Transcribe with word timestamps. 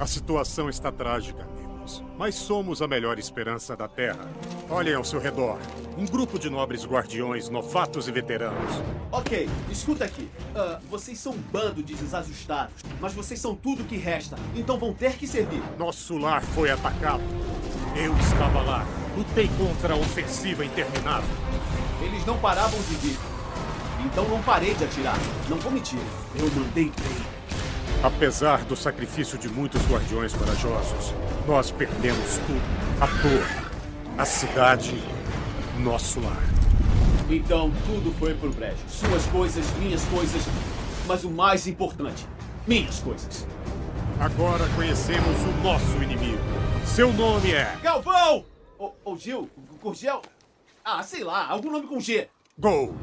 A 0.00 0.06
situação 0.06 0.68
está 0.68 0.92
trágica, 0.92 1.42
amigos. 1.42 2.04
Mas 2.16 2.36
somos 2.36 2.80
a 2.80 2.86
melhor 2.86 3.18
esperança 3.18 3.76
da 3.76 3.88
Terra. 3.88 4.30
Olhem 4.70 4.94
ao 4.94 5.02
seu 5.02 5.18
redor. 5.18 5.58
Um 5.96 6.06
grupo 6.06 6.38
de 6.38 6.48
nobres 6.48 6.86
guardiões, 6.86 7.48
novatos 7.48 8.06
e 8.06 8.12
veteranos. 8.12 8.80
Ok, 9.10 9.48
escuta 9.68 10.04
aqui. 10.04 10.30
Ah, 10.54 10.78
vocês 10.88 11.18
são 11.18 11.32
um 11.32 11.38
bando 11.50 11.82
de 11.82 11.96
desajustados, 11.96 12.74
mas 13.00 13.12
vocês 13.12 13.40
são 13.40 13.56
tudo 13.56 13.82
que 13.82 13.96
resta, 13.96 14.36
então 14.54 14.78
vão 14.78 14.94
ter 14.94 15.14
que 15.14 15.26
servir. 15.26 15.62
Nosso 15.76 16.16
lar 16.16 16.42
foi 16.42 16.70
atacado. 16.70 17.22
Eu 17.96 18.16
estava 18.18 18.62
lá. 18.62 18.86
Lutei 19.16 19.50
contra 19.58 19.94
a 19.94 19.96
ofensiva 19.96 20.64
interminável. 20.64 21.28
Eles 22.02 22.24
não 22.24 22.38
paravam 22.38 22.78
de 22.82 22.94
vir. 22.94 23.18
Então 24.06 24.28
não 24.28 24.40
parei 24.42 24.74
de 24.74 24.84
atirar. 24.84 25.18
Não 25.48 25.56
vou 25.58 25.72
mentir. 25.72 25.98
Eu 26.38 26.48
mandei 26.52 26.84
bem. 26.84 27.37
Apesar 28.02 28.64
do 28.64 28.76
sacrifício 28.76 29.36
de 29.36 29.48
muitos 29.48 29.82
guardiões 29.90 30.32
corajosos, 30.32 31.12
nós 31.48 31.72
perdemos 31.72 32.38
tudo. 32.46 32.62
A 33.00 33.06
torre, 33.08 33.66
a 34.16 34.24
cidade, 34.24 34.94
nosso 35.80 36.20
lar. 36.20 36.42
Então 37.28 37.72
tudo 37.86 38.14
foi 38.16 38.34
pro 38.34 38.50
brejo. 38.50 38.76
Suas 38.88 39.26
coisas, 39.26 39.66
minhas 39.78 40.04
coisas, 40.04 40.42
mas 41.08 41.24
o 41.24 41.30
mais 41.30 41.66
importante, 41.66 42.24
minhas 42.68 43.00
coisas. 43.00 43.44
Agora 44.20 44.64
conhecemos 44.76 45.36
o 45.42 45.62
nosso 45.62 46.00
inimigo. 46.00 46.38
Seu 46.86 47.12
nome 47.12 47.52
é 47.52 47.76
Galvão! 47.82 48.44
Ô, 48.78 48.92
ô 49.04 49.16
Gil? 49.16 49.50
Ah, 50.84 51.02
sei 51.02 51.24
lá, 51.24 51.48
algum 51.48 51.72
nome 51.72 51.88
com 51.88 51.98
G. 51.98 52.28
Gol. 52.56 52.94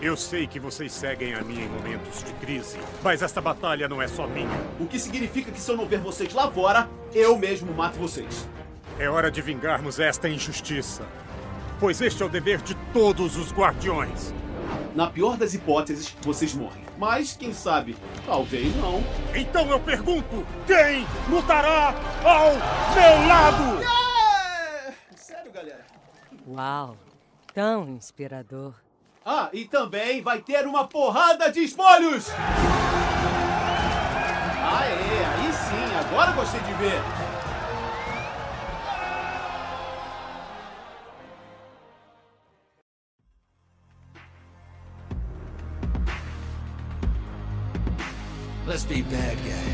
Eu 0.00 0.16
sei 0.16 0.46
que 0.46 0.60
vocês 0.60 0.92
seguem 0.92 1.34
a 1.34 1.42
mim 1.42 1.60
em 1.60 1.68
momentos 1.68 2.22
de 2.22 2.32
crise, 2.34 2.78
mas 3.02 3.20
esta 3.20 3.40
batalha 3.40 3.88
não 3.88 4.00
é 4.00 4.06
só 4.06 4.28
minha. 4.28 4.48
O 4.78 4.86
que 4.86 4.96
significa 4.96 5.50
que 5.50 5.60
se 5.60 5.68
eu 5.68 5.76
não 5.76 5.86
ver 5.86 5.98
vocês 5.98 6.32
lá 6.32 6.48
fora, 6.48 6.88
eu 7.12 7.36
mesmo 7.36 7.74
mato 7.74 7.98
vocês. 7.98 8.48
É 8.96 9.10
hora 9.10 9.28
de 9.28 9.42
vingarmos 9.42 9.98
esta 9.98 10.28
injustiça. 10.28 11.04
Pois 11.80 12.00
este 12.00 12.22
é 12.22 12.26
o 12.26 12.28
dever 12.28 12.58
de 12.62 12.76
todos 12.92 13.36
os 13.36 13.52
guardiões. 13.52 14.32
Na 14.94 15.10
pior 15.10 15.36
das 15.36 15.52
hipóteses, 15.54 16.16
vocês 16.22 16.54
morrem. 16.54 16.84
Mas, 16.96 17.36
quem 17.36 17.52
sabe, 17.52 17.96
talvez 18.24 18.74
não. 18.76 19.02
Então 19.34 19.68
eu 19.68 19.80
pergunto: 19.80 20.46
quem 20.64 21.04
lutará 21.28 21.92
ao 22.24 22.54
meu 22.94 23.28
lado? 23.28 23.82
É! 23.82 24.94
Sério, 25.16 25.50
galera? 25.50 25.84
Uau, 26.46 26.96
tão 27.52 27.88
inspirador. 27.88 28.74
Ah, 29.30 29.50
e 29.52 29.66
também 29.66 30.22
vai 30.22 30.40
ter 30.40 30.66
uma 30.66 30.88
porrada 30.88 31.52
de 31.52 31.60
espolhos! 31.60 32.30
Aê, 34.72 35.24
aí 35.26 35.52
sim, 35.52 35.96
agora 36.00 36.32
gostei 36.32 36.60
de 36.60 36.72
ver. 36.72 37.02
Let's 48.66 48.84
be 48.86 49.02
bad 49.02 49.36
guys. 49.42 49.67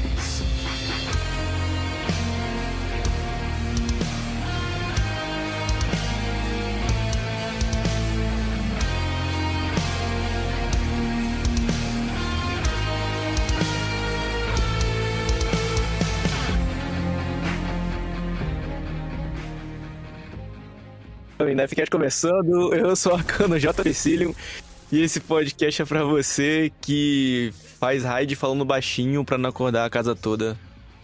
O 21.44 21.54
Nefcast 21.54 21.90
começando, 21.90 22.72
eu 22.74 22.96
sou 22.96 23.12
o 23.12 23.16
Arcano 23.16 23.58
J. 23.58 23.82
Pecilium 23.82 24.34
e 24.90 25.02
esse 25.02 25.20
podcast 25.20 25.82
é 25.82 25.84
pra 25.84 26.02
você 26.02 26.72
que 26.80 27.52
faz 27.78 28.02
raid 28.02 28.34
falando 28.34 28.64
baixinho 28.64 29.22
pra 29.26 29.36
não 29.36 29.50
acordar 29.50 29.84
a 29.84 29.90
casa 29.90 30.16
toda 30.16 30.56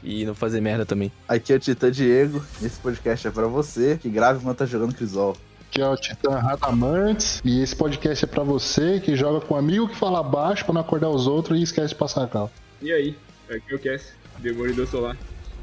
e 0.03 0.25
não 0.25 0.34
fazer 0.34 0.62
merda 0.62 0.87
também. 0.87 1.12
Aqui 1.28 1.53
é 1.53 1.56
o 1.56 1.60
Titã 1.60 1.91
Diego, 1.91 2.42
esse 2.62 2.81
podcast 2.81 3.28
é 3.28 3.31
pra 3.31 3.47
você 3.48 3.98
que 4.00 4.09
grava 4.09 4.38
enquanto 4.38 4.56
tá 4.56 4.65
jogando 4.65 4.94
Crisol. 4.94 5.37
Aqui 5.69 5.82
é 5.82 5.87
o 5.87 5.97
Titã 5.97 6.38
Radamantes 6.38 7.42
e 7.44 7.62
esse 7.62 7.76
podcast 7.76 8.25
é 8.25 8.28
pra 8.28 8.42
você 8.42 8.98
que 8.98 9.15
joga 9.15 9.44
com 9.44 9.54
um 9.54 9.59
amigo 9.59 9.88
que 9.88 9.97
fala 9.97 10.22
baixo 10.22 10.65
pra 10.65 10.72
não 10.72 10.81
acordar 10.81 11.10
os 11.10 11.26
outros 11.26 11.59
e 11.59 11.62
esquece 11.62 11.88
de 11.88 11.97
passar 11.97 12.25
a 12.25 12.26
cal. 12.26 12.50
E 12.81 12.91
aí, 12.91 13.15
aqui 13.50 13.72
é 13.72 13.75
o 13.75 13.78
Cass, 13.78 14.15
Demolidor 14.38 14.86
Solar. 14.86 15.19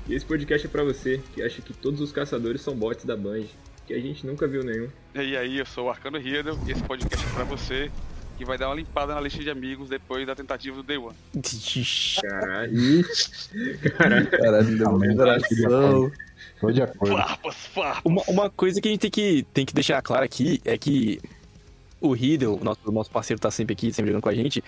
E 0.08 0.14
esse 0.14 0.26
podcast 0.26 0.68
é 0.68 0.70
pra 0.70 0.84
você 0.84 1.20
que 1.34 1.42
acha 1.42 1.64
que 1.64 1.74
todos 1.74 2.00
os 2.00 2.12
caçadores 2.12 2.62
são 2.62 2.76
bots 2.76 3.04
da 3.04 3.18
Band, 3.18 3.46
que 3.88 3.94
a 3.94 4.00
gente 4.00 4.28
nunca 4.28 4.46
viu 4.46 4.64
nenhum. 4.64 4.90
E 5.16 5.38
aí, 5.38 5.58
eu 5.58 5.66
sou 5.66 5.86
o 5.86 5.90
Arcano 5.90 6.20
Riedel 6.20 6.60
e 6.68 6.72
esse 6.72 6.84
podcast 6.84 7.26
é 7.26 7.34
pra 7.34 7.46
você 7.46 7.90
que 8.38 8.46
vai 8.46 8.58
dar 8.58 8.68
uma 8.68 8.76
limpada 8.76 9.16
na 9.16 9.22
lista 9.22 9.42
de 9.42 9.50
amigos 9.50 9.90
depois 9.90 10.28
da 10.28 10.36
tentativa 10.36 10.76
do 10.76 10.84
Day 10.84 10.98
One. 10.98 11.16
Caralho. 12.22 13.06
Caralho. 13.98 14.30
Caralho, 14.30 14.78
deu 14.78 14.90
uma 14.90 15.16
coração. 15.16 16.12
Tô 16.60 16.72
de 16.72 16.82
acordo. 16.82 17.16
Farpas, 17.16 17.56
farpas. 17.68 18.02
Uma, 18.04 18.22
uma 18.28 18.50
coisa 18.50 18.82
que 18.82 18.88
a 18.88 18.92
gente 18.92 19.02
tem 19.02 19.12
que, 19.12 19.46
tem 19.54 19.66
que 19.66 19.74
deixar 19.74 20.02
claro 20.02 20.24
aqui 20.24 20.62
é 20.66 20.78
que 20.78 21.20
o 22.02 22.14
Riddle, 22.14 22.60
nosso, 22.62 22.92
nosso 22.92 23.10
parceiro 23.10 23.40
tá 23.40 23.50
sempre 23.50 23.74
aqui, 23.74 23.92
sempre 23.92 24.12
jogando 24.12 24.24
com 24.24 24.30
a 24.30 24.36
gente, 24.36 24.64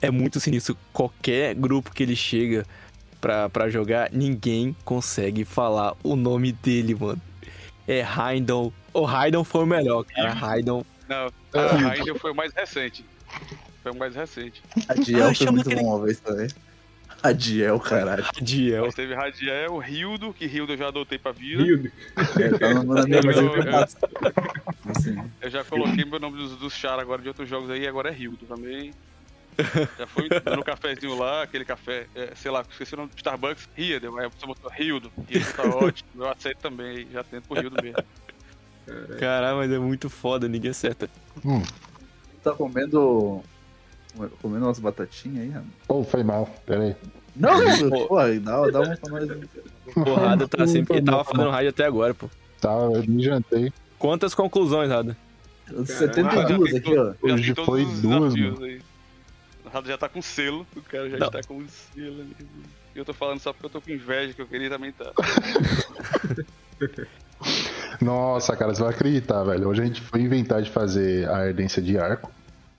é 0.00 0.10
muito 0.10 0.38
sinistro. 0.38 0.76
Qualquer 0.92 1.54
grupo 1.54 1.92
que 1.92 2.02
ele 2.02 2.14
chega 2.14 2.66
pra, 3.20 3.48
pra 3.48 3.68
jogar, 3.70 4.10
ninguém 4.12 4.76
consegue 4.84 5.44
falar 5.44 5.96
o 6.02 6.14
nome 6.14 6.52
dele, 6.52 6.94
mano. 6.94 7.20
É 7.88 8.00
Heindel. 8.02 8.72
O 8.94 9.08
Heindel 9.08 9.44
foi 9.44 9.62
o 9.64 9.66
melhor, 9.66 10.04
cara. 10.04 10.30
Heindel. 10.56 10.86
Não, 11.08 11.30
a 11.54 11.66
Ranger 11.76 12.14
foi 12.18 12.30
o 12.32 12.34
mais 12.34 12.52
recente. 12.52 13.04
Foi 13.82 13.92
o 13.92 13.96
mais 13.96 14.14
recente. 14.14 14.62
A 14.88 14.94
Diel 14.94 15.28
Ah, 15.30 15.34
foi 15.34 15.50
muito 15.50 15.68
aquele- 15.68 15.82
bom 15.82 15.96
uma 15.96 16.04
vez 16.04 16.20
também. 16.20 16.48
A 17.22 17.32
Diel, 17.32 17.78
caralho. 17.80 18.24
Diel. 18.40 18.84
Mas 18.86 18.94
teve 18.94 19.14
Radiel, 19.14 19.82
Hildo, 19.82 20.32
que 20.32 20.44
Hildo 20.44 20.72
eu 20.72 20.76
já 20.76 20.88
adotei 20.88 21.18
pra 21.18 21.30
vida. 21.32 21.62
Hildo. 21.62 21.90
É, 22.40 22.58
tá 22.58 22.74
no 22.74 22.82
minha 22.84 23.20
Eu- 23.20 23.56
eu-. 23.56 24.90
Assim, 24.90 25.30
Eu 25.40 25.50
já 25.50 25.62
coloquei 25.64 26.04
meu 26.04 26.18
nome 26.18 26.36
dos, 26.36 26.56
dos 26.56 26.72
char 26.74 26.98
agora 26.98 27.22
de 27.22 27.28
outros 27.28 27.48
jogos 27.48 27.70
aí, 27.70 27.86
agora 27.86 28.10
é 28.10 28.16
Hildo 28.18 28.44
também. 28.46 28.92
Já 29.98 30.06
foi 30.06 30.28
no 30.56 30.64
cafezinho 30.64 31.18
lá, 31.18 31.42
aquele 31.42 31.64
café, 31.64 32.06
é, 32.14 32.32
sei 32.34 32.50
lá, 32.50 32.64
esqueci 32.68 32.94
o 32.94 32.96
nome 32.96 33.10
do 33.10 33.16
Starbucks, 33.16 33.68
Riedel, 33.74 34.18
aí 34.18 34.26
a 34.26 34.30
pessoa 34.30 34.54
botou 34.54 34.72
Hildo. 34.78 35.12
Hildo 35.28 35.52
tá 35.54 35.62
ótimo, 35.76 36.08
eu 36.16 36.28
aceito 36.28 36.58
também, 36.58 37.06
já 37.12 37.22
tento 37.22 37.48
pro 37.48 37.62
Hildo 37.62 37.82
mesmo. 37.82 38.02
Caralho, 39.18 39.58
mas 39.58 39.70
é 39.70 39.78
muito 39.78 40.10
foda, 40.10 40.48
ninguém 40.48 40.70
acerta. 40.70 41.08
tá 42.42 42.52
comendo. 42.52 43.42
Comendo 44.42 44.66
umas 44.66 44.78
batatinhas 44.78 45.44
aí, 45.44 45.48
mano. 45.48 45.66
Pô, 45.86 46.04
foi 46.04 46.22
mal, 46.22 46.46
pera 46.66 46.82
aí. 46.84 46.96
Não, 47.34 47.58
não, 47.58 48.06
pô, 48.06 48.16
dá, 48.16 48.70
dá 48.70 48.80
uma 48.80 48.96
pra 48.96 49.10
nós. 49.10 49.48
Porrada 49.94 50.48
tá 50.48 50.66
sempre. 50.66 50.98
Ele 50.98 51.06
tava 51.06 51.24
fazendo 51.24 51.50
raid 51.50 51.68
até 51.68 51.86
agora, 51.86 52.12
pô. 52.12 52.28
Tá, 52.60 52.70
eu 52.70 53.02
me 53.06 53.22
jantei. 53.22 53.72
Quantas 53.98 54.34
conclusões, 54.34 54.90
Rada? 54.90 55.16
72 55.86 56.74
aqui, 56.74 56.96
ó. 56.96 57.14
Hoje 57.22 57.54
foi 57.54 57.84
duas, 57.84 58.34
desafios 58.34 58.62
aí. 58.62 58.82
O 59.72 59.74
Rado 59.74 59.88
já 59.88 59.96
tá 59.96 60.06
com 60.06 60.20
selo, 60.20 60.66
o 60.76 60.82
cara 60.82 61.08
já 61.08 61.16
Não. 61.16 61.28
está 61.28 61.40
com 61.42 61.66
selo 61.66 62.20
ali. 62.20 62.36
E 62.94 62.98
eu 62.98 63.06
tô 63.06 63.14
falando 63.14 63.40
só 63.40 63.54
porque 63.54 63.64
eu 63.64 63.70
tô 63.70 63.80
com 63.80 63.90
inveja, 63.90 64.34
que 64.34 64.42
eu 64.42 64.46
queria 64.46 64.68
também 64.68 64.92
tá. 64.92 65.10
Nossa, 67.98 68.54
cara, 68.54 68.74
você 68.74 68.82
vai 68.82 68.90
acreditar, 68.90 69.42
velho. 69.44 69.66
Hoje 69.68 69.80
a 69.80 69.84
gente 69.86 70.02
foi 70.02 70.20
inventar 70.20 70.60
de 70.60 70.68
fazer 70.70 71.26
a 71.26 71.38
ardência 71.38 71.80
de 71.80 71.96
arco 71.96 72.30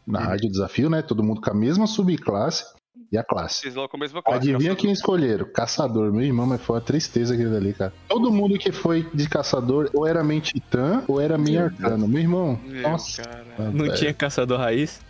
na 0.06 0.20
rádio 0.20 0.52
desafio, 0.52 0.88
né? 0.88 1.02
Todo 1.02 1.24
mundo 1.24 1.42
com 1.42 1.50
a 1.50 1.54
mesma 1.56 1.88
subclasse 1.88 2.64
e 3.12 3.18
a 3.18 3.24
classe. 3.24 3.62
Vocês 3.62 3.74
logo 3.74 3.90
com 3.90 3.98
a 3.98 4.00
mesma 4.00 4.22
classe. 4.22 4.38
Adivinha 4.38 4.60
caçador. 4.60 4.78
quem 4.78 4.92
escolheram? 4.92 5.46
Caçador, 5.52 6.14
meu 6.14 6.22
irmão, 6.22 6.46
mas 6.46 6.62
foi 6.62 6.76
uma 6.76 6.82
tristeza 6.82 7.34
aquele 7.34 7.50
dali, 7.50 7.74
cara. 7.74 7.92
Todo 8.08 8.32
mundo 8.32 8.56
que 8.60 8.72
foi 8.72 9.10
de 9.12 9.28
caçador 9.28 9.90
ou 9.96 10.06
era 10.06 10.24
main 10.24 10.42
titã 10.42 11.04
ou 11.08 11.20
era 11.20 11.40
main 11.40 11.58
arcano. 11.58 12.08
Meu 12.08 12.22
irmão, 12.22 12.60
Meu, 12.64 12.84
nossa. 12.84 13.24
cara. 13.24 13.72
Não 13.72 13.86
velho. 13.86 13.96
tinha 13.96 14.14
caçador 14.14 14.60
raiz? 14.60 15.02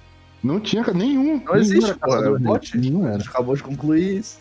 Não 0.44 0.60
tinha 0.60 0.84
nenhum. 0.94 1.38
Não 1.38 1.54
nenhum 1.54 1.56
existe, 1.56 1.86
era 1.90 1.96
pô, 1.98 2.08
é 2.08 2.16
caçador 2.18 2.40
bot. 2.40 2.72
raiz. 2.72 2.84
Nenhum 2.86 3.06
A 3.06 3.10
era. 3.10 3.20
gente 3.20 3.30
acabou 3.30 3.56
de 3.56 3.64
concluir 3.64 4.18
isso. 4.18 4.40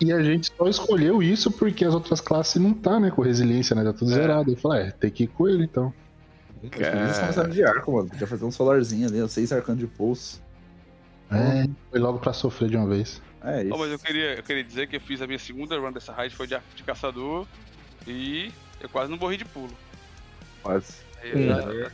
E 0.00 0.12
a 0.12 0.22
gente 0.22 0.52
só 0.56 0.68
escolheu 0.68 1.22
isso 1.22 1.50
porque 1.50 1.84
as 1.84 1.92
outras 1.92 2.20
classes 2.20 2.60
não 2.62 2.72
tá, 2.72 3.00
né? 3.00 3.10
Com 3.10 3.22
resiliência, 3.22 3.74
né? 3.74 3.82
Tá 3.82 3.92
tudo 3.92 4.12
É. 4.12 4.14
zerado. 4.14 4.50
Eu 4.52 4.56
falei, 4.56 4.86
é, 4.86 4.90
tem 4.92 5.10
que 5.10 5.24
ir 5.24 5.26
com 5.28 5.48
ele 5.48 5.64
então. 5.64 5.92
Eles 6.62 7.18
começaram 7.18 7.50
de 7.50 7.64
arco, 7.64 7.92
mano. 7.92 8.08
Podia 8.10 8.26
fazer 8.26 8.44
um 8.44 8.50
solarzinho 8.50 9.08
ali, 9.08 9.28
seis 9.28 9.50
arcanos 9.50 9.80
de 9.80 9.86
pulso. 9.86 10.40
É, 11.30 11.66
foi 11.90 11.98
logo 11.98 12.18
pra 12.18 12.32
sofrer 12.32 12.68
de 12.68 12.76
uma 12.76 12.86
vez. 12.86 13.20
É 13.42 13.62
isso. 13.64 13.72
Oh, 13.74 13.78
mas 13.78 13.90
eu 13.90 13.98
queria, 13.98 14.34
eu 14.36 14.42
queria 14.42 14.62
dizer 14.62 14.86
que 14.86 14.96
eu 14.96 15.00
fiz 15.00 15.22
a 15.22 15.26
minha 15.26 15.38
segunda 15.38 15.78
run 15.78 15.90
dessa 15.90 16.12
raid, 16.12 16.34
foi 16.36 16.46
de 16.46 16.54
arco 16.54 16.66
de 16.76 16.82
caçador. 16.82 17.46
E 18.06 18.52
eu 18.80 18.88
quase 18.88 19.10
não 19.10 19.18
morri 19.18 19.36
de 19.38 19.44
pulo. 19.46 19.70
Quase. 20.62 20.92
Aí, 21.22 21.34
Hum. 21.34 21.46
já- 21.48 21.90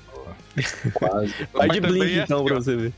Quase. 0.94 1.34
Vai 1.52 1.68
de 1.68 1.80
blink 1.80 2.18
é 2.18 2.22
então 2.24 2.38
assim, 2.38 2.46
pra 2.46 2.54
você 2.56 2.76
ver. 2.76 2.92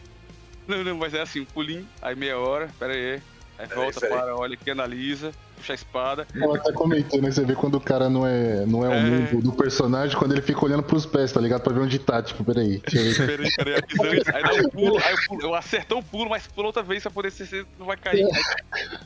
Não, 0.76 0.84
não, 0.84 0.96
mas 0.98 1.14
é 1.14 1.20
assim, 1.22 1.40
um 1.40 1.44
pulinho, 1.46 1.88
aí 2.02 2.14
meia 2.14 2.38
hora, 2.38 2.68
pera 2.78 2.92
aí. 2.92 3.20
Aí 3.58 3.66
volta, 3.74 4.00
pera 4.00 4.14
aí. 4.14 4.20
para, 4.20 4.36
olha 4.36 4.54
aqui, 4.54 4.70
analisa. 4.70 5.32
puxa 5.56 5.72
a 5.72 5.74
espada. 5.74 6.26
Eu 6.34 6.54
até 6.54 6.70
comentei, 6.72 7.20
né? 7.20 7.30
Você 7.30 7.44
vê 7.44 7.54
quando 7.54 7.74
o 7.76 7.80
cara 7.80 8.08
não 8.10 8.24
é, 8.26 8.64
não 8.66 8.84
é 8.84 8.88
o 8.88 8.92
É. 8.92 9.00
mundo 9.02 9.42
do 9.42 9.52
personagem, 9.52 10.16
quando 10.16 10.32
ele 10.32 10.42
fica 10.42 10.64
olhando 10.64 10.82
pros 10.84 11.04
pés, 11.06 11.32
tá 11.32 11.40
ligado? 11.40 11.62
Pra 11.62 11.72
ver 11.72 11.80
onde 11.80 11.98
tá. 11.98 12.22
Tipo, 12.22 12.44
peraí. 12.44 12.80
Deixa 12.88 13.22
eu 13.22 13.26
ver. 13.26 13.36
Peraí, 13.36 13.52
peraí, 13.56 13.74
avisando. 13.82 14.22
Aí 14.36 14.42
dá 14.42 14.54
um 14.54 14.68
pulo, 14.70 14.98
aí 15.02 15.12
eu, 15.12 15.18
pulo, 15.26 15.42
eu 15.42 15.54
acertou 15.54 15.98
um 15.98 16.02
pulo, 16.02 16.30
mas 16.30 16.46
pula 16.46 16.66
outra 16.68 16.82
vez 16.82 17.02
pra 17.02 17.10
poder 17.10 17.32
ser, 17.32 17.46
você 17.46 17.66
não 17.78 17.86
vai 17.86 17.96
cair. 17.96 18.24
Aí, 18.72 18.98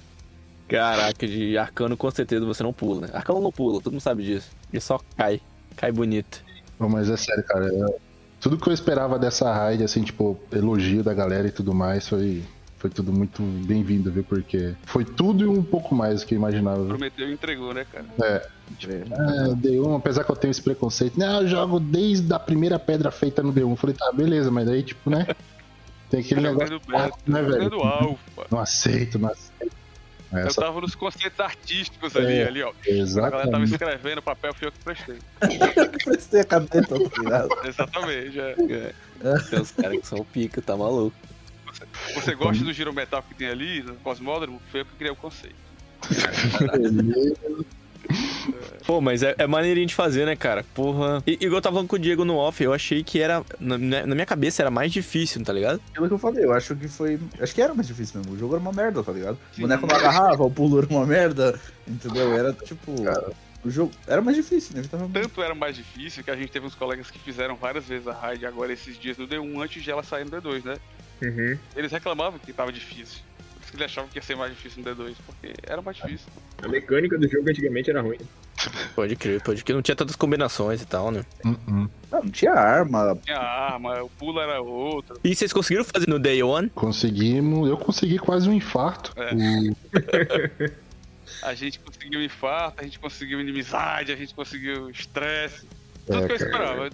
Caraca, 0.69 1.27
de 1.27 1.57
arcano 1.59 1.97
com 1.97 2.11
certeza 2.11 2.45
você 2.47 2.63
não 2.63 2.73
pula, 2.73 3.03
né? 3.07 3.09
Arcano 3.13 3.41
não 3.41 3.53
pula, 3.53 3.81
todo 3.81 3.93
mundo 3.93 4.01
sabe 4.03 4.23
disso. 4.25 4.51
Ele 4.73 4.81
só 4.81 4.99
cai. 5.17 5.41
Cai 5.77 5.93
bonito. 5.93 6.43
Não, 6.81 6.89
mas 6.89 7.09
é 7.11 7.17
sério, 7.17 7.45
cara. 7.45 7.67
eu- 7.67 8.01
Tudo 8.43 8.59
que 8.59 8.69
eu 8.69 8.73
esperava 8.73 9.21
dessa 9.21 9.53
raid, 9.53 9.85
assim, 9.85 10.03
tipo, 10.03 10.37
elogio 10.53 11.05
da 11.05 11.15
galera 11.15 11.47
e 11.47 11.53
tudo 11.53 11.73
mais, 11.73 12.09
foi, 12.09 12.43
foi 12.77 12.91
tudo 12.91 13.13
muito 13.13 13.41
bem-vindo, 13.41 14.11
viu? 14.11 14.25
Porque 14.25 14.75
foi 14.85 15.05
tudo 15.05 15.45
e 15.45 15.47
um 15.47 15.63
pouco 15.63 15.95
mais 15.95 16.21
do 16.21 16.27
que 16.27 16.35
eu 16.35 16.39
imaginava, 16.39 16.79
viu? 16.81 16.89
prometeu 16.89 17.31
e 17.31 17.33
entregou, 17.33 17.73
né, 17.73 17.87
cara? 17.91 18.05
É, 18.21 18.49
é, 18.89 19.55
D1, 19.55 19.97
apesar 19.97 20.25
que 20.25 20.31
eu 20.33 20.35
tenho 20.35 20.51
esse 20.51 20.61
preconceito, 20.61 21.17
não, 21.17 21.43
eu 21.43 21.47
jogo 21.47 21.79
desde 21.79 22.35
a 22.35 22.39
primeira 22.41 22.81
pedra 22.81 23.13
feita 23.13 23.45
no 23.45 23.53
D1. 23.53 23.71
Eu 23.71 23.77
falei, 23.77 23.95
tá, 23.95 24.11
beleza, 24.13 24.51
mas 24.51 24.67
daí, 24.67 24.83
tipo, 24.83 25.09
né? 25.09 25.25
Tem 26.11 26.19
aquele 26.21 26.41
negócio, 26.41 26.81
Jogando 26.81 26.87
beta, 26.89 27.19
né, 27.25 27.43
velho? 27.43 27.63
jogando 27.63 27.81
alfa. 27.81 28.47
Não 28.51 28.59
aceito, 28.59 29.21
não 29.21 29.31
aceito. 29.31 29.82
Eu 30.33 30.39
Essa, 30.47 30.63
tava 30.63 30.81
nos 30.81 30.95
conceitos 30.95 31.39
artísticos 31.39 32.17
ali, 32.17 32.39
É, 32.39 32.47
ali, 32.47 32.63
ó. 32.63 32.71
A 32.71 32.73
galera 32.73 33.31
tava 33.31 33.43
exatamente. 33.43 33.73
escrevendo 33.73 34.19
o 34.19 34.23
papel, 34.23 34.55
fui 34.55 34.67
eu 34.69 34.73
que 34.73 34.79
prestei. 34.79 35.19
Prestei 36.05 36.41
a 36.41 36.45
caneta, 36.45 36.83
tá 36.83 37.23
ligado? 37.23 37.49
Exatamente, 37.65 38.41
é. 38.41 38.55
Tem 39.51 39.61
uns 39.61 39.71
caras 39.73 40.01
que 40.01 40.07
são 40.07 40.25
pica, 40.25 40.63
tá 40.63 40.77
maluco. 40.77 41.17
Você 42.15 42.35
gosta 42.35 42.65
do 42.65 42.73
giro 42.73 42.93
metal 42.93 43.23
que 43.23 43.35
tem 43.35 43.49
ali, 43.49 43.83
no 43.83 43.95
Cosmódromo? 43.97 44.61
Foi 44.71 44.81
eu 44.81 44.85
que 44.87 44.93
criei 44.97 45.13
o 45.13 45.17
conceito. 45.17 45.55
Pô, 48.87 49.01
mas 49.01 49.23
é, 49.23 49.35
é 49.39 49.47
maneirinho 49.47 49.87
de 49.87 49.95
fazer, 49.95 50.27
né, 50.27 50.35
cara? 50.35 50.65
Porra. 50.75 51.23
E, 51.27 51.33
igual 51.35 51.59
eu 51.59 51.63
tava 51.63 51.77
falando 51.77 51.89
com 51.89 51.97
o 51.97 51.99
Diego 51.99 52.25
no 52.25 52.37
off, 52.37 52.63
eu 52.63 52.73
achei 52.73 53.03
que 53.05 53.21
era. 53.21 53.45
Na, 53.61 53.79
na 53.79 54.15
minha 54.15 54.27
cabeça 54.27 54.63
era 54.63 54.71
mais 54.71 54.93
difícil, 54.93 55.43
tá 55.45 55.53
ligado? 55.53 55.81
Aquilo 55.91 56.09
que 56.09 56.15
eu 56.15 56.19
falei, 56.19 56.45
eu 56.45 56.53
acho 56.53 56.75
que 56.75 56.89
foi. 56.89 57.19
Acho 57.41 57.55
que 57.55 57.63
era 57.63 57.75
mais 57.75 57.87
difícil 57.87 58.21
mesmo. 58.21 58.35
O 58.35 58.39
jogo 58.39 58.55
era 58.55 58.61
uma 58.61 58.73
merda, 58.73 59.03
tá 59.03 59.13
ligado? 59.13 59.39
O 59.57 59.61
boneco 59.61 59.87
não 59.87 59.97
agarrava, 59.97 60.43
o 60.43 60.51
pulo 60.51 60.79
era 60.79 60.87
uma 60.89 61.07
merda, 61.07 61.59
entendeu? 61.87 62.33
Era 62.33 62.53
tipo. 62.53 62.93
O 63.65 63.71
jogo 63.71 63.93
era 64.09 64.21
mais 64.21 64.37
difícil, 64.37 64.73
inevitavelmente. 64.73 65.21
Tanto 65.21 65.43
era 65.43 65.55
mais 65.55 65.77
difícil 65.77 66.25
que 66.25 66.31
a 66.31 66.37
gente 66.37 66.51
teve 66.51 66.67
uns 66.67 66.75
colegas 66.75 67.11
que 67.11 67.19
fizeram 67.19 67.55
várias 67.55 67.85
vezes 67.85 68.09
a 68.09 68.13
raid 68.13 68.45
agora 68.45 68.73
esses 68.73 68.99
dias 68.99 69.17
no 69.17 69.29
D1 69.29 69.63
antes 69.63 69.83
de 69.83 69.91
ela 69.91 70.03
sair 70.03 70.25
no 70.25 70.31
D2, 70.31 70.65
né? 70.65 70.77
Uhum. 71.23 71.57
Eles 71.77 71.93
reclamavam 71.93 72.41
que 72.41 72.53
tava 72.53 72.73
difícil. 72.73 73.21
Que 73.73 73.77
eles 73.79 73.87
achavam 73.87 74.09
que 74.11 74.19
ia 74.19 74.23
ser 74.23 74.37
mais 74.37 74.53
difícil 74.55 74.85
no 74.85 74.95
D2, 74.95 75.15
porque 75.27 75.55
era 75.65 75.81
mais 75.83 75.97
difícil. 75.97 76.27
A 76.63 76.69
mecânica 76.69 77.19
do 77.19 77.27
jogo 77.27 77.49
antigamente 77.49 77.89
era 77.91 78.01
ruim. 78.03 78.19
Pode 78.95 79.17
crer, 79.17 79.41
pode 79.43 79.65
crer. 79.65 79.75
Não 79.75 79.83
tinha 79.83 79.97
tantas 79.97 80.15
combinações 80.15 80.83
e 80.83 80.87
tal, 80.87 81.11
né? 81.11 81.25
Hum, 81.45 81.57
hum. 81.67 81.89
Não, 82.11 82.23
não 82.23 82.31
tinha 82.31 82.53
arma. 82.53 83.19
Tinha 83.25 83.39
arma, 83.39 84.03
o 84.03 84.11
pulo 84.11 84.39
era 84.41 84.61
outro. 84.61 85.19
E 85.25 85.35
vocês 85.35 85.53
conseguiram 85.55 85.85
fazer 85.87 86.07
no 86.07 86.19
Day 86.19 86.43
One? 86.43 86.69
Conseguimos, 86.71 87.67
eu 87.69 87.77
consegui 87.79 88.19
quase 88.19 88.47
um 88.49 88.53
infarto. 88.53 89.13
É. 89.17 89.33
O- 90.69 90.83
A 91.43 91.55
gente 91.55 91.81
conseguiu 91.81 92.23
infarto, 92.23 92.83
a 92.83 92.85
gente 92.85 92.99
conseguiu 93.01 93.41
inimizade, 93.41 94.13
a 94.13 94.17
gente 94.17 94.33
conseguiu 94.35 94.91
estresse. 94.91 95.67
Tudo 96.07 96.19
É, 96.25 96.27
que 96.37 96.43
eu 96.45 96.51
cara. 96.51 96.91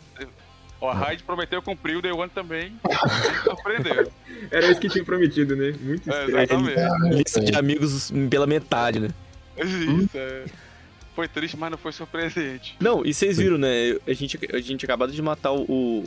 Ó, 0.81 0.89
a 0.91 0.95
raid 0.95 1.23
prometeu 1.25 1.61
cumprir, 1.61 1.97
o 1.97 2.03
Day 2.03 2.13
One 2.13 2.31
também. 2.31 2.73
Surpreendeu. 3.45 4.13
Era 4.51 4.71
isso 4.71 4.81
que 4.81 4.89
tinha 4.89 5.05
prometido, 5.05 5.57
né? 5.57 5.75
Muito 5.81 6.11
É, 6.13 6.25
estranho. 6.25 6.71
exatamente. 6.71 7.15
Lista 7.17 7.41
de 7.41 7.57
amigos 7.57 8.13
pela 8.31 8.47
metade, 8.47 9.01
né? 9.01 9.09
Isso, 9.57 10.11
é. 10.15 10.45
Foi 11.17 11.27
triste, 11.27 11.57
mas 11.57 11.71
não 11.73 11.79
foi 11.79 11.91
surpreendente. 11.93 12.77
Não, 12.79 13.05
e 13.05 13.13
vocês 13.13 13.39
viram, 13.39 13.59
né? 13.59 13.97
A 14.07 14.13
gente, 14.13 14.39
a 14.53 14.61
gente 14.61 14.85
acabado 14.85 15.11
de 15.11 15.21
matar 15.21 15.53
o, 15.53 16.05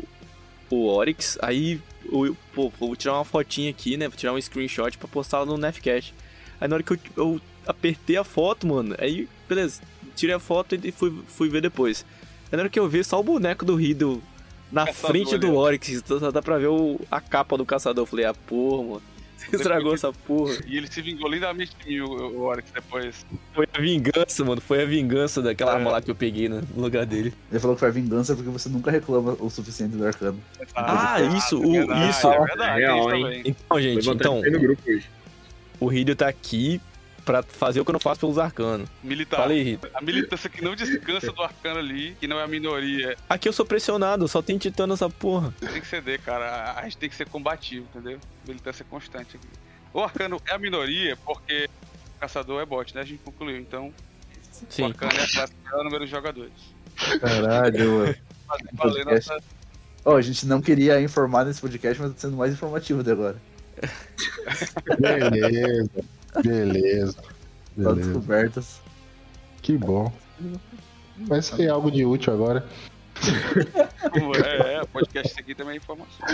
o 0.69 0.85
Oryx, 0.87 1.37
aí, 1.41 1.81
o, 2.05 2.33
pô, 2.53 2.69
vou 2.69 2.95
tirar 2.95 3.15
uma 3.15 3.25
fotinha 3.25 3.69
aqui, 3.69 3.97
né? 3.97 4.07
Vou 4.07 4.15
tirar 4.15 4.31
um 4.31 4.41
screenshot 4.41 4.97
pra 4.97 5.07
postar 5.09 5.39
lá 5.39 5.45
no 5.45 5.57
Nefcast. 5.57 6.13
Aí 6.61 6.67
na 6.69 6.75
hora 6.75 6.83
que 6.83 6.93
eu, 6.93 6.99
eu 7.17 7.41
apertei 7.67 8.15
a 8.15 8.23
foto, 8.23 8.65
mano, 8.65 8.95
aí, 8.97 9.27
beleza, 9.49 9.81
tirei 10.15 10.33
a 10.33 10.39
foto 10.39 10.75
e 10.81 10.91
fui, 10.93 11.13
fui 11.27 11.49
ver 11.49 11.61
depois. 11.61 12.05
Aí 12.49 12.55
na 12.55 12.59
hora 12.63 12.69
que 12.69 12.79
eu 12.79 12.87
vi, 12.87 13.03
só 13.03 13.19
o 13.19 13.23
boneco 13.23 13.65
do 13.65 13.75
Riddle 13.75 14.21
na 14.71 14.85
Caçador 14.85 15.11
frente 15.11 15.37
do 15.37 15.47
ali, 15.47 15.55
ó. 15.55 15.59
Oryx, 15.59 16.03
só 16.05 16.31
dá 16.31 16.41
pra 16.41 16.57
ver 16.57 16.67
o, 16.67 16.99
a 17.09 17.19
capa 17.19 17.57
do 17.57 17.65
caçador. 17.65 18.03
Eu 18.03 18.05
falei, 18.07 18.25
ah, 18.25 18.33
porra, 18.33 18.83
mano, 18.83 19.01
você 19.37 19.55
estragou 19.57 19.93
essa 19.93 20.13
porra. 20.13 20.53
E 20.67 20.77
ele 20.77 20.87
se 20.87 21.01
vingou 21.01 21.29
lindamente 21.29 21.71
de 21.83 21.89
mim, 21.89 21.99
o, 22.01 22.07
o 22.09 22.41
Oryx, 22.43 22.69
depois. 22.73 23.25
Foi 23.53 23.67
a 23.73 23.79
vingança, 23.81 24.45
mano, 24.45 24.61
foi 24.61 24.81
a 24.83 24.85
vingança 24.85 25.41
daquela 25.41 25.71
É. 25.71 25.75
arma 25.75 25.91
lá 25.91 26.01
que 26.01 26.09
eu 26.11 26.15
peguei 26.15 26.47
né, 26.47 26.61
no 26.75 26.81
lugar 26.83 27.05
dele. 27.05 27.33
Ele 27.51 27.59
falou 27.59 27.75
que 27.75 27.79
foi 27.81 27.89
a 27.89 27.91
vingança 27.91 28.35
porque 28.35 28.49
você 28.49 28.69
nunca 28.69 28.89
reclama 28.91 29.35
o 29.39 29.49
suficiente 29.49 29.95
do 29.97 30.05
arcano. 30.05 30.39
Ah, 30.75 31.19
isso, 31.37 31.57
o- 31.59 31.71
verdade, 31.71 32.09
isso. 32.09 32.27
É 32.27 32.45
verdade, 32.45 32.79
Real, 32.79 32.97
isso 33.15 33.27
hein? 33.27 33.41
Então, 33.45 33.81
gente, 33.81 34.09
então, 34.09 34.35
de 34.37 34.41
sair 34.43 34.51
no 34.51 34.59
grupo 34.59 34.81
hoje. 34.89 35.09
o 35.79 35.87
Riddle 35.87 36.15
tá 36.15 36.27
aqui 36.27 36.79
pra 37.25 37.41
fazer 37.43 37.79
o 37.79 37.85
que 37.85 37.91
eu 37.91 37.93
não 37.93 37.99
faço 37.99 38.19
pelos 38.19 38.37
arcanos. 38.37 38.89
Militar. 39.03 39.37
Fala 39.37 39.51
aí, 39.53 39.61
Riddle. 39.63 39.89
A 39.93 40.01
militância 40.01 40.49
que 40.49 40.63
não 40.63 40.75
descansa 40.75 41.31
do 41.31 41.41
arcano 41.41 41.79
ali, 41.79 42.15
que 42.19 42.27
não 42.27 42.39
é 42.39 42.43
a 42.43 42.47
minoria, 42.47 43.15
Aqui 43.29 43.47
eu 43.47 43.53
sou 43.53 43.65
pressionado, 43.65 44.27
só 44.27 44.41
tem 44.41 44.57
titã 44.57 44.85
nessa 44.87 45.09
porra. 45.09 45.53
tem 45.59 45.79
que 45.81 45.87
ceder, 45.87 46.19
cara. 46.21 46.73
A- 46.77 46.83
gente 46.83 46.97
tem 46.97 47.09
que 47.09 47.15
ser 47.15 47.27
combativo, 47.29 47.85
entendeu? 47.93 48.19
Militância 48.47 48.85
constante 48.89 49.35
aqui. 49.37 49.47
O 49.93 49.99
arcano 50.01 50.41
é 50.47 50.53
a 50.53 50.57
minoria 50.57 51.17
porque 51.25 51.69
o 52.17 52.19
caçador 52.19 52.61
é 52.61 52.65
bot, 52.65 52.93
né? 52.95 53.01
A 53.01 53.05
gente 53.05 53.19
concluiu. 53.23 53.57
Então, 53.57 53.87
o 53.87 53.93
Sim. 54.69 54.85
arcano 54.85 55.11
é 55.13 55.23
a 55.23 55.27
classe 55.31 55.53
que 55.53 55.63
maior 55.69 55.83
número 55.83 56.05
de 56.05 56.11
jogadores. 56.11 56.51
Caralho, 57.19 57.91
mano. 57.99 58.15
Fazer 58.47 58.69
valer 58.73 59.03
Podcast. 59.05 59.29
nossa. 59.29 59.43
Ó, 60.03 60.17
a 60.17 60.21
gente 60.21 60.45
não 60.47 60.61
queria 60.61 60.99
informar 61.01 61.45
nesse 61.45 61.61
podcast, 61.61 62.01
mas 62.01 62.11
tá 62.13 62.17
sendo 62.19 62.35
mais 62.37 62.51
informativo 62.53 63.01
até 63.01 63.11
agora. 63.11 63.37
Beleza, 64.99 65.89
beleza. 66.43 67.17
Beleza. 67.75 67.95
descobertas. 67.95 68.81
Que 69.61 69.77
bom. 69.77 70.11
Vai 71.17 71.41
ser 71.41 71.69
algo 71.69 71.91
de 71.91 72.05
útil 72.05 72.33
agora. 72.33 72.65
É, 74.45 74.75
é, 74.75 74.85
podcast 74.85 75.39
aqui 75.39 75.53
também 75.53 75.73
é 75.73 75.77
informação. 75.77 76.27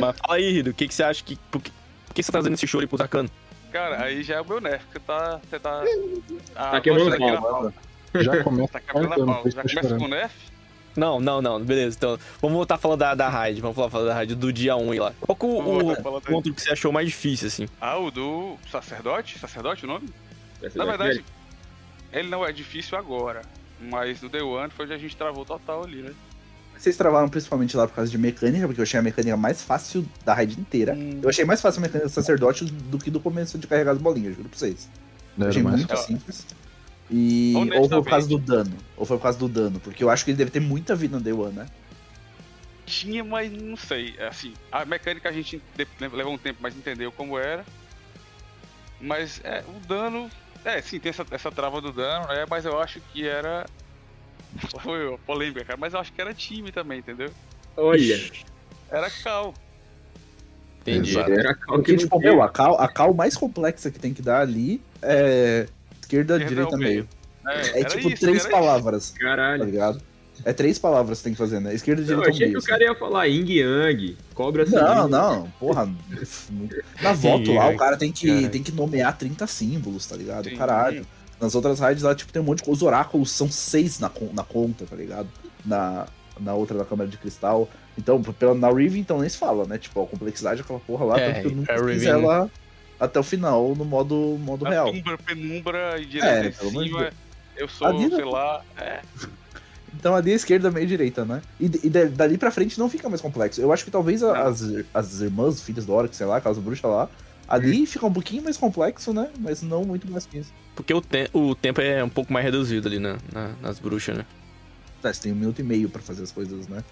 Mas 0.00 0.16
fala 0.18 0.34
aí, 0.34 0.50
Riddle, 0.50 0.72
o 0.72 0.74
que, 0.74 0.88
que 0.88 0.94
você 0.94 1.02
acha 1.02 1.22
que. 1.22 1.36
Por 1.50 1.62
que, 1.62 1.70
por 2.06 2.14
que 2.14 2.22
você 2.22 2.32
tá 2.32 2.38
fazendo 2.38 2.54
esse 2.54 2.66
show 2.66 2.80
aí 2.80 2.86
pros 2.86 3.00
arcanos? 3.00 3.30
Cara, 3.72 4.02
aí 4.02 4.22
já 4.22 4.36
é 4.36 4.40
o 4.40 4.44
meu 4.44 4.60
nerf. 4.60 4.84
Você 4.92 4.98
tá. 5.00 5.40
Você 5.48 5.58
tá. 5.60 5.82
Ah, 6.54 6.70
Tá 6.72 6.80
queimando 6.80 7.10
você 7.10 7.18
pau. 7.18 7.72
Já 8.14 8.42
começa 8.44 8.72
Tá 8.72 8.80
quebrando 8.80 9.04
a 9.04 9.08
marcando, 9.08 9.26
pau. 9.26 9.50
Já 9.50 9.62
que 9.62 9.68
começa 9.74 9.96
com 9.96 10.04
o 10.04 10.08
nerf? 10.08 10.34
Não, 10.96 11.20
não, 11.20 11.42
não, 11.42 11.60
beleza. 11.60 11.96
Então, 11.96 12.18
vamos 12.40 12.56
voltar 12.56 12.76
a 12.76 12.78
falar 12.78 12.96
da, 12.96 13.14
da 13.14 13.28
raid. 13.28 13.60
Vamos 13.60 13.74
falar, 13.74 13.90
falar 13.90 14.04
da 14.06 14.14
raid 14.14 14.34
do 14.34 14.52
dia 14.52 14.76
1 14.76 14.92
aí 14.92 14.98
lá. 14.98 15.12
Qual 15.20 15.36
que 15.36 15.46
o, 15.46 16.20
ponto 16.22 16.52
que 16.52 16.62
você 16.62 16.72
achou 16.72 16.92
mais 16.92 17.08
difícil, 17.08 17.48
assim? 17.48 17.68
Ah, 17.80 17.98
o 17.98 18.10
do 18.10 18.56
sacerdote? 18.70 19.38
Sacerdote 19.38 19.84
o 19.84 19.88
nome? 19.88 20.08
Na 20.74 20.84
verdade, 20.84 21.24
ele 22.12 22.28
não 22.28 22.44
é 22.44 22.52
difícil 22.52 22.96
agora. 22.96 23.42
Mas 23.80 24.22
no 24.22 24.28
Day 24.28 24.40
One 24.40 24.70
foi 24.70 24.84
onde 24.84 24.94
a 24.94 24.98
gente 24.98 25.16
travou 25.16 25.44
total 25.44 25.84
ali, 25.84 26.00
né? 26.00 26.12
Vocês 26.76 26.96
travaram 26.96 27.28
principalmente 27.28 27.76
lá 27.76 27.86
por 27.86 27.94
causa 27.94 28.10
de 28.10 28.18
mecânica, 28.18 28.66
porque 28.66 28.80
eu 28.80 28.82
achei 28.82 28.98
a 28.98 29.02
mecânica 29.02 29.36
mais 29.36 29.62
fácil 29.62 30.06
da 30.24 30.34
raid 30.34 30.58
inteira. 30.58 30.94
Hum. 30.94 31.20
Eu 31.22 31.28
achei 31.28 31.44
mais 31.44 31.60
fácil 31.60 31.80
a 31.80 31.82
mecânica 31.82 32.08
do 32.08 32.12
sacerdote 32.12 32.64
do 32.64 32.98
que 32.98 33.10
do 33.10 33.20
começo 33.20 33.58
de 33.58 33.66
carregar 33.66 33.92
as 33.92 33.98
bolinhas, 33.98 34.34
juro 34.34 34.48
pra 34.48 34.58
vocês. 34.58 34.88
Não, 35.36 35.48
achei 35.48 35.62
mais 35.62 35.76
muito 35.76 35.96
simples. 35.96 36.46
E. 37.10 37.52
Ou 37.56 37.88
foi 37.88 38.02
por 38.02 38.10
causa 38.10 38.28
do 38.28 38.38
dano. 38.38 38.76
Ou 38.96 39.04
foi 39.04 39.16
por 39.16 39.22
causa 39.22 39.38
do 39.38 39.48
dano. 39.48 39.80
Porque 39.80 40.02
eu 40.02 40.10
acho 40.10 40.24
que 40.24 40.30
ele 40.30 40.38
deve 40.38 40.50
ter 40.50 40.60
muita 40.60 40.94
vida 40.94 41.16
no 41.16 41.22
Day 41.22 41.32
One, 41.32 41.54
né? 41.54 41.66
Tinha, 42.86 43.24
mas 43.24 43.50
não 43.50 43.76
sei. 43.76 44.14
É 44.18 44.26
Assim, 44.28 44.54
a 44.70 44.84
mecânica 44.84 45.28
a 45.28 45.32
gente 45.32 45.60
levou 46.00 46.32
um 46.32 46.38
tempo, 46.38 46.58
mas 46.62 46.76
entendeu 46.76 47.10
como 47.12 47.38
era. 47.38 47.64
Mas 49.00 49.40
é, 49.44 49.62
o 49.68 49.86
dano. 49.86 50.30
É, 50.64 50.80
sim, 50.80 50.98
tem 50.98 51.10
essa, 51.10 51.26
essa 51.30 51.52
trava 51.52 51.80
do 51.80 51.92
dano, 51.92 52.26
né? 52.28 52.46
Mas 52.48 52.64
eu 52.64 52.78
acho 52.80 53.00
que 53.12 53.26
era. 53.26 53.66
Foi 54.80 55.08
uma 55.08 55.18
polêmica, 55.18 55.64
cara. 55.64 55.78
Mas 55.78 55.92
eu 55.92 56.00
acho 56.00 56.12
que 56.12 56.20
era 56.20 56.32
time 56.32 56.72
também, 56.72 57.00
entendeu? 57.00 57.30
Olha, 57.76 58.30
Era 58.90 59.10
cal. 59.10 59.52
Entendi. 60.80 61.10
Exato. 61.10 61.32
era 61.32 61.54
calma 61.54 61.82
que 61.82 61.92
Porque, 61.92 61.92
não 61.92 61.98
tipo, 61.98 62.18
meu, 62.18 62.42
a 62.42 62.48
cal, 62.48 62.78
a 62.78 62.86
cal 62.86 63.14
mais 63.14 63.36
complexa 63.36 63.90
que 63.90 63.98
tem 63.98 64.12
que 64.12 64.20
dar 64.22 64.40
ali 64.40 64.80
é 65.02 65.66
esquerda, 66.04 66.34
Esquerda 66.34 66.54
direita, 66.54 66.74
ao 66.74 66.78
meio. 66.78 67.08
meio. 67.44 67.56
É, 67.74 67.80
É 67.80 67.84
tipo 67.84 68.08
isso, 68.08 68.20
três 68.20 68.46
palavras, 68.46 69.10
tá 69.10 69.18
Caralho. 69.18 69.64
ligado? 69.64 70.00
É 70.44 70.52
três 70.52 70.78
palavras 70.78 71.18
que 71.18 71.24
tem 71.24 71.32
que 71.32 71.38
fazer, 71.38 71.60
né? 71.60 71.74
Esquerda, 71.74 72.02
Eu 72.02 72.06
direita, 72.06 72.30
achei 72.30 72.46
meio. 72.48 72.58
que 72.58 72.64
o 72.64 72.68
cara 72.68 72.82
ia 72.84 72.94
falar 72.94 73.24
Ying 73.26 73.50
Yang, 73.52 74.16
cobra 74.34 74.64
Não, 74.66 75.08
não, 75.08 75.48
porra. 75.60 75.88
Na 77.02 77.12
voto 77.12 77.52
lá, 77.52 77.68
o 77.68 77.76
cara 77.76 77.96
tem 77.96 78.10
que, 78.10 78.26
Caralho. 78.26 78.50
tem 78.50 78.62
que 78.62 78.72
nomear 78.72 79.16
30 79.16 79.46
símbolos, 79.46 80.06
tá 80.06 80.16
ligado? 80.16 80.48
Sim. 80.48 80.56
Caralho. 80.56 81.06
Nas 81.40 81.54
outras 81.54 81.78
raids 81.78 82.02
lá, 82.02 82.14
tipo, 82.14 82.32
tem 82.32 82.40
um 82.42 82.44
monte 82.44 82.58
de 82.58 82.64
coisa. 82.64 82.78
Os 82.78 82.82
oráculos 82.82 83.30
são 83.30 83.50
seis 83.50 83.98
na, 84.00 84.10
na 84.32 84.42
conta, 84.44 84.86
tá 84.86 84.96
ligado? 84.96 85.28
Na, 85.64 86.06
na 86.40 86.54
outra 86.54 86.78
da 86.78 86.84
câmera 86.84 87.08
de 87.10 87.16
cristal. 87.18 87.68
Então, 87.98 88.20
pela, 88.22 88.54
na 88.54 88.70
Riven, 88.70 89.00
então 89.00 89.20
nem 89.20 89.28
se 89.28 89.36
fala, 89.36 89.64
né? 89.66 89.78
Tipo, 89.78 90.02
a 90.02 90.06
complexidade 90.06 90.62
daquela 90.62 90.80
porra 90.80 91.04
lá, 91.04 91.20
É, 91.20 91.32
tanto 91.34 91.40
que 91.42 91.46
eu 91.52 91.56
nunca 91.56 91.72
a 91.72 91.76
fiz 91.78 91.86
Riven- 91.86 92.08
ela 92.08 92.50
até 93.04 93.18
o 93.20 93.22
final 93.22 93.74
no 93.74 93.84
modo, 93.84 94.36
modo 94.40 94.66
A 94.66 94.70
real. 94.70 94.90
Penumbra, 94.90 95.18
penumbra 95.18 95.98
e 95.98 96.02
É, 96.02 96.06
direita 96.06 96.58
pelo 96.58 96.70
em 96.70 96.72
amor 96.72 96.84
de 96.84 96.90
cima. 96.90 97.10
Eu 97.56 97.68
sou, 97.68 97.86
Ali 97.86 98.08
não- 98.08 98.16
sei 98.16 98.24
lá. 98.24 98.62
É, 98.76 99.00
Então 99.96 100.14
ali 100.16 100.32
a 100.32 100.34
esquerda, 100.34 100.70
meio 100.72 100.86
direita, 100.88 101.24
né? 101.24 101.40
E, 101.60 101.66
e 101.84 101.88
da- 101.88 102.04
dali 102.06 102.36
pra 102.36 102.50
frente 102.50 102.78
não 102.80 102.90
fica 102.90 103.08
mais 103.08 103.20
complexo. 103.20 103.60
Eu 103.60 103.72
acho 103.72 103.84
que 103.84 103.90
talvez 103.92 104.22
Não. 104.22 104.34
as, 104.34 104.60
as 104.92 105.20
irmãs, 105.20 105.62
filhas 105.62 105.86
do 105.86 105.92
Orc, 105.92 106.14
sei 106.16 106.26
lá, 106.26 106.38
aquelas 106.38 106.58
bruxas 106.58 106.90
lá, 106.90 107.08
ali 107.46 107.86
fica 107.86 108.04
um 108.04 108.12
pouquinho 108.12 108.42
mais 108.42 108.56
complexo, 108.56 109.12
né? 109.14 109.30
Mas 109.38 109.62
não 109.62 109.84
muito 109.84 110.10
mais 110.10 110.26
que 110.26 110.38
isso. 110.38 110.52
Porque 110.74 110.92
o, 110.92 111.00
te- 111.00 111.30
o 111.32 111.54
tempo 111.54 111.80
é 111.80 112.02
um 112.02 112.08
pouco 112.08 112.32
mais 112.32 112.44
reduzido 112.44 112.88
ali 112.88 112.98
na, 112.98 113.18
na- 113.32 113.52
nas 113.62 113.78
bruxas, 113.78 114.18
né? 114.18 114.26
Tá, 115.00 115.12
você 115.14 115.22
tem 115.22 115.32
um 115.32 115.36
minuto 115.36 115.60
e 115.60 115.62
meio 115.62 115.88
pra 115.88 116.02
fazer 116.02 116.24
as 116.24 116.32
coisas, 116.32 116.66
né? 116.66 116.82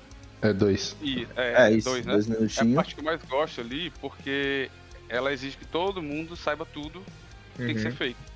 É 0.41 0.53
dois. 0.53 0.95
e, 1.03 1.27
é, 1.37 1.67
É, 1.67 1.73
isso, 1.73 1.89
dois, 1.89 2.07
né? 2.07 2.13
dois 2.13 2.29
É 2.29 2.31
a 2.33 2.35
minutinhos. 2.37 2.75
parte 2.77 2.95
que 2.95 3.01
eu 3.01 3.05
mais 3.05 3.21
gosto 3.29 3.61
ali, 3.61 3.93
porque 4.01 4.71
ela 5.13 5.33
exige 5.33 5.57
que 5.57 5.65
todo 5.67 6.03
mundo 6.03 6.35
saiba 6.37 6.65
tudo 6.65 7.03
que 7.57 7.67
tem 7.67 7.75
que 7.75 7.81
ser 7.83 7.91
Uhum. 7.91 7.97
feito. 7.97 8.33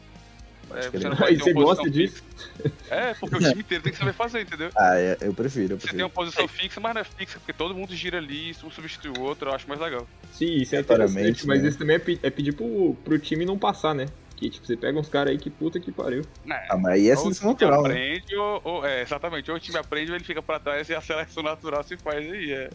É, 0.75 0.91
você 0.91 1.09
não 1.09 1.17
ter 1.17 1.39
você 1.39 1.53
gosta 1.53 1.83
posição 1.83 1.91
disso? 1.91 2.23
fixa. 2.59 2.73
É, 2.91 3.15
porque 3.15 3.37
o 3.37 3.39
time 3.39 3.61
inteiro 3.61 3.85
tem 3.85 3.93
que 3.93 3.99
saber 3.99 4.13
fazer, 4.13 4.41
entendeu? 4.43 4.71
Ah, 4.77 4.99
é, 4.99 5.17
eu 5.21 5.33
prefiro, 5.33 5.75
eu 5.75 5.79
Você 5.79 5.87
tem 5.87 5.89
prefiro. 5.89 6.05
uma 6.05 6.11
posição 6.11 6.47
fixa, 6.49 6.81
mas 6.81 6.93
não 6.95 7.01
é 7.01 7.05
fixa, 7.05 7.39
porque 7.39 7.53
todo 7.53 7.75
mundo 7.75 7.95
gira 7.95 8.19
ali, 8.19 8.55
um 8.65 8.71
substitui 8.71 9.11
o 9.17 9.21
outro, 9.23 9.49
eu 9.49 9.55
acho 9.55 9.69
mais 9.69 9.81
legal. 9.81 10.07
Sim, 10.33 10.57
isso 10.57 10.75
é 10.77 10.81
interessante, 10.81 11.47
mas 11.47 11.63
né? 11.63 11.69
isso 11.69 11.79
também 11.79 11.97
é, 11.97 11.99
pe- 12.01 12.19
é 12.23 12.31
pedir 12.31 12.53
pro, 12.53 12.95
pro 13.05 13.19
time 13.19 13.45
não 13.47 13.57
passar, 13.59 13.95
né? 13.95 14.07
Que 14.37 14.51
tipo, 14.51 14.67
você 14.67 14.77
pega 14.77 14.99
uns 14.99 15.09
caras 15.09 15.31
aí 15.33 15.39
que 15.39 15.49
puta 15.49 15.81
que 15.81 15.91
pariu. 15.93 16.23
É, 16.51 16.67
Ah, 16.69 16.77
mas 16.77 16.95
aí 16.95 17.09
é 17.09 17.13
ou 17.15 17.19
o 17.19 17.23
seleção 17.23 17.55
time 17.55 17.71
natural, 17.71 17.83
né? 17.85 17.89
aprende, 17.91 18.37
ou, 18.37 18.61
ou- 18.65 18.85
é, 18.87 19.03
exatamente, 19.03 19.51
ou 19.51 19.57
o 19.57 19.61
time 19.61 19.79
aprende 19.79 20.11
ou 20.11 20.17
ele 20.17 20.25
fica 20.25 20.43
pra 20.43 20.59
trás 20.61 20.89
e 20.91 20.95
a 20.95 21.01
seleção 21.01 21.43
natural 21.45 21.83
se 21.85 21.97
faz 21.97 22.19
aí. 22.31 22.53
É. 22.53 22.71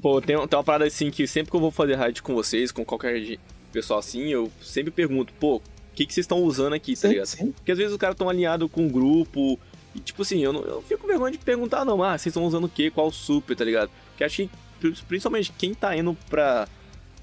Pô, 0.00 0.20
tem, 0.20 0.36
tem 0.36 0.56
uma 0.58 0.64
parada 0.64 0.84
assim 0.86 1.10
que 1.10 1.26
sempre 1.26 1.50
que 1.50 1.56
eu 1.56 1.60
vou 1.60 1.70
fazer 1.70 1.94
raid 1.94 2.22
com 2.22 2.34
vocês, 2.34 2.70
com 2.72 2.84
qualquer 2.84 3.38
pessoal 3.72 3.98
assim, 3.98 4.28
eu 4.28 4.50
sempre 4.62 4.90
pergunto, 4.90 5.32
pô, 5.40 5.56
o 5.56 5.62
que, 5.94 6.06
que 6.06 6.12
vocês 6.14 6.24
estão 6.24 6.38
usando 6.42 6.72
aqui, 6.74 6.94
tá 6.94 7.02
Sim, 7.02 7.08
ligado? 7.08 7.26
sim. 7.26 7.52
Porque 7.52 7.72
às 7.72 7.78
vezes 7.78 7.92
os 7.92 7.98
caras 7.98 8.14
estão 8.14 8.28
alinhados 8.28 8.70
com 8.70 8.82
um 8.82 8.88
grupo. 8.88 9.58
E 9.94 10.00
tipo 10.00 10.22
assim, 10.22 10.40
eu 10.40 10.52
não 10.52 10.60
eu 10.62 10.82
fico 10.82 11.02
com 11.02 11.06
vergonha 11.06 11.30
de 11.32 11.38
perguntar, 11.38 11.84
não. 11.84 12.02
Ah, 12.02 12.18
vocês 12.18 12.26
estão 12.32 12.44
usando 12.44 12.64
o 12.64 12.68
quê? 12.68 12.90
Qual 12.90 13.10
super, 13.12 13.54
tá 13.56 13.64
ligado? 13.64 13.90
Porque 14.10 14.24
acho 14.24 14.36
que, 14.38 14.50
pri- 14.80 14.94
principalmente, 15.06 15.52
quem 15.56 15.72
tá 15.72 15.96
indo 15.96 16.16
pra, 16.28 16.66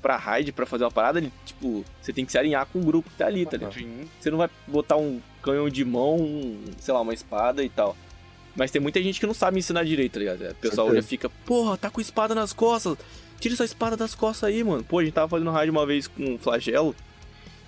pra 0.02 0.16
raid 0.16 0.54
pra 0.54 0.66
fazer 0.66 0.86
uma 0.86 0.92
parada, 0.92 1.20
ele, 1.20 1.32
tipo, 1.46 1.84
você 2.02 2.14
tem 2.14 2.26
que 2.26 2.32
se 2.32 2.38
alinhar 2.38 2.66
com 2.66 2.80
o 2.80 2.84
grupo 2.84 3.10
que 3.10 3.18
tá 3.18 3.28
ali, 3.28 3.46
tá 3.46 3.58
ligado? 3.58 3.74
Você 4.20 4.32
não 4.32 4.38
vai 4.38 4.50
botar 4.68 4.96
um 4.96 5.20
canhão 5.44 5.70
de 5.70 5.84
mão, 5.84 6.16
um, 6.18 6.64
sei 6.80 6.94
lá, 6.94 7.02
uma 7.02 7.14
espada 7.14 7.62
e 7.62 7.68
tal. 7.70 7.96
Mas 8.56 8.70
tem 8.72 8.82
muita 8.82 9.02
gente 9.02 9.20
que 9.20 9.26
não 9.26 9.34
sabe 9.34 9.60
ensinar 9.60 9.84
direito, 9.86 10.14
tá 10.14 10.20
ligado? 10.20 10.52
O 10.52 10.56
pessoal 10.56 10.88
Certeza. 10.88 11.02
já 11.04 11.08
fica, 11.08 11.30
porra, 11.46 11.78
tá 11.78 11.90
com 11.90 12.02
espada 12.02 12.36
nas 12.36 12.52
costas. 12.54 12.98
Tira 13.40 13.54
essa 13.56 13.64
espada 13.66 13.96
das 13.98 14.14
costas 14.14 14.50
aí, 14.50 14.64
mano. 14.64 14.84
Pô, 14.84 15.00
a 15.00 15.04
gente 15.04 15.14
tava 15.14 15.28
fazendo 15.30 15.50
raid 15.52 15.72
uma 15.72 15.86
vez 15.86 16.08
com 16.08 16.24
um 16.34 16.38
flagelo 16.38 16.96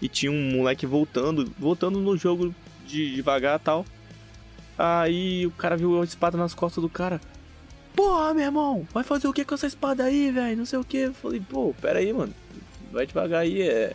e 0.02 0.08
tinha 0.10 0.32
um 0.32 0.52
moleque 0.52 0.86
voltando, 0.86 1.50
voltando 1.58 2.00
no 2.00 2.16
jogo 2.18 2.54
de 2.86 3.16
devagar 3.16 3.60
e 3.60 3.64
tal. 3.64 3.86
Aí 4.78 5.46
o 5.46 5.52
cara 5.52 5.78
viu 5.78 6.02
a 6.02 6.04
espada 6.04 6.38
nas 6.38 6.54
costas 6.54 6.82
do 6.82 6.90
cara. 6.90 7.22
Porra, 7.96 8.34
meu 8.34 8.44
irmão, 8.46 8.88
vai 8.92 9.04
fazer 9.04 9.28
o 9.28 9.34
que 9.34 9.46
com 9.46 9.54
essa 9.54 9.68
espada 9.68 10.04
aí, 10.04 10.32
velho? 10.32 10.58
Não 10.58 10.66
sei 10.66 10.80
o 10.80 10.84
que. 10.84 10.98
Eu 10.98 11.14
falei, 11.14 11.40
pô, 11.48 11.74
pera 11.80 12.00
aí, 12.00 12.12
mano. 12.12 12.34
Vai 12.92 13.06
devagar 13.06 13.42
aí, 13.42 13.62
é. 13.62 13.94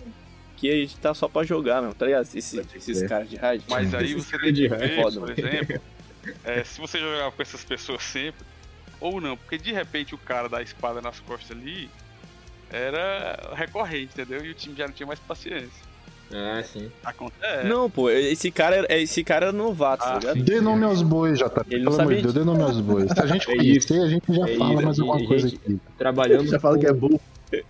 Que 0.57 0.71
a 0.71 0.75
gente 0.75 0.97
tá 0.99 1.13
só 1.15 1.29
pra 1.29 1.43
jogar, 1.45 1.83
meu, 1.83 1.95
tá 1.95 2.07
ligado? 2.07 2.29
Esse- 2.35 2.61
esses 2.75 3.03
caras 3.05 3.29
de 3.29 3.37
raid. 3.37 3.65
mas 3.69 3.93
aí 3.95 4.15
você 4.15 4.39
tem 4.39 4.53
de 4.53 4.69
que 4.69 4.75
ver, 4.75 5.03
foda, 5.03 5.21
por 5.21 5.31
exemplo, 5.31 5.81
é, 6.45 6.65
se 6.65 6.81
você 6.81 6.99
jogar 6.99 7.31
com 7.33 7.43
essas 7.43 7.65
pessoas 7.65 8.03
sempre, 8.03 8.45
ou 9.01 9.21
não, 9.21 9.37
porque 9.37 9.57
de 9.59 9.73
repente 9.73 10.15
o 10.15 10.19
cara 10.19 10.49
da 10.49 10.61
espada 10.63 11.01
nas 11.01 11.21
costas 11.21 11.57
ali 11.57 11.89
era 12.71 13.53
recorrente, 13.55 14.11
entendeu? 14.15 14.45
E 14.45 14.51
o 14.51 14.55
time 14.55 14.75
já 14.77 14.87
não 14.87 14.93
tinha 14.95 15.07
mais 15.07 15.19
paciência. 15.21 15.89
Ah, 16.31 16.63
sim. 16.63 16.91
Acontece. 17.03 17.67
Não, 17.67 17.89
pô, 17.89 18.11
esse 18.11 18.51
cara, 18.51 18.77
era- 18.77 18.95
esse 18.99 19.25
cara 19.25 19.47
era 19.47 19.53
novato, 19.53 20.05
Ah, 20.05 20.13
tá 20.13 20.19
ligado? 20.19 20.43
Dê 20.45 20.61
nome 20.61 20.85
aos 20.85 21.01
bois, 21.01 21.39
já 21.39 21.49
tá. 21.49 21.65
Ele 21.71 21.83
não 21.83 21.93
Pelo 21.93 21.95
amor 21.95 22.03
sabia 22.03 22.17
de 22.17 22.23
Deus, 22.23 22.35
dê 22.35 22.45
nome 22.45 22.63
aos 22.63 22.81
bois. 22.81 23.11
Se 23.11 23.21
a 23.21 23.27
gente 23.27 23.49
É 23.51 23.57
conhecer, 23.57 23.95
isso. 23.95 24.03
a 24.03 24.09
gente 24.09 24.35
já 24.35 24.47
É 24.49 24.57
fala 24.59 24.75
isso, 24.75 24.83
mais 24.83 25.01
alguma 25.01 25.27
coisa 25.27 25.47
aqui. 25.49 25.81
Trabalhando 25.97 26.47
Já 26.47 26.61
fala 26.61 26.79
que 26.79 26.87
é 26.87 26.93
burro. 26.93 27.19
É, 27.51 27.63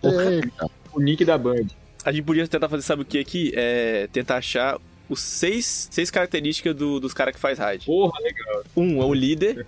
o 0.92 1.00
nick 1.00 1.24
da 1.24 1.38
Band. 1.38 1.66
A 2.04 2.10
gente 2.10 2.24
podia 2.24 2.48
tentar 2.48 2.68
fazer, 2.68 2.82
sabe 2.82 3.02
o 3.02 3.04
que 3.04 3.18
aqui? 3.20 3.52
É 3.54 4.08
tentar 4.12 4.38
achar 4.38 4.76
os 5.08 5.20
seis, 5.20 5.88
seis 5.90 6.10
características 6.10 6.74
do- 6.74 7.00
dos 7.00 7.12
caras 7.14 7.34
que 7.34 7.40
faz 7.40 7.58
raid. 7.58 7.84
Porra, 7.86 8.18
legal. 8.20 8.62
Um 8.76 9.02
é 9.02 9.04
o 9.04 9.14
líder, 9.14 9.66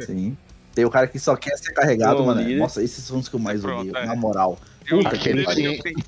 Sim. 0.00 0.36
Tem 0.74 0.84
o 0.84 0.90
cara 0.90 1.06
que 1.06 1.20
só 1.20 1.36
quer 1.36 1.56
ser 1.56 1.72
carregado, 1.72 2.18
Não, 2.18 2.26
mano. 2.26 2.40
líder. 2.42 2.58
Nossa, 2.58 2.82
esses 2.82 3.04
são 3.04 3.18
os 3.18 3.28
que 3.28 3.36
eu 3.36 3.40
mais 3.40 3.60
Pronto, 3.60 3.88
odeio, 3.90 3.96
é. 3.96 4.06
na 4.06 4.16
moral. 4.16 4.58
Eu- 4.90 4.98
Puta 4.98 5.14
Aquele 5.14 5.44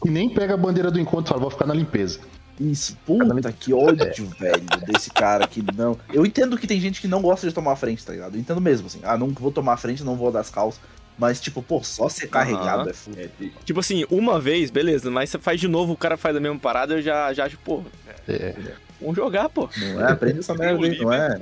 que 0.03 0.11
nem 0.11 0.29
pega 0.29 0.55
a 0.55 0.57
bandeira 0.57 0.91
do 0.91 0.99
encontro 0.99 1.27
e 1.27 1.29
fala, 1.29 1.41
vou 1.41 1.51
ficar 1.51 1.67
na 1.67 1.73
limpeza. 1.75 2.19
Isso, 2.59 2.97
puta 3.07 3.53
que 3.53 3.73
ódio, 3.73 4.27
velho, 4.41 4.65
desse 4.87 5.11
cara 5.11 5.47
que 5.47 5.63
não. 5.77 5.97
Eu 6.13 6.27
entendo 6.27 6.59
que 6.59 6.67
tem 6.67 6.81
gente 6.81 7.01
que 7.01 7.07
não 7.07 7.23
gosta 7.23 7.47
de 7.47 7.55
tomar 7.55 7.73
a 7.73 7.77
frente, 7.77 8.05
tá 8.05 8.13
ligado? 8.13 8.35
Eu 8.35 8.41
entendo 8.41 8.61
mesmo, 8.61 8.87
assim. 8.89 8.99
Ah, 9.05 9.17
não 9.17 9.29
vou 9.29 9.53
tomar 9.53 9.75
a 9.75 9.77
frente, 9.77 10.03
não 10.03 10.17
vou 10.17 10.33
dar 10.33 10.41
as 10.41 10.51
calças. 10.51 10.81
Mas, 11.19 11.41
tipo, 11.41 11.63
pô, 11.63 11.83
só 11.83 12.09
ser 12.09 12.29
carregado 12.29 12.83
Aham. 12.83 12.91
é 12.91 12.93
foda. 12.93 13.23
É, 13.23 13.29
triste. 13.29 13.57
tipo 13.65 13.81
assim, 13.81 14.05
uma 14.11 14.39
vez, 14.39 14.71
beleza, 14.71 15.11
mas 15.11 15.31
você 15.31 15.39
faz 15.39 15.59
de 15.59 15.67
novo, 15.67 15.95
o 15.95 15.97
cara 15.97 16.17
faz 16.17 16.37
a 16.37 16.41
mesma 16.41 16.59
parada, 16.59 16.95
eu 16.95 17.03
já, 17.03 17.33
já 17.33 17.47
acho, 17.47 17.57
pô, 17.59 17.83
É. 18.29 18.55
vamos 19.01 19.17
jogar, 19.17 19.49
pô. 19.49 19.69
Não 19.77 20.07
é? 20.07 20.13
Aprende 20.13 20.41
essa 20.41 20.55
merda 20.55 20.85
aí, 20.85 20.99
não 20.99 21.13
é? 21.13 21.41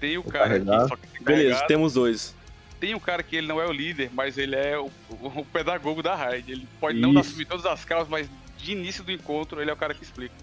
Tem 0.00 0.18
o 0.18 0.24
cara 0.24 0.58
que 0.58 0.66
só 0.66 0.88
ser 0.88 1.22
Beleza, 1.22 1.64
temos 1.66 1.92
dois. 1.94 2.34
Tem 2.80 2.94
o 2.94 3.00
cara 3.00 3.22
que 3.22 3.36
ele 3.36 3.46
não 3.46 3.60
é 3.60 3.66
o 3.66 3.72
líder, 3.72 4.10
mas 4.12 4.38
ele 4.38 4.56
é 4.56 4.78
o, 4.78 4.90
o 5.10 5.44
pedagogo 5.44 6.02
da 6.02 6.14
raid. 6.14 6.50
Ele 6.50 6.66
pode 6.80 6.98
não 6.98 7.10
Isso. 7.10 7.20
assumir 7.20 7.44
todas 7.44 7.66
as 7.66 7.84
causas, 7.84 8.08
mas 8.08 8.26
de 8.56 8.72
início 8.72 9.04
do 9.04 9.12
encontro 9.12 9.60
ele 9.60 9.70
é 9.70 9.72
o 9.72 9.76
cara 9.76 9.92
que 9.92 10.02
explica. 10.02 10.34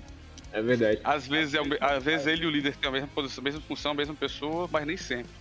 É 0.53 0.61
verdade. 0.61 0.99
Às 1.03 1.27
vezes, 1.27 1.55
é 1.55 1.59
às 1.81 2.03
vezes 2.03 2.27
ele 2.27 2.43
e 2.43 2.45
o 2.45 2.51
líder 2.51 2.75
têm 2.75 2.89
a 2.89 2.91
mesma 2.91 3.07
posição, 3.07 3.41
a 3.41 3.45
mesma 3.45 3.61
função, 3.61 3.91
a 3.91 3.95
mesma 3.95 4.13
pessoa, 4.13 4.69
mas 4.71 4.85
nem 4.85 4.95
sempre. 4.95 5.31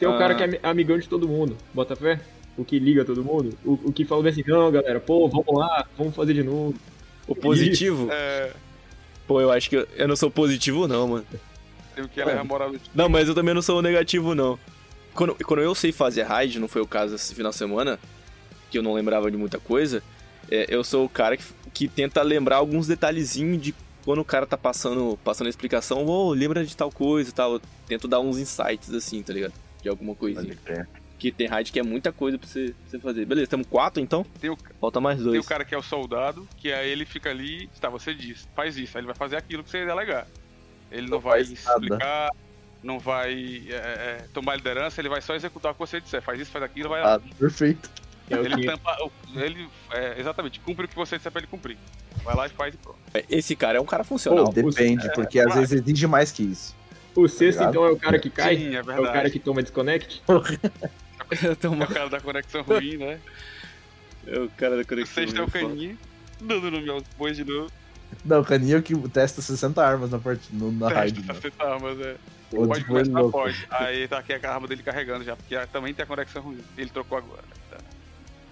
Tem 0.00 0.08
o 0.08 0.14
Ah. 0.14 0.18
cara 0.18 0.34
que 0.34 0.42
é 0.42 0.46
ami- 0.46 0.60
amigão 0.62 0.98
de 0.98 1.08
todo 1.08 1.28
mundo, 1.28 1.56
bota 1.72 1.94
fé? 1.94 2.18
O 2.58 2.64
que 2.64 2.78
liga 2.78 3.04
todo 3.04 3.22
mundo. 3.22 3.56
O, 3.64 3.72
o 3.84 3.92
que 3.92 4.04
fala 4.04 4.22
bem 4.22 4.32
assim, 4.32 4.42
não, 4.46 4.72
galera, 4.72 4.98
pô, 4.98 5.28
vamos 5.28 5.46
lá, 5.54 5.86
vamos 5.96 6.14
fazer 6.16 6.34
de 6.34 6.42
novo. 6.42 6.74
O 7.28 7.34
positivo, 7.36 8.08
É, 8.10 8.50
pô, 9.28 9.40
eu 9.40 9.52
acho 9.52 9.70
que 9.70 9.76
eu, 9.76 9.86
eu 9.94 10.08
não 10.08 10.16
sou 10.16 10.30
positivo 10.30 10.88
não, 10.88 11.06
mano. 11.06 11.26
tem 11.94 12.04
o 12.04 12.08
que 12.08 12.20
é 12.20 12.42
moral 12.42 12.74
Não, 12.94 13.08
mas 13.08 13.28
eu 13.28 13.34
também 13.34 13.54
não 13.54 13.62
sou 13.62 13.80
negativo, 13.80 14.34
não. 14.34 14.58
Quando, 15.14 15.34
quando 15.44 15.60
eu 15.60 15.74
sei 15.74 15.92
fazer 15.92 16.22
raid, 16.22 16.58
não 16.58 16.66
foi 16.66 16.80
o 16.82 16.86
caso 16.86 17.14
esse 17.14 17.34
final 17.34 17.50
de 17.52 17.56
semana, 17.58 17.98
que 18.70 18.78
eu 18.78 18.82
não 18.82 18.94
lembrava 18.94 19.30
de 19.30 19.36
muita 19.36 19.58
coisa, 19.60 20.02
é, 20.50 20.66
eu 20.68 20.82
sou 20.82 21.04
o 21.04 21.08
cara 21.08 21.36
que, 21.36 21.44
que 21.74 21.88
tenta 21.88 22.22
lembrar 22.22 22.56
alguns 22.56 22.86
detalhezinhos 22.86 23.60
de 23.62 23.74
quando 24.04 24.20
o 24.20 24.24
cara 24.24 24.46
tá 24.46 24.56
passando, 24.56 25.18
passando 25.22 25.46
a 25.46 25.50
explicação, 25.50 26.06
ô, 26.06 26.32
lembra 26.32 26.64
de 26.64 26.76
tal 26.76 26.90
coisa 26.90 27.28
e 27.30 27.32
tal. 27.32 27.54
Eu 27.54 27.60
tento 27.86 28.08
dar 28.08 28.18
uns 28.20 28.38
insights, 28.38 28.92
assim, 28.94 29.22
tá 29.22 29.32
ligado? 29.32 29.52
De 29.82 29.88
alguma 29.88 30.14
coisinha. 30.14 30.56
Que 31.18 31.30
tem 31.30 31.46
raid 31.46 31.70
que 31.70 31.78
é 31.78 31.82
muita 31.82 32.10
coisa 32.12 32.38
pra 32.38 32.48
você, 32.48 32.66
pra 32.68 32.90
você 32.90 32.98
fazer. 32.98 33.24
Beleza, 33.26 33.46
temos 33.48 33.66
quatro 33.66 34.02
então? 34.02 34.24
Tem 34.40 34.48
o, 34.48 34.56
Falta 34.80 35.00
mais 35.00 35.18
tem 35.18 35.26
dois. 35.26 35.44
o 35.44 35.48
cara 35.48 35.64
que 35.66 35.74
é 35.74 35.78
o 35.78 35.82
soldado, 35.82 36.48
que 36.56 36.72
aí 36.72 36.90
ele 36.90 37.04
fica 37.04 37.28
ali, 37.28 37.68
tá, 37.78 37.90
você 37.90 38.14
diz, 38.14 38.48
faz 38.56 38.78
isso, 38.78 38.96
aí 38.96 39.00
ele 39.00 39.06
vai 39.06 39.14
fazer 39.16 39.36
aquilo 39.36 39.62
que 39.62 39.68
você 39.70 39.84
delegar. 39.84 40.26
Ele 40.90 41.02
não, 41.02 41.18
Não 41.18 41.20
vai 41.20 41.40
nada. 41.42 41.52
explicar, 41.52 42.30
não 42.82 42.98
vai 42.98 43.64
é, 43.68 43.74
é, 43.74 44.24
tomar 44.32 44.56
liderança, 44.56 44.98
ele 45.00 45.10
vai 45.10 45.20
só 45.20 45.34
executar 45.34 45.72
o 45.72 45.74
que 45.74 45.80
você 45.80 46.00
disser. 46.00 46.22
Faz 46.22 46.40
isso, 46.40 46.50
faz 46.50 46.64
aquilo, 46.64 46.88
vai 46.88 47.02
lá. 47.02 47.16
Ah, 47.16 47.20
perfeito. 47.38 47.90
É 48.30 48.36
o 48.36 48.44
Ele 48.44 48.64
tampa, 48.64 48.96
ele, 49.34 49.68
é, 49.92 50.18
exatamente, 50.18 50.58
cumpre 50.60 50.86
o 50.86 50.88
que 50.88 50.94
você 50.96 51.16
disser 51.18 51.30
pra 51.30 51.40
ele 51.40 51.48
cumprir. 51.48 51.76
Vai 52.24 52.34
lá 52.34 52.46
e 52.46 52.50
faz 52.50 52.74
e 52.74 52.78
pronto. 52.78 52.98
Esse 53.28 53.54
cara 53.54 53.76
é 53.76 53.80
um 53.80 53.84
cara 53.86 54.04
funcional. 54.04 54.46
Pô, 54.46 54.52
Depende, 54.52 55.06
é, 55.06 55.10
porque 55.12 55.38
às 55.38 55.54
vezes 55.54 55.72
exige 55.82 56.06
mais 56.06 56.32
que 56.32 56.44
isso. 56.44 56.74
O 57.16 57.26
sexto, 57.28 57.58
ligado? 57.58 57.70
então, 57.70 57.84
é 57.86 57.90
o 57.90 57.96
cara 57.96 58.18
que 58.18 58.30
cai? 58.30 58.56
Sim, 58.56 58.74
é 58.76 58.78
é 58.78 58.80
o 58.80 58.84
cara 59.12 59.30
que 59.30 59.38
toma 59.38 59.62
desconnect? 59.62 60.22
Tem 61.60 61.70
É 61.70 61.74
uma- 61.74 61.84
o 61.84 61.88
cara 61.88 62.08
da 62.08 62.20
conexão 62.20 62.62
ruim, 62.62 62.96
né? 62.96 63.18
é 64.26 64.38
o 64.38 64.48
cara 64.50 64.76
da 64.76 64.82
O 64.82 64.86
conexão. 64.86 65.14
sexto 65.14 65.38
é 65.38 65.42
o 65.44 65.48
foda. 65.50 65.64
caninha, 65.64 65.96
dando 66.40 66.70
nome 66.70 66.88
aos 66.90 67.02
bois 67.18 67.36
de 67.36 67.44
novo. 67.44 67.70
Não, 68.24 68.40
o 68.40 68.44
caninho 68.44 68.82
que 68.82 68.96
testa 69.08 69.40
60 69.40 69.84
armas 69.84 70.10
na, 70.10 70.18
part... 70.18 70.40
no, 70.52 70.72
na 70.72 70.88
raid. 70.88 71.14
Testa, 71.22 71.32
né? 71.32 71.38
acertar 71.38 71.68
armas, 71.72 72.00
é. 72.00 72.16
Ou 72.52 72.66
Pode 72.66 72.84
começar, 72.84 73.12
louco. 73.20 73.30
pode. 73.38 73.66
Aí 73.70 74.08
tá 74.08 74.18
aqui 74.18 74.32
a 74.32 74.52
arma 74.52 74.66
dele 74.66 74.82
carregando 74.82 75.22
já, 75.24 75.36
porque 75.36 75.56
também 75.72 75.94
tem 75.94 76.02
a 76.02 76.06
conexão 76.06 76.42
ruim. 76.42 76.58
Ele 76.76 76.90
trocou 76.90 77.18
agora. 77.18 77.42
Tá. 77.70 77.76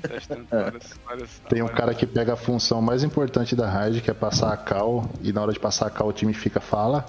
Testando 0.08 0.46
várias, 0.48 0.94
várias. 1.04 1.30
Tem 1.48 1.60
um 1.60 1.64
várias- 1.66 1.80
cara 1.80 1.94
que 1.94 2.06
pega 2.06 2.34
a 2.34 2.36
função 2.36 2.80
mais 2.80 3.02
importante 3.02 3.56
da 3.56 3.68
raid, 3.68 4.00
que 4.00 4.08
é 4.10 4.14
passar 4.14 4.52
a 4.52 4.56
cal, 4.56 5.10
e 5.20 5.32
na 5.32 5.42
hora 5.42 5.52
de 5.52 5.58
passar 5.58 5.86
a 5.88 5.90
cal 5.90 6.06
o 6.06 6.12
time 6.12 6.32
fica 6.32 6.60
fala. 6.60 7.04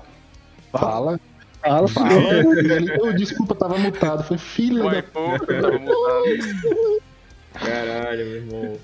Fala. 0.71 0.91
Fala, 0.91 1.19
Fala. 1.61 1.87
E 2.63 2.71
ele, 2.71 3.01
"Ô, 3.01 3.11
desculpa, 3.13 3.53
tava 3.55 3.77
mutado. 3.77 4.23
Foi 4.23 4.37
filho 4.37 4.83
Vai, 4.83 5.01
da. 5.01 5.07
eu 5.19 5.61
tava 5.61 5.79
mutado. 5.79 7.01
Caralho, 7.53 8.25
meu 8.25 8.35
irmão. 8.37 8.79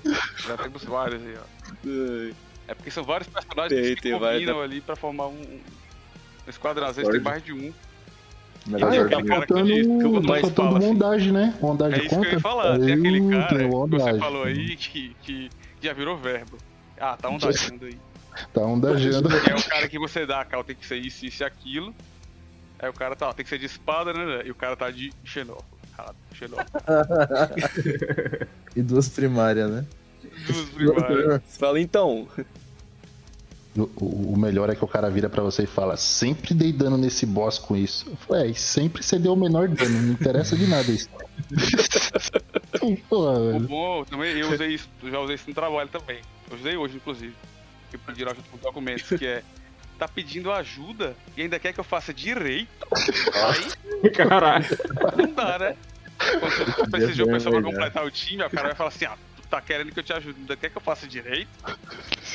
Já 0.46 0.56
temos 0.56 0.84
vários 0.84 1.22
aí, 1.22 1.34
ó. 1.36 2.32
É 2.68 2.74
porque 2.74 2.90
são 2.90 3.04
vários 3.04 3.28
personagens 3.28 3.80
Tem, 3.80 3.94
que 3.94 4.02
tem 4.02 4.12
se 4.12 4.18
vários, 4.18 4.40
combinam 4.44 4.60
ali 4.62 4.80
pra 4.80 4.96
formar 4.96 5.28
um, 5.28 5.40
um 5.40 5.60
esquadrão. 6.48 6.86
Às 6.86 6.96
vezes 6.96 7.10
tem 7.10 7.20
mais 7.20 7.42
de 7.42 7.52
um. 7.52 7.72
Melhor 8.66 8.92
Ah, 8.92 8.96
é, 8.96 9.04
tá 9.04 9.24
faltando, 9.24 9.66
que 9.66 9.80
eu 9.80 10.22
tá 10.22 10.40
faltando 10.40 10.54
fala, 10.54 10.78
assim. 10.78 10.88
bondagem, 10.88 11.32
né? 11.32 11.54
É 11.56 11.60
Bondagem 11.60 12.06
isso 12.06 12.20
que 12.20 12.26
eu 12.26 12.32
ia 12.32 12.40
falar. 12.40 12.78
Tem 12.80 12.92
aquele 12.94 13.30
cara 13.30 13.46
que 13.68 13.88
você 13.96 14.18
falou 14.18 14.42
aí 14.42 14.76
que, 14.76 15.16
que 15.22 15.50
já 15.80 15.92
virou 15.92 16.16
verbo. 16.18 16.58
Ah, 17.00 17.16
tá 17.16 17.28
um 17.28 17.38
da 17.38 17.48
agenda 17.48 17.86
aí. 17.86 17.98
Tá 18.52 18.60
um 18.66 18.80
da 18.80 18.90
agenda. 18.90 19.28
É 19.48 19.54
o 19.54 19.62
cara 19.62 19.88
que 19.88 19.98
você 19.98 20.26
dá, 20.26 20.44
cara, 20.44 20.64
tem 20.64 20.74
que 20.74 20.84
ser 20.84 20.96
isso, 20.96 21.24
isso 21.24 21.42
e 21.42 21.46
aquilo. 21.46 21.94
Aí 22.78 22.88
o 22.88 22.92
cara 22.92 23.16
tá, 23.16 23.28
ó, 23.28 23.32
tem 23.32 23.42
que 23.44 23.48
ser 23.50 23.58
de 23.58 23.66
espada, 23.66 24.12
né? 24.12 24.42
E 24.44 24.50
o 24.50 24.54
cara 24.54 24.76
tá 24.76 24.90
de 24.90 25.12
xenófobo. 25.24 25.64
Xenófobo. 26.34 26.70
E 28.76 28.82
duas 28.82 29.08
primárias, 29.08 29.70
né? 29.70 29.86
Duas 30.46 30.68
primárias. 30.68 31.42
Você 31.46 31.58
fala, 31.58 31.80
então, 31.80 32.28
O, 33.74 34.32
o- 34.32 34.36
melhor 34.38 34.68
é 34.68 34.74
que 34.74 34.84
o 34.84 34.88
cara 34.88 35.08
vira 35.10 35.28
pra 35.30 35.42
você 35.42 35.62
e 35.62 35.66
fala: 35.66 35.96
Sempre 35.96 36.52
dei 36.54 36.72
dano 36.72 36.98
nesse 36.98 37.24
boss 37.24 37.58
com 37.58 37.74
isso. 37.76 38.06
Eu 38.10 38.16
falei, 38.16 38.48
é, 38.48 38.50
e 38.50 38.54
sempre 38.54 39.02
você 39.02 39.18
deu 39.18 39.32
o 39.32 39.36
menor 39.36 39.68
dano, 39.68 40.00
não 40.02 40.12
interessa 40.12 40.54
de 40.56 40.66
nada 40.66 40.90
isso. 40.92 41.08
Pô, 43.08 43.30
O 43.56 43.60
bom, 43.60 44.04
também, 44.04 44.36
eu 44.36 44.52
usei 44.52 44.68
isso, 44.74 44.88
eu 45.02 45.10
já 45.10 45.20
usei 45.20 45.34
isso 45.36 45.44
no 45.48 45.54
trabalho 45.54 45.88
também. 45.88 46.20
Eu 46.50 46.56
usei 46.58 46.76
hoje, 46.76 46.96
inclusive. 46.96 47.34
Eu 47.92 47.98
pedi 48.00 48.24
lá 48.24 48.34
junto 48.34 48.48
com 48.50 48.58
documentos, 48.58 49.08
que 49.18 49.26
é. 49.26 49.42
Tá 49.98 50.06
pedindo 50.06 50.52
ajuda 50.52 51.16
e 51.36 51.42
ainda 51.42 51.58
quer 51.58 51.72
que 51.72 51.80
eu 51.80 51.84
faça 51.84 52.12
direito? 52.12 52.68
Aí 54.02 54.10
Caralho. 54.10 54.66
não 55.16 55.32
dá, 55.32 55.58
né? 55.58 55.76
Quando 56.18 56.52
você 56.52 56.90
precisa 56.90 57.12
de 57.14 57.22
uma 57.22 57.32
pessoa 57.32 57.52
pra 57.52 57.60
verdade. 57.60 57.74
completar 57.74 58.04
o 58.04 58.10
time, 58.10 58.42
o 58.42 58.50
cara 58.50 58.68
vai 58.68 58.76
falar 58.76 58.88
assim, 58.88 59.04
ah, 59.06 59.16
tu 59.36 59.48
tá 59.48 59.60
querendo 59.60 59.92
que 59.92 59.98
eu 59.98 60.02
te 60.04 60.12
ajude, 60.12 60.40
ainda 60.40 60.56
quer 60.56 60.70
que 60.70 60.76
eu 60.76 60.82
faça 60.82 61.06
direito? 61.06 61.48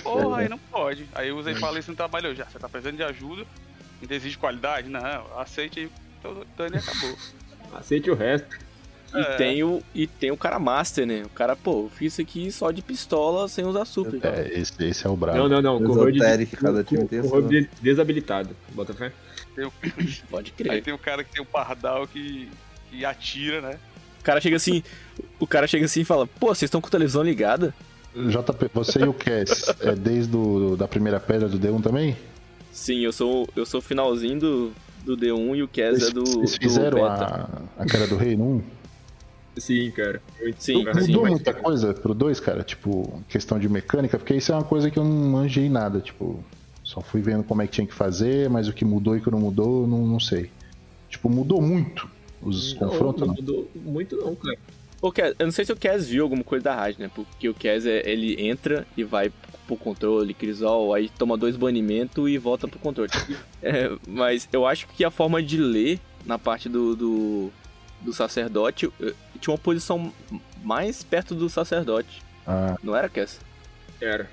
Porra, 0.02 0.40
aí 0.40 0.50
não 0.50 0.58
pode. 0.58 1.08
Aí 1.14 1.30
eu 1.30 1.38
usei 1.38 1.54
e 1.54 1.60
falei 1.60 1.80
isso 1.80 1.92
no 1.92 1.98
trabalho, 1.98 2.28
eu 2.28 2.36
já, 2.36 2.46
você 2.46 2.58
tá 2.58 2.70
precisando 2.70 2.98
de 2.98 3.04
ajuda, 3.04 3.46
ainda 4.02 4.16
exige 4.16 4.38
qualidade? 4.38 4.90
Não, 4.90 5.40
aceite 5.40 5.82
aí, 5.82 5.92
o 6.24 6.46
dano 6.58 6.76
e 6.76 6.80
acabou. 6.80 7.18
Aceite 7.74 8.10
o 8.10 8.16
resto. 8.16 8.58
E, 9.14 9.20
É. 9.20 9.36
tem 9.36 9.64
o, 9.64 9.82
e 9.94 10.08
tem 10.08 10.32
o 10.32 10.38
cara 10.38 10.58
master, 10.60 11.06
né? 11.06 11.24
O 11.26 11.30
cara, 11.30 11.56
pô, 11.56 11.84
eu 11.86 11.92
fiz 11.94 12.14
isso 12.14 12.22
aqui 12.22 12.52
só 12.52 12.72
de 12.72 12.82
pistola 12.82 13.48
sem 13.48 13.66
usar 13.66 13.86
super. 13.86 14.20
É, 14.24 14.52
esse, 14.60 14.74
esse 14.84 15.06
é 15.06 15.10
o 15.10 15.16
brabo. 15.16 15.38
Não, 15.38 15.50
não, 15.50 15.62
não. 15.62 15.78
Com 15.84 15.94
road, 15.94 16.16
Esotérico, 16.18 16.58
cada 16.58 16.84
time 16.84 17.06
tem 17.08 17.20
road 17.20 17.70
desabilitado. 17.82 18.56
Bota 18.74 18.94
fé. 18.94 19.12
Tem 19.56 19.66
o- 19.66 19.74
Pode 20.30 20.54
Aí 20.60 20.64
crer. 20.66 20.84
tem 20.84 20.94
o 20.94 20.98
cara 20.98 21.24
que 21.24 21.32
tem 21.34 21.42
o 21.42 21.46
pardal 21.46 22.08
que, 22.08 22.50
que 22.90 23.04
atira, 23.06 23.62
né? 23.62 23.78
O 24.20 24.24
cara 24.24 24.40
chega 24.40 24.56
assim, 24.56 24.84
o 25.40 25.48
cara 25.48 25.66
chega 25.68 25.86
assim 25.86 26.02
e 26.02 26.06
fala, 26.06 26.28
pô, 26.28 26.48
vocês 26.48 26.64
estão 26.68 26.80
com 26.80 26.88
a 26.88 26.92
televisão 26.92 27.24
ligada? 27.24 27.74
JP, 28.16 28.70
você 28.74 29.00
e 29.00 29.08
o 29.08 29.14
Cass, 29.14 29.74
é 29.82 29.96
desde 29.96 30.36
o, 30.36 30.76
da 30.78 30.88
primeira 30.88 31.20
pedra 31.20 31.48
do 31.50 31.58
D1 31.60 31.82
também? 31.82 32.16
Sim, 32.72 33.00
eu 33.00 33.12
sou 33.12 33.48
eu 33.56 33.66
sou 33.66 33.80
o 33.80 33.82
finalzinho 33.84 34.40
do, 34.40 34.72
do 35.04 35.18
D1 35.18 35.56
e 35.58 35.64
o 35.64 35.68
Kes 35.68 36.04
é 36.10 36.12
do, 36.12 36.24
Vocês 36.24 36.52
do 36.54 36.60
fizeram 36.60 36.98
beta. 37.02 37.50
a, 37.78 37.84
a 37.84 37.86
cara 37.86 38.06
do 38.08 38.16
Reino 38.16 38.44
1? 38.44 38.62
Sim, 39.58 39.92
cara. 39.92 40.22
Sim, 40.40 40.54
sim, 40.58 41.08
Mudou 41.08 41.24
mas- 41.24 41.32
muita 41.32 41.54
coisa 41.54 41.94
pro 41.94 42.14
2, 42.14 42.40
cara? 42.40 42.64
Tipo, 42.64 43.22
questão 43.28 43.60
de 43.60 43.68
mecânica? 43.68 44.18
Porque 44.18 44.34
isso 44.34 44.52
é 44.52 44.56
uma 44.56 44.64
coisa 44.64 44.90
que 44.90 44.98
eu 44.98 45.04
não 45.04 45.12
manjei 45.32 45.70
nada, 45.70 46.00
tipo... 46.00 46.44
Só 46.84 47.00
fui 47.00 47.22
vendo 47.22 47.44
como 47.44 47.62
é 47.62 47.68
que 47.68 47.74
tinha 47.74 47.88
que 47.88 47.94
fazer, 47.94 48.50
mas 48.50 48.68
o 48.68 48.74
que 48.74 48.84
mudou 48.84 49.16
e 49.16 49.20
o 49.20 49.22
que 49.22 49.30
não 49.32 49.40
mudou, 49.40 49.86
não, 49.88 50.06
não 50.06 50.20
sei. 50.20 50.50
Tipo, 51.10 51.30
mudou 51.30 51.62
muito 51.62 52.10
os 52.42 52.74
Não, 52.74 52.90
confrontos, 52.90 53.22
não 53.22 53.28
não? 53.28 53.36
mudou 53.36 53.72
muito 53.76 54.16
não, 54.18 54.36
cara. 54.36 54.58
O 55.02 55.12
Kes, 55.12 55.36
eu 55.40 55.46
não 55.46 55.52
sei 55.52 55.64
se 55.64 55.72
o 55.72 55.76
Kes 55.76 56.08
viu 56.08 56.24
alguma 56.24 56.44
coisa 56.44 56.64
da 56.66 56.76
rádio, 56.76 57.02
né? 57.02 57.12
Porque 57.14 57.48
o 57.48 57.54
Kes, 57.54 57.86
é, 57.86 58.10
ele 58.10 58.42
entra 58.46 58.86
e 58.98 59.04
vai 59.04 59.32
pro 59.68 59.78
controle, 59.78 60.34
Crisol, 60.34 60.94
aí 60.94 61.10
toma 61.18 61.38
dois 61.38 61.56
banimentos 61.56 62.28
e 62.30 62.38
volta 62.38 62.68
pro 62.68 62.80
controle. 62.80 63.10
É, 63.64 63.92
mas 64.08 64.50
eu 64.52 64.66
acho 64.66 64.88
que 64.88 65.06
a 65.06 65.12
forma 65.12 65.42
de 65.42 65.58
ler 65.58 66.00
na 66.26 66.40
parte 66.40 66.68
do, 66.68 66.96
do, 66.96 67.50
do 68.02 68.12
sacerdote 68.12 68.90
tinha 69.42 69.52
uma 69.52 69.58
posição 69.60 70.14
mais 70.64 71.04
perto 71.04 71.36
do 71.36 71.50
sacerdote. 71.50 72.22
Ah, 72.48 72.76
Não 72.82 72.96
era, 72.96 73.10
Kes? 73.10 73.40
Era. 74.00 74.30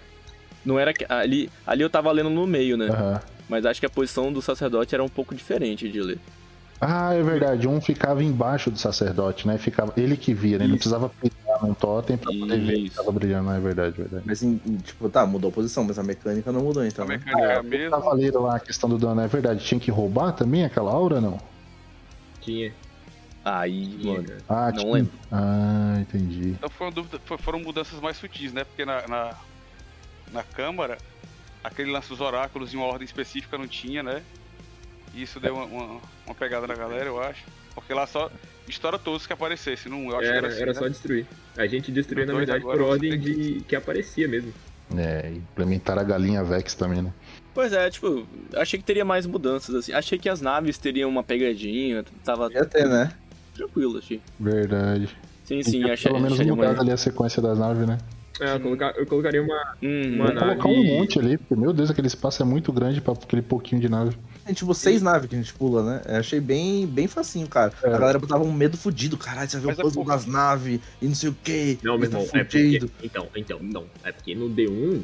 Não 0.64 0.78
era. 0.78 0.92
Ali, 1.08 1.50
ali 1.66 1.82
eu 1.82 1.90
tava 1.90 2.12
lendo 2.12 2.30
no 2.30 2.46
meio, 2.46 2.76
né? 2.76 2.86
aham. 2.88 3.20
Mas 3.48 3.64
acho 3.64 3.80
que 3.80 3.86
a 3.86 3.90
posição 3.90 4.30
do 4.30 4.42
sacerdote 4.42 4.94
era 4.94 5.02
um 5.02 5.08
pouco 5.08 5.34
diferente 5.34 5.88
de 5.90 6.00
ler. 6.02 6.18
Ah, 6.80 7.12
é 7.14 7.22
verdade. 7.22 7.66
Um 7.66 7.80
ficava 7.80 8.22
embaixo 8.22 8.70
do 8.70 8.78
sacerdote, 8.78 9.48
né? 9.48 9.56
Ficava 9.58 9.92
ele 9.96 10.16
que 10.16 10.32
via, 10.34 10.58
né? 10.58 10.64
Ele 10.64 10.68
não 10.72 10.76
Isso. 10.76 10.88
precisava 10.90 11.08
pisar 11.08 11.62
num 11.62 11.74
totem 11.74 12.16
pra 12.16 12.30
poder 12.32 12.58
ver 12.60 12.74
que 12.74 12.86
Isso. 12.86 12.96
tava 12.96 13.10
brilhando, 13.10 13.46
não 13.46 13.54
é 13.54 13.58
verdade, 13.58 13.96
verdade. 13.96 14.22
Mas, 14.26 14.42
em- 14.42 14.60
em, 14.66 14.76
tipo, 14.76 15.08
tá, 15.08 15.26
mudou 15.26 15.48
a 15.48 15.52
posição, 15.52 15.82
mas 15.82 15.98
a 15.98 16.02
mecânica 16.04 16.52
não 16.52 16.60
mudou, 16.62 16.84
então. 16.84 17.04
A 17.04 17.08
né? 17.08 17.16
mecânica 17.16 17.42
é 17.52 17.56
a 17.56 17.60
O 17.60 17.64
mesma. 17.64 17.90
cavaleiro 17.96 18.42
lá, 18.42 18.56
a 18.56 18.60
questão 18.60 18.88
do 18.88 18.96
dano, 18.98 19.20
é 19.22 19.26
verdade. 19.26 19.64
Tinha 19.64 19.80
que 19.80 19.90
roubar 19.90 20.32
também 20.32 20.64
aquela 20.64 20.92
aura, 20.92 21.20
não? 21.20 21.40
Tinha. 22.42 22.72
Aí, 23.48 23.98
mano. 24.04 24.26
Ah, 24.48 24.66
Não 24.70 24.78
tinha. 24.78 24.92
lembro. 24.92 25.12
Ah, 25.32 25.96
entendi. 26.00 26.48
Então 26.50 26.68
foi 26.68 26.86
uma 26.86 26.92
dúvida- 26.92 27.20
foram 27.38 27.58
mudanças 27.60 27.98
mais 28.00 28.16
sutis, 28.16 28.52
né? 28.52 28.64
Porque 28.64 28.84
na, 28.84 29.06
na, 29.08 29.34
na 30.32 30.42
Câmara, 30.42 30.98
aquele 31.64 31.90
lance 31.90 32.08
dos 32.08 32.20
oráculos 32.20 32.74
em 32.74 32.76
uma 32.76 32.86
ordem 32.86 33.04
específica 33.06 33.56
não 33.56 33.66
tinha, 33.66 34.02
né? 34.02 34.22
E 35.14 35.22
isso 35.22 35.40
deu 35.40 35.54
uma, 35.54 35.64
uma, 35.64 36.00
uma 36.26 36.34
pegada 36.34 36.66
na 36.66 36.74
galera, 36.74 37.06
eu 37.06 37.20
acho. 37.22 37.44
Porque 37.74 37.94
lá 37.94 38.06
só 38.06 38.30
estoura 38.68 38.98
todos 38.98 39.26
que 39.26 39.32
aparecessem. 39.32 39.90
Não, 39.90 40.10
eu 40.10 40.16
acho 40.16 40.20
que 40.20 40.26
Era, 40.26 40.36
era 40.38 40.46
assim, 40.48 40.62
era 40.62 40.72
né? 40.74 40.78
só 40.78 40.88
destruir. 40.88 41.26
A 41.56 41.66
gente 41.66 41.90
destruía, 41.90 42.26
na 42.26 42.34
verdade, 42.34 42.62
por 42.62 42.80
ordem 42.80 43.10
tem 43.12 43.20
que- 43.20 43.34
de 43.54 43.60
que 43.64 43.74
aparecia 43.76 44.28
mesmo. 44.28 44.52
É, 44.96 45.30
implementar 45.30 45.98
a 45.98 46.02
galinha 46.02 46.42
Vex 46.42 46.74
também, 46.74 47.02
né? 47.02 47.12
Pois 47.52 47.72
é, 47.72 47.90
tipo, 47.90 48.26
achei 48.54 48.78
que 48.78 48.84
teria 48.84 49.04
mais 49.04 49.26
mudanças, 49.26 49.74
assim. 49.74 49.92
Achei 49.92 50.18
que 50.18 50.28
as 50.28 50.40
naves 50.40 50.78
teriam 50.78 51.10
uma 51.10 51.22
pegadinha, 51.22 52.04
tava 52.24 52.50
Ia 52.52 52.64
ter, 52.64 52.86
né? 52.88 53.12
Tranquilo, 53.58 53.98
achei. 53.98 54.20
Verdade. 54.40 55.08
Sim, 55.44 55.62
sim, 55.62 55.84
achei. 55.90 56.10
Pelo 56.10 56.22
menos 56.22 56.38
mudar 56.38 56.78
ali 56.80 56.90
a 56.90 56.96
sequência 56.96 57.40
das 57.42 57.58
naves, 57.58 57.86
né? 57.86 57.98
É, 58.40 58.54
eu, 58.54 58.60
colocar- 58.60 58.94
eu 58.96 59.04
colocaria 59.04 59.42
uma. 59.42 59.74
Hum, 59.82 60.14
Uma 60.14 60.32
nave- 60.32 60.60
colocar 60.60 60.68
um 60.68 60.84
monte 60.84 61.18
ali, 61.18 61.36
porque, 61.36 61.56
meu 61.56 61.72
Deus, 61.72 61.90
aquele 61.90 62.06
espaço 62.06 62.40
é 62.40 62.44
muito 62.46 62.72
grande 62.72 63.00
pra 63.00 63.12
aquele 63.12 63.42
pouquinho 63.42 63.80
de 63.80 63.88
nave. 63.88 64.16
Tem 64.44 64.54
tipo 64.54 64.72
seis 64.74 65.02
naves 65.02 65.28
que 65.28 65.34
a 65.34 65.38
gente 65.38 65.52
pula, 65.54 65.82
né? 65.82 66.02
Eu 66.06 66.16
achei 66.20 66.38
bem, 66.40 66.86
bem 66.86 67.08
facinho, 67.08 67.48
cara. 67.48 67.72
É. 67.82 67.88
A 67.88 67.98
galera 67.98 68.18
botava 68.18 68.44
um 68.44 68.52
medo 68.52 68.76
fudido. 68.76 69.16
Caralho, 69.18 69.50
você 69.50 69.58
vai 69.58 69.74
ver 69.74 69.78
o 69.78 69.80
é 69.80 69.84
puzzle 69.84 70.04
das 70.04 70.24
naves 70.26 70.78
e 71.02 71.06
não 71.06 71.14
sei 71.16 71.30
o 71.30 71.36
que. 71.42 71.78
Não, 71.82 71.98
meu 71.98 72.08
tá 72.08 72.18
irmão, 72.20 72.30
é 72.40 72.44
fudido. 72.44 72.88
porque. 72.88 73.06
Então, 73.06 73.26
então, 73.34 73.58
não. 73.60 73.84
É 74.04 74.12
porque 74.12 74.34
no 74.36 74.48
D1, 74.48 75.02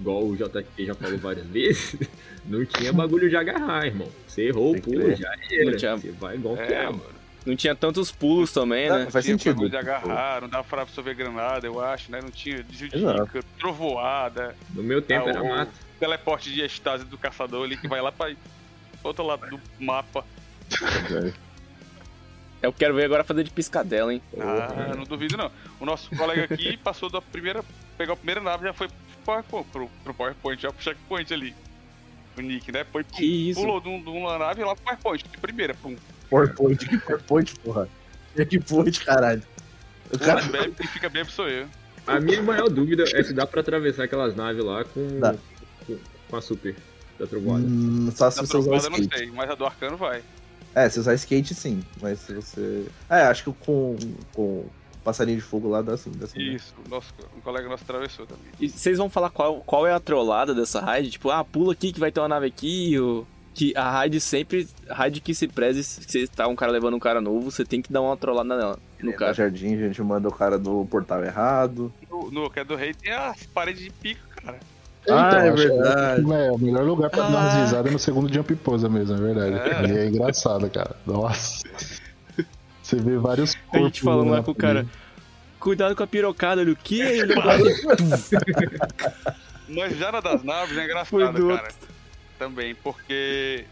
igual 0.00 0.24
o 0.24 0.34
JT 0.34 0.86
já 0.86 0.94
falou 0.94 1.18
várias 1.18 1.44
vezes, 1.52 1.96
não 2.46 2.64
tinha 2.64 2.90
bagulho 2.92 3.28
de 3.28 3.36
agarrar, 3.36 3.84
irmão. 3.86 4.08
Você 4.26 4.44
errou 4.48 4.72
Tem 4.72 4.80
o 4.80 4.82
que 4.84 4.90
pulo, 4.92 5.06
ver. 5.08 5.16
já 5.16 5.28
era. 5.50 5.76
Tinha- 5.76 5.96
Você 5.96 6.10
vai 6.12 6.36
igual 6.36 6.56
que 6.56 6.62
É, 6.62 6.72
é, 6.72 6.84
mano. 6.86 7.02
Não 7.44 7.56
tinha 7.56 7.74
tantos 7.74 8.12
pulos 8.12 8.52
também, 8.52 8.88
Não, 8.88 8.98
né? 9.00 9.10
faz 9.10 9.24
tinha 9.24 9.36
sentido. 9.36 9.68
de 9.68 9.76
agarrar, 9.76 10.42
não 10.42 10.48
dava 10.48 10.62
pra 10.64 10.82
absorver 10.82 11.14
granada, 11.14 11.66
eu 11.66 11.80
acho, 11.80 12.10
né? 12.12 12.20
Não 12.22 12.30
tinha 12.30 12.62
desvio 12.62 12.88
de 12.90 12.96
Exato. 12.98 13.24
dica, 13.24 13.42
trovoada, 13.58 14.54
No 14.72 14.82
meu 14.82 15.02
tempo 15.02 15.26
Ah, 15.26 15.30
era 15.30 15.42
o- 15.42 15.48
mato. 15.48 15.72
teleporte 15.98 16.52
de 16.52 16.64
estase 16.64 17.04
do 17.04 17.18
caçador 17.18 17.64
ali 17.64 17.76
que 17.76 17.88
vai 17.88 18.00
lá 18.00 18.12
pra 18.12 18.32
outro 19.02 19.24
lado 19.26 19.44
do 19.48 19.60
mapa. 19.84 20.24
Eu 22.62 22.72
quero 22.72 22.94
ver 22.94 23.04
agora 23.06 23.24
fazer 23.24 23.42
de 23.42 23.50
piscadela, 23.50 24.12
hein? 24.14 24.22
Ah, 24.38 24.94
não 24.96 25.02
duvido 25.04 25.36
não. 25.36 25.50
O 25.80 25.84
nosso 25.84 26.08
colega 26.16 26.44
aqui 26.54 26.76
passou 26.78 27.10
da 27.10 27.20
primeira. 27.20 27.64
Pegou 27.98 28.12
a 28.12 28.16
primeira 28.16 28.40
nave 28.40 28.64
já 28.64 28.72
foi 28.72 28.86
pro 28.86 28.96
PowerPoint, 29.24 29.66
pro, 29.72 29.90
pro 30.04 30.14
PowerPoint, 30.14 30.62
já 30.62 30.72
pro 30.72 30.82
checkpoint 30.82 31.34
ali. 31.34 31.54
O 32.38 32.40
Nick, 32.40 32.70
né? 32.70 32.84
Foi, 32.84 33.02
pum, 33.02 33.16
Que 33.16 33.50
isso? 33.50 33.60
pulou 33.60 33.80
de, 33.80 33.88
um- 33.88 34.00
de 34.00 34.08
uma 34.08 34.38
nave 34.38 34.62
lá 34.62 34.76
pro 34.76 34.84
PowerPoint, 34.84 35.24
de 35.28 35.38
primeira, 35.38 35.74
pum. 35.74 35.96
PowerPoint, 36.32 36.88
que 36.88 36.98
PowerPoint, 37.04 37.54
porra. 37.60 37.88
Que 38.48 38.58
point, 38.58 39.04
caralho. 39.04 39.42
O 40.12 40.18
cara. 40.18 40.40
cara 40.40 40.52
bebe, 40.52 40.74
quem 40.76 40.86
fica 40.86 41.08
bebe 41.08 41.30
sou 41.30 41.48
eu. 41.48 41.66
A 42.06 42.18
minha 42.18 42.42
maior 42.42 42.68
dúvida 42.68 43.04
é 43.04 43.22
se 43.22 43.32
dá 43.32 43.46
pra 43.46 43.60
atravessar 43.60 44.04
aquelas 44.04 44.34
naves 44.34 44.64
lá 44.64 44.84
com, 44.84 45.20
Dá. 45.20 45.34
com, 45.86 45.98
com 46.28 46.36
a 46.36 46.40
super 46.40 46.74
da 47.18 47.26
trovoada. 47.26 47.64
Hum, 47.64 48.10
só 48.14 48.30
se 48.30 48.38
Da 48.40 48.46
você 48.46 48.56
usar 48.56 48.70
o 48.70 48.70
trocada 48.70 48.86
eu 48.86 48.90
não 48.90 48.98
skate. 48.98 49.18
sei, 49.18 49.30
mas 49.30 49.50
a 49.50 49.54
do 49.54 49.64
arcano 49.64 49.96
vai. 49.96 50.22
É, 50.74 50.88
se 50.88 50.98
usar 50.98 51.14
skate, 51.14 51.54
sim. 51.54 51.84
Mas 52.00 52.18
se 52.20 52.32
você. 52.34 52.86
É, 53.08 53.22
acho 53.22 53.44
que 53.44 53.52
com, 53.64 53.96
com 54.32 54.42
o 54.42 54.70
passarinho 55.04 55.36
de 55.36 55.42
fogo 55.42 55.68
lá 55.68 55.82
dá 55.82 55.96
sim. 55.96 56.10
Dá 56.16 56.26
sim 56.26 56.38
né? 56.38 56.54
Isso, 56.54 56.74
o 56.84 56.88
nosso, 56.88 57.12
um 57.36 57.40
colega 57.40 57.68
nosso 57.68 57.84
atravessou 57.84 58.26
também. 58.26 58.44
E 58.58 58.68
vocês 58.68 58.98
vão 58.98 59.10
falar 59.10 59.30
qual, 59.30 59.60
qual 59.60 59.86
é 59.86 59.92
a 59.92 60.00
trollada 60.00 60.54
dessa 60.54 60.80
raid? 60.80 61.10
Tipo, 61.10 61.30
ah, 61.30 61.44
pula 61.44 61.74
aqui 61.74 61.92
que 61.92 62.00
vai 62.00 62.10
ter 62.10 62.20
uma 62.20 62.28
nave 62.28 62.46
aqui, 62.46 62.98
ou... 62.98 63.26
Que 63.54 63.72
a 63.76 63.90
raid 63.90 64.18
sempre... 64.20 64.66
Raid 64.88 65.20
que 65.20 65.34
se 65.34 65.46
preze, 65.46 65.84
se 65.84 66.00
você 66.02 66.26
tá 66.26 66.48
um 66.48 66.56
cara 66.56 66.72
levando 66.72 66.94
um 66.94 66.98
cara 67.00 67.20
novo, 67.20 67.50
você 67.50 67.64
tem 67.64 67.82
que 67.82 67.92
dar 67.92 68.00
uma 68.00 68.16
trollada 68.16 68.56
nela, 68.56 68.78
no 69.00 69.10
No 69.10 69.16
cara. 69.16 69.34
jardim, 69.34 69.74
a 69.74 69.78
gente 69.88 70.02
manda 70.02 70.26
o 70.28 70.32
cara 70.32 70.58
do 70.58 70.86
portal 70.90 71.22
errado. 71.24 71.92
No, 72.10 72.30
no 72.30 72.50
que 72.50 72.60
é 72.60 72.64
do 72.64 72.74
rei 72.76 72.94
tem 72.94 73.12
as 73.12 73.42
paredes 73.44 73.82
de 73.82 73.90
pico, 73.90 74.20
cara. 74.42 74.58
Ah, 75.10 75.44
é 75.44 75.48
acho- 75.50 75.56
verdade. 75.56 76.32
É, 76.32 76.50
o 76.52 76.58
melhor 76.58 76.84
lugar 76.84 77.10
pra 77.10 77.22
dar 77.22 77.26
Ah. 77.26 77.30
umas 77.30 77.54
risadas 77.54 77.86
é 77.86 77.90
no 77.92 77.98
segundo 77.98 78.32
jump 78.32 78.54
pose 78.56 78.88
mesmo, 78.88 79.16
é 79.16 79.20
verdade. 79.34 79.56
É. 79.92 79.94
E 79.94 79.98
é 79.98 80.06
engraçado, 80.08 80.70
cara. 80.70 80.96
Nossa. 81.06 81.62
Você 82.82 82.96
vê 82.96 83.16
vários 83.18 83.56
A 83.72 83.78
gente 83.78 84.00
falando 84.00 84.30
lá 84.30 84.42
com 84.42 84.50
o 84.52 84.54
cara, 84.54 84.86
cuidado 85.58 85.94
com 85.96 86.02
a 86.02 86.06
pirocada, 86.06 86.60
olha 86.60 86.72
o 86.72 86.76
quê? 86.76 87.00
Ele 87.00 87.34
Mas 89.74 89.96
já 89.98 90.12
na 90.12 90.20
das 90.20 90.42
naves 90.42 90.76
é 90.76 90.84
engraçado, 90.84 91.32
do 91.32 91.48
cara. 91.48 91.68
Também, 92.42 92.74
porque 92.74 93.64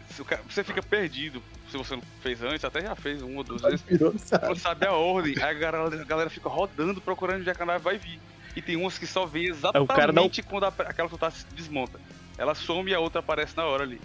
você 0.47 0.63
fica 0.63 0.81
perdido. 0.81 1.43
Se 1.69 1.75
você 1.77 1.93
não 1.95 2.03
fez 2.21 2.41
antes, 2.41 2.63
até 2.63 2.81
já 2.81 2.95
fez 2.95 3.21
uma 3.21 3.39
ou 3.39 3.43
duas 3.43 3.61
vezes. 3.61 3.81
Virou, 3.81 4.13
Você 4.13 4.37
não 4.37 4.55
sabe 4.55 4.85
a 4.85 4.93
ordem, 4.93 5.35
aí 5.37 5.43
a 5.43 5.53
galera, 5.53 6.01
a 6.01 6.05
galera 6.05 6.29
fica 6.29 6.47
rodando 6.47 7.01
procurando 7.01 7.41
onde 7.41 7.49
é 7.49 7.53
que 7.53 7.61
a 7.61 7.65
nave 7.65 7.83
vai 7.83 7.97
vir. 7.97 8.17
E 8.55 8.61
tem 8.61 8.77
umas 8.77 8.97
que 8.97 9.05
só 9.05 9.25
vem 9.25 9.47
o 9.47 9.49
exatamente 9.51 10.39
um- 10.39 10.43
quando 10.45 10.63
a- 10.65 10.73
aquela 10.79 11.09
soltar 11.09 11.33
se 11.33 11.45
desmonta. 11.53 11.99
Ela 12.37 12.55
some 12.55 12.89
e 12.91 12.93
a 12.95 12.99
outra 13.01 13.19
aparece 13.19 13.55
na 13.57 13.65
hora 13.65 13.83
ali. 13.83 13.99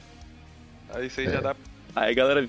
Aí 0.92 1.06
isso 1.06 1.20
aí 1.20 1.26
É. 1.26 1.30
já 1.30 1.40
dá. 1.40 1.56
Aí 1.94 2.10
a 2.10 2.14
galera, 2.14 2.48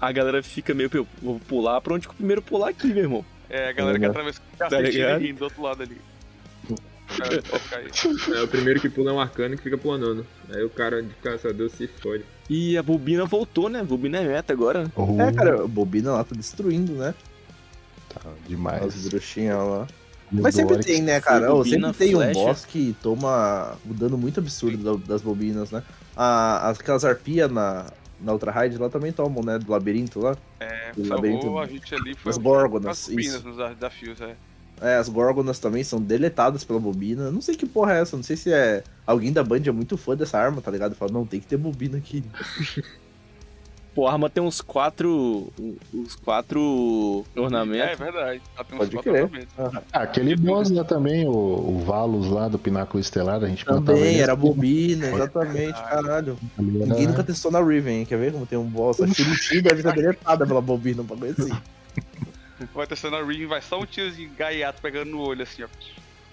a 0.00 0.12
galera 0.12 0.42
fica 0.42 0.74
meio, 0.74 0.90
"Pô, 0.90 1.06
vou 1.22 1.38
pular 1.38 1.80
pra 1.80 1.94
onde 1.94 2.08
que 2.08 2.14
o 2.14 2.16
primeiro 2.16 2.42
pular 2.42 2.70
aqui, 2.70 2.88
meu 2.88 3.04
irmão. 3.04 3.24
É 3.48 3.68
a 3.68 3.72
galera 3.72 3.96
que 3.98 4.04
Uhum. 4.06 4.10
atravessa 4.10 4.40
o 4.40 4.56
Tá 4.56 4.68
cacete 4.70 4.90
ligado? 4.90 5.20
rindo 5.20 5.38
do 5.38 5.44
outro 5.44 5.62
lado 5.62 5.82
ali. 5.84 6.00
É, 8.34 8.42
o 8.42 8.48
primeiro 8.48 8.80
que 8.80 8.88
pula 8.88 9.10
é 9.10 9.14
um 9.14 9.20
arcano 9.20 9.56
que 9.56 9.62
fica 9.62 9.78
planando. 9.78 10.26
Aí 10.50 10.64
o 10.64 10.70
cara 10.70 11.02
de 11.02 11.14
caçador 11.22 11.68
se 11.70 11.86
fode. 11.86 12.24
E 12.48 12.76
a 12.76 12.82
bobina 12.82 13.24
voltou, 13.24 13.68
né? 13.68 13.80
A 13.80 13.84
bobina 13.84 14.18
é 14.18 14.26
meta 14.26 14.52
agora. 14.52 14.84
né? 14.84 14.90
Oh, 14.96 15.20
É, 15.20 15.32
cara, 15.32 15.62
a 15.64 15.66
bobina 15.66 16.12
lá 16.12 16.24
tá 16.24 16.34
destruindo, 16.34 16.92
né? 16.94 17.14
tá 18.08 18.20
As 18.30 18.48
demais. 18.48 19.08
bruxinhas 19.08 19.56
lá. 19.56 19.86
O 20.32 20.42
Mas 20.42 20.54
sempre 20.54 20.78
tem, 20.78 21.02
né, 21.02 21.20
cara? 21.20 21.48
bobina, 21.50 21.88
sempre 21.92 22.06
tem 22.06 22.16
um 22.16 22.18
flecha. 22.20 22.40
boss 22.40 22.64
que 22.64 22.96
toma 23.02 23.76
um 23.88 23.92
dano 23.92 24.16
muito 24.18 24.40
absurdo 24.40 24.96
da- 24.98 25.06
das 25.06 25.22
bobinas, 25.22 25.70
né? 25.70 25.82
A, 26.16 26.68
as- 26.70 26.80
aquelas 26.80 27.04
arpias 27.04 27.50
na, 27.50 27.86
na 28.20 28.32
Ultra 28.32 28.50
Raid 28.50 28.76
lá 28.78 28.88
também 28.88 29.12
tomam, 29.12 29.44
né? 29.44 29.58
Do 29.58 29.70
labirinto 29.70 30.20
lá. 30.20 30.36
É, 30.58 30.90
O 30.96 31.04
salvou 31.06 31.16
labirinto 31.16 31.58
a 31.58 31.66
gente 31.66 31.94
ali 31.94 32.14
foi 32.14 32.30
das 32.30 32.36
o- 32.36 32.40
Górgonas, 32.40 32.98
as 32.98 33.06
ruínas 33.12 33.34
isso. 33.36 33.48
nos 33.48 33.74
desafios, 33.74 34.20
é. 34.20 34.34
É, 34.80 34.96
as 34.96 35.08
Gorgonas 35.08 35.58
também 35.58 35.82
são 35.84 36.00
deletadas 36.00 36.64
pela 36.64 36.80
bobina. 36.80 37.30
Não 37.30 37.40
sei 37.40 37.54
que 37.54 37.64
porra 37.66 37.94
é 37.94 38.00
essa. 38.02 38.16
Não 38.16 38.24
sei 38.24 38.36
se 38.36 38.52
é. 38.52 38.82
Alguém 39.06 39.32
da 39.32 39.42
Band 39.44 39.62
é 39.66 39.70
muito 39.72 39.96
fã 39.96 40.16
dessa 40.16 40.38
arma, 40.38 40.60
tá 40.60 40.70
ligado? 40.70 40.94
Fala, 40.94 41.12
não, 41.12 41.24
tem 41.26 41.40
que 41.40 41.46
ter 41.46 41.56
bobina 41.56 41.96
aqui. 41.98 42.22
Pô, 43.94 44.08
a 44.08 44.12
arma 44.12 44.28
tem 44.28 44.42
uns 44.42 44.60
quatro. 44.60 45.52
uns 45.94 46.16
quatro 46.16 47.24
É 47.36 47.40
ornamentos. 47.40 47.96
verdade. 47.96 48.42
Ela 48.56 48.64
tem 48.64 48.74
uns 48.74 48.78
Pode 48.78 48.90
quatro 48.96 49.12
crer. 49.12 49.24
ornamentos. 49.24 49.54
Ah, 49.92 50.02
aquele 50.02 50.34
boss 50.34 50.68
lá 50.70 50.82
também, 50.82 51.28
o, 51.28 51.30
o 51.30 51.78
Valos 51.86 52.26
lá 52.28 52.48
do 52.48 52.58
Pináculo 52.58 53.00
Estelar, 53.00 53.42
a 53.44 53.46
gente 53.46 53.64
Também, 53.64 54.18
era 54.18 54.32
assim, 54.32 54.42
bobina, 54.42 55.06
exatamente, 55.06 55.80
caralho. 55.80 56.36
Ninguém 56.58 57.06
nunca 57.06 57.22
testou 57.22 57.52
na 57.52 57.62
Riven, 57.62 57.98
hein? 58.00 58.04
Quer 58.04 58.18
ver 58.18 58.32
como 58.32 58.44
tem 58.46 58.58
um 58.58 58.64
boss? 58.64 59.00
A 59.00 59.06
Shurichi 59.06 59.62
deve 59.62 59.80
ser 59.82 59.92
deletada 59.94 60.44
pela 60.44 60.60
bobina, 60.60 61.02
um 61.02 61.04
bagulho 61.04 61.30
assim. 61.38 61.52
Vai 62.74 62.86
testando 62.86 63.16
a 63.16 63.22
Ring, 63.24 63.46
vai 63.46 63.60
só 63.60 63.80
um 63.80 63.86
tiozinho 63.86 64.30
gaiato 64.36 64.80
pegando 64.80 65.10
no 65.10 65.20
olho 65.20 65.42
assim, 65.42 65.62
ó. 65.62 65.68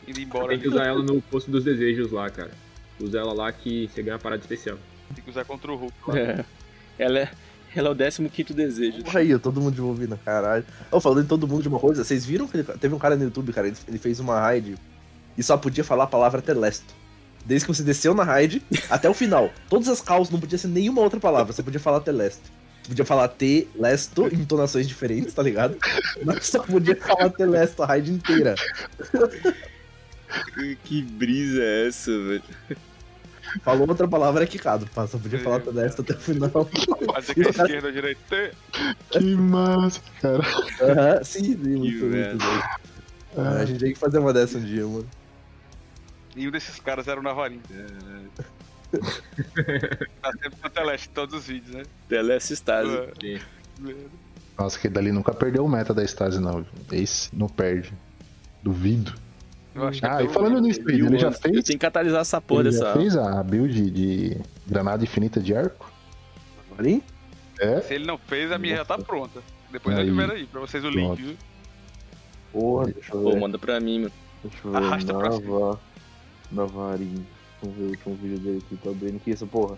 Indo 0.07 0.19
embora. 0.19 0.49
Tem 0.49 0.59
que 0.59 0.67
usar 0.67 0.85
ela 0.85 1.01
no 1.01 1.21
posto 1.21 1.49
dos 1.49 1.63
desejos 1.63 2.11
lá, 2.11 2.29
cara. 2.29 2.51
Usa 2.99 3.19
ela 3.19 3.33
lá 3.33 3.51
que 3.51 3.89
você 3.91 4.01
ganha 4.03 4.15
uma 4.15 4.21
parada 4.21 4.41
especial. 4.41 4.77
Tem 5.15 5.23
que 5.23 5.29
usar 5.29 5.45
contra 5.45 5.71
o 5.71 5.75
Hulk. 5.75 5.93
lá. 6.07 6.19
É. 6.19 6.45
Ela 6.99 7.19
é, 7.19 7.31
ela 7.75 7.89
é 7.89 7.91
o 7.91 8.29
15 8.29 8.53
desejo. 8.53 9.03
Porra 9.03 9.19
aí, 9.21 9.33
ó, 9.33 9.39
todo 9.39 9.59
mundo 9.59 9.73
de 9.75 9.81
bobina, 9.81 10.19
caralho. 10.23 10.65
Ô, 10.91 10.99
falando 10.99 11.23
em 11.23 11.27
todo 11.27 11.47
mundo 11.47 11.61
de 11.63 11.67
uma 11.67 11.79
coisa, 11.79 12.03
vocês 12.03 12.25
viram 12.25 12.47
que 12.47 12.57
ele- 12.57 12.63
teve 12.79 12.93
um 12.93 12.99
cara 12.99 13.15
no 13.15 13.23
YouTube, 13.23 13.51
cara, 13.53 13.67
ele, 13.67 13.77
ele 13.87 13.97
fez 13.97 14.19
uma 14.19 14.39
raid 14.39 14.75
e 15.37 15.41
só 15.43 15.57
podia 15.57 15.83
falar 15.83 16.03
a 16.03 16.07
palavra 16.07 16.41
telesto. 16.41 16.93
Desde 17.43 17.65
que 17.65 17.73
você 17.73 17.81
desceu 17.81 18.13
na 18.13 18.23
raid 18.23 18.61
até 18.89 19.09
o 19.09 19.13
final. 19.13 19.49
Todas 19.69 19.87
as 19.87 20.01
calls 20.01 20.29
não 20.29 20.39
podia 20.39 20.57
ser 20.57 20.67
nenhuma 20.67 21.01
outra 21.01 21.19
palavra, 21.19 21.51
você 21.51 21.63
podia 21.63 21.79
falar 21.79 22.01
telesto. 22.01 22.51
Podia 22.87 23.05
falar 23.05 23.27
telesto 23.29 24.27
em 24.27 24.35
entonações 24.41 24.87
diferentes, 24.87 25.33
tá 25.33 25.43
ligado? 25.43 25.77
Mas 26.25 26.47
só 26.47 26.61
podia 26.63 26.95
falar 26.95 27.29
telesto 27.29 27.83
a 27.83 27.85
raid 27.85 28.11
inteira. 28.11 28.55
Que 30.83 31.01
brisa 31.01 31.61
é 31.61 31.87
essa, 31.87 32.11
velho? 32.11 32.43
Falou 33.63 33.87
outra 33.89 34.07
palavra 34.07 34.43
é 34.45 34.47
quicado, 34.47 34.87
pá, 34.95 35.05
só 35.05 35.17
podia 35.17 35.39
falar 35.39 35.59
telesto 35.59 36.01
até 36.01 36.13
o 36.13 36.19
final. 36.19 36.49
Fazer 37.13 37.33
que 37.33 37.41
é 37.41 37.49
esquerda 37.49 37.87
ou 37.87 37.93
direita. 37.93 38.51
Que 39.09 39.35
massa, 39.35 39.99
cara. 40.21 40.43
Aham, 40.81 41.23
sim, 41.23 41.43
sim, 41.43 41.55
muito, 41.57 42.05
muito 42.05 42.37
doido. 42.37 42.63
Ah, 43.37 43.49
A 43.59 43.65
gente 43.65 43.79
tem 43.79 43.93
que 43.93 43.99
fazer 43.99 44.19
uma 44.19 44.31
dessa 44.31 44.57
um 44.57 44.61
dia, 44.61 44.85
mano. 44.85 45.07
E 46.35 46.47
um 46.47 46.51
desses 46.51 46.79
caras 46.79 47.07
era 47.09 47.19
o 47.19 47.23
Navarinho. 47.23 47.61
Tá 50.21 50.31
sempre 50.33 50.59
com 50.61 50.67
o 50.67 50.69
Teleste 50.69 51.09
em 51.09 51.11
todos 51.13 51.35
os 51.35 51.47
vídeos, 51.47 51.75
né? 51.75 51.83
Teleste 52.09 52.53
Stasi. 52.53 52.95
É. 53.23 53.39
Nossa, 54.57 54.77
que 54.79 54.89
dali 54.89 55.11
nunca 55.11 55.33
perdeu 55.33 55.65
o 55.65 55.69
meta 55.69 55.93
da 55.93 56.03
Stasi, 56.03 56.39
não. 56.39 56.65
Esse 56.91 57.35
não 57.35 57.47
perde. 57.47 57.93
Duvido. 58.61 59.13
Eu 59.73 59.87
acho 59.87 60.01
que 60.01 60.05
Ah, 60.05 60.21
e 60.21 60.29
falando 60.29 60.59
nisso, 60.59 60.81
E 60.89 60.99
ele 60.99 61.17
já 61.17 61.31
fez, 61.31 61.41
tenho 61.63 61.63
que 61.63 61.77
catalisar 61.77 62.21
essa 62.21 62.41
porra 62.41 62.61
ele 62.61 62.71
dessa 62.71 62.85
já 62.85 62.93
fez 62.93 63.15
a 63.15 63.41
build 63.41 63.89
de 63.89 64.37
granada 64.67 65.03
infinita 65.03 65.39
de 65.39 65.55
arco? 65.55 65.89
Ali? 66.77 67.01
É? 67.59 67.79
Se 67.81 67.93
ele 67.93 68.05
não 68.05 68.17
fez, 68.17 68.51
a 68.51 68.57
minha 68.57 68.75
já 68.77 68.85
tá 68.85 68.97
pronta. 68.97 69.41
Depois 69.71 69.95
Aí. 69.97 70.03
eu 70.05 70.09
libero 70.11 70.33
aí 70.33 70.45
pra 70.45 70.59
vocês 70.59 70.83
o 70.83 70.89
link, 70.89 71.21
viu? 71.21 71.37
Porra, 72.51 72.85
deixa 72.91 73.13
eu 73.15 73.21
Pô, 73.21 73.31
ver. 73.31 73.39
manda 73.39 73.57
pra 73.57 73.79
mim, 73.79 73.99
mano. 74.01 74.11
Deixa 74.43 74.57
eu 74.67 74.71
ver. 74.71 74.77
Arrasta 74.77 75.13
pra 75.13 75.29
Nava. 75.29 75.79
Navarinho. 76.51 77.25
Vamos 77.25 77.25
ver 77.25 77.40
o 77.67 77.89
último 77.89 78.15
vídeo 78.15 78.39
dele 78.39 78.63
aqui. 78.65 78.75
Tá 78.83 78.91
doendo 78.93 79.19
que 79.19 79.31
isso, 79.31 79.45
porra. 79.47 79.77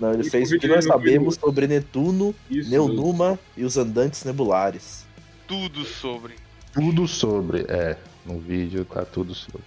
Não, 0.00 0.12
ele 0.12 0.22
Esse 0.22 0.30
fez 0.30 0.50
o 0.50 0.58
que 0.58 0.66
nós 0.66 0.84
não 0.86 0.92
sabemos 0.94 1.34
sobre 1.36 1.66
Netuno, 1.66 2.34
Isso. 2.50 2.70
Neonuma 2.70 3.38
e 3.56 3.64
os 3.64 3.76
andantes 3.76 4.24
nebulares. 4.24 5.06
Tudo 5.46 5.84
sobre. 5.84 6.34
Tudo 6.72 7.06
sobre. 7.06 7.66
É, 7.68 7.96
no 8.26 8.38
vídeo 8.40 8.84
tá 8.86 9.04
tudo 9.04 9.34
sobre. 9.34 9.60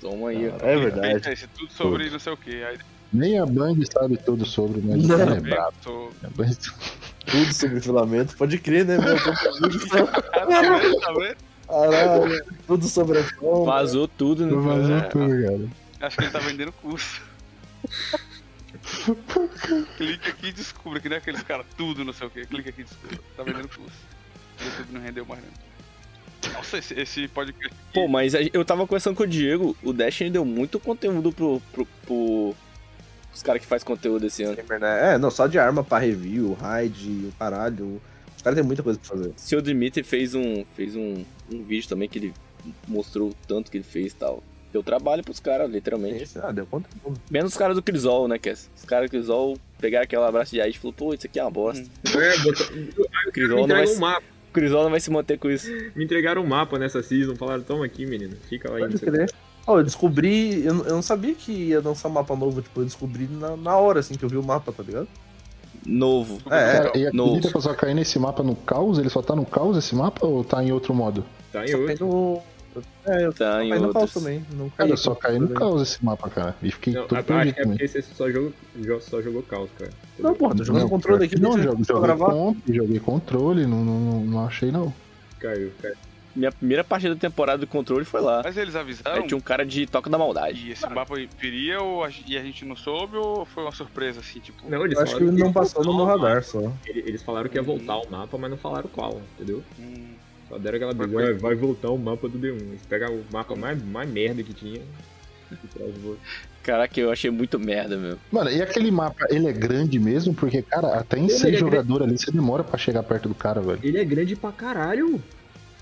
Toma 0.00 0.30
aí, 0.30 0.48
ó. 0.48 0.56
É 0.64 0.76
verdade. 0.78 1.28
É, 1.28 1.32
esse 1.32 1.46
tudo 1.48 1.72
sobre 1.72 2.08
não 2.10 2.18
sei 2.18 2.32
o 2.32 2.36
que. 2.36 2.62
Aí 2.62 2.78
Nem 3.12 3.38
a 3.38 3.44
Band 3.46 3.76
sabe 3.92 4.16
tudo 4.16 4.46
sobre, 4.46 4.80
mas 4.82 5.06
Não. 5.06 5.20
ele 5.20 5.32
é 5.36 5.40
brabo. 5.40 5.74
sobre. 5.82 6.14
A 6.24 6.30
Band- 6.30 6.56
Tudo 7.26 7.52
sobre 7.54 7.80
filamento. 7.80 8.36
Pode 8.36 8.58
crer, 8.58 8.84
né, 8.84 8.98
meu? 8.98 9.14
Ah, 9.14 9.20
tá? 10.06 10.06
Tá? 10.06 10.46
Caralho. 11.68 12.44
Tudo 12.66 12.86
sobre 12.88 13.18
a 13.18 13.24
fome. 13.24 13.66
Vazou 13.66 14.08
tudo, 14.08 14.46
né? 14.46 14.52
Vazou 14.54 14.96
É. 14.96 15.00
tudo, 15.02 15.28
cara. 15.28 15.81
Acho 16.02 16.16
que 16.18 16.24
ele 16.24 16.30
tá 16.32 16.38
vendendo 16.40 16.72
curso. 16.72 17.22
Clique 19.96 20.28
aqui 20.30 20.46
e 20.48 20.52
descubra 20.52 21.00
que 21.00 21.08
é 21.08 21.16
aqueles 21.16 21.42
caras 21.42 21.66
tudo 21.76 22.04
não 22.04 22.12
sei 22.12 22.26
o 22.26 22.30
que. 22.30 22.44
Clique 22.46 22.68
aqui 22.68 22.80
e 22.82 22.84
descubra. 22.84 23.18
Tá 23.36 23.42
vendendo 23.42 23.68
curso. 23.68 23.96
O 24.60 24.64
YouTube 24.64 24.92
não 24.92 25.00
rendeu 25.00 25.24
mais 25.24 25.42
não. 25.42 26.52
Nossa, 26.54 26.78
esse, 26.78 26.94
esse 26.98 27.28
podcast. 27.28 27.74
Pô, 27.94 28.08
mas 28.08 28.32
eu 28.52 28.64
tava 28.64 28.86
conversando 28.86 29.14
com 29.16 29.22
o 29.22 29.26
Diego, 29.26 29.76
o 29.82 29.92
Destiny 29.92 30.28
deu 30.30 30.44
muito 30.44 30.80
conteúdo 30.80 31.32
pro, 31.32 31.62
pro, 31.72 31.86
pro- 32.04 32.54
os 33.32 33.42
caras 33.42 33.62
que 33.62 33.66
faz 33.68 33.84
conteúdo 33.84 34.26
esse 34.26 34.42
ano. 34.42 34.56
É, 35.00 35.16
não, 35.18 35.30
só 35.30 35.46
de 35.46 35.58
arma 35.58 35.84
pra 35.84 35.98
review, 35.98 36.52
raid, 36.54 37.26
o 37.28 37.32
caralho. 37.38 38.02
Os 38.36 38.42
caras 38.42 38.58
têm 38.58 38.66
muita 38.66 38.82
coisa 38.82 38.98
pra 38.98 39.08
fazer. 39.08 39.28
O 39.28 39.34
seu 39.36 39.62
Dimitri 39.62 40.02
fez 40.02 40.34
um, 40.34 40.64
fez 40.74 40.96
um, 40.96 41.24
um 41.50 41.62
vídeo 41.62 41.88
também 41.88 42.08
que 42.08 42.18
ele 42.18 42.34
mostrou 42.88 43.30
o 43.30 43.34
tanto 43.46 43.70
que 43.70 43.76
ele 43.76 43.84
fez 43.84 44.12
e 44.12 44.16
tal. 44.16 44.42
Deu 44.72 44.82
trabalho 44.82 45.22
pros 45.22 45.38
caras, 45.38 45.70
literalmente. 45.70 46.22
Esse, 46.22 46.38
ah, 46.38 46.50
deu 46.50 46.64
conta. 46.64 46.88
Menos 47.30 47.52
os 47.52 47.58
caras 47.58 47.76
do 47.76 47.82
Crisol, 47.82 48.26
né, 48.26 48.38
Cass? 48.38 48.70
Os 48.74 48.84
caras 48.84 49.08
do 49.08 49.10
Crisol 49.10 49.58
pegaram 49.78 50.04
aquela 50.04 50.28
abraço 50.28 50.52
de 50.52 50.60
ice 50.60 50.70
e 50.70 50.80
falou, 50.80 50.94
pô, 50.94 51.12
isso 51.14 51.26
aqui 51.26 51.38
é 51.38 51.44
uma 51.44 51.50
bosta. 51.50 51.84
É, 52.06 52.38
botou... 52.38 52.66
O 53.28 53.32
Crisol 53.32 53.66
não, 53.66 53.76
vai, 53.76 53.86
um 53.86 53.98
mapa. 53.98 54.22
o 54.48 54.52
Crisol 54.52 54.84
não 54.84 54.90
vai 54.90 55.00
se 55.00 55.10
manter 55.10 55.38
com 55.38 55.50
isso. 55.50 55.66
Me 55.94 56.04
entregaram 56.04 56.42
um 56.42 56.46
mapa 56.46 56.78
nessa 56.78 57.02
season. 57.02 57.36
Falaram, 57.36 57.62
toma 57.62 57.84
aqui, 57.84 58.06
menino. 58.06 58.34
Fica 58.48 58.70
lá 58.70 58.78
Pode 58.78 58.94
aí. 58.94 59.00
crer. 59.00 59.30
Ó, 59.66 59.78
eu 59.78 59.84
descobri. 59.84 60.64
Eu, 60.64 60.84
eu 60.86 60.94
não 60.94 61.02
sabia 61.02 61.34
que 61.34 61.52
ia 61.52 61.80
lançar 61.80 62.08
mapa 62.08 62.34
novo, 62.34 62.62
tipo, 62.62 62.80
eu 62.80 62.84
descobri 62.84 63.28
na, 63.30 63.56
na 63.56 63.76
hora, 63.76 64.00
assim, 64.00 64.14
que 64.14 64.24
eu 64.24 64.28
vi 64.28 64.36
o 64.36 64.42
mapa, 64.42 64.72
tá 64.72 64.82
ligado? 64.82 65.06
Novo. 65.84 66.38
É, 66.46 66.72
Cara, 66.78 66.92
e 66.96 67.10
novo. 67.12 67.30
acredita 67.30 67.50
que 67.50 67.56
eu 67.56 67.60
só 67.60 67.74
caí 67.74 67.92
nesse 67.94 68.18
mapa 68.18 68.42
no 68.42 68.54
caos? 68.56 68.98
Ele 68.98 69.08
só 69.10 69.20
tá 69.20 69.34
no 69.34 69.44
caos 69.44 69.76
esse 69.76 69.94
mapa 69.94 70.26
ou 70.26 70.44
tá 70.44 70.62
em 70.62 70.72
outro 70.72 70.94
modo? 70.94 71.24
Tá 71.52 71.64
em 71.64 71.68
Só 71.68 71.78
outro. 71.78 72.06
no. 72.06 72.42
É, 73.06 73.24
eu 73.26 73.32
Tá 73.32 73.64
em 73.64 73.70
caí 73.70 73.80
no 73.80 73.92
caos 73.92 73.96
outros. 73.96 74.14
também. 74.14 74.46
Não 74.52 74.68
Cara, 74.70 74.72
caí 74.78 74.90
eu 74.90 74.96
só 74.96 75.14
caí 75.14 75.38
no 75.38 75.48
caos 75.48 75.82
esse 75.82 76.04
mapa, 76.04 76.30
cara. 76.30 76.56
E 76.62 76.70
fiquei 76.70 76.92
Não, 76.94 77.06
todo 77.06 77.18
acho 77.18 77.26
perdido 77.26 77.54
que 77.54 77.60
é 77.60 77.62
também. 77.64 77.78
porque 77.78 77.88
você 77.88 78.02
só 78.02 78.30
jogou, 78.30 78.52
jo- 78.76 79.00
só 79.00 79.20
jogou 79.22 79.42
caos, 79.42 79.70
cara. 79.78 79.90
Não, 80.18 80.34
porra, 80.34 80.56
tô 80.56 80.64
jogando 80.64 80.82
Não, 80.82 80.88
controle 80.88 81.24
aqui, 81.24 81.38
Não, 81.38 81.50
desde 81.50 81.62
joguei, 81.68 81.84
que 81.84 81.92
eu 81.92 81.96
joguei 81.96 82.06
gravar. 82.16 82.32
comp, 82.32 82.56
joguei 82.68 83.00
controle, 83.00 83.66
não, 83.66 83.84
não, 83.84 84.00
não, 84.00 84.20
não 84.24 84.46
achei 84.46 84.70
não. 84.70 84.92
Caiu, 85.38 85.72
caiu. 85.82 85.94
Minha 86.34 86.50
primeira 86.50 86.82
partida 86.82 87.14
da 87.14 87.20
temporada 87.20 87.58
do 87.58 87.66
controle 87.66 88.06
foi 88.06 88.22
lá. 88.22 88.40
Mas 88.42 88.56
eles 88.56 88.74
avisaram 88.74 89.20
Aí 89.20 89.26
tinha 89.26 89.36
um 89.36 89.40
cara 89.40 89.66
de 89.66 89.86
Toca 89.86 90.08
da 90.08 90.16
Maldade. 90.16 90.66
e 90.66 90.72
esse 90.72 90.88
mapa 90.88 91.14
viria 91.38 91.78
ou 91.82 92.02
a, 92.02 92.08
e 92.26 92.38
a 92.38 92.42
gente 92.42 92.64
não 92.64 92.74
soube 92.74 93.18
ou 93.18 93.44
foi 93.44 93.62
uma 93.64 93.72
surpresa 93.72 94.20
assim, 94.20 94.40
tipo. 94.40 94.66
Não, 94.66 94.82
eles 94.82 94.96
Eu 94.96 95.02
acho 95.04 95.12
que 95.16 95.18
falaram 95.26 95.36
não 95.38 95.52
passou 95.52 95.84
no 95.84 95.94
meu 95.94 96.04
o 96.04 96.06
radar 96.06 96.42
só. 96.42 96.72
Ele- 96.86 97.00
Eles 97.06 97.22
falaram 97.22 97.50
que 97.50 97.58
ia 97.58 97.62
voltar 97.62 97.98
o 97.98 98.10
mapa, 98.10 98.38
mas 98.38 98.50
não 98.50 98.56
falaram 98.56 98.88
qual, 98.88 99.20
entendeu? 99.34 99.62
hum, 99.78 100.11
Só 100.52 100.58
deram 100.58 100.76
aquela 100.76 100.92
briga, 100.92 101.16
"Ué, 101.16 101.32
vai 101.32 101.54
voltar 101.54 101.88
o 101.88 101.96
mapa 101.96 102.28
do 102.28 102.38
D1. 102.38 102.56
Eles 102.56 102.82
pegaram 102.86 103.14
o 103.14 103.24
mapa 103.32 103.56
mais, 103.56 103.82
mais 103.82 104.06
merda 104.10 104.42
que 104.42 104.52
tinha 104.52 104.82
e 105.50 105.66
traz 105.68 105.94
o 106.04 106.08
outro. 106.08 106.20
Caraca, 106.62 107.00
eu 107.00 107.10
achei 107.10 107.30
muito 107.30 107.58
merda, 107.58 107.96
meu. 107.96 108.18
Mano, 108.30 108.50
e 108.50 108.60
aquele 108.60 108.90
mapa, 108.90 109.24
ele 109.30 109.48
é 109.48 109.52
grande 109.52 109.98
mesmo? 109.98 110.34
Porque, 110.34 110.60
cara, 110.60 110.98
até 110.98 111.18
em 111.18 111.22
Ele 111.24 111.30
seis 111.30 111.54
é 111.54 111.58
jogadores 111.58 112.06
ali, 112.06 112.18
você 112.18 112.30
demora 112.30 112.62
pra 112.62 112.76
chegar 112.76 113.02
perto 113.02 113.30
do 113.30 113.34
cara, 113.34 113.62
velho. 113.62 113.80
Ele 113.82 113.96
é 113.98 114.04
grande 114.04 114.36
pra 114.36 114.52
caralho. 114.52 115.22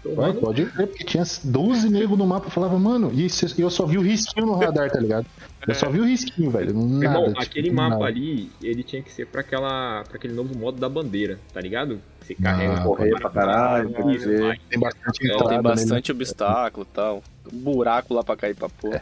Vai, 0.02 0.32
pode 0.32 0.64
crer, 0.64 0.86
porque 0.86 1.04
tinha 1.04 1.22
12 1.44 1.90
negros 1.90 2.16
no 2.18 2.26
mapa. 2.26 2.46
Eu 2.46 2.50
falava, 2.50 2.78
mano, 2.78 3.10
e 3.12 3.28
cê- 3.28 3.46
eu 3.62 3.68
só 3.68 3.84
vi 3.84 3.98
o 3.98 4.00
risquinho 4.00 4.46
no 4.46 4.54
radar, 4.54 4.90
tá 4.90 4.98
ligado? 4.98 5.26
Eu 5.68 5.74
só 5.74 5.90
vi 5.90 6.00
o 6.00 6.04
risquinho, 6.04 6.50
velho. 6.50 6.72
Nada. 6.72 7.04
Irmão, 7.04 7.28
tipo, 7.28 7.42
aquele 7.42 7.70
mapa 7.70 7.90
nada. 7.96 8.04
ali, 8.06 8.50
ele 8.62 8.82
tinha 8.82 9.02
que 9.02 9.12
ser 9.12 9.26
pra, 9.26 9.42
aquela, 9.42 10.02
pra 10.04 10.16
aquele 10.16 10.32
novo 10.32 10.56
modo 10.58 10.80
da 10.80 10.88
bandeira, 10.88 11.38
tá 11.52 11.60
ligado? 11.60 12.00
Você 12.22 12.34
carrega 12.34 12.74
Ah, 12.78 12.82
correr 12.82 13.10
pra 13.20 13.28
caralho, 13.28 14.10
Isso, 14.10 14.26
ver. 14.26 14.58
Tem 14.70 14.78
bastante 14.80 15.30
É, 15.30 15.36
tem 15.36 15.48
nele. 15.48 15.62
bastante 15.62 16.12
obstáculo 16.12 16.86
e 16.90 16.94
tal. 16.94 17.22
Um 17.52 17.58
buraco 17.58 18.14
lá 18.14 18.24
pra 18.24 18.36
cair 18.36 18.54
pra 18.54 18.70
pôr. 18.70 19.00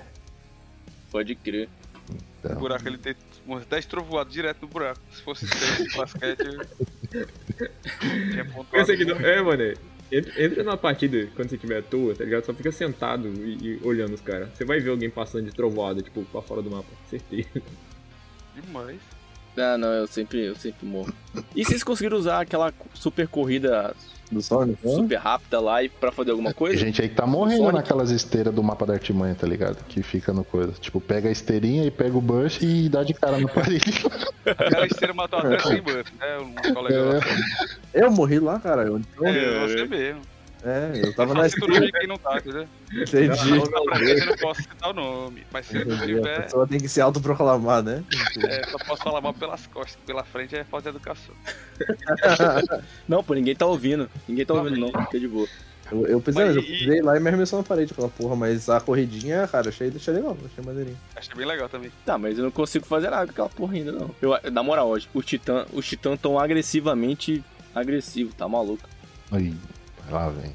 Pode 1.12 1.34
crer. 1.36 1.68
O 2.44 2.54
buraco 2.56 2.88
ele 2.88 2.98
tem 2.98 3.14
uns 3.46 3.64
10 3.66 3.86
trovoados 3.86 4.32
direto 4.32 4.62
no 4.62 4.68
buraco. 4.68 4.98
Se 5.12 5.22
fosse 5.22 5.46
6 5.46 5.90
de 5.90 5.96
basquete, 5.96 6.40
eu... 6.40 7.28
tinha 8.32 8.44
pontuado. 8.46 8.66
Pensa 8.72 8.96
que 8.96 9.04
não. 9.04 9.16
É, 9.16 9.40
mano. 9.42 9.74
Entra, 10.10 10.42
entra 10.42 10.64
numa 10.64 10.76
partida 10.76 11.28
quando 11.36 11.50
você 11.50 11.56
estiver 11.56 11.78
à 11.78 11.82
toa, 11.82 12.14
tá 12.14 12.24
ligado? 12.24 12.44
Só 12.44 12.54
fica 12.54 12.72
sentado 12.72 13.28
e, 13.28 13.78
e 13.78 13.80
olhando 13.82 14.14
os 14.14 14.20
caras. 14.20 14.48
Você 14.54 14.64
vai 14.64 14.80
ver 14.80 14.90
alguém 14.90 15.10
passando 15.10 15.44
de 15.44 15.54
trovoada, 15.54 16.00
tipo, 16.00 16.24
pra 16.24 16.40
fora 16.40 16.62
do 16.62 16.70
mapa. 16.70 16.88
Certeza. 17.08 17.62
Demais. 18.54 18.98
Ah, 19.56 19.76
não, 19.76 19.88
eu 19.88 20.06
sempre, 20.06 20.44
eu 20.46 20.54
sempre 20.54 20.86
morro. 20.86 21.12
E 21.54 21.64
vocês 21.64 21.82
conseguiram 21.82 22.16
usar 22.16 22.40
aquela 22.40 22.72
super 22.94 23.26
corrida 23.28 23.94
Do 24.30 24.42
Sonic? 24.42 24.78
né? 24.86 24.92
super 24.92 25.16
rápida 25.16 25.60
lá 25.60 25.82
e 25.82 25.88
pra 25.88 26.12
fazer 26.12 26.30
alguma 26.32 26.50
Tem 26.50 26.58
coisa? 26.58 26.76
gente 26.78 27.00
aí 27.00 27.08
que 27.08 27.14
tá 27.14 27.26
morrendo 27.26 27.58
Sonic. 27.64 27.76
naquelas 27.76 28.10
esteiras 28.10 28.54
do 28.54 28.62
mapa 28.62 28.84
da 28.86 28.92
artimanha, 28.94 29.34
tá 29.34 29.46
ligado? 29.46 29.82
Que 29.88 30.02
fica 30.02 30.32
no 30.32 30.44
coisa. 30.44 30.72
Tipo, 30.80 31.00
pega 31.00 31.28
a 31.28 31.32
esteirinha 31.32 31.84
e 31.84 31.90
pega 31.90 32.16
o 32.16 32.20
bush 32.20 32.58
e 32.62 32.88
dá 32.88 33.02
de 33.02 33.14
cara 33.14 33.38
no 33.38 33.48
parede. 33.48 34.04
Aquela 34.44 34.86
esteira 34.86 35.14
matou 35.14 35.38
até 35.38 35.58
sem 35.60 35.80
buff, 35.82 36.12
né? 36.18 36.38
Um 36.38 36.74
colega 36.74 37.02
lá. 37.02 37.20
Eu 37.94 38.10
morri 38.10 38.38
lá, 38.38 38.58
cara. 38.60 38.82
Eu, 38.82 39.00
É, 39.22 39.66
você 39.66 39.84
mesmo. 39.86 40.20
É, 40.64 40.92
eu 41.04 41.14
tava 41.14 41.32
Eu 41.32 41.36
na 41.36 41.46
esquina. 41.46 41.80
de 41.80 41.92
quem 41.92 42.06
não 42.06 42.16
tá, 42.18 42.36
entendeu? 42.38 42.66
Entendi. 42.92 43.28
Na 43.28 43.96
frente 43.96 44.20
eu 44.20 44.26
não 44.26 44.36
posso 44.36 44.62
citar 44.62 44.90
o 44.90 44.92
nome, 44.94 45.46
mas 45.52 45.66
se 45.66 45.74
não 45.74 45.82
Entendi. 45.82 46.02
A 46.02 46.06
tiver, 46.06 46.42
pessoa 46.44 46.66
tem 46.66 46.78
que 46.80 46.88
se 46.88 47.00
autoproclamar, 47.00 47.82
né? 47.82 48.02
é, 48.48 48.66
só 48.68 48.78
posso 48.78 49.02
falar 49.02 49.20
mal 49.20 49.34
pelas 49.34 49.66
costas, 49.66 49.96
pela 50.06 50.24
frente 50.24 50.56
é 50.56 50.64
falta 50.64 50.90
de 50.90 50.96
educação. 50.96 51.34
Não, 53.08 53.22
pô, 53.22 53.34
ninguém 53.34 53.54
tá 53.54 53.66
ouvindo. 53.66 54.08
Ninguém 54.28 54.44
tá 54.46 54.54
ouvindo, 54.54 54.78
não. 54.78 54.88
Fica 55.04 55.20
de 55.20 55.28
boa. 55.28 55.46
Eu, 55.90 56.06
eu 56.06 56.20
pisei, 56.20 56.44
Mas 56.44 56.54
eu 56.56 56.62
e- 56.62 56.66
pisei 56.66 57.00
lá 57.00 57.16
e 57.16 57.20
me 57.20 57.28
arremessou 57.28 57.58
na 57.58 57.64
parede 57.64 57.92
aquela 57.92 58.10
porra, 58.10 58.36
mas 58.36 58.68
a 58.68 58.78
corridinha, 58.78 59.48
cara, 59.48 59.70
achei, 59.70 59.90
achei 59.94 60.12
legal, 60.12 60.36
achei 60.44 60.62
maneirinho. 60.62 60.98
Achei 61.16 61.34
bem 61.34 61.46
legal 61.46 61.66
também. 61.66 61.90
Tá, 62.04 62.18
mas 62.18 62.36
eu 62.36 62.44
não 62.44 62.50
consigo 62.50 62.84
fazer 62.84 63.08
nada 63.08 63.24
com 63.24 63.30
aquela 63.32 63.48
porra 63.48 63.72
ainda, 63.74 63.92
não. 63.92 64.10
Eu, 64.20 64.38
na 64.52 64.62
moral, 64.62 64.88
hoje, 64.88 65.08
os 65.14 65.24
titã, 65.24 65.64
os 65.72 65.86
titã 65.86 66.14
tão 66.14 66.38
agressivamente 66.38 67.42
agressivos, 67.74 68.34
tá 68.34 68.46
maluco? 68.46 68.86
Aí, 69.32 69.54
lá, 70.10 70.28
velho. 70.28 70.54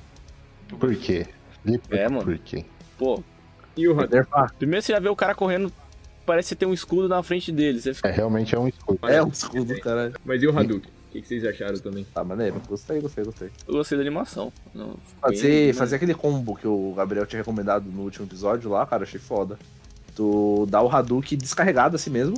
Por 0.80 0.96
quê? 0.96 1.28
E 1.66 1.78
por, 1.78 1.96
É, 1.96 2.10
mano. 2.10 2.24
Por 2.24 2.38
quê? 2.40 2.66
Pô, 2.98 3.24
E 3.78 3.88
o? 3.88 3.96
Nerfar. 4.08 4.54
primeiro 4.56 4.84
você 4.86 4.92
já 4.94 5.00
vê 5.00 5.10
o 5.10 5.16
cara 5.16 5.34
correndo, 5.36 5.72
parece 6.26 6.56
ter 6.56 6.66
um 6.66 6.74
escudo 6.74 7.08
na 7.08 7.22
frente 7.24 7.52
dele. 7.52 7.80
Você 7.82 7.94
fica, 7.94 8.08
É, 8.10 8.12
realmente 8.12 8.54
é 8.56 8.60
um 8.60 8.68
escudo. 8.68 9.00
É 9.08 9.24
um 9.24 9.30
escudo, 9.30 9.80
caralho. 9.80 10.14
Mas 10.26 10.42
e 10.42 10.48
o 10.48 10.58
Hadouken? 10.58 10.92
O 11.10 11.14
que, 11.14 11.22
que 11.22 11.28
vocês 11.28 11.46
acharam 11.46 11.78
também? 11.78 12.04
Tá, 12.12 12.24
maneiro. 12.24 12.60
Gostei, 12.68 13.00
gostei, 13.00 13.24
gostei. 13.24 13.50
eu 13.68 13.74
gostei 13.76 13.96
da 13.98 14.02
animação. 14.02 14.52
Não, 14.74 14.96
Fazer, 15.22 15.48
bem 15.66 15.74
fazer 15.74 15.96
aquele 15.98 16.16
combo 16.16 16.56
que 16.56 16.68
o 16.68 16.92
Gabriel 16.98 17.26
tinha 17.28 17.40
recomendado 17.40 17.86
no 17.86 18.02
último 18.02 18.26
episódio 18.26 18.68
lá, 18.72 18.84
cara, 18.86 19.04
achei 19.04 19.20
foda. 19.20 19.60
Tu 20.16 20.66
dá 20.70 20.82
o 20.82 20.90
Hadouken 20.90 21.38
descarregado 21.38 21.96
assim 21.96 22.10
mesmo. 22.10 22.36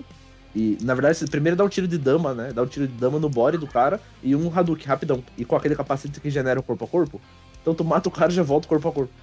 E, 0.55 0.77
na 0.81 0.93
verdade, 0.93 1.25
primeiro 1.29 1.57
dá 1.57 1.65
um 1.65 1.69
tiro 1.69 1.85
de 1.87 1.97
dama, 1.97 2.33
né? 2.33 2.53
Dá 2.53 2.63
um 2.63 2.65
tiro 2.67 2.87
de 2.87 2.93
dama 2.93 3.19
no 3.19 3.27
body 3.29 3.57
do 3.57 3.67
cara 3.67 3.99
e 4.23 4.33
um 4.35 4.49
Hadouken 4.57 4.85
rapidão. 4.87 5.21
E 5.37 5.43
com 5.43 5.55
aquele 5.55 5.75
capacete 5.75 6.19
que 6.21 6.29
genera 6.29 6.57
o 6.59 6.63
corpo 6.63 6.85
a 6.85 6.87
corpo. 6.87 7.21
Então 7.61 7.75
tu 7.75 7.83
mata 7.83 8.07
o 8.07 8.11
cara 8.11 8.31
e 8.31 8.35
já 8.35 8.41
volta 8.43 8.65
o 8.65 8.69
corpo 8.69 8.87
a 8.87 8.91
corpo. 8.91 9.13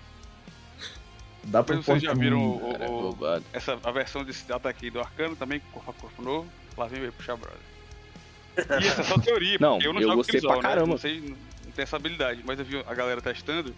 Dá 1.44 1.62
pra 1.62 1.76
vocês 1.76 2.02
já 2.02 2.12
viram 2.14 2.56
o, 2.56 2.72
Cara, 2.72 2.84
é 2.84 2.88
o- 2.88 3.42
essa, 3.52 3.78
a 3.82 3.90
versão 3.90 4.22
desse 4.22 4.50
ataque 4.52 4.90
do 4.90 5.00
Arcano 5.00 5.34
também, 5.34 5.60
com 5.60 5.80
corpo 5.80 5.90
a 5.90 5.94
corpo 5.94 6.22
novo? 6.22 6.46
Lá 6.76 6.86
vem 6.86 7.02
eu 7.02 7.12
puxar 7.12 7.36
brother. 7.36 7.58
E 8.82 8.86
essa 8.86 9.00
é 9.00 9.04
só 9.04 9.18
teoria, 9.18 9.56
Não, 9.58 9.72
porque 9.72 9.88
eu 9.88 9.92
não 9.94 10.00
eu 10.02 10.08
jogo 10.08 10.16
gostei 10.18 10.38
Crisol, 10.40 10.50
pra 10.60 10.62
né? 10.62 10.74
caramba. 10.74 10.86
Não 10.92 10.98
sei, 10.98 11.20
não, 11.20 11.28
não 11.30 11.72
tem 11.74 11.82
essa 11.82 11.96
habilidade, 11.96 12.42
mas 12.46 12.58
eu 12.58 12.64
vi 12.64 12.78
a 12.86 12.94
galera 12.94 13.20
testando. 13.22 13.74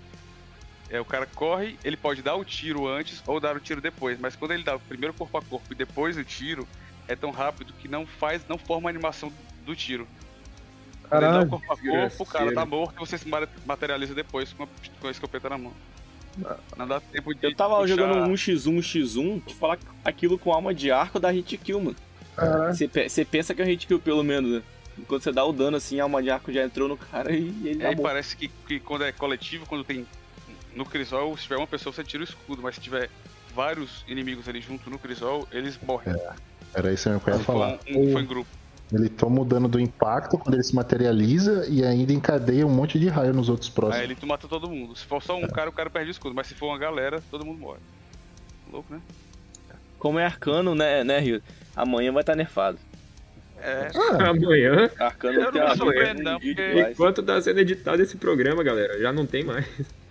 É, 0.91 1.01
o 1.01 1.05
cara 1.05 1.27
corre, 1.35 1.79
ele 1.85 1.97
pode 1.97 2.21
dar 2.21 2.35
o 2.35 2.45
tiro 2.45 2.87
antes 2.87 3.23
ou 3.27 3.39
dar 3.41 3.57
o 3.57 3.61
tiro 3.61 3.81
depois, 3.81 4.19
mas 4.21 4.35
quando 4.37 4.51
ele 4.53 4.63
dá 4.65 4.75
o 4.77 4.81
primeiro 4.81 5.15
corpo 5.15 5.39
a 5.39 5.43
corpo 5.43 5.67
e 5.73 5.75
depois 5.75 6.17
o 6.17 6.25
tiro, 6.25 6.67
é 7.09 7.15
tão 7.17 7.31
rápido 7.31 7.73
que 7.81 7.89
não 7.89 8.07
faz, 8.07 8.43
não 8.49 8.59
forma 8.59 8.89
a 8.89 8.91
animação 8.91 9.33
do 9.65 9.75
tiro. 9.77 10.07
Quando 11.09 11.23
ele 11.23 11.33
dá 11.33 11.41
o 11.41 11.49
Caralho. 11.49 11.51
corpo 11.51 11.73
a 11.73 11.77
corpo, 11.77 12.23
o 12.23 12.27
cara 12.27 12.55
tá 12.55 12.65
morto 12.67 12.95
e 12.97 12.99
você 13.07 13.19
se 13.19 13.29
ma- 13.29 13.47
materializa 13.67 14.15
depois 14.15 14.53
com 14.53 14.65
a, 14.65 14.67
com 15.01 15.07
a 15.09 15.11
escopeta 15.11 15.49
na 15.51 15.59
mão. 15.59 15.73
Não 16.77 16.89
dá 16.89 17.01
tempo 17.01 17.33
de. 17.35 17.47
Eu 17.47 17.55
tava 17.55 17.77
puxar- 17.77 17.89
jogando 17.97 18.29
um 18.29 18.35
x1, 18.35 18.79
x1, 18.79 19.45
de 19.47 19.55
falar 19.55 19.79
aquilo 20.05 20.39
com 20.39 20.53
alma 20.53 20.75
de 20.75 20.91
arco 20.91 21.21
da 21.21 21.31
hit 21.31 21.57
kill, 21.59 21.81
mano. 21.81 21.97
Você 22.73 22.89
pe- 22.89 23.09
você 23.09 23.25
pensa 23.25 23.55
que 23.55 23.63
é 23.63 23.65
um 23.65 23.69
hit 23.69 23.87
kill, 23.87 24.01
pelo 24.01 24.25
menos, 24.25 24.51
né? 24.51 24.63
Quando 25.07 25.23
você 25.23 25.31
dá 25.33 25.45
o 25.45 25.53
dano 25.53 25.77
assim, 25.77 26.01
a 26.01 26.05
alma 26.05 26.23
de 26.23 26.31
arco 26.31 26.53
já 26.53 26.65
entrou 26.65 26.89
no 26.89 26.97
cara 26.97 27.33
e 27.33 27.49
ele 27.65 27.83
É, 27.85 27.93
e 27.93 27.97
parece 27.97 28.37
que, 28.37 28.49
que 28.49 28.81
quando 28.81 29.05
é 29.05 29.13
coletivo, 29.13 29.67
quando 29.67 29.85
tem. 29.85 30.07
No 30.75 30.85
Crisol, 30.85 31.37
se 31.37 31.45
tiver 31.45 31.57
uma 31.57 31.67
pessoa, 31.69 31.93
você 31.93 32.03
tira 32.03 32.23
o 32.23 32.25
escudo, 32.25 32.61
mas 32.63 32.75
se 32.75 32.81
tiver 32.81 33.09
vários 33.55 34.05
inimigos 34.09 34.49
ali 34.49 34.61
junto 34.61 34.91
no 34.91 34.99
Crisol, 34.99 35.47
eles 35.53 35.79
morrem. 35.81 36.13
Era 36.75 36.93
isso 36.93 37.09
mesmo 37.09 37.23
que 37.25 37.31
eu 37.31 37.35
ia 37.35 37.41
falar. 37.41 37.79
um, 37.89 38.09
um 38.09 38.13
foi 38.13 38.23
em 38.23 38.27
grupo. 38.27 38.49
Ele 38.93 39.09
toma 39.09 39.41
o 39.41 39.45
dano 39.45 39.67
do 39.67 39.81
impacto 39.81 40.37
quando 40.39 40.55
ele 40.55 40.63
se 40.63 40.75
materializa 40.75 41.67
e 41.69 41.85
ainda 41.85 42.13
encadeia 42.13 42.67
um 42.67 42.71
monte 42.71 42.99
de 42.99 43.09
raio 43.09 43.33
nos 43.33 43.49
outros 43.49 43.69
próximos. 43.71 43.99
Aí 43.99 44.05
ele 44.05 44.15
tu 44.15 44.27
mata 44.27 44.47
todo 44.47 44.69
mundo. 44.69 44.95
Se 44.95 45.05
for 45.05 45.23
só 45.23 45.37
um 45.37 45.49
cara, 45.49 45.71
o 45.71 45.73
cara 45.73 45.89
perde 45.89 46.11
o 46.11 46.13
escudo, 46.13 46.35
mas 46.35 46.47
se 46.47 46.55
for 46.55 46.67
uma 46.67 46.79
galera, 46.79 47.23
todo 47.31 47.45
mundo 47.45 47.59
morre. 47.59 47.81
Louco, 48.71 48.93
né? 48.93 49.01
Como 49.99 50.19
é 50.19 50.25
arcano, 50.25 50.75
né, 50.75 51.03
né, 51.03 51.19
Rio? 51.19 51.43
Amanhã 51.75 52.13
vai 52.13 52.23
estar 52.23 52.37
nerfado. 52.37 52.79
É. 53.59 53.91
Amanhã, 54.29 54.91
Arcano 54.99 55.41
Eu 55.41 55.51
não 55.53 55.79
com 55.79 55.91
vídeo 56.39 56.65
porque- 56.65 56.91
enquanto 56.91 57.23
tá 57.23 57.41
sendo 57.41 57.61
editado 57.61 58.03
esse 58.03 58.17
programa, 58.17 58.63
galera, 58.63 59.01
já 59.01 59.13
não 59.13 59.25
tem 59.25 59.43
mais. 59.43 59.67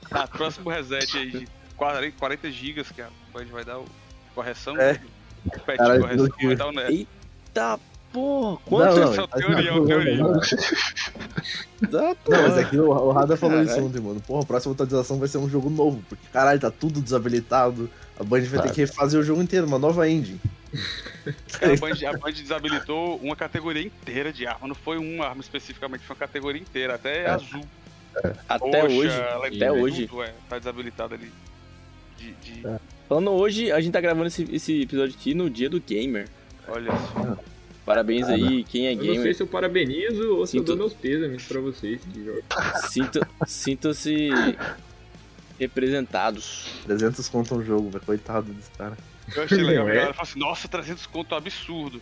Ah, 0.10 0.28
próximo 0.28 0.70
reset 0.72 1.16
aí 1.18 1.30
de 1.30 1.48
40, 1.78 2.18
40 2.18 2.52
gigas 2.52 2.92
que 2.92 3.02
a 3.02 3.10
Band 3.32 3.46
vai 3.46 3.64
dar 3.64 3.80
o 3.80 3.86
correção. 4.34 4.76
É. 4.80 4.94
O 4.94 5.13
que- 5.52 6.46
vai 6.46 6.56
dar 6.56 6.68
o 6.68 6.72
net. 6.72 6.94
Eita 6.94 7.80
porra, 8.12 8.58
quanto 8.66 8.96
Não, 9.00 9.12
Isso 9.12 9.22
é 9.22 9.28
mas- 9.32 9.46
teoria, 9.46 9.70
é 9.70 9.74
uma 9.74 9.88
teoria. 9.88 10.18
Não, 10.18 10.34
da 11.90 12.16
mas 12.30 12.58
é 12.58 12.64
que 12.64 12.78
o, 12.78 12.90
o 12.90 13.12
Rada 13.12 13.36
falou 13.36 13.58
isso 13.60 13.70
Caralho. 13.70 13.88
ontem, 13.88 14.00
mano. 14.02 14.22
Porra, 14.22 14.44
a 14.44 14.46
próxima 14.46 14.74
atualização 14.74 15.20
vai 15.20 15.28
ser 15.28 15.38
um 15.38 15.50
jogo 15.50 15.70
novo. 15.70 16.02
Porque, 16.08 16.26
caralho, 16.32 16.60
tá 16.60 16.72
tudo 16.72 17.02
desabilitado. 17.02 17.90
A 18.20 18.24
Band 18.24 18.42
vai 18.42 18.62
ter 18.62 18.72
que 18.72 18.82
refazer 18.82 19.20
o 19.20 19.24
jogo 19.24 19.42
inteiro, 19.42 19.66
uma 19.66 19.80
nova 19.80 20.08
engine. 20.08 20.40
A 21.62 21.80
Band, 21.80 22.08
a 22.08 22.18
Band 22.18 22.32
desabilitou 22.32 23.18
uma 23.18 23.36
categoria 23.36 23.84
inteira 23.84 24.32
de 24.32 24.46
arma. 24.48 24.68
Não 24.68 24.76
foi 24.76 24.98
uma 24.98 25.26
arma 25.26 25.42
especificamente, 25.42 26.02
foi 26.06 26.14
uma 26.16 26.20
categoria 26.20 26.62
inteira. 26.62 26.96
Até 26.96 27.30
azul. 27.30 27.66
Até 28.48 28.82
roxa, 28.82 28.94
hoje. 28.96 29.56
Até 29.58 29.72
hoje. 29.72 30.08
Tudo, 30.08 30.24
é, 30.24 30.34
tá 30.48 30.60
desabilitado 30.60 31.16
ali. 31.16 31.32
De, 32.18 32.32
de- 32.34 32.64
Falando 33.14 33.30
hoje, 33.30 33.72
a 33.72 33.80
gente 33.80 33.94
tá 33.94 34.02
gravando 34.02 34.26
esse, 34.26 34.44
esse 34.52 34.82
episódio 34.82 35.14
aqui 35.16 35.36
no 35.36 35.48
dia 35.48 35.70
do 35.70 35.80
gamer. 35.80 36.28
Olha 36.68 36.92
só. 36.92 37.38
Parabéns 37.86 38.28
aí, 38.28 38.64
quem 38.64 38.88
é 38.88 38.94
Eu 38.94 38.96
não 38.96 39.04
sei 39.04 39.14
gamer. 39.18 39.36
se 39.36 39.44
eu 39.44 39.46
parabenizo 39.48 40.36
ou 40.38 40.48
se 40.48 40.58
eu 40.58 40.62
Sinto- 40.62 40.66
dou 40.70 40.78
meus 40.78 40.94
pêsames 40.96 41.44
pra 41.44 41.62
vocês 41.62 42.02
que 42.12 42.26
jogam. 42.26 42.42
Sinta- 42.90 43.28
Sintam-se 43.46 44.30
representados. 45.60 46.66
300 46.86 47.30
conto 47.30 47.54
um 47.54 47.64
jogo, 47.64 47.92
velho. 47.92 48.04
Coitado 48.04 48.52
desse 48.52 48.72
cara. 48.72 48.98
Eu 49.36 49.44
achei 49.44 49.58
legal. 49.62 49.88
É? 49.90 49.94
galera 49.94 50.14
falou 50.16 50.24
assim: 50.32 50.40
nossa, 50.40 50.68
300 50.68 51.06
conto 51.06 51.34
é 51.34 51.36
um 51.36 51.38
absurdo. 51.38 52.02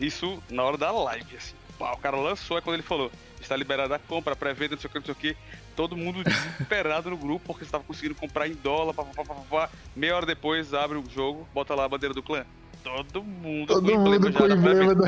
Isso 0.00 0.42
na 0.50 0.62
hora 0.62 0.78
da 0.78 0.90
live, 0.90 1.36
assim. 1.36 1.54
Pá, 1.78 1.92
o 1.92 1.98
cara 1.98 2.16
lançou, 2.16 2.56
é 2.56 2.62
quando 2.62 2.76
ele 2.76 2.82
falou: 2.82 3.12
está 3.46 3.56
liberada 3.56 3.94
a 3.94 3.98
compra, 3.98 4.34
pré-venda, 4.36 4.74
não 4.74 4.80
sei 4.80 4.88
o 4.88 4.92
que, 4.92 4.98
não 4.98 5.04
sei 5.06 5.12
o 5.12 5.16
que. 5.16 5.36
Todo 5.74 5.96
mundo 5.96 6.22
desesperado 6.24 7.10
no 7.10 7.16
grupo 7.16 7.44
porque 7.46 7.64
estava 7.64 7.84
conseguindo 7.84 8.14
comprar 8.14 8.48
em 8.48 8.54
dólar. 8.54 8.92
Pá, 8.94 9.04
pá, 9.04 9.24
pá, 9.24 9.34
pá, 9.34 9.42
pá. 9.48 9.70
Meia 9.94 10.16
hora 10.16 10.26
depois, 10.26 10.72
abre 10.74 10.98
o 10.98 11.04
jogo, 11.10 11.48
bota 11.54 11.74
lá 11.74 11.84
a 11.84 11.88
bandeira 11.88 12.14
do 12.14 12.22
clã. 12.22 12.44
Todo 12.82 13.22
mundo 13.22 13.66
Todo 13.68 13.90
com 13.92 13.98
mundo 13.98 14.32
já 14.32 14.38
com 14.38 14.46
emblema 14.46 14.94
da... 14.94 15.04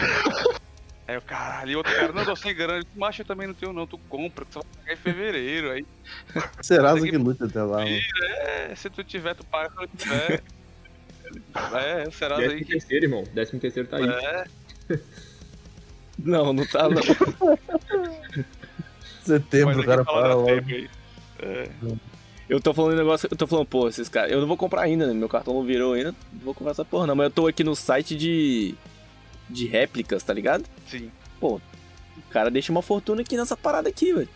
Aí 1.07 1.17
o 1.17 1.23
caralho, 1.23 1.71
e 1.71 1.77
outro 1.77 1.95
cara, 1.95 2.13
não, 2.13 2.23
tô 2.25 2.37
sem 2.37 2.55
grana. 2.55 2.85
Macho, 2.95 3.23
eu 3.23 3.27
também 3.27 3.47
não 3.47 3.55
tenho, 3.55 3.73
não. 3.73 3.87
Tu 3.87 3.97
compra, 4.11 4.45
tu 4.45 4.55
só 4.55 4.61
vai 4.61 4.71
pagar 4.83 4.93
em 4.93 4.97
fevereiro. 4.97 5.71
Aí, 5.71 5.87
Serasa 6.61 6.97
Tem 7.01 7.05
que 7.05 7.11
que- 7.13 7.17
lute 7.17 7.43
até 7.45 7.63
lá, 7.63 7.79
mano. 7.79 7.99
é, 8.23 8.75
se 8.77 8.91
tu 8.91 9.03
tiver, 9.03 9.35
tu 9.35 9.45
paga 9.47 9.71
quando 9.71 9.91
tiver. 9.97 10.43
É, 11.75 12.11
será 12.11 12.37
Décimo 12.39 12.55
aí. 12.55 12.65
terceiro, 12.65 13.05
irmão. 13.05 13.25
Décimo 13.35 13.61
terceiro 13.61 13.87
tá 13.89 13.99
aí. 13.99 14.09
É, 14.09 14.45
Não, 16.19 16.53
não 16.53 16.67
tá 16.67 16.89
não. 16.89 17.03
Setembro, 19.23 19.81
o 19.81 19.85
cara 19.85 20.05
para 20.05 20.35
logo. 20.35 20.49
aí. 20.49 20.89
É. 21.41 21.69
Eu 22.49 22.61
tô 22.61 22.73
falando 22.73 22.95
um 22.95 22.97
negócio, 22.97 23.29
eu 23.31 23.37
tô 23.37 23.47
falando, 23.47 23.67
pô, 23.67 23.89
esses 23.89 24.09
caras, 24.09 24.33
eu 24.33 24.41
não 24.41 24.49
vou 24.49 24.57
comprar 24.57 24.83
ainda, 24.83 25.07
né? 25.07 25.13
Meu 25.13 25.29
cartão 25.29 25.53
não 25.53 25.63
virou 25.65 25.93
ainda, 25.93 26.15
não 26.33 26.41
vou 26.41 26.55
comprar 26.55 26.71
essa 26.71 26.85
porra 26.85 27.07
não, 27.07 27.15
mas 27.15 27.27
eu 27.27 27.31
tô 27.31 27.47
aqui 27.47 27.63
no 27.63 27.77
site 27.77 28.17
de 28.17 28.75
de 29.49 29.67
réplicas, 29.67 30.23
tá 30.23 30.33
ligado? 30.33 30.65
Sim. 30.87 31.11
O 31.41 31.61
cara 32.31 32.51
deixa 32.51 32.71
uma 32.73 32.83
fortuna 32.83 33.23
aqui 33.23 33.37
nessa 33.37 33.57
parada 33.57 33.89
aqui, 33.89 34.13
velho. 34.13 34.29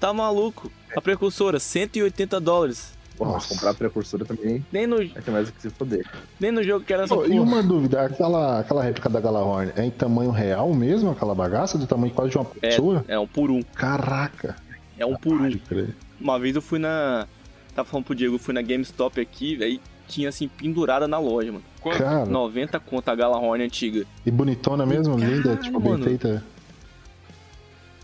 Tá 0.00 0.12
maluco? 0.12 0.70
A 0.96 1.00
precursora, 1.00 1.60
180 1.60 2.40
dólares. 2.40 2.92
Porra, 3.22 3.34
mas 3.34 3.46
comprar 3.46 3.70
a 3.70 3.74
precursora 3.74 4.24
também 4.24 4.64
Nem 4.72 4.86
no, 4.86 5.00
é 5.00 5.06
ter 5.06 5.30
mais 5.30 5.46
do 5.46 5.52
que 5.52 5.62
se 5.62 5.70
foder. 5.70 6.04
nem 6.40 6.50
no 6.50 6.62
jogo 6.62 6.84
que 6.84 6.92
era 6.92 7.04
essa 7.04 7.14
e 7.14 7.38
uma 7.38 7.62
dúvida, 7.62 8.02
aquela, 8.02 8.58
aquela 8.60 8.82
réplica 8.82 9.08
da 9.08 9.20
Galahorn 9.20 9.72
é 9.76 9.84
em 9.84 9.90
tamanho 9.90 10.30
real 10.30 10.74
mesmo, 10.74 11.10
aquela 11.10 11.34
bagaça? 11.34 11.78
Do 11.78 11.86
tamanho 11.86 12.12
quase 12.12 12.30
de 12.32 12.38
uma 12.38 12.44
pessoa? 12.44 13.04
É, 13.06 13.14
é 13.14 13.18
um 13.18 13.26
por 13.26 13.50
um. 13.50 13.62
Caraca. 13.62 14.56
É 14.98 15.06
um 15.06 15.14
por 15.14 15.34
um. 15.34 15.38
Pode 15.38 15.58
crer. 15.58 15.94
Uma 16.20 16.38
vez 16.38 16.56
eu 16.56 16.62
fui 16.62 16.78
na. 16.78 17.26
Tava 17.74 17.88
falando 17.88 18.04
pro 18.06 18.14
Diego, 18.14 18.34
eu 18.34 18.38
fui 18.38 18.52
na 18.52 18.60
GameStop 18.60 19.20
aqui, 19.20 19.62
aí 19.62 19.80
tinha 20.08 20.28
assim, 20.28 20.48
pendurada 20.48 21.06
na 21.08 21.18
loja, 21.18 21.52
mano. 21.52 21.64
Quanto? 21.80 21.98
Cara, 21.98 22.26
90 22.26 22.78
conto 22.80 23.08
a 23.08 23.14
Galahorn 23.14 23.64
antiga. 23.64 24.04
e 24.26 24.30
bonitona 24.30 24.84
mesmo, 24.84 25.16
Caralho, 25.16 25.36
linda, 25.36 25.56
tipo, 25.56 25.80
bem 25.80 25.92
mano. 25.92 26.04
feita. 26.04 26.44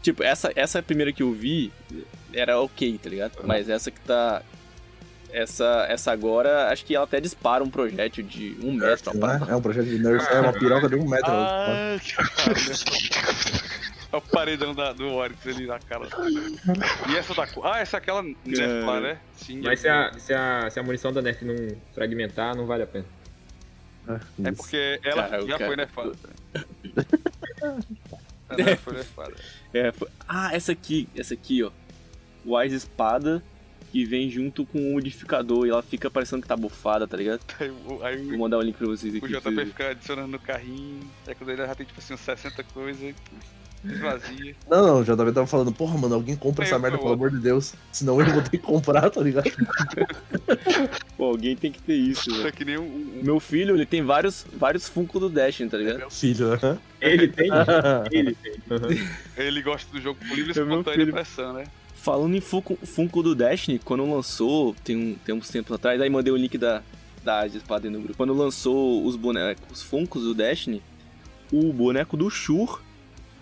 Tipo, 0.00 0.22
essa, 0.22 0.50
essa 0.56 0.82
primeira 0.82 1.12
que 1.12 1.22
eu 1.22 1.32
vi 1.32 1.72
era 2.32 2.60
ok, 2.60 2.98
tá 3.02 3.10
ligado? 3.10 3.32
Mas 3.44 3.68
essa 3.68 3.90
que 3.90 4.00
tá. 4.00 4.42
Essa, 5.30 5.86
essa 5.88 6.10
agora, 6.10 6.68
acho 6.70 6.84
que 6.84 6.94
ela 6.94 7.04
até 7.04 7.20
dispara 7.20 7.62
um 7.62 7.68
projétil 7.70 8.24
de 8.24 8.56
um 8.62 8.72
metro. 8.72 9.12
Uma 9.16 9.34
é? 9.48 9.52
É 9.52 9.56
um 9.56 9.60
projeto 9.60 9.86
de 9.86 9.98
Nerf, 9.98 10.26
é 10.32 10.40
uma 10.40 10.52
piroca 10.52 10.88
de 10.88 10.96
um 10.96 11.08
metro. 11.08 11.30
Ah, 11.30 11.96
É 14.10 14.16
o 14.16 14.22
paredão 14.22 14.74
da, 14.74 14.94
do 14.94 15.06
Oryx 15.12 15.46
ali 15.46 15.66
na 15.66 15.78
cara. 15.78 16.08
E 17.10 17.14
essa 17.16 17.34
da. 17.34 17.46
Ah, 17.62 17.78
essa 17.80 17.96
é 17.96 17.98
aquela 17.98 18.22
Nerf 18.22 18.86
lá, 18.86 19.00
né? 19.00 19.18
Sim. 19.36 19.60
Mas 19.62 19.80
se 19.80 19.88
a, 19.88 20.12
se, 20.18 20.32
a, 20.32 20.70
se 20.70 20.80
a 20.80 20.82
munição 20.82 21.12
da 21.12 21.20
Nerf 21.20 21.44
não 21.44 21.54
fragmentar, 21.94 22.56
não 22.56 22.64
vale 22.64 22.84
a 22.84 22.86
pena. 22.86 23.04
É 24.42 24.52
porque 24.52 24.98
ela 25.04 25.28
Cara, 25.28 25.42
já 25.42 25.58
cara- 25.58 25.66
foi 25.66 25.76
nefada. 25.76 26.12
Ela 28.48 28.70
já 28.70 28.76
foi 28.78 28.94
nefada. 28.94 29.34
É, 29.74 29.92
foi- 29.92 30.08
Ah, 30.26 30.54
essa 30.54 30.72
aqui, 30.72 31.06
essa 31.14 31.34
aqui, 31.34 31.62
ó. 31.62 31.70
Wise 32.46 32.76
Espada, 32.76 33.42
que 33.90 34.04
vem 34.04 34.30
junto 34.30 34.64
com 34.66 34.78
o 34.78 34.92
modificador 34.94 35.66
e 35.66 35.70
ela 35.70 35.82
fica 35.82 36.10
parecendo 36.10 36.42
que 36.42 36.48
tá 36.48 36.56
bufada, 36.56 37.06
tá 37.06 37.16
ligado? 37.16 37.40
Aí, 37.60 37.70
aí 38.02 38.26
Vou 38.28 38.38
mandar 38.38 38.58
o 38.58 38.62
link 38.62 38.76
pra 38.76 38.86
vocês 38.86 39.14
aqui. 39.14 39.24
o 39.24 39.28
JP 39.28 39.40
vocês 39.54 39.68
fica 39.68 39.90
adicionando 39.90 40.28
no 40.28 40.38
carrinho. 40.38 41.00
Aí 41.26 41.34
quando 41.34 41.50
ele 41.50 41.66
já 41.66 41.74
tem 41.74 41.86
tipo 41.86 41.98
assim 42.00 42.14
uns 42.14 42.20
60 42.20 42.62
coisas. 42.64 43.14
Esvazia. 43.84 44.56
Não, 44.68 44.84
não, 44.84 45.00
o 45.00 45.04
JB 45.04 45.32
tava 45.32 45.46
falando, 45.46 45.70
porra, 45.70 45.96
mano, 45.96 46.16
alguém 46.16 46.34
compra 46.34 46.64
essa 46.64 46.76
merda, 46.80 46.98
pelo 46.98 47.12
amor 47.12 47.30
de 47.30 47.38
Deus. 47.38 47.74
Senão 47.92 48.20
eu 48.20 48.26
vou 48.32 48.42
ter 48.42 48.50
que 48.50 48.58
comprar, 48.58 49.08
tá 49.08 49.20
ligado? 49.20 49.48
Pô, 51.16 51.26
alguém 51.26 51.54
tem 51.56 51.70
que 51.70 51.80
ter 51.80 51.94
isso, 51.94 52.28
Isso 52.28 52.38
velho. 52.38 52.48
é 52.48 52.52
que 52.52 52.64
nem 52.64 52.76
um. 52.76 52.82
um- 52.82 53.20
Meu 53.22 53.38
filho, 53.38 53.76
ele 53.76 53.86
tem 53.86 54.02
vários, 54.02 54.44
vários 54.52 54.88
Funko 54.88 55.20
do 55.20 55.28
Destiny, 55.28 55.70
tá 55.70 55.76
ligado? 55.78 56.10
Filho, 56.10 56.52
aham. 56.54 56.78
Ele 57.00 57.28
tem? 57.28 57.48
Ele 58.10 58.34
tem. 58.34 58.54
Ele 59.36 59.62
gosta 59.62 59.90
do 59.92 60.00
jogo 60.02 60.18
por 60.26 60.36
livre 60.36 60.50
É 60.58 60.64
meu 60.64 60.80
espontânea 60.80 61.12
pressão, 61.12 61.52
né? 61.52 61.64
Falando 62.08 62.34
em 62.34 62.40
Funko, 62.40 62.78
Funko 62.86 63.22
do 63.22 63.34
Destiny, 63.34 63.78
quando 63.78 64.10
lançou, 64.10 64.74
tem, 64.82 64.96
um, 64.96 65.14
tem 65.26 65.34
uns 65.34 65.50
tempos 65.50 65.72
atrás, 65.74 66.00
aí 66.00 66.08
mandei 66.08 66.32
o 66.32 66.36
link 66.38 66.56
da, 66.56 66.82
da 67.22 67.46
Espada 67.46 67.86
aí 67.86 67.92
no 67.92 68.00
grupo. 68.00 68.16
Quando 68.16 68.32
lançou 68.32 69.04
os 69.04 69.14
bonecos, 69.14 69.62
os 69.70 69.82
Funkos 69.82 70.22
do 70.22 70.32
Destiny, 70.32 70.82
o 71.52 71.70
boneco 71.70 72.16
do 72.16 72.30
Shur, 72.30 72.80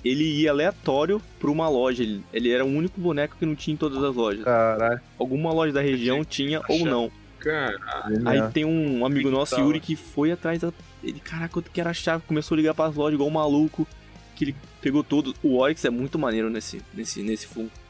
ele 0.05 0.25
ia 0.25 0.51
aleatório 0.51 1.23
pra 1.39 1.49
uma 1.49 1.69
loja. 1.69 2.03
Ele, 2.03 2.25
ele 2.33 2.51
era 2.51 2.65
o 2.65 2.69
único 2.69 3.01
boneco 3.01 3.37
que 3.39 3.47
não 3.47 3.55
tinha 3.55 3.75
em 3.75 3.77
todas 3.77 4.03
as 4.03 4.17
lojas. 4.17 4.43
Caralho. 4.43 5.01
Alguma 5.17 5.53
loja 5.53 5.73
da 5.73 5.81
região 5.81 6.25
tinha 6.25 6.61
ou 6.69 6.85
não. 6.85 7.09
Cara, 7.39 7.79
Aí 8.25 8.51
tem 8.51 8.65
um 8.65 9.07
amigo 9.07 9.31
nosso, 9.31 9.55
Então, 9.55 9.67
Yuri, 9.67 9.79
que 9.79 9.95
foi 9.95 10.33
atrás 10.33 10.63
da. 10.63 10.73
Ele, 11.05 11.21
caraca, 11.21 11.57
eu 11.57 11.65
quero 11.73 11.89
a 11.89 11.95
chave, 11.95 12.25
começou 12.27 12.57
a 12.57 12.59
ligar 12.59 12.75
pras 12.75 12.97
lojas 12.97 13.15
igual 13.15 13.29
um 13.29 13.33
maluco. 13.33 13.87
Que 14.35 14.47
ele 14.47 14.57
pegou 14.81 15.05
todo. 15.05 15.37
O 15.41 15.57
Oryx 15.57 15.85
é 15.85 15.91
muito 15.91 16.19
maneiro 16.19 16.51
nesse, 16.51 16.83
nesse, 16.93 17.23
nesse 17.23 17.47
Funko. 17.47 17.86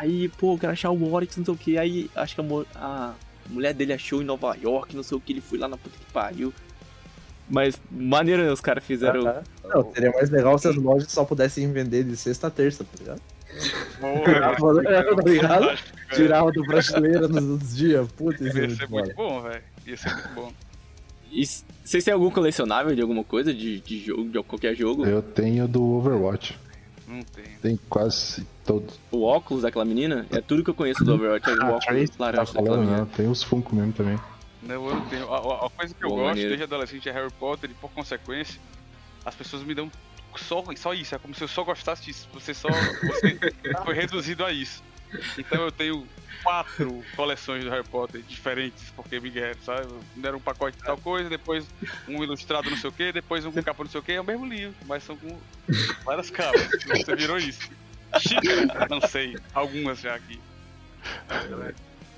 Aí, 0.00 0.30
pô, 0.30 0.54
eu 0.54 0.58
quero 0.58 0.72
achar 0.72 0.90
o 0.90 1.12
Oryx, 1.12 1.36
não 1.36 1.44
sei 1.44 1.52
o 1.52 1.56
que. 1.58 1.76
Aí 1.76 2.10
acho 2.16 2.34
que 2.34 2.40
a, 2.40 2.44
a 2.76 3.14
mulher 3.50 3.74
dele 3.74 3.92
achou 3.92 4.22
em 4.22 4.24
Nova 4.24 4.56
York, 4.56 4.96
não 4.96 5.02
sei 5.02 5.18
o 5.18 5.20
que. 5.20 5.34
Ele 5.34 5.42
foi 5.42 5.58
lá 5.58 5.68
na 5.68 5.76
puta 5.76 5.94
que 5.98 6.10
pariu. 6.10 6.54
Mas 7.46 7.78
maneiro, 7.90 8.42
né? 8.42 8.50
Os 8.50 8.62
caras 8.62 8.82
fizeram. 8.82 9.20
Aham. 9.20 9.42
Não, 9.62 9.92
seria 9.92 10.10
mais 10.10 10.30
legal 10.30 10.56
se 10.58 10.68
as 10.68 10.76
lojas 10.76 11.12
só 11.12 11.22
pudessem 11.22 11.70
vender 11.70 12.04
de 12.04 12.16
sexta 12.16 12.46
a 12.46 12.50
terça, 12.50 12.82
tá 12.82 12.90
ligado? 12.98 13.20
Porra, 14.00 14.56
tá 15.22 15.30
ligado? 15.30 15.66
cara. 15.66 15.78
Tirava 16.14 16.50
do 16.50 16.64
prateleira 16.64 17.28
nos 17.28 17.44
outros 17.44 17.76
dias. 17.76 18.10
Puta, 18.12 18.42
isso 18.42 18.56
é 18.56 18.60
Ia 18.62 18.66
muito 18.68 18.80
ser 18.80 18.88
muito 18.88 19.14
bom, 19.14 19.42
velho. 19.42 19.62
Ia 19.86 19.96
ser 19.98 20.14
muito 20.14 20.28
bom. 20.34 20.52
E 21.30 21.44
vocês 21.84 22.02
têm 22.02 22.14
algum 22.14 22.30
colecionável 22.30 22.94
de 22.94 23.02
alguma 23.02 23.22
coisa? 23.22 23.52
De, 23.52 23.80
de 23.80 23.98
jogo, 24.02 24.30
de 24.30 24.42
qualquer 24.44 24.74
jogo? 24.74 25.04
Eu 25.04 25.20
tenho 25.20 25.68
do 25.68 25.82
Overwatch. 25.82 26.58
Não 27.10 27.22
tem. 27.22 27.44
Tem 27.60 27.80
quase 27.88 28.46
todos. 28.64 28.98
O 29.10 29.24
óculos 29.24 29.62
daquela 29.62 29.84
menina? 29.84 30.26
É 30.30 30.40
tudo 30.40 30.62
que 30.62 30.70
eu 30.70 30.74
conheço 30.74 31.04
do 31.04 31.14
Overwatch. 31.14 31.50
É 31.50 31.52
o 31.54 31.56
óculos 31.66 31.84
Trace, 31.84 32.06
tá 32.08 32.14
laranja 32.24 32.44
daquela 32.52 32.66
falando, 32.66 32.80
menina. 32.86 33.04
né? 33.04 33.08
Tem 33.16 33.28
os 33.28 33.42
Funko 33.42 33.74
mesmo 33.74 33.92
também. 33.92 34.18
Não, 34.62 34.74
eu 34.88 34.94
não 34.94 35.06
tenho. 35.06 35.32
A, 35.32 35.38
a- 35.38 35.66
a 35.66 35.70
coisa 35.70 35.92
que 35.94 36.04
eu 36.04 36.08
Pô, 36.10 36.14
gosto 36.16 36.26
maneiro. 36.28 36.48
desde 36.50 36.64
adolescente 36.64 37.08
é 37.08 37.12
Harry 37.12 37.32
Potter 37.32 37.70
e 37.70 37.74
por 37.74 37.90
consequência, 37.90 38.60
as 39.24 39.34
pessoas 39.34 39.62
me 39.64 39.74
dão 39.74 39.90
só, 40.36 40.62
só 40.76 40.94
isso. 40.94 41.14
É 41.14 41.18
como 41.18 41.34
se 41.34 41.42
eu 41.42 41.48
só 41.48 41.64
gostasse 41.64 42.04
disso. 42.04 42.28
Você 42.32 42.54
só. 42.54 42.68
Você 42.68 43.38
foi 43.84 43.94
reduzido 43.94 44.44
a 44.44 44.52
isso. 44.52 44.82
Então 45.36 45.60
eu 45.62 45.72
tenho 45.72 46.06
quatro 46.42 47.02
coleções 47.16 47.64
do 47.64 47.70
Harry 47.70 47.84
Potter 47.86 48.22
diferentes, 48.22 48.84
porque 48.96 49.18
me 49.20 49.30
deram, 49.30 49.58
sabe? 49.64 49.86
Deram 50.16 50.38
um 50.38 50.40
pacote 50.40 50.76
de 50.76 50.82
tal 50.84 50.96
coisa, 50.98 51.28
depois 51.28 51.64
um 52.08 52.22
ilustrado 52.22 52.68
não 52.70 52.76
sei 52.76 52.90
o 52.90 52.92
que, 52.92 53.12
depois 53.12 53.44
um 53.44 53.52
com 53.52 53.62
capa 53.62 53.82
não 53.84 53.90
sei 53.90 54.00
o 54.00 54.02
que, 54.04 54.12
é 54.12 54.20
o 54.20 54.24
mesmo 54.24 54.46
livro, 54.46 54.74
mas 54.86 55.02
são 55.04 55.16
com 55.16 55.38
várias 56.04 56.30
capas. 56.30 56.68
Você 56.86 57.16
virou 57.16 57.38
isso. 57.38 57.70
Xícara, 58.18 58.86
não 58.90 59.00
sei, 59.00 59.36
algumas 59.54 60.00
já 60.00 60.14
aqui. 60.14 60.40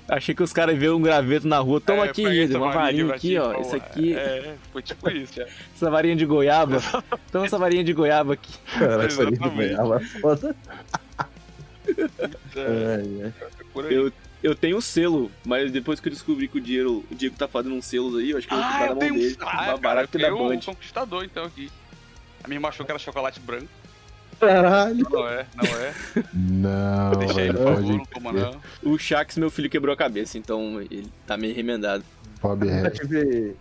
Achei 0.07 0.35
que 0.35 0.43
os 0.43 0.51
caras 0.51 0.77
viram 0.77 0.97
um 0.97 1.01
graveto 1.01 1.47
na 1.47 1.59
rua. 1.59 1.79
Toma 1.79 2.05
É, 2.05 2.09
aqui, 2.09 2.25
essa 2.41 2.57
uma 2.57 2.71
varinha 2.73 3.05
varinha 3.05 3.15
aqui, 3.15 3.27
ti, 3.29 3.37
ó. 3.37 3.53
pô, 3.53 3.61
Isso 3.61 3.75
aqui, 3.75 4.13
É, 4.15 4.55
foi 4.71 4.81
tipo 4.81 5.09
isso 5.09 5.33
já. 5.35 5.45
essa 5.75 5.89
varinha 5.89 6.15
de 6.15 6.25
goiaba. 6.25 6.81
Toma 7.31 7.45
essa 7.45 7.57
varinha 7.57 7.83
de 7.85 7.93
goiaba 7.93 8.33
aqui. 8.33 8.57
Cara, 8.77 9.05
essa 9.05 9.21
ali 9.21 9.33
Exatamente. 9.33 9.69
ganhava 9.75 9.99
foda. 10.01 10.55
É, 12.55 13.23
ai. 13.23 13.33
Por 13.73 13.85
aí. 13.85 13.93
Eu, 13.93 14.11
eu 14.41 14.55
tenho 14.55 14.77
um 14.77 14.81
selo, 14.81 15.31
mas 15.45 15.71
depois 15.71 15.99
que 15.99 16.07
eu 16.07 16.13
descobri 16.13 16.47
que 16.47 16.57
o 16.57 16.61
Diego, 16.61 17.03
o 17.09 17.15
Diego 17.15 17.35
tá 17.37 17.47
fazendo 17.47 17.75
uns 17.75 17.85
selos 17.85 18.17
aí, 18.19 18.31
eu 18.31 18.37
acho 18.37 18.47
que 18.47 18.53
eu 18.53 18.57
vou 18.57 18.65
Ah, 18.65 18.71
comprar 18.71 18.85
na 18.85 18.91
eu 18.91 18.95
mão 18.95 18.99
tenho 18.99 19.13
dele. 19.15 19.37
um. 19.39 19.43
Ah, 19.43 19.47
cara, 19.47 20.01
eu 20.01 20.07
da 20.07 20.07
tenho 20.07 20.37
Band. 20.49 20.59
conquistador 20.65 21.23
então 21.23 21.43
aqui. 21.45 21.71
A 22.43 22.47
minha 22.47 22.57
irmã 22.57 22.67
achou 22.69 22.85
que 22.85 22.91
era 22.91 22.99
chocolate 22.99 23.39
branco. 23.39 23.67
Caralho. 24.39 25.07
Não 25.09 25.27
é, 25.27 25.45
não 25.55 25.63
é. 25.79 25.93
Não, 26.33 27.19
Deixa 27.19 27.41
ele, 27.41 27.53
por 27.53 28.21
favor, 28.21 28.33
não. 28.33 28.61
O 28.91 28.97
Shax, 28.97 29.37
meu 29.37 29.49
filho, 29.49 29.69
quebrou 29.69 29.93
a 29.93 29.97
cabeça, 29.97 30.37
então 30.37 30.81
ele 30.81 31.07
tá 31.25 31.37
meio 31.37 31.55
remendado. 31.55 32.03
Bob 32.41 32.65
nunca 32.65 32.89
tive. 32.91 33.17
eu 33.51 33.55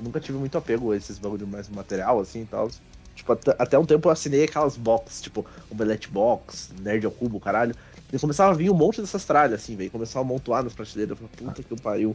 nunca 0.00 0.20
tive 0.20 0.38
muito 0.38 0.56
apego 0.56 0.92
a 0.92 0.96
esses 0.96 1.18
bagulho 1.18 1.46
mais 1.46 1.68
material, 1.68 2.18
assim 2.20 2.42
e 2.42 2.46
tal. 2.46 2.70
Tipo, 3.14 3.32
até, 3.34 3.54
até 3.58 3.78
um 3.78 3.84
tempo 3.84 4.08
eu 4.08 4.12
assinei 4.12 4.44
aquelas 4.44 4.74
boxes, 4.76 5.20
tipo, 5.20 5.44
Omelette 5.70 6.08
Box, 6.08 6.72
Nerd 6.80 7.04
ao 7.04 7.12
Cubo, 7.12 7.38
caralho. 7.38 7.74
E 8.12 8.18
começava 8.18 8.52
a 8.52 8.54
vir 8.54 8.70
um 8.70 8.74
monte 8.74 9.00
dessas 9.00 9.24
tralhas, 9.24 9.62
assim, 9.62 9.74
velho. 9.74 9.90
Começava 9.90 10.24
a 10.24 10.28
amontoar 10.28 10.62
nas 10.62 10.74
prateleiras. 10.74 11.18
Eu 11.18 11.28
falei, 11.28 11.54
puta 11.54 11.62
que 11.62 11.80
pariu. 11.82 12.14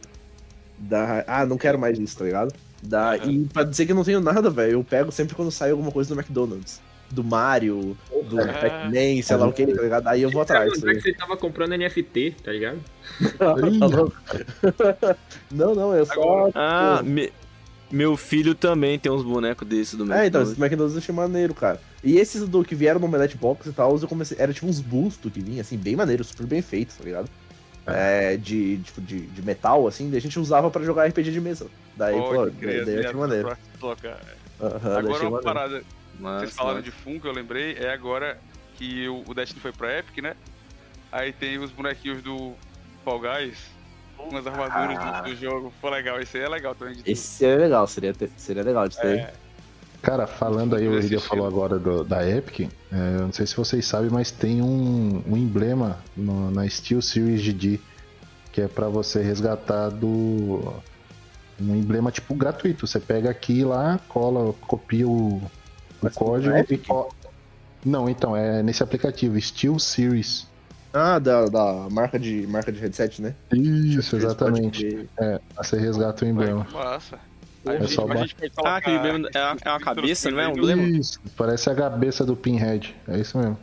Da... 0.78 1.24
Ah, 1.28 1.46
não 1.46 1.58
quero 1.58 1.80
mais 1.80 1.98
isso, 1.98 2.18
tá 2.18 2.26
ligado? 2.26 2.54
Da... 2.84 3.18
E 3.18 3.46
pra 3.46 3.64
dizer 3.64 3.86
que 3.88 3.92
eu 3.92 3.96
não 3.96 4.04
tenho 4.04 4.20
nada, 4.20 4.50
velho, 4.50 4.74
eu 4.74 4.84
pego 4.84 5.12
sempre 5.12 5.36
quando 5.36 5.50
sai 5.52 5.72
alguma 5.72 5.92
coisa 5.92 6.14
do 6.14 6.20
McDonald's. 6.20 6.80
Do 7.10 7.24
Mario, 7.24 7.98
do 8.30 8.40
Ah. 8.42 8.48
Pac-Man, 8.48 9.22
sei 9.24 9.36
lá 9.38 9.48
o 9.48 9.54
que, 9.54 9.66
tá 9.66 9.82
ligado? 9.82 10.08
Aí 10.08 10.22
eu 10.22 10.30
vou 10.30 10.42
atrás. 10.42 10.80
Cara, 10.80 10.94
que 10.94 11.02
você 11.02 11.14
tava 11.14 11.38
comprando 11.38 11.72
NFT, 11.76 12.36
tá 12.44 12.52
ligado? 12.52 12.80
não, 15.52 15.74
não, 15.74 15.96
eu 15.96 16.06
só. 16.06 16.14
Agora- 16.14 16.52
Ah, 16.54 17.02
me- 17.04 17.32
meu 17.92 18.18
filho 18.18 18.54
também 18.54 18.98
tem 19.00 19.12
uns 19.12 19.24
bonecos 19.24 19.68
desses 19.68 19.96
do 19.96 20.04
É, 20.04 20.06
então, 20.06 20.42
McDonald's. 20.42 20.50
esses 20.52 20.60
McDonald's 20.64 20.96
eu 20.96 21.02
achei 21.02 21.16
maneiro, 21.16 21.54
cara. 21.54 21.80
E 22.04 22.18
esses 22.18 22.48
do 22.48 22.64
que 22.64 22.76
vieram 22.76 23.00
no 23.00 23.06
Omelette 23.08 23.38
Box 23.38 23.68
e 23.70 23.74
tal, 23.74 23.98
eu 23.98 24.08
comecei. 24.08 24.38
Era 24.40 24.54
tipo 24.54 24.68
uns 24.68 24.80
bustos 24.80 25.32
que 25.32 25.40
vinha, 25.42 25.62
assim, 25.62 25.78
bem 25.78 25.96
maneiro, 25.96 26.24
super 26.24 26.46
bem 26.46 26.62
feitos, 26.62 26.96
tá 26.98 27.04
ligado? 27.04 27.30
É, 27.86 28.36
de, 28.36 28.78
tipo, 28.80 29.00
de, 29.02 29.22
de 29.28 29.42
metal, 29.42 29.88
assim, 29.88 30.10
daí 30.10 30.18
a 30.18 30.22
gente 30.22 30.38
usava 30.38 30.70
pra 30.70 30.84
jogar 30.84 31.06
RPG 31.08 31.32
de 31.32 31.40
mesa. 31.40 31.68
Daí, 31.96 32.16
pô, 32.16 32.34
Pode 32.36 32.52
daí, 32.58 32.96
eu 32.96 33.00
achei 33.00 33.14
maneiro. 33.14 33.58
Agora 34.60 34.78
uma 34.94 35.02
maneiro. 35.12 35.42
parada, 35.42 35.84
Mas, 36.20 36.40
vocês 36.42 36.54
falaram 36.54 36.76
mas- 36.78 36.86
de 36.86 36.92
Funko, 36.92 37.28
eu 37.28 37.32
lembrei, 37.32 37.74
é 37.80 37.92
agora 37.94 38.38
que 38.76 39.08
o 39.08 39.24
o 39.28 39.34
Destiny 39.34 39.62
foi 39.62 39.72
pra 39.72 40.00
Epic, 40.00 40.18
né? 40.22 40.36
Aí 41.12 41.32
tem 41.32 41.58
os 41.60 41.72
bonequinhos 41.72 42.22
do 42.22 42.54
Fall 43.06 43.20
Guys, 43.22 43.58
umas 44.20 44.46
armaduras 44.48 45.24
do, 45.24 45.30
do 45.30 45.36
jogo. 45.36 45.74
Pô, 45.82 45.90
legal, 45.90 46.20
esse 46.22 46.38
aí 46.38 46.44
é 46.44 46.50
legal 46.50 46.76
também. 46.76 46.98
Esse 47.06 47.22
seria 47.28 47.58
legal, 47.58 47.88
seria, 47.88 48.14
ter- 48.14 48.32
seria 48.38 48.64
legal 48.64 48.88
de 48.88 48.98
ter. 49.00 49.20
É, 49.20 49.34
Cara, 50.02 50.28
falando 50.28 50.76
aí, 50.76 50.88
o 50.88 50.98
estilo. 51.00 51.22
falou 51.22 51.48
agora 51.48 51.80
do- 51.80 52.04
da 52.04 52.28
Epic. 52.28 52.70
é, 52.92 53.16
eu 53.16 53.22
não 53.22 53.34
sei 53.34 53.46
se 53.48 53.56
vocês 53.58 53.86
sabem, 53.86 54.10
mas 54.10 54.32
tem 54.32 54.62
um, 54.62 55.24
um 55.28 55.36
emblema 55.36 56.00
no- 56.16 56.52
na 56.52 56.68
Steel 56.70 57.02
Series 57.02 57.42
GD 57.42 57.80
que 58.52 58.62
é 58.62 58.68
pra 58.68 58.88
você 58.88 59.22
resgatar 59.22 59.90
do. 59.90 60.74
Um 61.60 61.76
emblema 61.76 62.12
tipo 62.12 62.34
gratuito. 62.36 62.86
Você 62.88 63.00
pega 63.00 63.30
aqui 63.30 63.64
lá, 63.64 64.00
cola, 64.08 64.54
copia 64.62 65.08
o, 65.08 65.42
o 66.02 66.10
código 66.14 66.54
na 66.54 66.62
e 66.70 66.78
co- 66.78 67.10
Não, 67.86 68.08
então, 68.10 68.36
é 68.36 68.62
nesse 68.64 68.82
aplicativo, 68.84 69.40
Steel 69.42 69.78
Series. 69.80 70.47
Ah, 70.98 71.20
da, 71.20 71.46
da 71.46 71.88
marca, 71.92 72.18
de, 72.18 72.48
marca 72.48 72.72
de 72.72 72.80
headset, 72.80 73.22
né? 73.22 73.36
Isso, 73.54 74.16
exatamente. 74.16 74.84
ver. 74.86 75.10
É, 75.20 75.40
você 75.56 75.78
resgata 75.78 76.26
o 76.26 76.28
emblema. 76.28 76.66
Massa. 76.72 77.20
Aí 77.66 77.76
É 77.76 77.78
a 77.78 77.82
gente, 77.82 77.94
só 77.94 78.04
a 78.04 78.08
ba- 78.08 78.16
gente 78.18 78.36
pode 78.36 78.50
colocar 78.52 78.74
Ah, 78.74 78.78
aquele 78.78 78.98
emblema 78.98 79.30
é 79.34 79.40
uma- 79.44 79.58
é 79.66 79.70
uma 79.70 79.80
cabeça, 79.80 80.32
não 80.32 80.40
é? 80.40 80.48
Um 80.48 80.52
emblema? 80.52 80.84
Isso, 80.84 81.20
parece 81.36 81.70
a 81.70 81.76
cabeça 81.76 82.26
do 82.26 82.36
Pinhead. 82.36 82.96
É 83.08 83.20
isso 83.20 83.38
mesmo. 83.38 83.58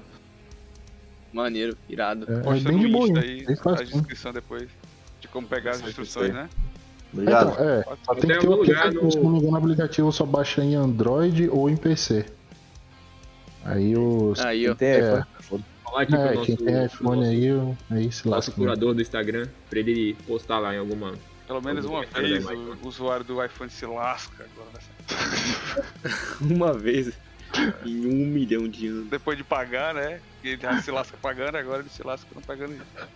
Maneiro, 1.33 1.77
irado. 1.89 2.27
É, 2.31 2.37
é 2.37 2.41
Posta 2.41 2.69
bem 2.69 2.79
no 2.79 2.87
de 2.87 2.93
boa, 2.93 3.07
aí, 3.21 3.45
Bem 3.45 3.57
a 3.65 3.83
descrição 3.83 4.33
depois. 4.33 4.69
De 5.21 5.27
como 5.29 5.49
pegar 5.49 5.73
as 5.73 5.81
instruções, 5.81 6.33
né? 6.33 6.49
Obrigado. 7.13 7.53
Então, 7.53 7.65
é, 7.69 7.83
só 8.05 8.15
tem 8.15 8.23
Tem 8.29 8.31
que 8.31 8.39
ter 8.41 8.49
lugar 8.49 8.77
aplicativo. 8.89 9.05
no- 9.05 9.11
Se 9.11 9.19
não 9.21 9.31
me 9.31 9.39
engano, 9.39 9.53
o 9.53 9.57
aplicativo 9.57 10.13
só 10.13 10.25
baixa 10.27 10.63
em 10.63 10.75
Android 10.75 11.49
ou 11.49 11.69
em 11.71 11.77
PC. 11.77 12.27
Aí 13.65 13.97
os. 13.97 14.39
Aí, 14.41 14.69
ó. 14.69 14.75
tem 14.75 14.89
É. 14.89 15.25
Falar 15.95 16.03
aqui 16.03 16.15
É, 16.17 16.27
pro 16.27 16.35
nosso, 16.35 16.47
quem 16.47 16.57
tem 16.57 16.85
iPhone 16.87 17.17
nosso, 17.21 17.31
aí, 17.31 17.45
eu- 17.47 17.79
aí 17.89 18.03
se 18.13 18.27
nosso 18.27 18.29
lasca. 18.31 18.51
né? 18.51 18.57
curador 18.57 18.95
do 18.95 19.01
Instagram, 19.01 19.49
pra 19.71 19.79
ele 19.79 20.15
postar 20.27 20.59
lá 20.59 20.75
em 20.75 20.79
alguma. 20.79 21.15
Pelo 21.47 21.63
menos 21.63 21.85
uma 21.85 22.05
vez 22.05 22.45
o 22.83 22.89
usuário 22.89 23.25
do 23.25 23.45
iPhone 23.45 23.71
se 23.71 23.87
lasca 23.87 24.45
agora. 24.45 24.71
nessa- 24.75 24.95
Uma 26.43 26.73
vez 26.73 27.13
em 27.87 28.07
um 28.07 28.27
milhão 28.27 28.67
de 28.67 28.89
anos. 28.89 29.09
Depois 29.09 29.39
de 29.39 29.45
pagar, 29.45 29.95
né? 29.95 30.21
Que 30.43 30.49
ele 30.49 30.61
já 30.63 30.83
se 30.83 30.91
lasca 30.91 31.17
pagando, 31.23 31.55
agora 31.57 31.81
ele 31.81 31.89
se 31.91 32.03
lasca 32.03 32.27
não 32.35 32.43
pagando 32.43 32.73
isso. 32.75 33.09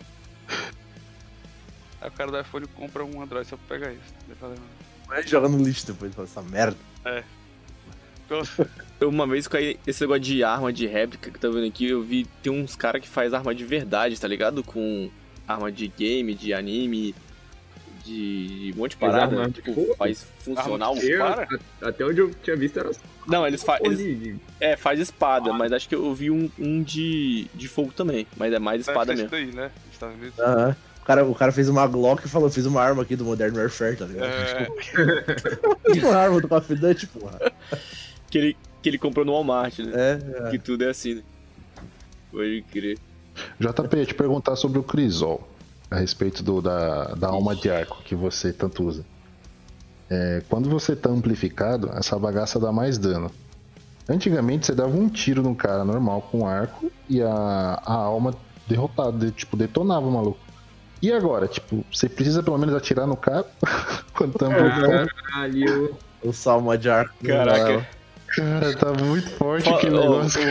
Aí 1.99 2.07
o 2.07 2.11
cara 2.13 2.31
do 2.31 2.39
iPhone 2.39 2.65
compra 2.67 3.03
um 3.03 3.21
Android 3.21 3.45
só 3.45 3.57
pra 3.57 3.77
pegar 3.77 3.91
isso. 3.91 4.13
Vai 5.05 5.27
jogar 5.27 5.49
no 5.49 5.61
lixo 5.61 5.85
depois, 5.87 6.13
fala 6.15 6.27
essa 6.27 6.41
merda. 6.41 6.77
Nossa, 7.03 7.25
Eu, 8.99 9.09
uma 9.09 9.25
vez 9.25 9.47
com 9.47 9.57
esse 9.57 10.01
negócio 10.01 10.21
de 10.21 10.43
arma 10.43 10.71
de 10.73 10.85
réplica 10.85 11.31
que 11.31 11.39
tá 11.39 11.47
vendo 11.49 11.67
aqui, 11.67 11.85
eu 11.89 12.01
vi 12.01 12.25
tem 12.43 12.51
uns 12.51 12.75
caras 12.75 13.01
que 13.01 13.07
faz 13.07 13.33
arma 13.33 13.55
de 13.55 13.63
verdade, 13.65 14.19
tá 14.19 14.27
ligado? 14.27 14.63
Com 14.63 15.09
arma 15.47 15.71
de 15.71 15.87
game, 15.87 16.33
de 16.35 16.53
anime, 16.53 17.15
de, 18.03 18.71
de 18.71 18.73
um 18.73 18.77
monte 18.81 18.91
de 18.91 18.97
Faz 18.97 19.11
parada. 19.13 19.35
arma 19.37 19.47
de 19.49 19.61
tipo, 19.61 19.95
faz 19.97 20.25
funcional. 20.39 20.89
Arma 20.91 21.01
de 21.01 21.11
Eu, 21.11 21.19
Para? 21.19 21.47
a- 21.81 21.87
até 21.89 22.05
onde 22.05 22.19
eu 22.19 22.31
tinha 22.43 22.55
visto 22.55 22.77
era 22.79 22.91
Não, 23.27 23.47
eles, 23.47 23.63
fa 23.63 23.77
eles 23.81 23.97
de- 23.99 24.15
de- 24.15 24.35
é, 24.59 24.75
faz 24.75 24.99
espada, 24.99 25.53
mas 25.53 25.71
acho 25.71 25.87
que 25.87 25.95
eu 25.95 26.13
vi 26.13 26.29
um, 26.29 26.49
um 26.59 26.83
de, 26.83 27.47
de 27.55 27.67
fogo 27.67 27.91
também, 27.93 28.27
mas 28.37 28.51
é 28.53 28.59
mais 28.59 28.81
espada 28.81 29.13
mesmo. 29.13 29.29
daí, 29.29 29.45
né? 29.47 29.71
Estados 29.91 30.15
Unidos. 30.15 30.37
O 31.01 31.05
cara, 31.09 31.25
o 31.25 31.33
cara 31.33 31.51
fez 31.51 31.67
uma 31.69 31.87
Glock 31.87 32.23
e 32.25 32.29
falou, 32.29 32.49
fiz 32.51 32.65
uma 32.67 32.81
arma 32.81 33.01
aqui 33.01 33.15
do 33.15 33.25
Modern 33.25 33.57
Warfare, 33.57 33.95
tá 33.95 34.05
ligado? 34.05 34.27
É, 34.29 34.67
uma 36.05 36.15
arma 36.15 36.39
do 36.41 36.47
Confidante, 36.47 37.07
porra. 37.07 37.39
Que 38.29 38.37
ele, 38.37 38.57
que 38.81 38.89
ele 38.89 38.97
comprou 38.97 39.25
no 39.25 39.31
Walmart, 39.33 39.79
né? 39.79 39.91
É, 40.45 40.49
Que 40.51 40.59
tudo 40.59 40.83
é 40.83 40.89
assim, 40.89 41.15
né? 41.15 41.23
Pode 42.31 42.63
crer. 42.71 42.97
JP, 43.59 43.97
ia 43.97 44.05
te 44.05 44.13
perguntar 44.13 44.55
sobre 44.55 44.79
o 44.79 44.83
Crisol. 44.83 45.47
A 45.89 45.95
respeito 45.97 46.43
do, 46.43 46.61
da, 46.61 47.15
da 47.15 47.29
alma 47.29 47.55
de 47.55 47.69
arco 47.71 48.03
que 48.03 48.13
você 48.13 48.53
tanto 48.53 48.83
usa. 48.83 49.03
É, 50.09 50.43
quando 50.47 50.69
você 50.69 50.95
tá 50.95 51.09
amplificado, 51.09 51.89
essa 51.95 52.17
bagaça 52.19 52.59
dá 52.59 52.71
mais 52.71 52.97
dano. 52.99 53.31
Antigamente 54.07 54.65
você 54.67 54.75
dava 54.75 54.95
um 54.95 55.07
tiro 55.09 55.41
no 55.41 55.55
cara 55.55 55.83
normal 55.83 56.21
com 56.31 56.45
arco 56.47 56.91
e 57.09 57.21
a, 57.21 57.29
a 57.85 57.93
alma 57.93 58.35
derrotada, 58.67 59.17
de- 59.25 59.31
tipo, 59.31 59.57
detonava 59.57 60.05
o 60.05 60.11
maluco. 60.11 60.39
E 61.01 61.11
agora, 61.11 61.47
tipo, 61.47 61.83
você 61.91 62.07
precisa 62.09 62.43
pelo 62.43 62.57
menos 62.57 62.75
atirar 62.75 63.07
no 63.07 63.15
cara 63.15 63.45
quando 64.13 64.33
tá 64.33 64.47
amplificado? 64.47 65.09
Caralho. 65.15 65.95
o 66.23 66.31
salma 66.33 66.77
de 66.77 66.89
arco. 66.89 67.13
Caraca. 67.23 67.87
Cara, 68.35 68.75
tá 68.75 68.93
muito 68.93 69.29
forte 69.31 69.69
aquele 69.69 69.95
ó, 69.95 70.01
negócio. 70.01 70.41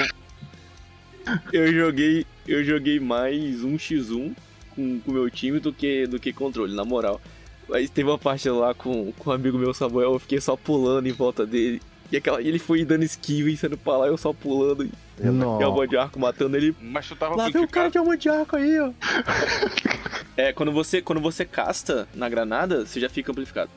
Eu 1.52 1.72
joguei, 1.72 2.26
eu 2.46 2.64
joguei 2.64 2.98
mais 2.98 3.62
um 3.62 3.76
x1 3.76 4.34
com 4.74 5.00
o 5.06 5.12
meu 5.12 5.28
time 5.30 5.60
do 5.60 5.72
que 5.72 6.06
do 6.06 6.18
que 6.18 6.32
controle, 6.32 6.74
na 6.74 6.84
moral. 6.84 7.20
Mas 7.68 7.90
teve 7.90 8.08
uma 8.08 8.18
parte 8.18 8.48
lá 8.48 8.72
com, 8.72 9.12
com 9.12 9.30
um 9.30 9.32
amigo 9.32 9.58
meu, 9.58 9.74
Samuel, 9.74 10.14
eu 10.14 10.18
fiquei 10.18 10.40
só 10.40 10.56
pulando 10.56 11.06
em 11.06 11.12
volta 11.12 11.44
dele. 11.44 11.82
E 12.10 12.16
aquela, 12.16 12.40
ele 12.40 12.58
foi 12.58 12.84
dando 12.86 13.02
esquiva 13.02 13.50
e 13.50 13.56
saindo 13.56 13.76
pra 13.76 13.98
lá, 13.98 14.06
eu 14.06 14.16
só 14.16 14.32
pulando. 14.32 14.84
E 14.84 15.62
alma 15.62 15.86
de 15.86 15.96
arco 15.96 16.18
matando 16.18 16.56
ele. 16.56 16.74
mas 16.80 17.06
tu 17.06 17.14
tava 17.14 17.36
Lá 17.36 17.50
vem 17.50 17.62
o 17.62 17.68
cara 17.68 17.90
de 17.90 17.98
alma 17.98 18.16
de 18.16 18.28
arco 18.28 18.56
aí, 18.56 18.80
ó. 18.80 18.90
É, 20.36 20.52
quando 20.52 20.70
você, 20.70 21.02
quando 21.02 21.20
você 21.20 21.44
casta 21.44 22.08
na 22.14 22.28
granada, 22.28 22.86
você 22.86 23.00
já 23.00 23.08
fica 23.08 23.32
amplificado. 23.32 23.72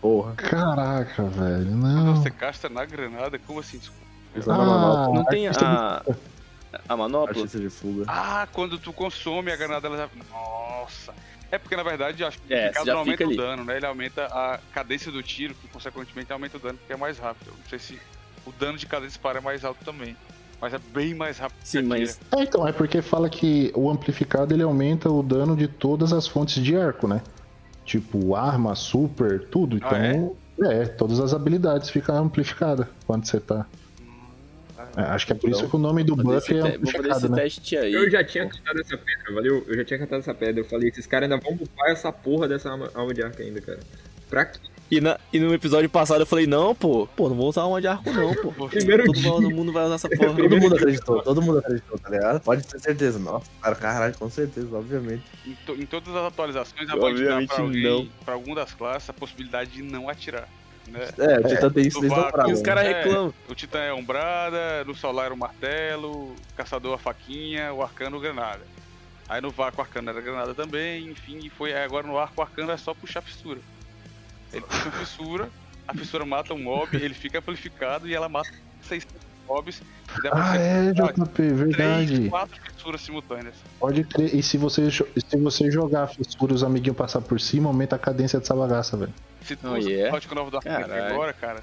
Porra. 0.00 0.34
Caraca, 0.34 1.24
velho, 1.24 1.66
Quando 1.66 2.04
não. 2.04 2.16
você 2.16 2.30
casta 2.30 2.68
na 2.68 2.84
granada, 2.84 3.38
como 3.38 3.60
assim? 3.60 3.78
Desculpa. 3.78 4.06
A 4.46 4.56
manopla. 4.58 5.14
Não 5.14 5.24
tem 5.24 5.48
a, 5.48 6.02
a 6.88 6.96
manopla? 6.96 7.30
Artista 7.36 7.58
de 7.58 7.70
fuga. 7.70 8.04
Ah, 8.06 8.46
quando 8.52 8.78
tu 8.78 8.92
consome 8.92 9.50
a 9.50 9.56
granada, 9.56 9.86
ela 9.86 9.96
já. 9.96 10.08
Nossa! 10.30 11.14
É 11.50 11.56
porque 11.56 11.74
na 11.74 11.82
verdade 11.82 12.22
acho 12.22 12.38
que 12.40 12.52
É, 12.52 12.56
o 12.56 12.60
amplificado 12.60 12.86
já 12.86 12.92
não 12.92 13.00
aumenta 13.00 13.26
o 13.26 13.36
dano, 13.36 13.64
né? 13.64 13.76
Ele 13.76 13.86
aumenta 13.86 14.26
a 14.26 14.58
cadência 14.72 15.10
do 15.10 15.22
tiro, 15.22 15.54
que 15.54 15.66
consequentemente 15.68 16.30
aumenta 16.32 16.58
o 16.58 16.60
dano 16.60 16.78
porque 16.78 16.92
é 16.92 16.96
mais 16.96 17.18
rápido. 17.18 17.48
Eu 17.48 17.54
não 17.54 17.68
sei 17.70 17.78
se 17.78 17.98
o 18.44 18.52
dano 18.52 18.76
de 18.76 18.86
cada 18.86 19.06
disparo 19.06 19.38
é 19.38 19.40
mais 19.40 19.64
alto 19.64 19.82
também. 19.84 20.14
Mas 20.60 20.74
é 20.74 20.78
bem 20.92 21.14
mais 21.14 21.38
rápido. 21.38 21.58
que 21.60 21.68
Sim, 21.68 21.82
mas 21.82 22.20
É, 22.36 22.42
então, 22.42 22.66
é 22.66 22.72
porque 22.72 23.00
fala 23.00 23.30
que 23.30 23.72
o 23.74 23.88
amplificado 23.88 24.52
ele 24.52 24.62
aumenta 24.62 25.08
o 25.08 25.22
dano 25.22 25.56
de 25.56 25.68
todas 25.68 26.12
as 26.12 26.26
fontes 26.26 26.62
de 26.62 26.76
arco, 26.76 27.06
né? 27.06 27.22
Tipo, 27.88 28.34
arma, 28.34 28.74
super, 28.74 29.40
tudo. 29.46 29.78
Ah, 29.80 29.96
Então, 30.58 30.70
é? 30.70 30.84
todas 30.84 31.18
as 31.20 31.32
habilidades 31.32 31.88
ficam 31.88 32.22
amplificadas 32.22 32.86
quando 33.06 33.24
você 33.24 33.40
tá. 33.40 33.64
É, 34.94 35.00
acho 35.00 35.26
que 35.26 35.32
é 35.32 35.34
por 35.34 35.48
isso 35.48 35.66
que 35.66 35.74
o 35.74 35.78
nome 35.78 36.04
do 36.04 36.14
buff 36.14 36.54
é 36.54 36.60
amplificado, 36.60 37.08
esse 37.08 37.28
né? 37.30 37.42
teste 37.42 37.78
aí. 37.78 37.94
Eu 37.94 38.10
já 38.10 38.22
tinha 38.22 38.46
catado 38.46 38.78
essa 38.78 38.98
pedra, 38.98 39.34
valeu? 39.34 39.64
Eu 39.66 39.76
já 39.76 39.84
tinha 39.86 39.98
catado 40.00 40.20
essa 40.20 40.34
pedra. 40.34 40.60
Eu 40.60 40.66
falei, 40.66 40.90
esses 40.90 41.06
caras 41.06 41.30
ainda 41.30 41.42
vão 41.42 41.56
bufar 41.56 41.88
essa 41.88 42.12
porra 42.12 42.46
dessa 42.46 42.68
alma, 42.70 43.14
de 43.14 43.22
arco 43.22 43.40
ainda, 43.40 43.62
cara. 43.62 43.80
Pra 44.28 44.44
quê? 44.44 44.58
E, 44.90 45.00
na- 45.02 45.18
e 45.32 45.38
no 45.38 45.52
episódio 45.52 45.88
passado 45.90 46.20
eu 46.22 46.26
falei, 46.26 46.46
não, 46.46 46.74
pô, 46.74 47.06
pô, 47.14 47.28
não 47.28 47.36
vou 47.36 47.48
usar 47.50 47.64
uma 47.66 47.78
de 47.80 47.86
arco 47.86 48.10
não, 48.10 48.34
pô. 48.34 48.52
Primeiro 48.68 49.04
todo, 49.04 49.14
dia. 49.20 49.30
todo 49.30 49.50
mundo 49.50 49.70
vai 49.72 49.84
usar 49.84 49.94
essa 49.96 50.08
porra. 50.08 50.34
Todo 50.34 50.56
mundo 50.60 50.74
acreditou, 50.76 51.22
todo 51.22 51.42
mundo 51.42 51.58
acreditou, 51.58 51.98
tá 51.98 52.08
ligado? 52.08 52.40
Pode 52.40 52.66
ter 52.66 52.80
certeza. 52.80 53.18
Nossa, 53.18 53.46
cara, 53.60 53.74
caralho, 53.76 54.14
com 54.18 54.30
certeza, 54.30 54.68
obviamente. 54.74 55.22
Em, 55.46 55.54
to- 55.66 55.74
em 55.74 55.84
todas 55.84 56.14
as 56.16 56.24
atualizações, 56.24 56.88
a 56.88 56.94
Band 56.94 57.00
dá 57.00 57.06
Obviamente 57.06 57.48
pra, 57.48 57.60
alguém, 57.64 57.82
não. 57.82 58.08
pra 58.24 58.34
alguma 58.34 58.56
das 58.56 58.72
classes 58.72 59.10
a 59.10 59.12
possibilidade 59.12 59.72
de 59.72 59.82
não 59.82 60.08
atirar. 60.08 60.48
Né? 60.86 61.06
É, 61.18 61.38
o 61.40 61.48
Titã 61.48 61.70
tem 61.70 61.86
isso 61.86 62.00
desde 62.00 62.18
o 62.18 62.32
prazo. 62.32 62.50
Os 62.52 62.62
caras 62.62 62.84
É. 62.86 63.02
reclamam. 63.02 63.34
O 63.46 63.54
Titã 63.54 63.78
é 63.80 63.90
a 63.90 63.94
Umbrada, 63.94 64.84
no 64.86 64.94
Solar 64.94 65.26
era 65.26 65.34
o 65.34 65.36
Martelo, 65.36 66.10
o 66.10 66.36
Caçador 66.56 66.94
a 66.94 66.98
Faquinha, 66.98 67.74
o 67.74 67.82
Arcano 67.82 68.16
o 68.16 68.20
Granada. 68.20 68.62
Aí 69.28 69.42
no 69.42 69.50
Vácuo 69.50 69.80
o 69.80 69.82
Arcano 69.82 70.08
era 70.08 70.20
Granada 70.22 70.54
também, 70.54 71.06
enfim, 71.10 71.40
e 71.44 71.50
foi 71.50 71.74
aí 71.74 71.84
agora 71.84 72.06
no 72.06 72.16
Arco 72.16 72.40
o 72.40 72.42
Arcano 72.42 72.72
é 72.72 72.76
só 72.78 72.94
puxar 72.94 73.20
fissura. 73.20 73.58
Ele 74.52 74.64
uma 74.64 74.92
fissura, 74.92 75.48
a 75.86 75.94
fissura 75.94 76.24
mata 76.24 76.54
um 76.54 76.62
mob, 76.62 76.96
ele 76.96 77.14
fica 77.14 77.38
amplificado 77.38 78.08
e 78.08 78.14
ela 78.14 78.28
mata 78.28 78.50
600 78.82 79.16
mobs. 79.46 79.82
E 80.18 80.22
dá 80.22 80.30
pra 80.30 80.50
Ah, 80.52 80.56
é, 80.56 80.92
JP, 80.92 81.26
três, 81.34 81.52
verdade. 81.58 82.28
quatro 82.28 82.60
fissuras 82.62 83.00
simultâneas. 83.02 83.54
Pode 83.78 84.04
crer. 84.04 84.34
E 84.34 84.42
se 84.42 84.56
você, 84.56 84.90
se 84.90 85.36
você 85.38 85.70
jogar 85.70 86.04
a 86.04 86.06
fissura 86.06 86.52
e 86.52 86.54
os 86.54 86.62
amiguinhos 86.64 86.96
passar 86.96 87.20
por 87.20 87.40
cima, 87.40 87.68
aumenta 87.68 87.96
a 87.96 87.98
cadência 87.98 88.38
dessa 88.38 88.54
bagaça, 88.54 88.96
velho. 88.96 89.12
Se 89.42 89.54
tu 89.56 89.68
Oh, 89.68 89.76
usa 89.76 89.88
yeah. 89.88 90.08
o 90.08 90.12
código 90.12 90.34
novo 90.34 90.50
do 90.50 90.60
Caralho. 90.60 91.04
agora, 91.14 91.32
cara, 91.32 91.62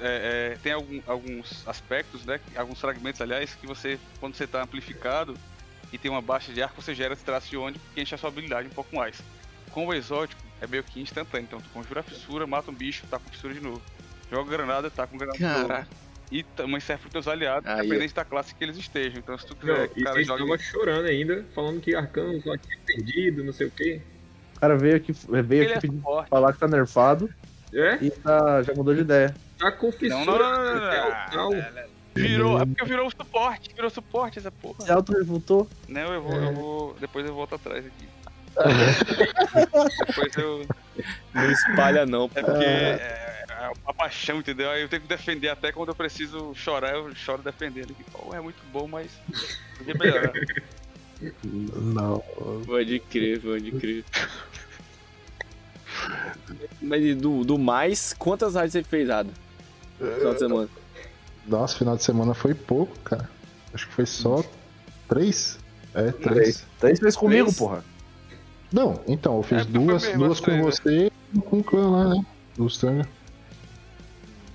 é, 0.00 0.52
é, 0.54 0.58
tem 0.62 0.72
algum- 0.72 1.00
alguns 1.06 1.66
aspectos, 1.66 2.24
né? 2.24 2.38
Alguns 2.56 2.80
fragmentos, 2.80 3.20
aliás, 3.20 3.54
que 3.54 3.66
você, 3.66 3.98
quando 4.20 4.34
você 4.34 4.46
tá 4.46 4.62
amplificado 4.62 5.34
e 5.92 5.98
tem 5.98 6.10
uma 6.10 6.20
baixa 6.22 6.52
de 6.52 6.62
arco, 6.62 6.80
você 6.82 6.94
gera 6.94 7.14
esse 7.14 7.24
traço 7.24 7.48
de 7.48 7.56
onde 7.56 7.80
que 7.94 8.00
enche 8.00 8.14
a 8.14 8.18
sua 8.18 8.28
habilidade 8.28 8.68
um 8.68 8.72
pouco 8.72 8.94
mais. 8.94 9.20
Com 9.70 9.86
o 9.86 9.94
exótico, 9.94 10.40
é 10.60 10.66
meio 10.66 10.82
que 10.82 11.00
instantâneo. 11.00 11.44
Então 11.46 11.60
tu 11.60 11.68
conjura 11.70 12.00
a 12.00 12.02
fissura, 12.02 12.46
mata 12.46 12.70
um 12.70 12.74
bicho, 12.74 13.04
tá 13.10 13.18
com 13.18 13.28
fissura 13.30 13.54
de 13.54 13.60
novo. 13.60 13.82
Joga 14.30 14.50
granada, 14.50 14.90
tá 14.90 15.06
com 15.06 15.16
granada 15.16 15.38
de 15.38 15.44
novo. 15.44 15.86
E 16.30 16.42
também 16.42 16.80
serve 16.80 17.02
pros 17.02 17.12
teus 17.12 17.28
aliados, 17.28 17.68
Aí, 17.70 17.86
independente 17.86 18.12
da 18.14 18.24
classe 18.24 18.52
que 18.54 18.64
eles 18.64 18.76
estejam. 18.76 19.18
Então 19.18 19.38
se 19.38 19.46
tu 19.46 19.54
Não, 19.54 19.60
quiser 19.74 19.88
que 19.88 20.00
e 20.00 20.02
o 20.02 20.04
cara 20.04 20.22
jogue... 20.24 20.42
estavam 20.42 20.58
chorando 20.58 21.06
ainda, 21.06 21.44
falando 21.54 21.80
que 21.80 21.94
Arcano 21.94 22.40
só 22.42 22.56
tinha 22.56 22.78
perdido, 22.84 23.44
não 23.44 23.52
sei 23.52 23.68
o 23.68 23.70
quê. 23.70 24.00
O 24.56 24.60
cara 24.60 24.76
veio 24.76 24.96
aqui, 24.96 25.12
veio 25.12 25.62
Ele 25.64 25.74
aqui 25.74 25.86
é 25.86 26.26
falar 26.28 26.52
que 26.52 26.58
tá 26.58 26.66
nerfado 26.66 27.32
É? 27.72 27.98
e 28.02 28.10
tá, 28.10 28.62
já 28.62 28.74
mudou 28.74 28.94
de 28.94 29.02
ideia. 29.02 29.34
Tá 29.58 29.70
com 29.70 29.92
fissura 29.92 30.24
Não, 30.24 30.24
não, 30.24 30.38
não, 30.38 30.64
não, 30.64 30.74
não, 30.74 31.50
o 31.50 31.52
não, 31.52 31.62
tal. 31.62 31.86
Virou, 32.16 32.60
é 32.60 32.64
porque 32.64 32.84
virou 32.86 33.10
suporte, 33.10 33.74
virou 33.74 33.90
suporte 33.90 34.38
essa 34.38 34.50
porra. 34.50 34.80
Se 34.84 34.90
auto-revoltou, 34.90 35.68
Não, 35.86 36.12
eu 36.14 36.22
vou, 36.22 36.32
É. 36.32 36.44
eu 36.48 36.52
vou. 36.54 36.96
Depois 36.98 37.26
eu 37.26 37.34
volto 37.34 37.54
atrás 37.54 37.84
aqui. 37.86 38.08
Depois 40.06 40.36
eu. 40.36 40.66
Não 41.34 41.50
espalha 41.50 42.06
não, 42.06 42.28
pô. 42.28 42.38
É 42.38 42.42
porque 42.42 42.64
é, 42.64 43.44
é 43.48 43.72
uma 43.84 43.94
paixão, 43.94 44.38
entendeu? 44.38 44.70
Aí 44.70 44.82
eu 44.82 44.88
tenho 44.88 45.02
que 45.02 45.08
defender 45.08 45.48
até 45.48 45.72
quando 45.72 45.90
eu 45.90 45.94
preciso 45.94 46.54
chorar, 46.54 46.94
eu 46.94 47.14
choro 47.14 47.42
defendendo. 47.42 47.94
Que, 47.94 48.04
pô, 48.04 48.34
é 48.34 48.40
muito 48.40 48.62
bom, 48.72 48.86
mas. 48.88 49.10
Podia 49.76 49.94
melhorar. 49.94 50.32
não. 51.52 52.22
Pode 52.64 52.98
crer, 53.00 53.40
pode 53.40 53.70
crer. 53.72 54.04
Mas 56.80 57.16
do, 57.16 57.42
do 57.42 57.58
mais, 57.58 58.12
quantas 58.12 58.54
raids 58.54 58.72
você 58.72 58.82
fez, 58.82 59.08
Ada? 59.08 59.30
Final 59.98 60.32
de 60.34 60.38
semana. 60.38 60.68
Nossa, 61.46 61.78
final 61.78 61.96
de 61.96 62.04
semana 62.04 62.34
foi 62.34 62.54
pouco, 62.54 62.96
cara. 63.00 63.28
Acho 63.72 63.86
que 63.88 63.94
foi 63.94 64.06
só 64.06 64.44
três. 65.08 65.58
É, 65.94 66.12
três. 66.12 66.66
Três 66.78 67.00
fez 67.00 67.16
comigo, 67.16 67.44
Três? 67.44 67.58
porra. 67.58 67.84
Não, 68.76 69.00
então, 69.08 69.38
eu 69.38 69.42
fiz 69.42 69.62
É, 69.62 69.64
duas, 69.64 70.02
mesmo, 70.04 70.18
duas 70.18 70.32
as 70.32 70.40
com 70.44 70.50
né? 70.50 70.62
você 70.62 71.10
e 71.34 71.38
com 71.40 71.58
o 71.60 71.64
clã 71.64 71.88
lá, 71.90 72.08
né? 72.14 72.26
Do. 72.58 73.08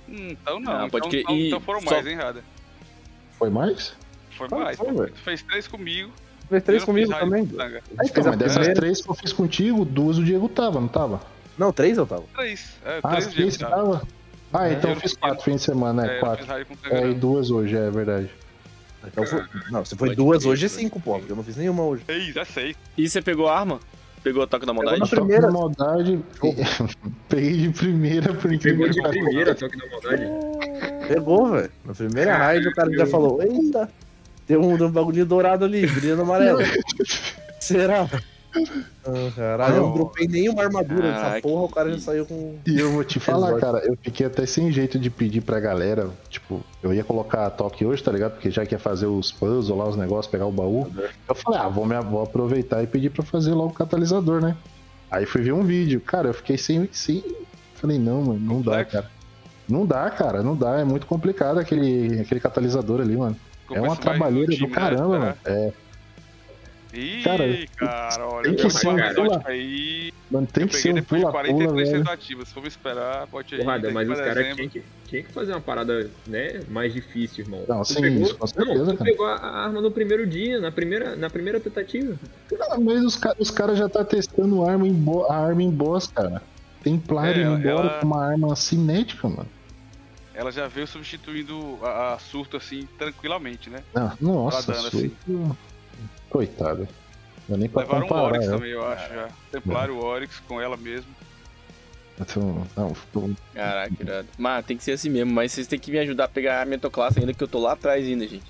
Hum, 0.08 0.28
Então 0.30 0.60
não, 0.60 0.72
Ah, 0.72 0.86
então, 0.86 0.90
pode 0.90 1.16
então, 1.18 1.34
E 1.36 1.46
então 1.48 1.60
foram 1.60 1.80
só- 1.80 1.90
mais, 1.90 2.06
hein, 2.06 2.14
Rada? 2.14 2.44
Foi 3.36 3.50
mais? 3.50 3.96
Foi 4.30 4.48
Foi, 4.48 4.58
mais. 4.60 4.76
foi, 4.76 4.86
pô. 4.92 5.00
velho. 5.00 5.12
Tu 5.12 5.20
fez 5.22 5.42
três 5.42 5.66
comigo. 5.66 6.12
Fez 6.48 6.62
três 6.62 6.82
não 6.82 6.86
comigo 6.86 7.12
também. 7.12 7.42
gente 7.46 7.54
Então, 7.54 8.08
fez 8.14 8.26
a 8.26 8.30
mas 8.30 8.38
dessas 8.38 8.52
primeira. 8.58 8.74
três 8.80 9.02
que 9.02 9.10
eu 9.10 9.14
fiz 9.16 9.32
contigo, 9.32 9.84
duas 9.84 10.18
o 10.18 10.24
Diego 10.24 10.48
tava, 10.48 10.80
não 10.80 10.86
tava? 10.88 11.20
Não, 11.58 11.72
três 11.72 11.98
eu 11.98 12.06
tava. 12.06 12.22
Três. 12.32 12.76
É, 12.84 13.00
Ah, 13.02 13.10
três 13.10 13.26
três 13.26 13.56
tá? 13.56 13.70
tava? 13.70 14.06
Ah, 14.52 14.68
É, 14.68 14.74
então 14.74 14.90
eu 14.90 14.94
eu 14.96 15.00
fiz 15.00 15.12
não- 15.14 15.20
quatro 15.20 15.44
fins 15.44 15.56
de 15.56 15.62
semana, 15.62 16.04
É, 16.04 16.06
né? 16.06 16.16
eu 16.16 16.20
Quatro. 16.20 16.46
É, 16.90 17.00
e 17.00 17.06
não. 17.08 17.18
duas 17.18 17.50
hoje, 17.50 17.74
é 17.76 17.90
verdade. 17.90 18.30
Então 19.04 19.26
foi... 19.26 19.42
Não, 19.70 19.84
se 19.84 19.96
foi 19.96 20.08
Pode 20.10 20.16
duas 20.16 20.44
hoje 20.46 20.66
é 20.66 20.68
pode 20.68 20.80
cinco, 20.80 21.00
porra, 21.00 21.18
porque 21.18 21.32
eu 21.32 21.36
não 21.36 21.42
fiz 21.42 21.56
nenhuma 21.56 21.82
hoje. 21.82 22.04
Seis, 22.06 22.36
é 22.36 22.44
seis. 22.44 22.76
E 22.96 23.08
você 23.08 23.20
pegou 23.20 23.48
a 23.48 23.58
arma? 23.58 23.80
Pegou 24.22 24.42
o 24.44 24.46
toque 24.46 24.64
da 24.66 24.72
maldade? 24.72 25.00
na 25.00 25.06
Só 25.06 25.16
que 25.16 25.20
primeira- 25.22 25.46
na 25.48 25.52
maldade, 25.52 26.20
peguei 27.28 27.56
de 27.56 27.70
primeira 27.70 28.32
por 28.34 28.52
incrível 28.52 28.88
Pegou 28.88 29.10
de 29.10 29.18
primeira, 29.20 29.56
só 29.56 29.68
que 29.68 29.76
na 29.76 29.86
maldade. 29.90 30.22
Pegou, 31.08 31.50
velho. 31.50 31.70
Na 31.84 31.92
primeira 31.94 32.36
raid 32.36 32.68
o 32.68 32.72
cara 32.72 32.92
já 32.92 33.06
falou, 33.06 33.42
eita, 33.42 33.88
tem 34.46 34.56
um, 34.56 34.76
tem 34.76 34.86
um 34.86 34.90
bagulhinho 34.90 35.26
dourado 35.26 35.64
ali, 35.64 35.86
brilhando 35.86 36.22
amarelo. 36.22 36.60
Será? 37.58 38.08
Ah, 38.54 39.30
caralho, 39.34 39.76
eu 39.76 39.82
não 39.82 39.94
dropei 39.94 40.28
nenhuma 40.28 40.62
armadura 40.62 41.02
dessa 41.02 41.20
Caraca. 41.20 41.42
porra, 41.42 41.62
o 41.64 41.68
cara 41.68 41.92
já 41.92 41.98
saiu 41.98 42.26
com. 42.26 42.56
E 42.66 42.78
eu 42.78 42.92
vou 42.92 43.02
te 43.02 43.18
falar, 43.20 43.58
cara, 43.58 43.78
eu 43.78 43.96
fiquei 44.02 44.26
até 44.26 44.44
sem 44.46 44.70
jeito 44.70 44.98
de 44.98 45.10
pedir 45.10 45.40
pra 45.40 45.58
galera. 45.58 46.10
Tipo, 46.28 46.60
eu 46.82 46.92
ia 46.92 47.02
colocar 47.02 47.46
a 47.46 47.50
toque 47.50 47.84
hoje, 47.84 48.02
tá 48.02 48.12
ligado? 48.12 48.32
Porque 48.32 48.50
já 48.50 48.64
que 48.66 48.74
ia 48.74 48.78
fazer 48.78 49.06
os 49.06 49.32
puzzles 49.32 49.68
lá, 49.76 49.88
os 49.88 49.96
negócios, 49.96 50.30
pegar 50.30 50.46
o 50.46 50.52
baú. 50.52 50.86
Eu 51.28 51.34
falei, 51.34 51.60
ah, 51.60 51.68
vou, 51.68 51.86
me, 51.86 51.98
vou 52.00 52.22
aproveitar 52.22 52.82
e 52.82 52.86
pedir 52.86 53.10
pra 53.10 53.24
fazer 53.24 53.52
logo 53.52 53.70
o 53.70 53.74
catalisador, 53.74 54.40
né? 54.40 54.56
Aí 55.10 55.26
fui 55.26 55.42
ver 55.42 55.52
um 55.52 55.62
vídeo. 55.62 56.00
Cara, 56.00 56.28
eu 56.28 56.34
fiquei 56.34 56.56
sem. 56.58 56.88
sem... 56.92 57.24
Falei, 57.74 57.98
não, 57.98 58.22
mano, 58.22 58.40
não 58.40 58.60
dá, 58.62 58.84
cara. 58.84 59.10
Não 59.68 59.86
dá, 59.86 60.10
cara, 60.10 60.42
não 60.42 60.56
dá. 60.56 60.80
É 60.80 60.84
muito 60.84 61.06
complicado 61.06 61.58
aquele, 61.58 62.20
aquele 62.20 62.40
catalisador 62.40 63.00
ali, 63.00 63.16
mano. 63.16 63.36
É 63.70 63.78
uma 63.80 63.88
mais 63.88 63.98
no 63.98 64.02
trabalheira 64.04 64.54
do 64.56 64.66
né? 64.68 64.74
caramba, 64.74 65.16
É. 65.16 65.18
mano. 65.18 65.34
É, 65.44 65.72
Ih, 66.92 67.22
Cara, 67.24 67.44
cara, 67.78 68.28
olha. 68.28 68.42
tem 68.44 68.54
que 68.56 68.66
eu 68.66 68.70
ser 68.70 68.88
um 68.88 69.14
pula- 69.14 69.42
aí. 69.46 70.10
mano, 70.30 70.46
tem 70.46 70.64
Eu 70.64 70.68
que 70.68 70.76
ser 70.76 70.90
um 70.90 70.94
depois 70.94 71.20
de 71.22 71.26
pula-pula, 71.26 71.54
43 71.54 71.90
velho. 71.90 72.04
tentativas. 72.04 72.48
Se 72.48 72.54
for 72.54 72.60
me 72.60 72.68
esperar, 72.68 73.26
pode 73.28 73.54
ir. 73.54 73.58
Porrada, 73.58 73.90
mas 73.90 74.08
os 74.10 74.18
caras 74.18 74.54
tinham 74.54 74.68
que, 74.68 74.84
tinha 75.06 75.22
que 75.22 75.32
fazer 75.32 75.52
uma 75.52 75.60
parada, 75.62 76.10
né, 76.26 76.62
mais 76.68 76.92
difícil, 76.92 77.44
irmão. 77.44 77.64
Não, 77.66 77.80
Tu 77.80 77.94
sim, 77.94 78.02
pegou- 78.02 78.22
isso, 78.22 78.36
com 78.36 78.46
certeza, 78.46 78.84
Não, 78.84 78.92
tu 78.92 78.98
cara. 78.98 79.10
pegou 79.10 79.26
a 79.26 79.36
arma 79.64 79.80
no 79.80 79.90
primeiro 79.90 80.26
dia, 80.26 80.60
na 80.60 80.70
primeira, 80.70 81.16
na 81.16 81.30
primeira 81.30 81.58
tentativa. 81.58 82.14
Cara, 82.50 82.78
mas 82.78 83.02
os, 83.02 83.18
os 83.38 83.50
caras 83.50 83.78
já 83.78 83.88
tá 83.88 84.04
testando 84.04 84.62
arma 84.62 84.86
em 84.86 84.92
bo- 84.92 85.24
a 85.30 85.36
arma 85.36 85.62
em 85.62 85.70
boss, 85.70 86.08
cara. 86.08 86.42
Templário 86.82 87.42
É, 87.42 87.46
indo 87.46 87.58
embora 87.68 87.88
ela- 87.88 88.00
com 88.00 88.06
uma 88.06 88.22
arma 88.26 88.54
cinética, 88.54 89.26
mano. 89.28 89.48
Ela 90.34 90.50
já 90.50 90.66
veio 90.68 90.86
substituindo 90.86 91.78
a, 91.82 92.14
a 92.14 92.18
surto 92.18 92.56
assim, 92.56 92.86
tranquilamente, 92.98 93.70
né? 93.70 93.82
Ah, 93.94 94.14
nossa, 94.20 94.74
surto. 94.90 95.56
Coitado. 96.32 96.88
Não 97.48 97.56
é 97.56 97.58
nem 97.58 97.68
Levaram 97.68 97.98
o 97.98 98.02
comparar. 98.02 98.22
Oryx 98.24 98.46
né? 98.46 98.52
também, 98.54 98.70
eu 98.70 98.86
acho 98.86 99.14
já. 99.14 99.28
Templário 99.50 99.96
Oryx 99.98 100.40
com 100.48 100.60
ela 100.60 100.76
mesmo. 100.76 101.10
Então, 102.20 102.66
não, 102.76 102.94
ficou- 102.94 103.30
Caraca, 103.54 103.94
irado. 104.00 104.28
Mas 104.38 104.64
tem 104.66 104.76
que 104.76 104.84
ser 104.84 104.92
assim 104.92 105.10
mesmo, 105.10 105.32
mas 105.32 105.50
vocês 105.52 105.66
têm 105.66 105.78
que 105.78 105.90
me 105.90 105.98
ajudar 105.98 106.24
a 106.24 106.28
pegar 106.28 106.62
a 106.62 106.64
metoclasse 106.64 107.18
ainda, 107.18 107.34
que 107.34 107.42
eu 107.42 107.48
tô 107.48 107.58
lá 107.58 107.72
atrás 107.72 108.04
ainda, 108.06 108.26
gente. 108.26 108.44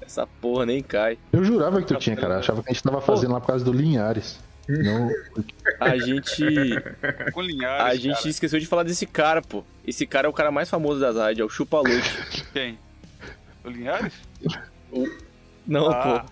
Essa 0.00 0.26
porra 0.26 0.66
nem 0.66 0.82
cai. 0.82 1.16
Eu 1.32 1.42
jurava 1.44 1.80
que 1.80 1.86
tu 1.88 1.96
tinha, 1.96 2.14
cara. 2.16 2.34
Eu 2.34 2.38
achava 2.40 2.62
que 2.62 2.70
a 2.70 2.72
gente 2.72 2.82
tava 2.82 3.00
fazendo 3.00 3.32
lá 3.32 3.40
por 3.40 3.46
causa 3.46 3.64
do 3.64 3.72
Linhares. 3.72 4.38
Não, 4.68 5.10
A 5.80 5.96
gente. 5.98 6.42
com 7.32 7.40
linhares. 7.42 7.84
A 7.86 7.94
gente 7.94 8.14
cara. 8.16 8.28
esqueceu 8.30 8.58
de 8.60 8.66
falar 8.66 8.82
desse 8.82 9.06
cara, 9.06 9.42
pô. 9.42 9.62
Esse 9.86 10.06
cara 10.06 10.26
é 10.26 10.30
o 10.30 10.32
cara 10.32 10.50
mais 10.50 10.68
famoso 10.70 11.00
das 11.00 11.16
raids, 11.16 11.40
é 11.40 11.44
o 11.44 11.48
Chupa 11.50 11.78
Luke. 11.78 12.44
Quem? 12.52 12.78
O 13.64 13.68
Linhares? 13.70 14.12
Não, 15.66 15.90
Ah. 15.90 16.24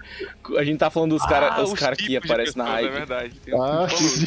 pô. 0.45 0.57
A 0.59 0.65
gente 0.65 0.79
tá 0.79 0.91
falando 0.91 1.11
dos 1.17 1.25
caras 1.27 1.53
Ah, 1.53 1.63
os 1.63 1.73
cara 1.75 1.97
que 1.97 2.17
aparecem 2.17 2.55
na 2.57 2.65
pessoas, 2.65 2.83
raid. 2.83 2.87
É 2.89 2.91
verdade. 2.99 3.41
Tem 3.41 3.55
um 3.55 3.63
Ah, 3.63 3.89
sim. 3.89 4.27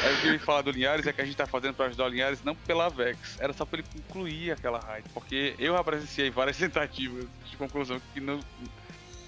Aí 0.00 0.14
o 0.14 0.20
que 0.20 0.26
eu 0.28 0.32
ia 0.34 0.38
falar 0.40 0.62
do 0.62 0.70
Linhares 0.70 1.06
é 1.06 1.12
que 1.12 1.20
a 1.20 1.24
gente 1.24 1.36
tá 1.36 1.44
fazendo 1.46 1.74
pra 1.74 1.86
ajudar 1.86 2.04
o 2.04 2.08
Linhares 2.08 2.38
não 2.44 2.54
pela 2.54 2.88
Vex, 2.88 3.18
era 3.40 3.52
só 3.52 3.64
pra 3.64 3.80
ele 3.80 3.88
concluir 3.92 4.52
aquela 4.52 4.78
raid. 4.78 5.08
Porque 5.12 5.54
eu 5.58 5.74
já 5.74 5.82
presenciei 5.82 6.30
várias 6.30 6.56
tentativas 6.58 7.26
de 7.50 7.56
conclusão 7.56 8.00
que 8.14 8.20
não, 8.20 8.38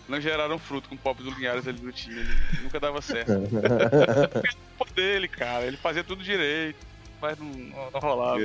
não 0.09 0.21
geraram 0.21 0.59
fruto 0.59 0.89
com 0.89 0.95
o 0.95 0.99
pop 0.99 1.21
do 1.23 1.31
Linhares 1.33 1.67
ali 1.67 1.81
no 1.83 1.91
time. 1.91 2.21
Ele 2.21 2.63
nunca 2.63 2.79
dava 2.79 3.03
certo. 3.03 3.33
o 4.79 4.85
dele, 4.95 5.27
cara, 5.27 5.65
ele 5.67 5.77
fazia 5.77 6.05
tudo 6.05 6.23
direito, 6.23 6.79
mas 7.21 7.37
não, 7.39 7.47
não, 7.49 7.91
não 7.91 8.01
rolava. 8.01 8.39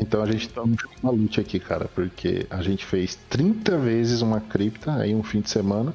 Então 0.00 0.22
a 0.22 0.26
gente 0.32 0.48
tá 0.48 0.62
uma 0.62 1.12
luta 1.12 1.40
aqui, 1.42 1.60
cara, 1.60 1.84
porque 1.94 2.46
a 2.48 2.62
gente 2.62 2.86
fez 2.86 3.16
30 3.28 3.76
vezes 3.76 4.22
uma 4.22 4.40
cripta 4.40 5.06
em 5.06 5.14
um 5.14 5.22
fim 5.22 5.40
de 5.42 5.50
semana. 5.50 5.94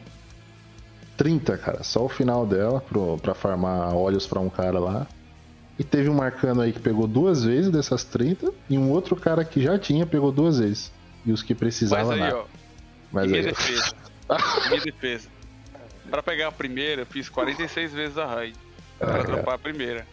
30, 1.17 1.57
cara, 1.57 1.81
só 1.83 2.05
o 2.05 2.09
final 2.09 2.45
dela 2.45 2.81
pro, 2.81 3.17
pra 3.17 3.33
farmar 3.33 3.95
olhos 3.95 4.27
pra 4.27 4.39
um 4.39 4.49
cara 4.49 4.79
lá. 4.79 5.07
E 5.79 5.83
teve 5.83 6.09
um 6.09 6.13
marcano 6.13 6.61
aí 6.61 6.71
que 6.71 6.79
pegou 6.79 7.07
duas 7.07 7.43
vezes 7.43 7.71
dessas 7.71 8.03
30 8.03 8.51
e 8.69 8.77
um 8.77 8.91
outro 8.91 9.15
cara 9.15 9.43
que 9.43 9.61
já 9.61 9.77
tinha 9.79 10.05
pegou 10.05 10.31
duas 10.31 10.59
vezes. 10.59 10.91
E 11.25 11.31
os 11.31 11.41
que 11.41 11.53
Mas 11.53 11.59
precisavam 11.59 12.11
aí, 12.11 12.19
nada. 12.19 12.37
ó, 12.37 12.45
Mas 13.11 13.27
minha 13.29 13.39
aí, 13.41 13.47
defesa. 13.47 13.93
minha 14.69 14.81
defesa. 14.81 15.29
Pra 16.09 16.21
pegar 16.21 16.49
a 16.49 16.51
primeira, 16.51 17.01
eu 17.01 17.05
fiz 17.05 17.27
46 17.27 17.91
vezes 17.93 18.17
a 18.17 18.25
raid. 18.27 18.55
Pra 18.99 19.19
Ah, 19.21 19.23
dropar 19.23 19.55
a 19.55 19.57
primeira. 19.57 20.05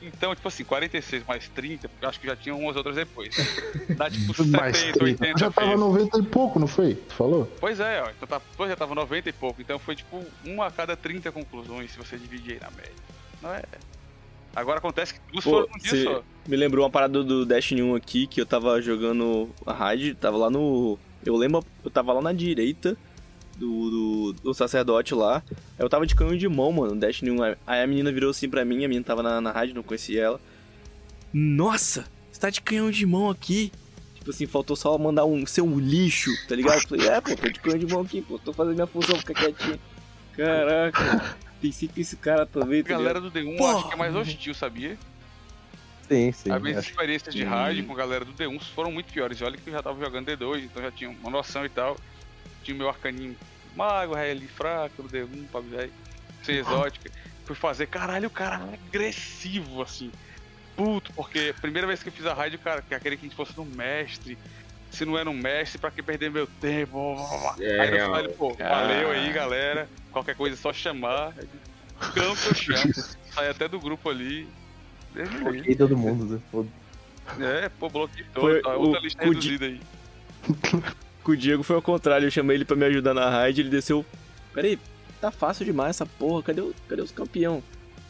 Então, 0.00 0.34
tipo 0.34 0.46
assim, 0.46 0.64
46 0.64 1.24
mais 1.26 1.48
30, 1.48 1.88
porque 1.88 2.04
eu 2.04 2.08
acho 2.08 2.20
que 2.20 2.26
já 2.26 2.36
tinha 2.36 2.54
umas 2.54 2.76
outras 2.76 2.96
depois. 2.96 3.34
Dá 3.96 4.10
tipo 4.10 4.32
70, 4.32 4.56
mais 4.56 4.82
30. 4.82 5.04
80 5.04 5.38
Já 5.38 5.50
tava 5.50 5.66
vezes. 5.66 5.80
90 5.80 6.18
e 6.18 6.22
pouco, 6.22 6.58
não 6.58 6.66
foi? 6.66 6.94
Tu 6.94 7.14
falou? 7.14 7.52
Pois 7.60 7.80
é, 7.80 8.02
ó. 8.02 8.10
Então 8.10 8.28
tá, 8.28 8.40
já 8.68 8.76
tava 8.76 8.94
90 8.94 9.28
e 9.28 9.32
pouco. 9.32 9.60
Então 9.60 9.78
foi 9.78 9.96
tipo 9.96 10.24
uma 10.44 10.66
a 10.66 10.70
cada 10.70 10.96
30 10.96 11.32
conclusões, 11.32 11.90
se 11.90 11.98
você 11.98 12.16
dividir 12.16 12.54
aí 12.54 12.60
na 12.60 12.70
média. 12.70 12.92
Não 13.42 13.52
é. 13.52 13.62
Agora 14.54 14.78
acontece 14.78 15.14
que 15.14 15.20
duas 15.32 15.44
Pô, 15.44 15.50
foram 15.50 15.68
num 15.68 15.78
dia 15.78 16.04
só. 16.04 16.22
me 16.46 16.56
lembrou 16.56 16.84
uma 16.84 16.90
parada 16.90 17.22
do 17.22 17.44
Destiny 17.44 17.82
1 17.82 17.94
aqui, 17.94 18.26
que 18.26 18.40
eu 18.40 18.46
tava 18.46 18.80
jogando 18.80 19.50
a 19.66 19.72
raid, 19.72 20.14
tava 20.14 20.36
lá 20.36 20.50
no... 20.50 20.98
Eu 21.24 21.36
lembro, 21.36 21.64
eu 21.84 21.90
tava 21.90 22.12
lá 22.12 22.22
na 22.22 22.32
direita 22.32 22.96
do, 23.58 23.90
do, 23.90 24.32
do 24.44 24.54
sacerdote 24.54 25.14
lá. 25.14 25.42
Eu 25.78 25.88
tava 25.88 26.06
de 26.06 26.14
canhão 26.14 26.36
de 26.36 26.48
mão, 26.48 26.70
mano, 26.72 26.94
no 26.94 27.00
Destiny 27.00 27.30
1. 27.32 27.42
Aí 27.66 27.82
a 27.82 27.86
menina 27.86 28.12
virou 28.12 28.30
assim 28.30 28.48
pra 28.48 28.64
mim, 28.64 28.84
a 28.84 28.88
menina 28.88 29.04
tava 29.04 29.22
na, 29.22 29.40
na 29.40 29.50
rádio, 29.50 29.74
não 29.74 29.82
conhecia 29.82 30.22
ela. 30.22 30.40
Nossa, 31.32 32.06
você 32.30 32.40
tá 32.40 32.50
de 32.50 32.60
canhão 32.60 32.90
de 32.90 33.04
mão 33.04 33.28
aqui? 33.30 33.72
Tipo 34.14 34.30
assim, 34.30 34.46
faltou 34.46 34.76
só 34.76 34.96
mandar 34.98 35.24
um 35.24 35.46
seu 35.46 35.66
lixo, 35.78 36.30
tá 36.48 36.54
ligado? 36.54 36.76
Eu 36.82 36.88
falei, 36.88 37.08
é, 37.08 37.20
pô, 37.20 37.36
tô 37.36 37.48
de 37.48 37.60
canhão 37.60 37.78
de 37.78 37.86
mão 37.86 38.00
aqui, 38.02 38.22
pô, 38.22 38.38
tô 38.38 38.52
fazendo 38.52 38.74
minha 38.74 38.86
função, 38.86 39.16
fica 39.16 39.34
quietinho. 39.34 39.78
Caraca, 40.36 41.36
pensei 41.60 41.88
que 41.88 42.00
esse 42.00 42.16
cara 42.16 42.46
também, 42.46 42.80
A 42.80 42.84
tá 42.84 42.96
ligado? 42.96 42.98
galera 42.98 43.20
do 43.20 43.30
D1 43.30 43.56
Porra. 43.56 43.78
acho 43.78 43.88
que 43.88 43.94
é 43.94 43.96
mais 43.96 44.14
hostil, 44.14 44.54
sabia? 44.54 44.96
Sim, 46.08 46.32
sim. 46.32 46.50
As 46.50 46.62
minhas 46.62 46.84
experiências 46.84 47.34
de 47.34 47.44
raid 47.44 47.82
com 47.82 47.92
a 47.92 47.96
galera 47.96 48.24
do 48.24 48.32
D1 48.32 48.58
foram 48.74 48.90
muito 48.90 49.12
piores. 49.12 49.42
Olha 49.42 49.56
que 49.58 49.68
eu 49.68 49.74
já 49.74 49.82
tava 49.82 49.98
jogando 50.02 50.26
D2, 50.26 50.64
então 50.64 50.82
já 50.82 50.90
tinha 50.90 51.10
uma 51.10 51.30
noção 51.30 51.66
e 51.66 51.68
tal. 51.68 51.96
Tinha 52.68 52.74
o 52.76 52.78
meu 52.80 52.88
arcaninho 52.90 53.34
mago, 53.74 54.14
ali 54.14 54.46
fraco, 54.46 55.02
do 55.02 55.08
D1, 55.08 55.46
pra 55.50 55.60
velho, 55.62 55.90
sem 56.42 56.56
exótica. 56.56 57.10
Fui 57.46 57.56
fazer, 57.56 57.86
caralho, 57.86 58.26
o 58.28 58.30
cara 58.30 58.56
é 58.56 58.74
agressivo, 58.88 59.80
assim. 59.80 60.12
Puto, 60.76 61.10
porque 61.14 61.54
a 61.56 61.60
primeira 61.62 61.86
vez 61.86 62.02
que 62.02 62.10
eu 62.10 62.12
fiz 62.12 62.26
a 62.26 62.34
raid, 62.34 62.56
o 62.56 62.58
cara 62.58 62.82
que 62.82 62.88
queria 63.00 63.16
que 63.16 63.24
a 63.24 63.28
gente 63.28 63.34
fosse 63.34 63.56
no 63.56 63.64
mestre. 63.64 64.36
Se 64.90 65.06
não 65.06 65.16
era 65.16 65.30
um 65.30 65.34
mestre, 65.34 65.78
pra 65.78 65.90
que 65.90 66.02
perder 66.02 66.30
meu 66.30 66.46
tempo? 66.46 67.16
É, 67.58 67.80
aí 67.80 67.90
no 67.90 67.96
final 67.96 68.18
ele, 68.20 68.28
pô, 68.34 68.54
Ah. 68.60 68.68
valeu 68.68 69.10
aí, 69.12 69.32
galera. 69.32 69.88
Qualquer 70.12 70.34
coisa 70.36 70.54
é 70.54 70.58
só 70.58 70.70
chamar. 70.70 71.32
Campo 72.12 72.38
eu 72.48 72.54
chamo. 72.54 72.92
Sai 73.32 73.48
até 73.48 73.66
do 73.66 73.80
grupo 73.80 74.10
ali. 74.10 74.46
Bloqueei 75.14 75.74
todo 75.74 75.96
mundo, 75.96 76.42
né? 77.38 77.64
É, 77.64 77.68
pô, 77.70 77.88
bloqueio 77.88 78.26
Foi 78.34 78.60
todo, 78.60 78.62
tá? 78.62 78.76
o- 78.76 78.82
Outra 78.88 79.00
lista 79.00 79.22
o 79.24 79.28
reduzida 79.28 79.64
aí. 79.64 79.80
Com 81.28 81.32
o 81.32 81.36
Diego 81.36 81.62
foi 81.62 81.76
ao 81.76 81.82
contrário, 81.82 82.26
eu 82.26 82.30
chamei 82.30 82.56
ele 82.56 82.64
pra 82.64 82.74
me 82.74 82.86
ajudar 82.86 83.12
na 83.12 83.28
raid, 83.28 83.60
ele 83.60 83.68
desceu. 83.68 84.02
Peraí, 84.54 84.78
tá 85.20 85.30
fácil 85.30 85.62
demais 85.62 85.90
essa 85.90 86.06
porra, 86.06 86.42
cadê, 86.42 86.62
o, 86.62 86.74
cadê 86.88 87.02
os 87.02 87.10
campeão? 87.10 87.62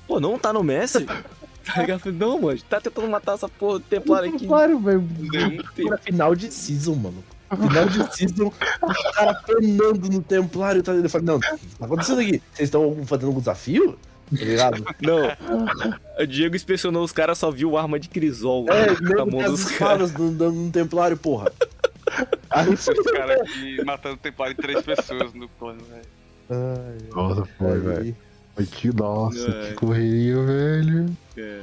Pô, 0.06 0.20
não 0.20 0.38
tá 0.38 0.52
no 0.52 0.62
Messi? 0.62 1.04
tá 1.66 1.80
ligado? 1.80 2.12
Não, 2.12 2.40
mano, 2.40 2.60
tá 2.70 2.80
tentando 2.80 3.08
matar 3.08 3.34
essa 3.34 3.48
porra 3.48 3.80
do 3.80 3.84
Templário 3.86 4.32
aqui. 4.32 4.46
Claro, 4.46 4.78
velho. 4.78 5.00
D1 5.00 5.64
Era 5.84 5.98
final 5.98 6.36
de 6.36 6.54
season, 6.54 6.94
mano. 6.94 7.24
Final 7.50 7.86
de 7.86 8.16
season, 8.16 8.52
os 8.82 9.16
caras 9.16 9.42
penando 9.42 10.08
no 10.10 10.22
Templário. 10.22 10.80
Tá? 10.80 10.92
Eu 10.92 11.10
falei, 11.10 11.26
não, 11.26 11.40
tá 11.40 11.56
acontecendo 11.80 12.20
aqui? 12.20 12.40
Vocês 12.52 12.68
estão 12.68 13.04
fazendo 13.04 13.26
algum 13.26 13.40
desafio? 13.40 13.98
Tá 14.30 14.44
ligado? 14.44 14.84
Não, 15.00 15.22
o 16.20 16.24
Diego 16.24 16.54
inspecionou 16.54 17.02
os 17.02 17.10
caras, 17.10 17.38
só 17.38 17.50
viu 17.50 17.76
arma 17.76 17.98
de 17.98 18.08
crisol 18.08 18.66
É, 18.68 18.90
mesmo 18.90 19.26
mão 19.26 19.42
dos 19.42 19.64
caras. 19.72 20.12
no, 20.12 20.30
no, 20.30 20.52
no 20.52 20.70
Templário, 20.70 21.16
porra. 21.16 21.50
Esses 22.66 23.10
caras 23.12 23.40
aqui 23.40 23.84
matando 23.84 24.16
templário 24.16 24.52
em 24.52 24.56
três 24.56 24.82
pessoas 24.82 25.32
no 25.34 25.48
plano, 25.48 25.80
velho. 25.84 26.02
Ai, 26.50 26.98
Nossa, 27.14 27.44
foi, 27.58 27.72
ai, 27.72 27.78
velho. 27.78 28.16
Foi 28.54 28.66
que 28.66 28.92
nossa, 28.92 29.50
Ai. 29.50 29.68
que 29.68 29.74
correria, 29.74 30.42
velho. 30.42 31.16
Caraca. 31.34 31.58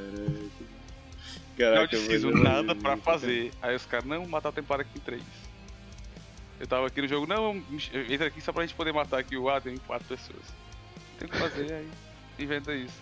Não 1.58 1.58
Caraca, 1.58 1.88
preciso 1.88 2.28
mano, 2.32 2.43
nada 2.43 2.76
pra 2.76 2.98
fazer. 2.98 3.52
Aí 3.62 3.76
os 3.76 3.86
caras, 3.86 4.06
não, 4.06 4.26
matar 4.28 4.50
o 4.50 4.52
templário 4.52 4.86
aqui 4.86 4.98
em 4.98 5.02
três. 5.02 5.24
Eu 6.60 6.68
tava 6.68 6.88
aqui 6.88 7.02
no 7.02 7.08
jogo, 7.08 7.28
não, 7.28 7.62
entra 8.10 8.28
aqui 8.28 8.41
só 8.41 8.54
pra 8.54 8.66
gente 8.66 8.76
poder 8.76 8.93
matar 8.93 9.20
aqui 9.20 9.36
o 9.36 9.50
A, 9.50 9.60
tem 9.60 9.76
quatro 9.78 10.08
pessoas. 10.08 10.43
Tem 11.20 11.28
que 11.28 11.38
fazer 11.38 11.74
aí. 11.74 11.88
Inventa 12.39 12.74
isso. 12.74 12.93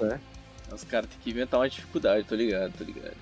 Os 0.72 0.84
caras 0.84 1.10
têm 1.10 1.20
que 1.24 1.30
inventar 1.30 1.60
uma 1.60 1.70
dificuldade, 1.70 2.26
tô 2.26 2.36
ligado, 2.36 2.74
tô 2.78 2.84
ligado. 2.84 3.16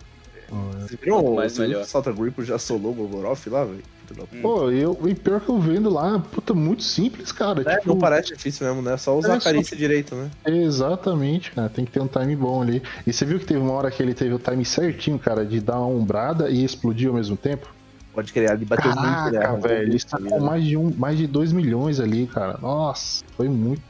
Vocês 0.50 1.00
viram 1.00 1.36
Mais 1.36 1.58
o 1.58 1.62
melhor. 1.62 1.86
Salta 1.86 2.12
Grippo 2.12 2.44
já 2.44 2.58
solou 2.60 2.92
o 2.92 2.96
Gorgoroth 2.96 3.48
lá, 3.48 3.64
velho? 3.66 3.84
Puta. 4.20 4.42
Pô, 4.42 4.70
eu, 4.70 5.00
e 5.08 5.16
pior 5.16 5.40
que 5.42 5.50
eu 5.50 5.60
vendo 5.60 5.90
lá, 5.90 6.20
puta, 6.20 6.54
muito 6.54 6.84
simples, 6.84 7.32
cara. 7.32 7.62
É, 7.66 7.78
tipo, 7.78 7.90
não 7.90 7.98
parece 8.00 8.34
difícil 8.34 8.68
mesmo, 8.68 8.82
né? 8.82 8.98
Só 8.98 9.18
usar 9.18 9.34
É, 9.34 9.38
a 9.38 9.40
só 9.40 9.50
carícia 9.50 9.76
direito, 9.76 10.16
né? 10.16 10.30
Exatamente, 10.46 11.52
cara. 11.52 11.70
Tem 11.70 11.86
que 11.86 11.92
ter 11.92 12.02
um 12.02 12.08
time 12.08 12.36
bom 12.36 12.62
ali. 12.62 12.82
E 13.06 13.14
você 13.14 13.26
viu 13.26 13.40
que 13.40 13.46
teve 13.46 13.60
uma 13.60 13.74
hora 13.74 13.90
que 13.92 14.02
ele 14.02 14.14
teve 14.14 14.34
o 14.34 14.40
time 14.40 14.66
certinho, 14.66 15.18
cara, 15.18 15.46
de 15.46 15.60
dar 15.60 15.78
uma 15.80 15.88
umbrada 15.88 16.50
e 16.50 16.64
explodir 16.64 17.10
ao 17.10 17.16
mesmo 17.16 17.38
tempo? 17.38 17.74
Pode 18.14 18.34
criar, 18.34 18.54
ele 18.56 18.66
bateu 18.66 18.92
muito, 18.92 19.32
né? 19.32 19.40
Caraca, 19.40 19.68
velho. 19.68 19.84
Ele 19.84 20.00
tá 20.00 20.10
sacou 20.10 20.26
ligado? 20.26 20.46
mais 20.46 20.64
de, 20.64 20.76
um, 20.78 20.94
mais 20.98 21.18
de 21.18 21.28
2 21.28 21.54
milhões 21.54 22.00
ali, 22.00 22.28
cara. 22.28 22.58
Nossa, 22.62 23.24
foi 23.38 23.48
muito 23.48 23.82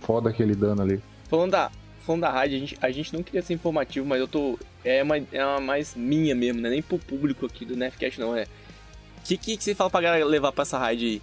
foda 0.00 0.30
aquele 0.30 0.54
dano 0.54 0.80
ali. 0.80 1.02
Falando 1.28 1.50
da, 1.50 1.70
falando 2.00 2.22
da 2.22 2.30
rádio, 2.30 2.56
a 2.56 2.60
gente, 2.60 2.78
a 2.80 2.90
gente 2.90 3.12
não 3.12 3.22
queria 3.22 3.42
ser 3.42 3.52
informativo, 3.52 4.06
mas 4.06 4.20
eu 4.20 4.26
tô. 4.26 4.58
É 4.82 5.02
uma, 5.02 5.18
é 5.18 5.44
uma 5.44 5.60
mais 5.60 5.94
minha 5.94 6.34
mesmo, 6.34 6.62
né? 6.62 6.70
Nem 6.70 6.80
pro 6.80 6.98
público 6.98 7.44
aqui 7.44 7.66
do 7.66 7.76
Nefcast, 7.76 8.18
não. 8.18 8.34
É. 8.34 8.46
O 9.28 9.30
que, 9.30 9.36
que, 9.36 9.56
que 9.58 9.62
você 9.64 9.74
fala 9.74 9.90
pra 9.90 10.00
galera 10.00 10.24
levar 10.24 10.52
pra 10.52 10.62
essa 10.62 10.78
raid 10.78 11.20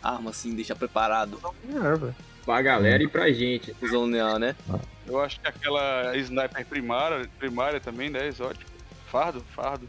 arma 0.00 0.30
assim, 0.30 0.54
deixar 0.54 0.76
preparado? 0.76 1.36
É. 1.68 2.12
Pra 2.44 2.62
galera 2.62 3.02
e 3.02 3.08
pra 3.08 3.32
gente. 3.32 3.74
Usando 3.82 4.04
linear, 4.04 4.38
né? 4.38 4.54
Eu 5.04 5.20
acho 5.20 5.40
que 5.40 5.48
aquela 5.48 6.16
sniper 6.16 6.64
primária, 6.64 7.28
primária 7.40 7.80
também, 7.80 8.08
né? 8.08 8.28
Exótico. 8.28 8.70
Fardo, 9.06 9.42
fardo. 9.52 9.88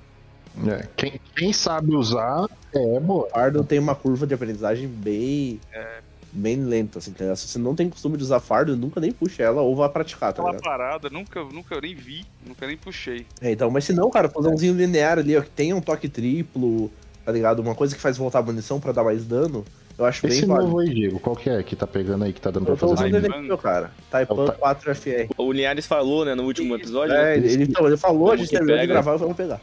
É, 0.67 0.87
quem, 0.97 1.21
quem 1.35 1.53
sabe 1.53 1.95
usar 1.95 2.47
é 2.73 2.99
boa. 2.99 3.29
Fardo 3.29 3.63
tem 3.63 3.77
uma 3.77 3.93
curva 3.93 4.25
de 4.25 4.33
aprendizagem 4.33 4.87
bem. 4.87 5.61
Bem 6.31 6.63
lenta, 6.63 6.97
assim, 6.97 7.11
tá? 7.11 7.35
Se 7.35 7.47
você 7.47 7.59
não 7.59 7.75
tem 7.75 7.91
costume 7.91 8.17
de 8.17 8.23
usar 8.23 8.39
fardo, 8.39 8.75
nunca 8.75 8.99
nem 8.99 9.11
puxa 9.11 9.43
ela 9.43 9.61
ou 9.61 9.75
vá 9.75 9.87
praticar, 9.87 10.33
tá 10.33 10.41
Aquela 10.41 10.55
ligado? 10.57 10.63
parada, 10.63 11.09
nunca, 11.11 11.43
nunca 11.43 11.79
nem 11.79 11.93
vi, 11.93 12.25
nunca 12.43 12.65
nem 12.65 12.75
puxei. 12.75 13.27
É, 13.39 13.51
então, 13.51 13.69
mas 13.69 13.83
se 13.83 13.93
não, 13.93 14.09
cara, 14.09 14.29
fazer 14.29 14.47
umzinho 14.47 14.73
linear 14.73 15.19
ali, 15.19 15.37
ó, 15.37 15.41
que 15.41 15.49
tenha 15.49 15.75
um 15.75 15.81
toque 15.81 16.09
triplo, 16.09 16.89
tá 17.25 17.31
ligado? 17.31 17.59
Uma 17.59 17.75
coisa 17.75 17.95
que 17.95 18.01
faz 18.01 18.17
voltar 18.17 18.39
a 18.39 18.41
munição 18.41 18.79
pra 18.79 18.91
dar 18.91 19.03
mais 19.03 19.23
dano, 19.25 19.63
eu 19.97 20.05
acho 20.05 20.25
Esse 20.27 20.39
bem 20.41 20.47
válido. 20.49 20.67
novo 20.67 20.79
aí, 20.79 20.89
Diego, 20.89 21.19
qual 21.19 21.35
que 21.35 21.49
é 21.49 21.61
que 21.63 21.75
tá 21.75 21.85
pegando 21.85 22.23
aí, 22.23 22.33
que 22.33 22.41
tá 22.41 22.49
dando 22.51 22.65
pra 22.65 22.73
Eu 22.73 22.77
tô 22.77 22.89
fazer? 22.95 23.09
usando 23.09 23.25
ele 23.25 23.47
meu 23.47 23.57
cara. 23.57 23.91
Taipan 24.09 24.33
É 24.35 24.37
o 24.41 24.45
Ta- 24.51 24.53
4FR. 24.75 25.29
O 25.37 25.51
Linhares 25.51 25.85
falou, 25.85 26.25
né, 26.25 26.33
no 26.35 26.43
último 26.43 26.75
episódio. 26.75 27.13
É, 27.13 27.23
né? 27.23 27.37
ele, 27.37 27.53
ele, 27.53 27.63
então, 27.65 27.85
ele 27.87 27.97
falou, 27.97 28.31
a 28.31 28.35
gente 28.37 28.49
terminou 28.49 28.77
de 28.79 28.87
gravar, 28.87 29.11
eu 29.13 29.19
vou 29.19 29.35
pegar. 29.35 29.61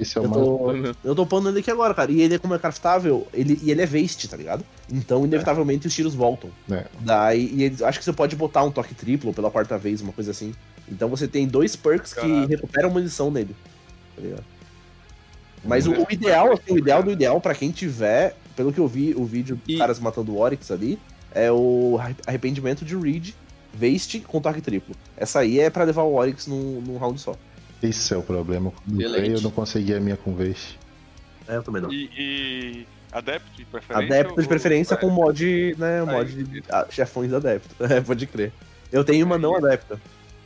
Esse 0.00 0.16
é 0.16 0.20
o 0.20 0.24
Eu 0.24 0.30
mais... 0.30 0.42
tô, 0.42 1.08
eu 1.10 1.14
tô 1.14 1.26
pondo 1.26 1.48
ele 1.50 1.58
aqui 1.60 1.70
agora, 1.70 1.92
cara. 1.92 2.10
E 2.10 2.22
ele, 2.22 2.38
como 2.38 2.54
é 2.54 2.58
craftável, 2.58 3.26
ele, 3.32 3.58
e 3.62 3.70
ele 3.70 3.82
é 3.82 3.86
waste, 3.86 4.26
tá 4.28 4.36
ligado? 4.36 4.64
Então, 4.90 5.24
inevitavelmente, 5.24 5.86
os 5.86 5.94
tiros 5.94 6.14
voltam. 6.14 6.50
É. 6.70 6.86
Daí, 7.00 7.52
e 7.54 7.64
eles, 7.64 7.82
acho 7.82 7.98
que 7.98 8.04
você 8.04 8.12
pode 8.12 8.34
botar 8.34 8.62
um 8.64 8.70
toque 8.70 8.94
triplo 8.94 9.32
pela 9.34 9.50
quarta 9.50 9.76
vez, 9.76 10.00
uma 10.00 10.12
coisa 10.12 10.30
assim. 10.30 10.54
Então 10.90 11.08
você 11.08 11.28
tem 11.28 11.46
dois 11.46 11.76
perks 11.76 12.14
que 12.14 12.46
recuperam 12.46 12.90
munição 12.90 13.30
nele. 13.30 13.54
Tá 14.16 14.22
ligado? 14.22 14.44
Mas 15.64 15.86
o, 15.86 15.92
o 15.92 16.06
ideal, 16.10 16.52
assim, 16.52 16.72
o 16.74 16.78
ideal 16.78 17.02
do 17.02 17.10
ideal 17.10 17.40
pra 17.40 17.54
quem 17.54 17.70
tiver, 17.70 18.36
pelo 18.56 18.72
que 18.72 18.78
eu 18.80 18.88
vi 18.88 19.14
o 19.16 19.24
vídeo 19.24 19.60
E- 19.66 19.78
caras 19.78 19.98
matando 20.00 20.32
o 20.32 20.38
Oryx 20.40 20.70
ali, 20.70 20.98
é 21.34 21.50
o 21.52 21.96
arre- 22.00 22.16
arrependimento 22.26 22.84
de 22.84 22.96
Reed, 22.96 23.30
Waste 23.80 24.20
com 24.20 24.40
toque 24.40 24.60
triplo. 24.60 24.94
Essa 25.16 25.40
aí 25.40 25.58
é 25.60 25.70
pra 25.70 25.84
levar 25.84 26.02
o 26.02 26.14
Oryx 26.14 26.46
num, 26.46 26.80
num 26.82 26.98
round 26.98 27.20
só. 27.20 27.34
Esse 27.82 28.12
é 28.12 28.16
o 28.16 28.22
problema. 28.22 28.72
Eu 28.98 29.40
não 29.40 29.50
consegui 29.50 29.94
a 29.94 30.00
minha 30.00 30.16
com 30.16 30.34
veste. 30.34 30.78
É, 31.48 31.56
eu 31.56 31.62
também 31.62 31.80
não. 31.82 31.92
E, 31.92 32.10
e 32.16 32.86
adepto 33.10 33.50
de 33.56 33.64
preferência? 33.64 34.06
Adepto 34.06 34.42
de 34.42 34.48
preferência 34.48 34.94
é, 34.94 34.96
com 34.96 35.10
mod, 35.10 35.74
né, 35.78 36.02
mod 36.02 36.36
Aí. 36.36 36.44
de 36.44 36.62
ah, 36.70 36.86
chefões 36.90 37.32
adepto. 37.32 37.74
É, 37.90 38.00
pode 38.00 38.26
crer. 38.26 38.52
Eu 38.92 39.02
tenho 39.02 39.24
uma 39.24 39.38
não 39.38 39.56
adepta. 39.56 39.98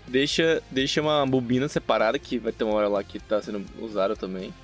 Deixa, 0.06 0.62
deixa 0.70 1.02
uma 1.02 1.26
bobina 1.26 1.66
separada, 1.68 2.16
que 2.18 2.38
vai 2.38 2.52
ter 2.52 2.62
uma 2.64 2.74
hora 2.74 2.86
lá 2.88 3.02
que 3.02 3.18
tá 3.18 3.42
sendo 3.42 3.64
usada 3.80 4.14
também. 4.14 4.54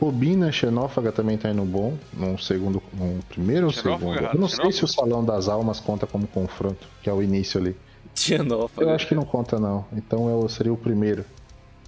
Bobina, 0.00 0.50
xenófaga 0.50 1.12
também 1.12 1.36
tá 1.36 1.50
indo 1.50 1.62
bom. 1.64 1.98
Num 2.14 2.38
segundo. 2.38 2.82
Num 2.94 3.20
primeiro 3.28 3.66
ou 3.66 3.72
segundo? 3.72 4.14
errado. 4.14 4.34
Eu 4.34 4.40
não 4.40 4.48
sei 4.48 4.72
se 4.72 4.82
o 4.82 4.88
Salão 4.88 5.22
das 5.24 5.48
Almas 5.48 5.78
conta 5.78 6.06
como 6.06 6.26
confronto, 6.26 6.86
que 7.02 7.10
é 7.10 7.12
o 7.12 7.22
início 7.22 7.60
ali. 7.60 7.76
Xenófaga. 8.14 8.88
Eu 8.88 8.94
acho 8.94 9.06
que 9.06 9.14
não 9.14 9.24
conta, 9.24 9.58
não. 9.58 9.84
Então 9.92 10.28
eu 10.30 10.48
seria 10.48 10.72
o 10.72 10.76
primeiro. 10.76 11.24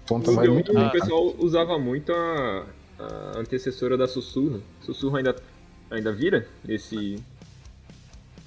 Conta 0.06 0.30
O, 0.30 0.34
mais 0.34 0.48
o, 0.48 0.52
muito 0.52 0.76
o 0.78 0.90
pessoal 0.90 1.34
usava 1.38 1.78
muito 1.78 2.12
a, 2.12 2.66
a 2.98 3.38
antecessora 3.38 3.96
da 3.96 4.06
Sussurro. 4.06 4.62
Sussurro 4.82 5.16
ainda, 5.16 5.34
ainda 5.90 6.12
vira 6.12 6.46
nesse, 6.64 7.22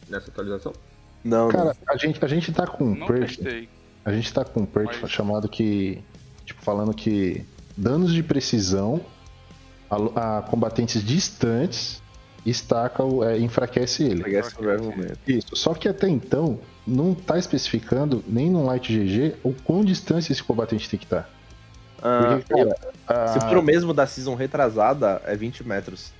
nessa 0.07 0.29
atualização? 0.29 0.73
Não, 1.23 1.49
Cara, 1.49 1.75
a 1.89 1.97
gente, 1.97 2.23
a 2.23 2.27
gente 2.27 2.51
tá 2.53 2.67
com 2.67 2.83
um 2.83 2.95
Não 2.95 3.07
perk. 3.07 3.67
A 4.03 4.11
gente 4.13 4.31
tá 4.31 4.45
com 4.45 4.59
um 4.61 4.65
perk 4.65 4.95
Mas- 5.01 5.11
chamado 5.11 5.49
que. 5.49 6.03
Tipo, 6.45 6.61
falando 6.61 6.93
que 6.93 7.43
danos 7.75 8.13
de 8.13 8.21
precisão 8.21 9.01
a, 9.89 10.37
a 10.37 10.41
combatentes 10.43 11.03
distantes 11.03 12.01
estaca 12.45 13.03
o, 13.03 13.23
é, 13.23 13.39
enfraquece 13.39 14.03
ele. 14.03 14.23
não. 14.61 14.85
Man. 14.95 15.07
Isso. 15.27 15.55
Só 15.55 15.73
que 15.73 15.87
até 15.87 16.07
então 16.07 16.59
não 16.85 17.13
tá 17.15 17.37
especificando 17.39 18.23
nem 18.27 18.49
no 18.49 18.63
Light 18.65 18.91
GG 18.93 19.35
o 19.43 19.51
quão 19.63 19.83
distância 19.83 20.31
esse 20.31 20.43
combatente 20.43 20.89
tem 20.89 20.99
que 20.99 21.05
estar. 21.05 21.29
Ah, 22.03 22.37
Porque, 22.39 22.53
cara, 22.53 22.75
a- 23.07 23.27
Se 23.29 23.39
for 23.39 23.57
o 23.57 23.63
mesmo 23.63 23.93
da 23.93 24.05
season 24.05 24.35
retrasada, 24.35 25.21
é 25.25 25.35
20 25.35 25.63
metros. 25.67 26.11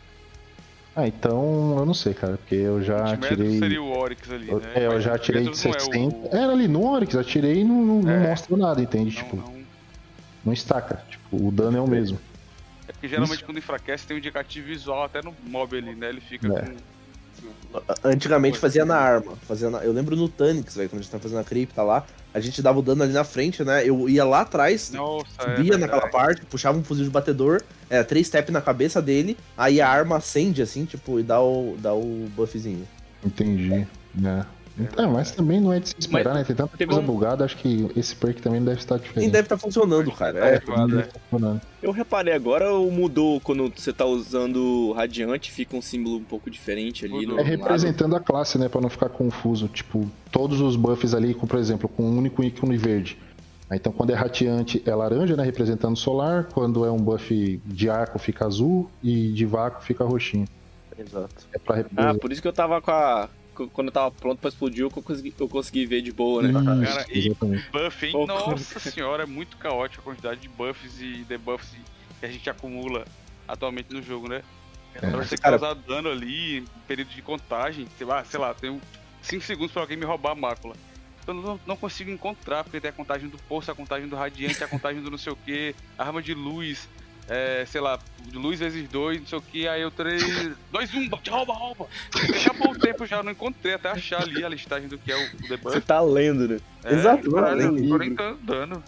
Ah, 0.95 1.05
então 1.07 1.75
eu 1.77 1.85
não 1.85 1.93
sei, 1.93 2.13
cara, 2.13 2.37
porque 2.37 2.55
eu 2.55 2.81
já 2.81 3.03
20 3.03 3.19
metros 3.19 3.29
tirei. 3.37 3.59
seria 3.59 3.83
o 3.83 3.91
Oryx 3.95 4.31
ali, 4.31 4.49
Eu, 4.49 4.59
né? 4.61 4.71
é, 4.75 4.85
eu 4.87 4.93
Mas 4.93 5.03
já 5.03 5.11
20 5.13 5.21
tirei 5.21 5.41
de 5.43 5.47
metros 5.49 5.63
não 5.65 5.71
é 5.71 5.75
o- 5.75 6.11
60. 6.11 6.37
Era 6.37 6.51
ali 6.53 6.67
no 6.69 6.87
Oryx, 6.89 7.15
atirei 7.17 7.59
e 7.59 7.63
não, 7.65 7.83
não, 7.85 8.01
não 8.01 8.11
É. 8.11 8.29
mostra 8.29 8.55
nada, 8.57 8.81
entende? 8.81 9.13
Não, 9.15 9.23
tipo, 9.23 9.35
não. 9.35 9.53
não 10.45 10.53
estaca. 10.53 11.03
Tipo, 11.09 11.47
o 11.47 11.51
dano 11.51 11.77
é 11.77 11.81
o 11.81 11.87
mesmo. 11.87 12.17
É 12.87 12.91
porque 12.91 13.07
geralmente 13.07 13.37
Isso. 13.37 13.45
quando 13.45 13.57
enfraquece 13.57 14.05
tem 14.05 14.15
um 14.15 14.19
indicativo 14.19 14.67
visual 14.67 15.03
até 15.05 15.21
no 15.21 15.33
mob 15.47 15.75
ali, 15.77 15.95
né? 15.95 16.09
Ele 16.09 16.21
fica 16.21 16.47
É. 16.47 16.61
com. 16.61 16.75
Antigamente 18.03 18.57
fazia 18.57 18.85
na 18.85 18.95
arma. 18.95 19.35
Fazia 19.47 19.69
na- 19.69 19.79
Eu 19.83 19.91
lembro 19.91 20.15
no 20.15 20.29
Tanix, 20.29 20.75
velho, 20.75 20.89
quando 20.89 20.99
a 20.99 21.03
gente 21.03 21.11
tava 21.11 21.21
fazendo 21.23 21.39
a 21.39 21.43
cripta 21.43 21.83
lá, 21.83 22.05
a 22.33 22.39
gente 22.39 22.61
dava 22.61 22.79
o 22.79 22.81
dano 22.81 23.03
ali 23.03 23.11
na 23.11 23.23
frente, 23.25 23.63
né? 23.63 23.85
Eu 23.87 24.07
ia 24.07 24.23
lá 24.23 24.41
atrás, 24.41 24.91
Nossa, 24.91 25.25
é 25.39 25.41
subia 25.41 25.55
verdade. 25.71 25.81
naquela 25.81 26.07
parte, 26.09 26.45
puxava 26.45 26.77
um 26.77 26.83
fuzil 26.83 27.03
de 27.03 27.09
batedor, 27.09 27.61
é, 27.89 28.01
três 28.03 28.27
step 28.27 28.51
na 28.51 28.61
cabeça 28.61 29.01
dele, 29.01 29.37
aí 29.57 29.81
a 29.81 29.89
arma 29.89 30.17
acende 30.17 30.61
assim, 30.61 30.85
tipo, 30.85 31.19
e 31.19 31.23
dá 31.23 31.41
o, 31.41 31.75
dá 31.79 31.93
o 31.93 32.27
buffzinho. 32.35 32.87
Entendi. 33.23 33.85
né? 34.13 34.45
Então, 34.77 35.11
mas 35.13 35.31
também 35.31 35.61
não 35.61 35.71
é 35.71 35.79
de 35.79 35.89
se 35.89 35.95
esperar, 35.97 36.33
Mas 36.33 36.39
né? 36.39 36.43
Tem 36.43 36.55
tanta 36.55 36.77
coisa 36.85 36.99
um- 37.01 37.05
bugada, 37.05 37.45
acho 37.45 37.55
que 37.57 37.89
esse 37.95 38.13
perk 38.15 38.41
também 38.41 38.61
deve 38.61 38.79
estar 38.79 38.95
Nem 38.95 39.03
diferente. 39.03 39.31
deve 39.31 39.45
estar 39.45 39.57
funcionando, 39.57 40.11
cara. 40.11 40.37
É, 40.39 40.55
Ativado, 40.57 40.87
Deve 40.87 41.01
é. 41.01 41.05
estar 41.05 41.19
funcionando. 41.29 41.61
Eu 41.81 41.91
reparei 41.91 42.33
agora 42.33 42.71
ou 42.73 42.91
mudou 42.91 43.39
quando 43.39 43.71
você 43.73 43.93
tá 43.93 44.03
usando 44.05 44.91
Radiante, 44.91 45.51
fica 45.51 45.77
um 45.77 45.81
símbolo 45.81 46.17
um 46.17 46.23
pouco 46.23 46.49
diferente 46.49 47.05
ali 47.05 47.25
no 47.25 47.35
É 47.35 47.37
lado. 47.37 47.45
representando 47.47 48.15
a 48.15 48.19
classe, 48.19 48.57
né? 48.57 48.67
Pra 48.67 48.81
não 48.81 48.89
ficar 48.89 49.07
confuso. 49.09 49.67
Tipo, 49.69 50.09
todos 50.31 50.59
os 50.59 50.75
buffs 50.75 51.13
ali, 51.13 51.33
com, 51.33 51.47
por 51.47 51.57
exemplo, 51.57 51.87
com 51.87 52.03
um 52.03 52.17
único 52.17 52.43
ícone 52.43 52.75
verde. 52.75 53.17
Então, 53.71 53.91
quando 53.93 54.09
é 54.11 54.13
rateante, 54.13 54.83
é 54.85 54.93
laranja, 54.93 55.35
né? 55.35 55.43
Representando 55.43 55.95
solar. 55.97 56.49
Quando 56.53 56.85
é 56.85 56.91
um 56.91 56.97
buff 56.97 57.61
de 57.65 57.89
arco, 57.89 58.19
fica 58.19 58.45
azul. 58.45 58.89
E 59.01 59.29
de 59.31 59.45
vácuo, 59.45 59.81
fica 59.83 60.03
roxinho. 60.03 60.45
Exato. 60.99 61.47
É 61.53 61.57
pra 61.57 61.75
Ah, 61.75 61.77
representar. 61.77 62.19
por 62.19 62.31
isso 62.31 62.41
que 62.41 62.47
eu 62.47 62.53
tava 62.53 62.81
com 62.81 62.91
a. 62.91 63.29
Quando 63.55 63.87
eu 63.87 63.91
tava 63.93 64.11
pronto 64.11 64.39
pra 64.39 64.49
explodir, 64.49 64.81
eu 64.83 64.89
consegui, 64.91 65.33
eu 65.39 65.47
consegui 65.47 65.85
ver 65.85 66.01
de 66.01 66.11
boa, 66.11 66.41
né? 66.43 66.49
Isso, 66.49 66.63
Cara, 66.65 67.05
e-. 67.09 67.29
Buff, 67.71 68.05
hein? 68.05 68.11
Oh, 68.15 68.25
Nossa 68.27 68.79
senhora, 68.79 69.23
é 69.23 69.25
muito 69.25 69.57
caótico 69.57 70.01
a 70.01 70.03
quantidade 70.13 70.41
de 70.41 70.49
buffs 70.49 71.01
e 71.01 71.23
debuffs 71.27 71.69
que 72.19 72.25
a 72.25 72.29
gente 72.29 72.49
acumula 72.49 73.05
atualmente 73.47 73.93
no 73.93 74.01
jogo, 74.01 74.27
né? 74.27 74.43
É. 74.93 74.99
Pra 74.99 75.23
você 75.23 75.37
Cara- 75.37 75.57
causar 75.59 75.73
dano 75.75 76.09
ali, 76.09 76.63
período 76.87 77.09
de 77.09 77.21
contagem, 77.21 77.87
sei 77.97 78.05
lá, 78.05 78.23
sei 78.25 78.39
lá, 78.39 78.53
tem 78.53 78.79
5 79.21 79.43
segundos 79.43 79.71
pra 79.71 79.81
alguém 79.81 79.97
me 79.97 80.05
roubar 80.05 80.31
a 80.31 80.35
mácula. 80.35 80.75
Eu 81.27 81.33
não, 81.33 81.59
não 81.65 81.75
consigo 81.75 82.11
encontrar, 82.11 82.63
porque 82.63 82.79
tem 82.79 82.89
a 82.89 82.93
contagem 82.93 83.27
do 83.27 83.37
poço, 83.39 83.71
a 83.71 83.75
contagem 83.75 84.07
do 84.07 84.15
radiante, 84.15 84.63
a 84.63 84.67
contagem 84.67 85.01
do 85.01 85.09
não 85.09 85.17
sei 85.17 85.33
o 85.33 85.35
que, 85.35 85.75
arma 85.97 86.21
de 86.21 86.33
luz, 86.33 86.87
é, 87.27 87.65
sei 87.67 87.81
lá, 87.81 87.99
luz 88.33 88.59
vezes 88.59 88.87
dois, 88.89 89.19
não 89.19 89.27
sei 89.27 89.37
o 89.37 89.41
que, 89.41 89.67
aí 89.67 89.81
eu 89.81 89.91
três. 89.91 90.21
dois, 90.71 90.93
um, 90.93 91.09
rouba, 91.29 91.53
rouba! 91.53 91.87
Acabou 92.13 92.71
o 92.71 92.79
tempo 92.79 93.05
já, 93.05 93.23
não 93.23 93.31
encontrei 93.31 93.73
até 93.73 93.89
achar 93.89 94.21
ali 94.21 94.43
a 94.43 94.49
listagem 94.49 94.87
do 94.87 94.97
que 94.97 95.11
é 95.11 95.15
o, 95.15 95.35
o 95.35 95.47
debuff. 95.47 95.75
Você 95.75 95.81
tá 95.81 96.01
lendo, 96.01 96.47
né? 96.47 96.59
É, 96.83 96.93
Exato, 96.93 97.27
eu 97.27 97.55
nem 97.55 97.89
tô 97.89 97.97
nem 97.97 98.13
dando 98.13 98.37
dano. 98.43 98.83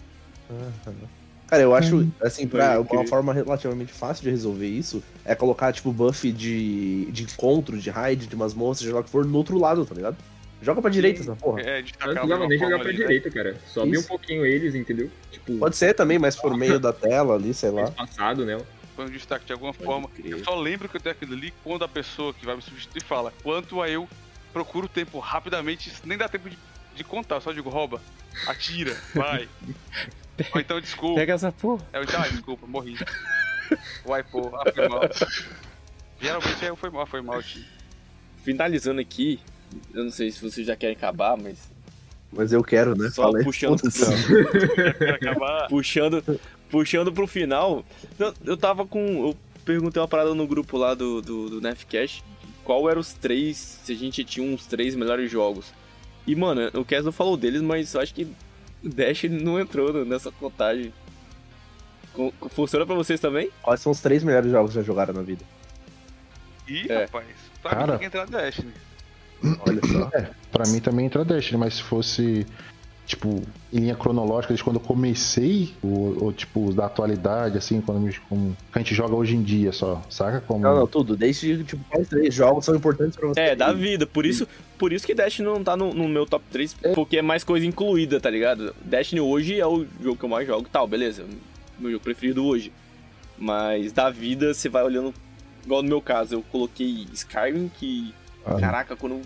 Cara, 1.48 1.62
eu 1.62 1.74
acho, 1.74 2.06
assim, 2.22 2.46
pra 2.46 2.76
Pode 2.76 2.92
uma 2.92 3.06
forma 3.06 3.32
relativamente 3.32 3.90
fácil 3.90 4.24
de 4.24 4.30
resolver 4.30 4.66
isso 4.66 5.02
é 5.24 5.34
colocar, 5.34 5.72
tipo, 5.72 5.90
buff 5.90 6.30
de, 6.30 7.06
de 7.10 7.22
encontro, 7.22 7.78
de 7.78 7.88
raid, 7.88 8.26
de 8.26 8.36
masmorra, 8.36 8.74
seja 8.74 8.94
lá 8.94 9.00
o 9.00 9.04
que 9.04 9.10
for, 9.10 9.24
no 9.24 9.36
outro 9.36 9.58
lado, 9.58 9.84
tá 9.86 9.94
ligado? 9.94 10.16
Joga 10.60 10.82
pra 10.82 10.90
direita 10.90 11.20
essa 11.20 11.36
porra. 11.36 11.60
É, 11.60 11.78
Eu 11.78 11.82
destacar 11.82 12.26
não 12.26 12.48
nem 12.48 12.58
jogar 12.58 12.78
pra 12.78 12.88
ali, 12.88 12.98
né? 12.98 13.04
direita, 13.06 13.30
cara. 13.30 13.56
Sobe 13.66 13.92
Isso. 13.92 14.04
um 14.04 14.08
pouquinho 14.08 14.44
eles, 14.44 14.74
entendeu? 14.74 15.10
Tipo, 15.30 15.56
Pode 15.58 15.76
ser 15.76 15.94
também, 15.94 16.18
mas 16.18 16.34
por 16.34 16.54
meio 16.58 16.80
da 16.80 16.92
tela 16.92 17.34
ali, 17.34 17.54
sei 17.54 17.70
lá. 17.70 17.90
passado, 17.90 18.44
né? 18.44 18.60
Foi 18.96 19.06
um 19.06 19.10
destaque 19.10 19.46
de 19.46 19.52
alguma 19.52 19.72
forma. 19.72 20.10
Eu 20.24 20.42
só 20.42 20.58
lembro 20.58 20.88
que 20.88 20.96
eu 20.96 21.00
tenho 21.00 21.14
aquilo 21.14 21.32
ali 21.34 21.54
quando 21.62 21.84
a 21.84 21.88
pessoa 21.88 22.34
que 22.34 22.44
vai 22.44 22.56
me 22.56 22.62
substituir 22.62 23.04
fala 23.04 23.32
quanto 23.44 23.80
a 23.80 23.88
eu 23.88 24.08
procuro 24.52 24.86
o 24.86 24.88
tempo 24.88 25.20
rapidamente, 25.20 25.92
nem 26.04 26.18
dá 26.18 26.28
tempo 26.28 26.50
de, 26.50 26.58
de 26.96 27.04
contar, 27.04 27.36
eu 27.36 27.40
só 27.40 27.52
digo 27.52 27.70
rouba, 27.70 28.00
atira, 28.48 28.96
vai. 29.14 29.48
Ou 30.52 30.60
então 30.60 30.80
desculpa. 30.80 31.14
Pega 31.20 31.34
essa 31.34 31.52
porra. 31.52 31.86
É, 31.92 32.02
então, 32.02 32.20
ah, 32.20 32.28
desculpa, 32.28 32.66
morri. 32.66 32.96
Vai, 34.04 34.24
pô, 34.24 34.50
ah, 34.54 34.72
foi 34.72 34.88
mal. 34.88 35.00
Geralmente 36.20 36.64
é, 36.64 36.74
foi 36.74 36.90
mal, 36.90 37.06
foi 37.06 37.20
mal, 37.22 37.40
tio. 37.42 37.64
Finalizando 38.42 39.00
aqui, 39.00 39.38
eu 39.94 40.04
não 40.04 40.10
sei 40.10 40.30
se 40.30 40.40
vocês 40.42 40.66
já 40.66 40.76
querem 40.76 40.96
acabar, 40.96 41.36
mas 41.36 41.58
Mas 42.32 42.52
eu 42.52 42.62
quero, 42.62 42.96
né? 42.96 43.08
Só 43.10 43.22
Fala 43.22 43.38
aí. 43.38 43.44
puxando 43.44 43.80
acabar. 45.14 45.68
puxando, 45.68 46.22
puxando 46.70 47.12
pro 47.12 47.26
final, 47.26 47.84
eu, 48.18 48.34
eu 48.44 48.56
tava 48.56 48.86
com. 48.86 49.28
Eu 49.28 49.36
perguntei 49.64 50.00
uma 50.00 50.08
parada 50.08 50.34
no 50.34 50.46
grupo 50.46 50.76
lá 50.78 50.94
do, 50.94 51.20
do, 51.20 51.50
do 51.50 51.60
Nefcast, 51.60 52.24
qual 52.64 52.88
eram 52.88 53.00
os 53.00 53.12
três, 53.12 53.80
se 53.84 53.92
a 53.92 53.96
gente 53.96 54.24
tinha 54.24 54.46
uns 54.46 54.66
três 54.66 54.94
melhores 54.94 55.30
jogos. 55.30 55.66
E, 56.26 56.34
mano, 56.36 56.70
o 56.74 56.84
Kes 56.84 57.04
não 57.04 57.12
falou 57.12 57.36
deles, 57.36 57.62
mas 57.62 57.92
eu 57.94 58.00
acho 58.00 58.14
que 58.14 58.24
o 58.84 58.88
Dash 58.88 59.24
não 59.24 59.58
entrou 59.58 60.04
nessa 60.04 60.30
contagem. 60.30 60.92
Co- 62.12 62.32
Funciona 62.50 62.84
pra 62.84 62.94
vocês 62.94 63.18
também? 63.20 63.50
Quais 63.62 63.80
são 63.80 63.92
os 63.92 64.00
três 64.00 64.22
melhores 64.22 64.50
jogos 64.50 64.70
que 64.72 64.76
já 64.76 64.82
jogaram 64.82 65.14
na 65.14 65.22
vida? 65.22 65.44
Ih, 66.66 66.86
É. 66.90 67.04
rapaz, 67.04 67.26
pra 67.62 67.70
Cara. 67.70 67.82
mim 67.84 67.90
tem 67.92 67.98
que 67.98 68.04
entrar 68.06 68.26
no 68.26 68.30
Destiny. 68.32 68.72
Olha 69.66 69.80
só. 69.86 70.10
É, 70.16 70.30
pra 70.50 70.66
mim 70.68 70.80
também 70.80 71.06
entra 71.06 71.24
Destiny, 71.24 71.58
mas 71.58 71.74
se 71.74 71.82
fosse, 71.82 72.46
tipo, 73.06 73.42
em 73.72 73.80
linha 73.80 73.94
cronológica, 73.94 74.48
desde 74.52 74.64
quando 74.64 74.76
eu 74.76 74.80
comecei, 74.82 75.74
ou, 75.82 76.24
ou, 76.24 76.32
tipo, 76.32 76.72
da 76.72 76.86
atualidade, 76.86 77.56
assim, 77.56 77.80
quando 77.80 78.00
me- 78.00 78.12
como, 78.28 78.56
que 78.72 78.78
a 78.78 78.80
gente 78.80 78.94
joga 78.94 79.14
hoje 79.14 79.36
em 79.36 79.42
dia 79.42 79.72
só, 79.72 80.02
saca? 80.10 80.40
Como... 80.40 80.60
Não, 80.64 80.74
não, 80.74 80.86
tudo. 80.86 81.16
Desde, 81.16 81.62
tipo, 81.64 81.82
quais 81.88 82.08
três 82.08 82.34
jogos 82.34 82.64
são 82.64 82.74
importantes 82.74 83.16
pra 83.16 83.28
você? 83.28 83.40
É, 83.40 83.56
da 83.56 83.72
vida. 83.72 84.06
Por 84.06 84.26
isso, 84.26 84.46
por 84.76 84.92
isso 84.92 85.06
que 85.06 85.14
Destiny 85.14 85.46
não 85.46 85.62
tá 85.62 85.76
no, 85.76 85.94
no 85.94 86.08
meu 86.08 86.26
top 86.26 86.44
3, 86.50 86.74
porque 86.94 87.18
é 87.18 87.22
mais 87.22 87.44
coisa 87.44 87.64
incluída, 87.64 88.20
tá 88.20 88.28
ligado? 88.30 88.74
Destiny 88.84 89.20
hoje 89.20 89.58
é 89.58 89.66
o 89.66 89.86
jogo 90.02 90.16
que 90.18 90.24
eu 90.24 90.28
mais 90.28 90.46
jogo, 90.46 90.68
tal, 90.70 90.86
beleza. 90.88 91.24
Meu 91.78 91.92
jogo 91.92 92.02
preferido 92.02 92.44
hoje. 92.44 92.72
Mas 93.38 93.92
da 93.92 94.10
vida, 94.10 94.52
você 94.52 94.68
vai 94.68 94.82
olhando. 94.82 95.14
Igual 95.64 95.82
no 95.82 95.88
meu 95.88 96.00
caso, 96.00 96.34
eu 96.34 96.42
coloquei 96.50 97.06
Skyrim, 97.12 97.70
que. 97.78 98.12
Ah. 98.56 98.60
Caraca, 98.60 98.96
quando 98.96 99.20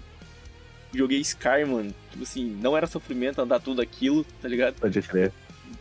joguei 0.95 1.21
Skyrim, 1.21 1.65
mano, 1.67 1.95
tipo 2.11 2.23
assim, 2.23 2.45
não 2.61 2.77
era 2.77 2.87
sofrimento 2.87 3.41
andar 3.41 3.61
tudo 3.61 3.81
aquilo, 3.81 4.25
tá 4.41 4.49
ligado? 4.49 4.75
Pode 4.75 5.01
crer. 5.03 5.33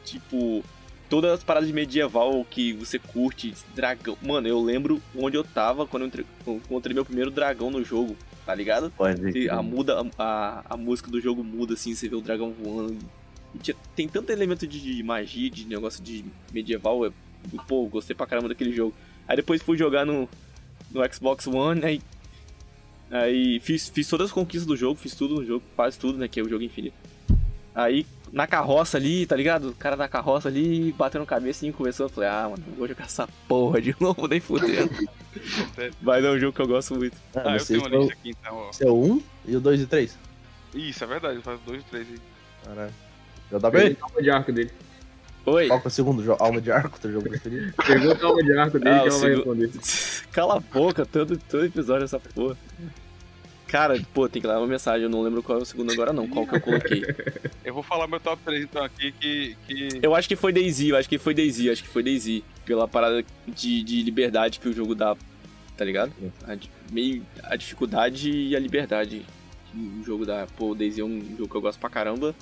Tipo, 0.06 0.64
todas 1.10 1.32
as 1.32 1.44
paradas 1.44 1.68
de 1.68 1.74
medieval 1.74 2.46
que 2.50 2.74
você 2.74 2.98
curte, 2.98 3.54
dragão. 3.76 4.18
Mano, 4.22 4.48
eu 4.48 4.62
lembro 4.62 5.02
onde 5.16 5.36
eu 5.38 5.44
tava 5.44 5.86
quando 5.86 6.04
eu 6.04 6.08
entre- 6.08 6.26
encontrei 6.48 6.94
meu 6.94 7.04
primeiro 7.06 7.30
dragão 7.30 7.70
no 7.70 7.84
jogo, 7.84 8.16
tá 8.46 8.56
ligado? 8.56 8.90
Pode 8.92 9.20
crer. 9.32 9.52
a, 9.52 9.62
muda, 9.62 9.98
a, 10.18 10.64
a 10.70 10.78
música 10.78 11.12
do 11.12 11.20
jogo 11.20 11.44
muda, 11.44 11.74
assim, 11.74 11.94
você 11.94 12.08
vê 12.08 12.16
o 12.16 12.22
dragão 12.22 12.52
voando. 12.52 12.98
Tinha- 13.62 13.76
tem 13.96 14.08
tanto 14.08 14.32
elemento 14.32 14.66
de, 14.66 14.80
de 14.80 15.04
magia, 15.04 15.50
de 15.50 15.66
negócio 15.66 16.02
de 16.02 16.24
medieval. 16.54 17.06
é- 17.06 17.12
pô, 17.68 17.86
gostei 17.88 18.16
pra 18.16 18.26
caramba 18.26 18.48
daquele 18.48 18.72
jogo. 18.72 18.94
Aí 19.28 19.36
depois 19.36 19.62
fui 19.62 19.78
jogar 19.78 20.06
no, 20.06 20.28
no 20.90 21.14
Xbox 21.14 21.48
One, 21.48 21.84
aí. 21.84 22.02
Aí 23.12 23.60
fiz, 23.60 23.90
fiz 23.90 24.08
todas 24.08 24.28
as 24.28 24.32
conquistas 24.34 24.66
do 24.66 24.76
jogo, 24.78 25.00
fiz 25.00 25.14
tudo 25.14 25.36
no 25.36 25.46
jogo, 25.46 25.64
quase 25.76 26.00
tudo, 26.00 26.18
né? 26.18 26.28
Que 26.28 26.40
é 26.40 26.44
o 26.44 26.50
jogo 26.50 26.64
infinito. 26.64 26.96
Aí, 27.76 28.06
na 28.32 28.48
carroça 28.48 28.98
ali, 28.98 29.26
tá 29.26 29.36
ligado? 29.36 29.70
O 29.70 29.76
cara 29.76 29.96
da 29.96 30.08
carroça 30.08 30.48
ali, 30.50 30.94
batendo 30.98 31.26
cabeça 31.26 31.66
e 31.66 31.72
começou. 31.74 32.06
Eu 32.06 32.10
falei, 32.10 32.30
ah, 32.30 32.48
mano, 32.50 32.64
não 32.68 32.76
vou 32.76 32.88
jogar 32.88 33.06
essa 33.06 33.28
porra 33.48 33.82
de 33.82 33.96
novo, 34.00 34.28
nem 34.28 34.40
fudendo. 34.40 34.90
Mas 36.02 36.24
é 36.24 36.32
um 36.32 36.40
jogo 36.40 36.54
que 36.54 36.62
eu 36.62 36.68
gosto 36.68 36.96
muito. 36.96 37.18
Ah, 37.36 37.42
Ah, 37.46 37.58
eu 37.58 37.66
tenho 37.66 37.80
uma 37.82 37.90
lista 37.90 38.14
aqui 38.14 38.30
então, 38.30 38.56
ó. 38.56 38.70
Esse 38.70 38.84
é 38.86 38.90
o 38.90 38.96
1 39.16 39.22
e 39.48 39.56
o 39.56 39.62
2 39.62 39.82
e 39.82 39.86
3. 39.86 40.18
Isso, 40.74 41.04
é 41.04 41.08
verdade, 41.08 41.36
eu 41.36 41.42
faço 41.42 41.62
dois 41.66 41.82
e 41.82 41.86
três 41.86 42.08
aí. 42.08 42.18
Caralho. 42.64 42.94
Já 43.52 43.58
dá 43.58 43.70
Pegou 43.72 43.88
bem? 43.90 43.98
alma 44.02 44.22
de 44.22 44.30
arco 44.30 44.52
dele. 44.54 44.72
Oi. 45.46 45.68
Qual 45.68 45.80
que 45.80 45.88
é 45.88 45.90
o 45.90 45.92
segundo 45.92 46.24
jogo? 46.24 46.44
Alma 46.44 46.62
de 46.62 46.72
Arco, 46.72 47.00
teu 47.00 47.12
jogo 47.12 47.28
preferido? 47.30 47.74
Pegou 47.86 48.12
a 48.14 48.26
alma 48.26 48.44
de 48.44 48.58
arco 48.58 48.80
dele 48.80 48.96
Ah, 48.96 49.02
que 49.02 49.10
ela 49.10 49.20
vai 49.20 49.36
responder. 49.36 49.72
Cala 50.32 50.58
a 50.58 50.60
boca, 50.60 51.06
todo, 51.06 51.38
todo 51.38 51.66
episódio 51.66 52.06
essa 52.06 52.20
porra. 52.20 52.56
Cara, 53.68 54.00
pô, 54.14 54.28
tem 54.28 54.42
que 54.42 54.48
dar 54.48 54.58
uma 54.60 54.68
mensagem, 54.68 55.04
eu 55.04 55.10
não 55.10 55.22
lembro 55.22 55.42
qual 55.42 55.58
é 55.58 55.62
o 55.62 55.66
segundo 55.66 55.94
agora 55.94 56.12
não, 56.12 56.28
qual 56.28 56.46
que 56.46 56.58
eu 56.58 56.62
coloquei. 56.62 57.04
Eu 57.64 57.74
vou 57.74 57.84
falar 57.84 58.06
meu 58.06 58.20
top 58.20 58.42
3 58.44 58.64
então 58.64 58.84
aqui, 58.84 59.14
que. 59.14 59.56
que... 59.66 60.00
Eu 60.02 60.14
acho 60.14 60.28
que 60.28 60.36
foi 60.36 60.52
Daisy, 60.52 60.90
eu 60.90 60.98
acho 60.98 61.08
que 61.08 61.18
foi 61.18 61.34
Daisy, 61.34 61.68
eu 61.68 61.74
acho 61.74 61.84
que 61.84 61.88
foi 61.88 62.04
Daisy. 62.04 62.44
Pela 62.66 62.88
parada 62.88 63.24
de, 63.48 63.84
de 63.84 64.04
liberdade 64.04 64.60
que 64.60 64.68
o 64.68 64.74
jogo 64.74 64.94
dá, 64.94 65.16
tá 65.78 65.86
ligado? 65.86 66.12
A, 66.44 66.58
meio, 66.92 67.26
a 67.44 67.56
dificuldade 67.56 68.30
e 68.30 68.56
a 68.56 68.60
liberdade 68.60 69.26
que 69.72 69.78
o 69.78 70.04
jogo 70.04 70.26
dá. 70.26 70.48
Pô, 70.58 70.72
o 70.72 70.76
Daisy 70.76 71.00
é 71.00 71.06
um 71.06 71.22
jogo 71.38 71.48
que 71.48 71.56
eu 71.56 71.62
gosto 71.62 71.80
pra 71.80 71.90
caramba. 71.90 72.36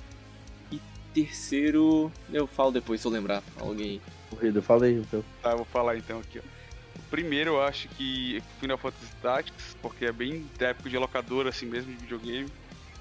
Terceiro, 1.12 2.10
eu 2.32 2.46
falo 2.46 2.70
depois 2.70 3.00
se 3.00 3.06
eu 3.06 3.10
lembrar, 3.10 3.42
alguém. 3.58 4.00
Corrida, 4.30 4.62
fala 4.62 4.84
aí 4.86 4.98
o 4.98 5.04
teu. 5.04 5.24
Tá, 5.42 5.50
eu 5.52 5.56
vou 5.58 5.66
falar 5.66 5.96
então 5.96 6.20
aqui, 6.20 6.38
ó. 6.38 6.42
O 6.98 7.02
primeiro 7.10 7.50
eu 7.50 7.62
acho 7.62 7.88
que 7.88 8.40
Final 8.60 8.78
Fantasy 8.78 9.12
Tactics, 9.20 9.76
porque 9.82 10.04
é 10.06 10.12
bem 10.12 10.46
da 10.58 10.68
época 10.68 10.88
de 10.88 10.96
locadora 10.96 11.48
assim 11.48 11.66
mesmo, 11.66 11.92
de 11.92 11.98
videogame. 11.98 12.48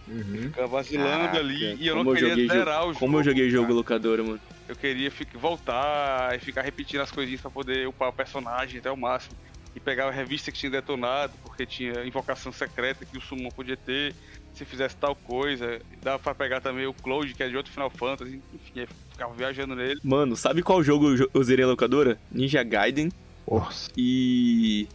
Uhum. 0.07 0.41
Fica 0.43 0.66
vacilando 0.66 1.10
Caraca, 1.10 1.38
ali 1.38 1.76
e 1.80 1.88
eu 1.88 1.95
não 2.03 2.14
queria 2.14 2.30
joguei 2.30 2.47
zerar 2.47 2.66
jogo, 2.80 2.84
o 2.89 2.93
jogo. 2.93 2.99
Como 2.99 3.18
eu 3.20 3.24
joguei 3.24 3.49
jogo 3.51 3.66
cara. 3.66 3.76
locadora, 3.76 4.24
mano. 4.24 4.39
Eu 4.68 4.76
queria 4.76 5.12
fi- 5.12 5.28
voltar 5.36 6.36
e 6.36 6.39
ficar 6.39 6.64
repetindo 6.64 7.01
as 7.01 7.12
coisinhas 7.12 7.41
pra 7.41 7.51
poder 7.51 7.88
upar 7.88 8.10
o 8.10 8.14
personagem 8.14 8.80
até 8.80 8.89
o 8.91 8.97
máximo. 8.97 9.36
E 9.76 9.80
pegar 9.80 10.07
a 10.07 10.12
revista 10.12 10.51
que 10.51 10.57
tinha 10.57 10.72
detonado, 10.72 11.34
porque 11.43 11.64
tinha 11.64 12.03
invocação 12.03 12.51
secreta 12.51 13.05
que 13.05 13.16
o 13.18 13.22
Summon 13.22 13.49
podia 13.51 13.78
ter. 13.78 14.16
Se 14.54 14.66
fizesse 14.66 14.95
tal 14.97 15.16
coisa. 15.16 15.80
Dava 16.02 16.20
pra 16.20 16.36
pegar 16.36 16.60
também 16.62 16.86
o 16.86 16.93
Cloud, 16.93 17.34
que 17.34 17.41
é 17.43 17.47
de 17.50 17.56
outro 17.56 17.72
Final 17.72 17.89
Fantasy. 17.89 18.41
Enfim, 18.54 18.86
ficava 19.12 19.34
viajando 19.34 19.76
nele. 19.76 20.00
Mano, 20.04 20.36
sabe 20.36 20.62
qual 20.62 20.84
jogo 20.84 21.16
eu 21.34 21.43
zerei 21.43 21.64
a 21.64 21.68
locadora? 21.68 22.20
Ninja 22.32 22.62
Gaiden 22.64 23.12
Nossa. 23.50 23.89
e. 23.95 24.88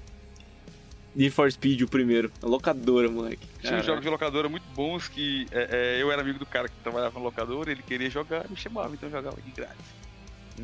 Need 1.17 1.31
for 1.31 1.51
Speed, 1.51 1.83
o 1.83 1.89
primeiro. 1.89 2.31
A 2.43 2.47
locadora, 2.47 3.09
moleque. 3.09 3.47
Tinha 3.61 3.79
uns 3.79 3.87
jogos 3.87 4.03
de 4.03 4.09
locadora 4.09 4.49
muito 4.49 4.65
bons 4.75 5.07
que 5.07 5.47
é, 5.53 5.97
é, 5.99 6.03
eu 6.03 6.11
era 6.11 6.21
amigo 6.21 6.41
do 6.41 6.47
cara 6.47 6.69
que 6.69 6.75
trabalhava 6.83 7.17
na 7.19 7.25
locadora, 7.25 7.71
ele 7.71 7.83
queria 7.85 8.11
jogar, 8.11 8.49
me 8.51 8.57
chamava, 8.57 8.93
então 8.95 9.09
eu 9.09 9.13
jogava 9.15 9.41
de 9.41 9.51
grátis. 9.53 9.87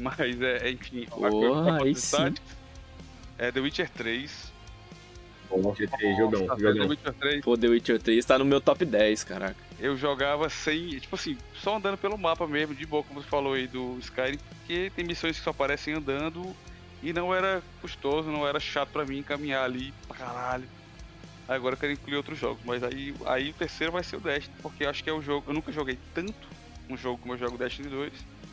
Mas, 0.03 0.41
é, 0.43 0.71
enfim, 0.71 1.07
a 1.07 1.11
Porra, 1.31 1.31
coisa- 1.79 1.83
aí 1.85 1.95
sim. 1.95 2.35
É 3.39 3.53
The 3.53 3.61
Witcher 3.61 3.89
3. 3.91 4.50
Jogão, 5.51 6.47
Nossa, 6.47 6.57
The. 6.57 6.81
Witcher 6.87 7.13
3 7.15 7.41
Pô, 7.45 7.57
The 7.59 7.69
Witcher 7.69 8.01
3 8.01 8.25
tá 8.25 8.39
no 8.39 8.45
meu 8.45 8.61
top 8.61 8.85
10, 8.85 9.25
caraca. 9.25 9.57
eu 9.79 9.97
jogava 9.97 10.49
sem, 10.49 10.89
tipo 10.99 11.17
assim, 11.17 11.37
só 11.55 11.77
andando 11.77 11.99
pelo 11.99 12.17
mapa 12.17 12.47
mesmo, 12.47 12.75
de 12.75 12.87
boa, 12.87 13.03
como 13.03 13.21
você 13.23 13.29
falou 13.29 13.55
aí 13.55 13.67
do 13.67 13.97
Skyrim, 14.01 14.39
porque 14.59 14.93
tem 14.95 15.05
missões 15.05 15.37
que 15.39 15.45
só 15.45 15.51
aparecem 15.51 15.95
andando 15.95 16.55
e 17.03 17.13
não 17.13 17.35
era 17.35 17.63
custoso, 17.81 18.31
não 18.31 18.47
era 18.47 18.61
chato 18.61 18.91
pra 18.91 19.05
mim 19.05 19.23
caminhar 19.23 19.65
ali 19.65 19.93
pra 20.07 20.17
caralho. 20.17 20.69
Agora 21.49 21.75
eu 21.75 21.79
quero 21.79 21.93
incluir 21.93 22.17
outros 22.17 22.39
jogos, 22.39 22.61
mas 22.65 22.83
aí, 22.85 23.13
aí 23.27 23.51
o 23.51 23.55
terceiro 23.55 23.93
vai 23.93 24.05
ser 24.05 24.17
o 24.17 24.21
Destiny, 24.21 24.55
porque 24.63 24.85
eu 24.85 24.91
acho 24.91 25.03
que 25.03 25.11
é 25.11 25.13
o 25.13 25.21
jogo, 25.21 25.45
eu 25.49 25.55
nunca 25.55 25.73
joguei 25.73 25.99
tanto 26.15 26.49
um 26.89 26.97
jogo 26.97 27.19
como 27.19 27.35
eu 27.35 27.39
jogo 27.39 27.59
Destiny 27.59 27.89
2. 27.89 28.13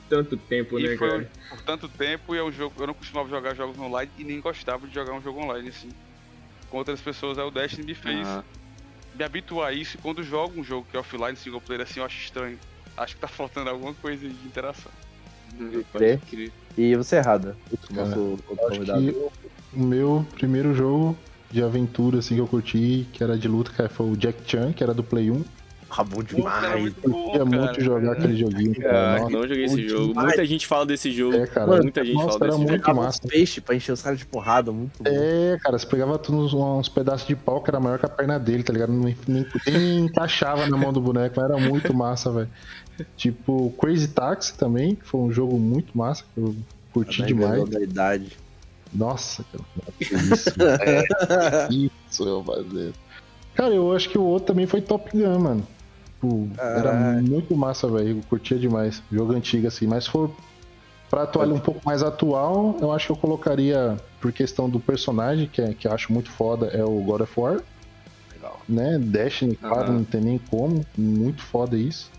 Tanto 0.10 0.38
tempo, 0.38 0.80
né, 0.80 0.94
E 0.94 0.98
foi 0.98 1.10
cara? 1.10 1.32
por 1.50 1.62
tanto 1.62 1.90
tempo 1.90 2.34
e 2.34 2.38
é 2.38 2.44
um 2.44 2.52
jogo. 2.52 2.74
Eu 2.80 2.88
não 2.88 2.94
costumava 2.94 3.28
jogar 3.30 3.54
jogos 3.54 3.78
online 3.78 4.10
e 4.18 4.24
nem 4.24 4.40
gostava 4.40 4.88
de 4.88 4.94
jogar 4.94 5.12
um 5.14 5.22
jogo 5.22 5.42
online 5.44 5.68
assim. 5.68 5.90
Com 6.70 6.78
outras 6.78 7.00
pessoas, 7.00 7.38
aí 7.38 7.46
o 7.46 7.52
Destiny 7.52 7.86
me 7.86 7.94
fez 7.94 8.28
Ah, 8.28 8.44
me 9.16 9.24
habituar 9.24 9.70
a 9.70 9.74
isso 9.74 9.98
e 9.98 10.02
quando 10.02 10.22
jogo 10.22 10.60
um 10.60 10.64
jogo 10.64 10.86
que 10.90 10.96
é 10.96 11.00
offline, 11.00 11.36
single 11.36 11.62
player 11.62 11.82
assim, 11.82 12.00
eu 12.00 12.06
acho 12.06 12.18
estranho. 12.18 12.60
Acho 12.96 13.16
que 13.16 13.22
tá 13.22 13.28
faltando 13.28 13.70
alguma 13.70 13.94
coisa 13.94 14.28
de 14.28 14.46
interação. 14.46 14.92
pode 15.92 16.18
crer. 16.30 16.52
E 16.78 16.96
você 16.96 17.18
errada. 17.18 17.56
O 17.90 17.94
nosso 17.94 18.38
convidado. 18.46 19.32
o 19.74 19.80
meu 19.80 20.26
primeiro 20.36 20.74
jogo 20.74 21.18
de 21.52 21.64
aventura 21.64 22.20
assim 22.20 22.36
que 22.36 22.42
eu 22.42 22.48
curti, 22.48 23.08
que 23.14 23.24
era 23.24 23.38
de 23.38 23.48
luta, 23.48 23.72
que 23.72 23.94
foi 23.94 24.10
o 24.10 24.18
Jack 24.18 24.40
Chan, 24.46 24.74
que 24.74 24.84
era 24.84 24.94
do 24.94 25.04
Play 25.04 25.32
1. 25.32 25.44
Ah, 25.90 26.04
bom 26.04 26.18
Pô, 26.24 26.44
cara, 26.44 26.60
demais. 26.68 26.82
muito 26.82 27.00
Eu 27.04 27.10
bom, 27.12 27.26
queria 27.32 27.46
cara. 27.46 27.62
muito 27.66 27.82
jogar 27.82 28.12
aquele 28.14 28.36
joguinho, 28.38 28.76
cara. 28.76 28.90
Caraca, 28.92 29.20
Nossa, 29.22 29.32
não 29.38 29.48
joguei 29.48 29.64
esse 29.66 29.88
jogo. 29.90 30.08
demais. 30.10 30.28
Muita 30.28 30.46
gente 30.46 30.68
fala 30.68 30.86
desse 30.86 31.12
jogo. 31.12 31.36
É, 31.38 31.48
cara. 31.48 31.68
Mano, 31.68 31.84
Muita 31.84 32.04
gente 32.06 32.14
nossa, 32.16 32.26
fala 32.28 32.46
era 32.46 32.48
desse 32.58 32.72
muito 32.72 32.86
jogo. 32.88 32.98
Massa. 33.02 33.20
uns 33.24 33.30
peixes 33.32 33.64
pra 33.64 33.76
encher 33.76 33.92
os 33.94 34.02
caras 34.02 34.20
de 34.20 34.26
porrada, 34.26 34.72
muito 34.72 35.02
bom. 35.04 35.10
É, 35.10 35.58
cara, 35.62 35.78
você 35.80 35.86
pegava 35.88 36.18
tudo 36.20 36.40
uns, 36.40 36.54
uns 36.54 36.90
pedaços 36.90 37.28
de 37.28 37.36
pau 37.36 37.62
que 37.62 37.70
era 37.70 37.80
maior 37.80 37.98
que 38.00 38.06
a 38.06 38.10
perna 38.10 38.38
dele, 38.40 38.64
tá 38.64 38.74
ligado? 38.74 38.92
Nem, 38.92 39.16
nem, 39.28 39.46
nem 39.68 40.00
encaixava 40.06 40.68
na 40.68 40.78
mão 40.78 40.92
do 40.92 41.00
boneco, 41.02 41.36
mas 41.40 41.50
era 41.52 41.58
muito 41.60 41.94
massa, 41.94 42.32
velho. 42.32 42.50
Tipo, 43.16 43.72
Crazy 43.80 44.08
Taxi 44.10 44.56
também, 44.58 44.96
que 44.96 45.06
foi 45.06 45.22
um 45.22 45.32
jogo 45.32 45.58
muito 45.60 45.98
massa, 45.98 46.24
que 46.34 46.42
eu 46.42 46.56
Curti 46.94 47.20
Tá 47.22 47.28
demais. 47.28 47.50
revelando 47.52 47.78
a 47.78 47.82
idade. 47.82 48.38
Nossa, 48.94 49.46
cara. 49.52 49.64
que 50.00 50.04
Isso, 50.16 50.50
é, 50.62 51.68
isso 52.10 52.24
eu 52.28 52.44
fazer. 52.44 52.94
Cara, 53.54 53.74
eu 53.74 53.92
acho 53.96 54.10
que 54.10 54.18
o 54.18 54.24
outro 54.24 54.48
também 54.48 54.66
foi 54.66 54.82
Top 54.82 55.10
Gun, 55.16 55.40
mano. 55.40 55.68
Tipo, 56.20 56.50
era 56.60 56.94
muito 57.22 57.56
massa, 57.56 57.88
velho. 57.88 58.18
Eu 58.18 58.22
curtia 58.28 58.58
demais. 58.58 59.04
Jogo 59.12 59.34
antigo, 59.34 59.68
assim. 59.68 59.86
Mas 59.86 60.06
se 60.06 60.10
for 60.10 60.32
pra 61.10 61.30
ele 61.44 61.54
um 61.54 61.60
pouco 61.60 61.80
mais 61.86 62.02
atual, 62.04 62.76
eu 62.82 62.92
acho 62.92 63.08
que 63.08 63.12
eu 63.14 63.18
colocaria, 63.18 63.98
por 64.20 64.32
questão 64.34 64.70
do 64.70 64.80
personagem, 64.80 65.48
que, 65.48 65.62
é, 65.62 65.74
que 65.74 65.88
eu 65.88 65.92
acho 65.94 66.12
muito 66.12 66.30
foda, 66.32 66.68
é 66.68 66.84
o 66.84 67.00
God 67.04 67.22
of 67.22 67.40
War. 67.40 67.62
Legal. 68.34 68.60
Né? 68.68 68.98
Destiny, 69.00 69.56
claro, 69.56 69.84
Aham. 69.90 69.94
não 70.00 70.04
tem 70.04 70.22
nem 70.22 70.38
como. 70.40 70.86
Muito 70.98 71.42
foda 71.44 71.78
isso. 71.78 72.10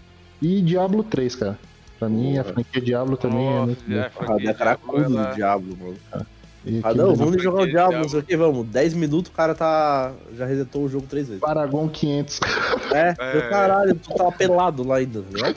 E 0.41 0.63
Diablo 0.63 1.03
3, 1.03 1.35
cara. 1.35 1.59
Pra 1.99 2.09
mim, 2.09 2.39
a 2.39 2.45
franquia 2.45 2.81
Diablo 2.81 3.17
também 3.17 3.45
é 3.49 3.51
Nossa, 3.51 3.67
muito 3.67 3.81
já, 3.81 3.87
boa. 3.89 4.03
a 4.03 4.07
Ah, 4.07 4.11
franquia 4.11 4.55
Diablo, 4.55 4.99
ela- 5.03 5.31
Diablo, 5.33 5.77
mano. 5.77 5.97
E 6.65 6.81
Ah, 6.83 6.93
não, 6.93 7.15
vamos 7.15 7.43
jogar 7.43 7.63
o 7.63 7.67
Diablo, 7.67 7.99
não 8.01 8.09
sei 8.09 8.21
o 8.21 8.23
que, 8.23 8.37
vamos. 8.37 8.67
10 8.67 8.93
minutos 8.95 9.31
o 9.31 9.35
cara 9.35 9.55
tá. 9.55 10.13
Já 10.37 10.45
resetou 10.45 10.85
o 10.85 10.89
jogo 10.89 11.07
três 11.07 11.27
vezes. 11.29 11.41
Paragon 11.41 11.89
500. 11.89 12.41
É, 12.93 13.15
É. 13.19 13.33
meu 13.35 13.49
caralho, 13.49 13.95
tu 13.95 14.15
tava 14.15 14.33
pelado 14.33 14.83
lá 14.87 14.97
ainda, 14.97 15.21
né? 15.21 15.55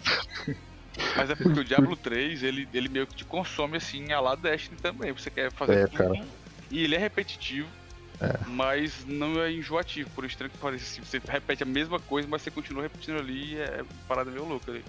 Mas 1.15 1.29
é 1.29 1.35
porque 1.35 1.59
o 1.59 1.63
Diablo 1.63 1.95
3, 1.95 2.43
ele, 2.43 2.67
ele 2.73 2.87
meio 2.87 3.07
que 3.07 3.15
te 3.15 3.25
consome 3.25 3.77
assim, 3.77 4.11
a 4.11 4.19
lá 4.19 4.35
Destiny 4.35 4.77
também. 4.81 5.11
Você 5.11 5.29
quer 5.29 5.51
fazer 5.51 5.73
É, 5.79 5.87
tudo. 5.87 5.97
cara. 5.97 6.13
E 6.69 6.83
ele 6.83 6.95
é 6.95 6.97
repetitivo, 6.99 7.67
mas 8.47 9.03
não 9.07 9.41
é 9.41 9.51
enjoativo. 9.51 10.09
Por 10.11 10.23
estranho 10.23 10.51
que 10.51 10.57
pareça 10.57 10.85
assim, 10.85 11.01
você 11.03 11.19
repete 11.27 11.63
a 11.63 11.65
mesma 11.65 11.99
coisa, 11.99 12.27
mas 12.29 12.41
você 12.43 12.51
continua 12.51 12.83
repetindo 12.83 13.17
ali 13.17 13.55
e 13.55 13.59
é 13.59 13.81
parada 14.07 14.29
meio 14.29 14.45
louca 14.47 14.71
ali. 14.71 14.83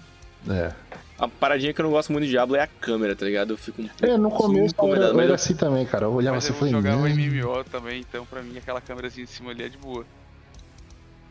É. 0.49 0.71
A 1.17 1.27
paradinha 1.27 1.73
que 1.73 1.79
eu 1.79 1.83
não 1.83 1.91
gosto 1.91 2.11
muito 2.11 2.25
de 2.25 2.31
Diablo 2.31 2.55
é 2.55 2.61
a 2.61 2.67
câmera, 2.67 3.15
tá 3.15 3.25
ligado? 3.25 3.51
Eu 3.53 3.57
fico 3.57 3.81
um 3.81 3.87
pouco 3.87 4.05
É, 4.05 4.17
no 4.17 4.29
começo 4.31 4.75
eu 4.77 4.95
era, 4.95 5.05
eu 5.05 5.19
era 5.19 5.29
eu- 5.31 5.35
assim 5.35 5.55
também, 5.55 5.85
cara. 5.85 6.05
Eu 6.05 6.13
olhava 6.13 6.35
Mas 6.35 6.43
assim 6.45 6.53
eu 6.53 6.55
e 6.55 6.59
falei, 6.59 6.73
jogava 6.73 6.97
não. 6.97 7.07
MMO 7.07 7.63
também, 7.65 7.99
então 8.01 8.25
pra 8.25 8.41
mim 8.41 8.57
aquela 8.57 8.81
câmerazinha 8.81 9.25
de 9.25 9.31
cima 9.31 9.51
ali 9.51 9.63
é 9.63 9.69
de 9.69 9.77
boa. 9.77 10.05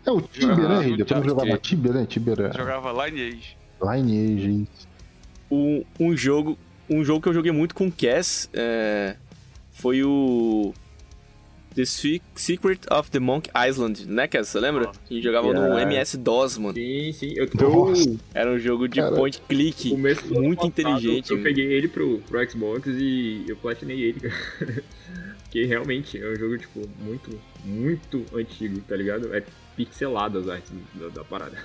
É 0.06 0.10
o 0.10 0.20
Tibia, 0.20 0.48
Jogava 0.54 0.78
né, 0.80 0.88
Hilda? 0.88 1.04
Tu 1.04 1.14
não 1.14 1.22
jogava 1.24 1.46
3. 1.46 1.60
Tibia, 1.60 1.92
né? 1.92 2.06
Tibia 2.06 2.32
era 2.32 2.52
Jogava 2.52 3.06
Lineage. 3.06 3.56
Lineage. 3.82 4.62
isso. 4.62 4.88
um, 5.50 5.84
um 6.00 6.16
jogo 6.16 6.58
um 6.88 7.04
jogo 7.04 7.20
que 7.22 7.28
eu 7.28 7.34
joguei 7.34 7.52
muito 7.52 7.74
com 7.74 7.86
o 7.86 7.92
Cass 7.92 8.48
é, 8.52 9.16
foi 9.70 10.02
o 10.04 10.72
The 11.74 11.84
Se- 11.84 12.22
Secret 12.34 12.80
of 12.90 13.10
the 13.10 13.18
Monk 13.18 13.50
Island, 13.56 14.06
né, 14.06 14.26
Cass? 14.28 14.48
Você 14.48 14.60
lembra? 14.60 14.90
A 14.90 15.12
gente 15.12 15.22
jogava 15.22 15.52
no. 15.52 15.78
MS-DOS, 15.78 16.58
mano. 16.58 16.74
Sim, 16.74 17.12
sim. 17.12 17.32
Eu, 17.36 17.48
eu 17.58 18.18
Era 18.34 18.50
um 18.50 18.58
jogo 18.58 18.88
de 18.88 19.00
Cara, 19.00 19.14
point 19.14 19.40
click, 19.48 19.94
muito 19.96 20.20
passado, 20.56 20.66
inteligente. 20.66 21.30
Eu 21.30 21.42
peguei 21.42 21.72
ele 21.72 21.88
pro, 21.88 22.18
pro 22.20 22.50
Xbox 22.50 22.86
e 22.88 23.44
eu 23.48 23.56
platinei 23.56 24.00
ele, 24.02 24.20
cara. 24.20 24.84
Porque 25.44 25.64
realmente 25.66 26.16
é 26.16 26.30
um 26.30 26.34
jogo, 26.36 26.56
tipo, 26.56 26.80
muito, 26.98 27.38
muito 27.64 28.24
antigo, 28.34 28.80
tá 28.88 28.96
ligado? 28.96 29.34
É 29.34 29.42
pixelado 29.76 30.38
as 30.38 30.48
artes 30.48 30.72
da, 30.94 31.08
da 31.08 31.24
parada. 31.24 31.58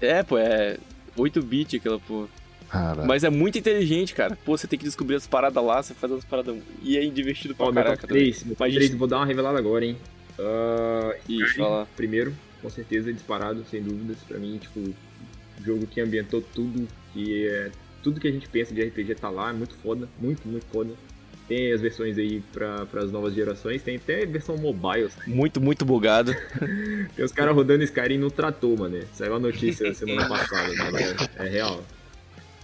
É, 0.00 0.22
pô, 0.24 0.36
é 0.38 0.76
8-bit 1.16 1.76
aquela, 1.76 2.00
pô. 2.00 2.28
Cara, 2.70 3.04
Mas 3.04 3.24
é 3.24 3.30
muito 3.30 3.58
inteligente, 3.58 4.14
cara. 4.14 4.38
Pô, 4.44 4.56
você 4.56 4.66
tem 4.66 4.78
que 4.78 4.84
descobrir 4.84 5.16
as 5.16 5.26
paradas 5.26 5.62
lá, 5.64 5.82
você 5.82 5.92
faz 5.94 6.12
as 6.12 6.24
paradas. 6.24 6.56
E 6.82 6.96
é 6.96 7.04
divertido 7.06 7.54
pra 7.54 7.66
meu 7.66 7.74
caraca 7.74 7.96
top 7.96 8.08
também. 8.08 8.22
3, 8.24 8.44
meu 8.44 8.54
top 8.54 8.60
Mas 8.60 8.72
3, 8.74 8.86
gente- 8.90 8.98
vou 8.98 9.08
dar 9.08 9.16
uma 9.16 9.26
revelada 9.26 9.58
agora, 9.58 9.84
hein. 9.84 9.96
Ah, 10.38 11.14
Ih, 11.28 11.42
Skyrim, 11.42 11.62
fala. 11.64 11.88
primeiro, 11.96 12.32
com 12.62 12.70
certeza, 12.70 13.12
disparado, 13.12 13.64
sem 13.70 13.82
dúvidas. 13.82 14.18
Pra 14.26 14.38
mim, 14.38 14.58
tipo, 14.58 14.94
jogo 15.64 15.86
que 15.86 16.00
ambientou 16.00 16.40
tudo, 16.40 16.86
que 17.12 17.46
é. 17.48 17.70
Tudo 18.02 18.18
que 18.20 18.28
a 18.28 18.30
gente 18.32 18.48
pensa 18.48 18.72
de 18.72 18.80
RPG 18.82 19.16
tá 19.16 19.28
lá, 19.28 19.50
é 19.50 19.52
muito 19.52 19.74
foda, 19.74 20.08
muito, 20.18 20.46
muito 20.48 20.64
foda. 20.72 20.94
Tem 21.46 21.72
as 21.72 21.80
versões 21.80 22.16
aí 22.16 22.40
pra, 22.52 22.86
pras 22.86 23.10
novas 23.10 23.34
gerações, 23.34 23.82
tem 23.82 23.96
até 23.96 24.24
versão 24.24 24.56
mobile, 24.56 25.10
sabe? 25.10 25.28
Muito, 25.28 25.60
muito 25.60 25.84
bugado. 25.84 26.32
Tem 27.16 27.24
os 27.24 27.32
caras 27.32 27.54
rodando 27.54 27.82
Skyrim 27.82 28.18
no 28.18 28.30
trator, 28.30 28.78
mano. 28.78 29.00
Saiu 29.12 29.34
a 29.34 29.38
notícia 29.40 29.92
semana 29.92 30.28
passada, 30.28 30.72
mano. 30.76 30.96
É, 30.96 31.46
é 31.46 31.48
real. 31.48 31.82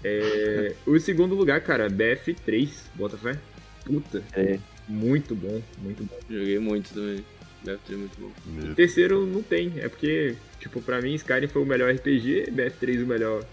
É, 0.05 0.75
o 0.87 0.99
segundo 0.99 1.35
lugar, 1.35 1.61
cara, 1.63 1.89
BF3, 1.89 2.69
bota 2.95 3.17
fé. 3.17 3.39
Puta. 3.85 4.23
É. 4.33 4.59
Muito 4.89 5.35
bom, 5.35 5.61
muito 5.79 6.05
bom. 6.05 6.19
Joguei 6.31 6.59
muito 6.59 6.95
também. 6.95 7.25
Deve 7.65 7.79
ter 7.79 7.97
muito 7.97 8.21
bom. 8.21 8.71
O 8.71 8.75
terceiro 8.75 9.27
não 9.27 9.43
tem, 9.43 9.73
é 9.79 9.89
porque, 9.89 10.37
tipo, 10.61 10.81
pra 10.81 11.01
mim 11.01 11.15
Skyrim 11.15 11.49
foi 11.49 11.63
o 11.63 11.67
melhor 11.67 11.93
RPG, 11.93 12.53
BF3 12.53 13.03
o 13.03 13.07
melhor 13.07 13.45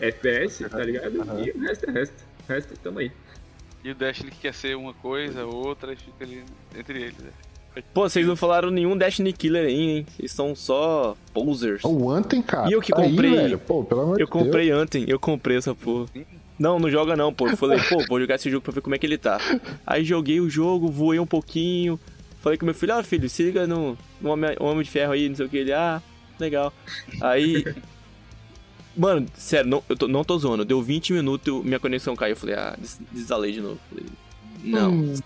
FPS, 0.00 0.68
tá 0.68 0.82
ligado? 0.82 1.16
E 1.44 1.50
o 1.50 1.60
resto 1.60 1.90
é 1.90 1.92
resto. 1.92 2.24
O 2.48 2.52
resto 2.52 2.74
tamo 2.78 2.98
aí. 3.00 3.12
E 3.82 3.90
o 3.90 3.94
Destiny 3.94 4.30
que 4.30 4.38
quer 4.38 4.54
ser 4.54 4.76
uma 4.76 4.94
coisa, 4.94 5.44
outra, 5.44 5.92
e 5.92 5.96
fica 5.96 6.24
ali 6.24 6.42
entre 6.74 7.02
eles. 7.02 7.18
né? 7.18 7.30
Pô, 7.92 8.08
vocês 8.08 8.26
não 8.26 8.36
falaram 8.36 8.70
nenhum 8.70 8.96
Destiny 8.96 9.32
Killer 9.32 9.66
aí, 9.66 9.74
hein? 9.80 10.06
Vocês 10.16 10.32
são 10.32 10.54
só 10.54 11.16
posers. 11.32 11.82
o 11.84 12.10
Anthem, 12.10 12.40
cara. 12.42 12.68
E 12.68 12.72
eu 12.72 12.80
que 12.80 12.92
tá 12.92 13.02
aí, 13.02 13.10
comprei- 13.10 13.30
velho. 13.34 13.58
Pô, 13.58 13.82
pelo 13.84 14.00
amor 14.02 14.20
Eu 14.20 14.28
comprei 14.28 14.72
ontem, 14.72 15.04
eu 15.08 15.18
comprei 15.18 15.56
essa 15.56 15.74
porra. 15.74 16.06
Não, 16.58 16.78
não 16.78 16.88
joga 16.88 17.16
não, 17.16 17.32
pô. 17.34 17.48
Eu 17.48 17.56
falei, 17.56 17.80
pô, 17.88 18.04
vou 18.08 18.20
jogar 18.20 18.36
esse 18.36 18.48
jogo 18.48 18.62
pra 18.62 18.72
ver 18.72 18.80
como 18.80 18.94
é 18.94 18.98
que 18.98 19.06
ele 19.06 19.18
tá. 19.18 19.40
Aí 19.86 20.04
joguei 20.04 20.40
o 20.40 20.48
jogo, 20.48 20.88
voei 20.88 21.18
um 21.18 21.26
pouquinho. 21.26 21.98
Falei 22.40 22.56
com 22.58 22.64
meu 22.64 22.74
filho, 22.74 22.94
ah, 22.94 23.02
filho, 23.02 23.28
se 23.28 23.42
liga 23.42 23.66
no, 23.66 23.98
no 24.20 24.30
Homem, 24.30 24.54
Homem 24.60 24.84
de 24.84 24.90
Ferro 24.90 25.12
aí, 25.12 25.28
não 25.28 25.34
sei 25.34 25.46
o 25.46 25.48
que. 25.48 25.56
Ele, 25.56 25.72
ah, 25.72 26.00
legal. 26.38 26.72
Aí. 27.20 27.64
Mano, 28.96 29.26
sério, 29.34 29.68
não, 29.68 29.82
eu 29.88 29.96
tô, 29.96 30.06
não 30.06 30.22
tô 30.22 30.38
zoando. 30.38 30.64
Deu 30.64 30.80
20 30.80 31.12
minutos, 31.12 31.64
minha 31.64 31.80
conexão 31.80 32.14
caiu. 32.14 32.32
Eu 32.34 32.36
falei, 32.36 32.54
ah, 32.54 32.76
des- 32.78 33.00
desinstalei 33.10 33.50
de 33.50 33.60
novo. 33.60 33.78
Falei, 33.90 34.04
não, 34.62 34.92
Hum. 34.92 35.10
os 35.12 35.20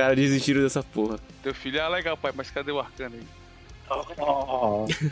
cara 0.00 0.16
desistiram 0.16 0.62
dessa 0.62 0.82
porra. 0.82 1.18
Teu 1.42 1.54
filho, 1.54 1.82
ah, 1.82 1.88
legal, 1.88 2.16
pai, 2.16 2.32
mas 2.34 2.50
cadê 2.50 2.72
o 2.72 2.80
arcano 2.80 3.16
aí? 3.16 3.22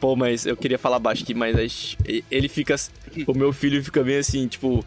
Pô, 0.00 0.14
mas 0.14 0.46
eu 0.46 0.56
queria 0.56 0.78
falar 0.78 0.98
baixo 0.98 1.22
aqui, 1.22 1.34
mas 1.34 1.96
ele 2.30 2.48
fica. 2.48 2.76
O 3.26 3.34
meu 3.34 3.52
filho 3.52 3.82
fica 3.84 4.02
bem 4.02 4.18
assim, 4.18 4.46
tipo. 4.46 4.84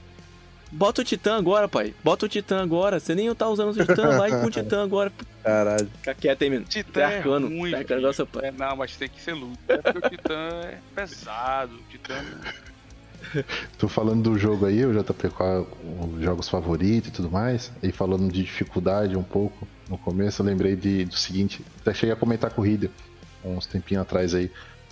Bota 0.71 1.01
o 1.01 1.03
Titã 1.03 1.35
agora, 1.35 1.67
pai. 1.67 1.95
Bota 2.03 2.27
o 2.27 2.29
Titã 2.29 2.61
agora. 2.61 2.99
Você 2.99 3.15
nem 3.15 3.33
tá 3.33 3.49
usando 3.49 3.71
o 3.71 3.73
Titã, 3.73 4.17
vai 4.17 4.29
com 4.29 4.45
o 4.45 4.51
Titã 4.51 4.83
agora. 4.83 5.11
Caralho. 5.43 5.89
Fica 5.97 6.13
quieto 6.13 6.43
aí, 6.43 6.49
menino. 6.49 6.67
Titã 6.69 7.01
é 7.01 7.17
arcano. 7.17 7.47
ruim, 7.47 7.71
Tá 7.71 7.77
arcano 7.79 8.13
seu 8.13 8.27
pai. 8.27 8.49
É, 8.49 8.51
não, 8.51 8.75
mas 8.75 8.95
tem 8.95 9.09
que 9.09 9.19
ser 9.19 9.33
luta. 9.33 9.57
É 9.67 9.77
porque 9.77 9.97
o 9.97 10.09
Titã 10.11 10.61
é 10.63 10.77
pesado. 10.95 11.73
O 11.75 11.83
Titã 11.89 12.23
Tô 13.77 13.87
falando 13.87 14.23
do 14.23 14.37
jogo 14.37 14.65
aí, 14.65 14.85
o 14.85 14.93
JP, 14.93 15.29
qual 15.29 15.67
os 16.15 16.23
jogos 16.23 16.49
favoritos 16.49 17.09
e 17.09 17.11
tudo 17.11 17.29
mais. 17.29 17.71
E 17.81 17.91
falando 17.91 18.31
de 18.31 18.43
dificuldade 18.43 19.15
um 19.15 19.23
pouco 19.23 19.67
no 19.89 19.97
começo, 19.97 20.41
eu 20.41 20.45
lembrei 20.45 20.75
de, 20.75 21.05
do 21.05 21.15
seguinte: 21.15 21.63
até 21.81 21.93
cheguei 21.93 22.13
a 22.13 22.15
comentar 22.15 22.51
com 22.51 22.61
o 22.61 22.65
Hideo 22.65 22.91
uns 23.43 23.65
tempinhos 23.65 24.01
atrás 24.01 24.33
aí, 24.33 24.51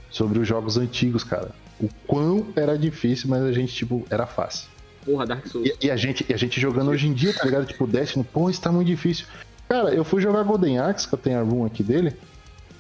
sobre 0.09 0.39
os 0.39 0.47
jogos 0.47 0.77
antigos, 0.77 1.23
cara. 1.23 1.51
O 1.79 1.89
quão 2.07 2.47
era 2.55 2.77
difícil, 2.77 3.29
mas 3.29 3.43
a 3.43 3.51
gente, 3.51 3.73
tipo, 3.73 4.05
era 4.09 4.25
fácil. 4.25 4.69
Porra, 5.05 5.25
Dark 5.25 5.45
Souls. 5.47 5.69
E, 5.69 5.87
e 5.87 5.91
a, 5.91 5.95
gente, 5.95 6.25
e 6.27 6.33
a 6.33 6.37
gente 6.37 6.59
jogando 6.59 6.89
hoje 6.89 7.07
em 7.07 7.13
dia, 7.13 7.33
tá 7.33 7.45
ligado? 7.45 7.65
Tipo, 7.65 7.85
Destiny, 7.85 8.25
pô, 8.25 8.49
isso 8.49 8.61
tá 8.61 8.71
muito 8.71 8.87
difícil. 8.87 9.25
Cara, 9.69 9.93
eu 9.93 10.03
fui 10.03 10.21
jogar 10.21 10.43
Golden 10.43 10.79
Axe, 10.79 11.07
que 11.07 11.13
eu 11.13 11.19
tenho 11.19 11.39
a 11.39 11.43
room 11.43 11.65
aqui 11.65 11.83
dele. 11.83 12.15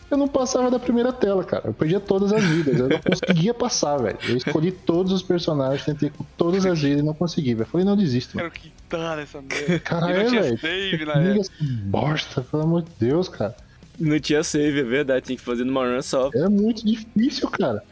Eu 0.09 0.17
não 0.17 0.27
passava 0.27 0.71
da 0.71 0.79
primeira 0.79 1.11
tela, 1.11 1.43
cara. 1.43 1.63
Eu 1.67 1.73
perdia 1.73 1.99
todas 1.99 2.31
as 2.31 2.41
vidas. 2.43 2.79
Eu 2.79 2.87
não 2.87 2.99
conseguia 2.99 3.53
passar, 3.53 3.97
velho. 3.97 4.17
Eu 4.27 4.37
escolhi 4.37 4.71
todos 4.71 5.11
os 5.11 5.21
personagens, 5.21 5.83
tentei 5.83 6.09
com 6.09 6.23
todas 6.37 6.65
as 6.65 6.79
vidas 6.79 6.99
e 7.01 7.05
não 7.05 7.13
consegui, 7.13 7.53
velho. 7.53 7.69
Falei, 7.69 7.85
não 7.85 7.97
desisto, 7.97 8.37
mano. 8.37 8.49
quero 8.49 8.63
quitar 8.63 9.19
essa 9.19 9.41
merda. 9.41 9.79
Cara, 9.79 10.23
não 10.23 10.29
tinha 10.29 10.41
velho. 10.43 10.57
save 10.59 11.05
na 11.05 11.13
época. 11.15 11.49
bosta, 11.85 12.41
pelo 12.41 12.63
amor 12.63 12.83
de 12.83 12.91
Deus, 12.99 13.27
cara. 13.27 13.53
Não 13.99 14.17
tinha 14.19 14.43
save, 14.43 14.79
é 14.79 14.83
verdade. 14.83 15.25
Tinha 15.25 15.37
que 15.37 15.43
fazer 15.43 15.65
numa 15.65 15.85
run 15.85 16.01
só. 16.01 16.29
É 16.33 16.47
muito 16.47 16.85
difícil, 16.85 17.49
cara. 17.49 17.83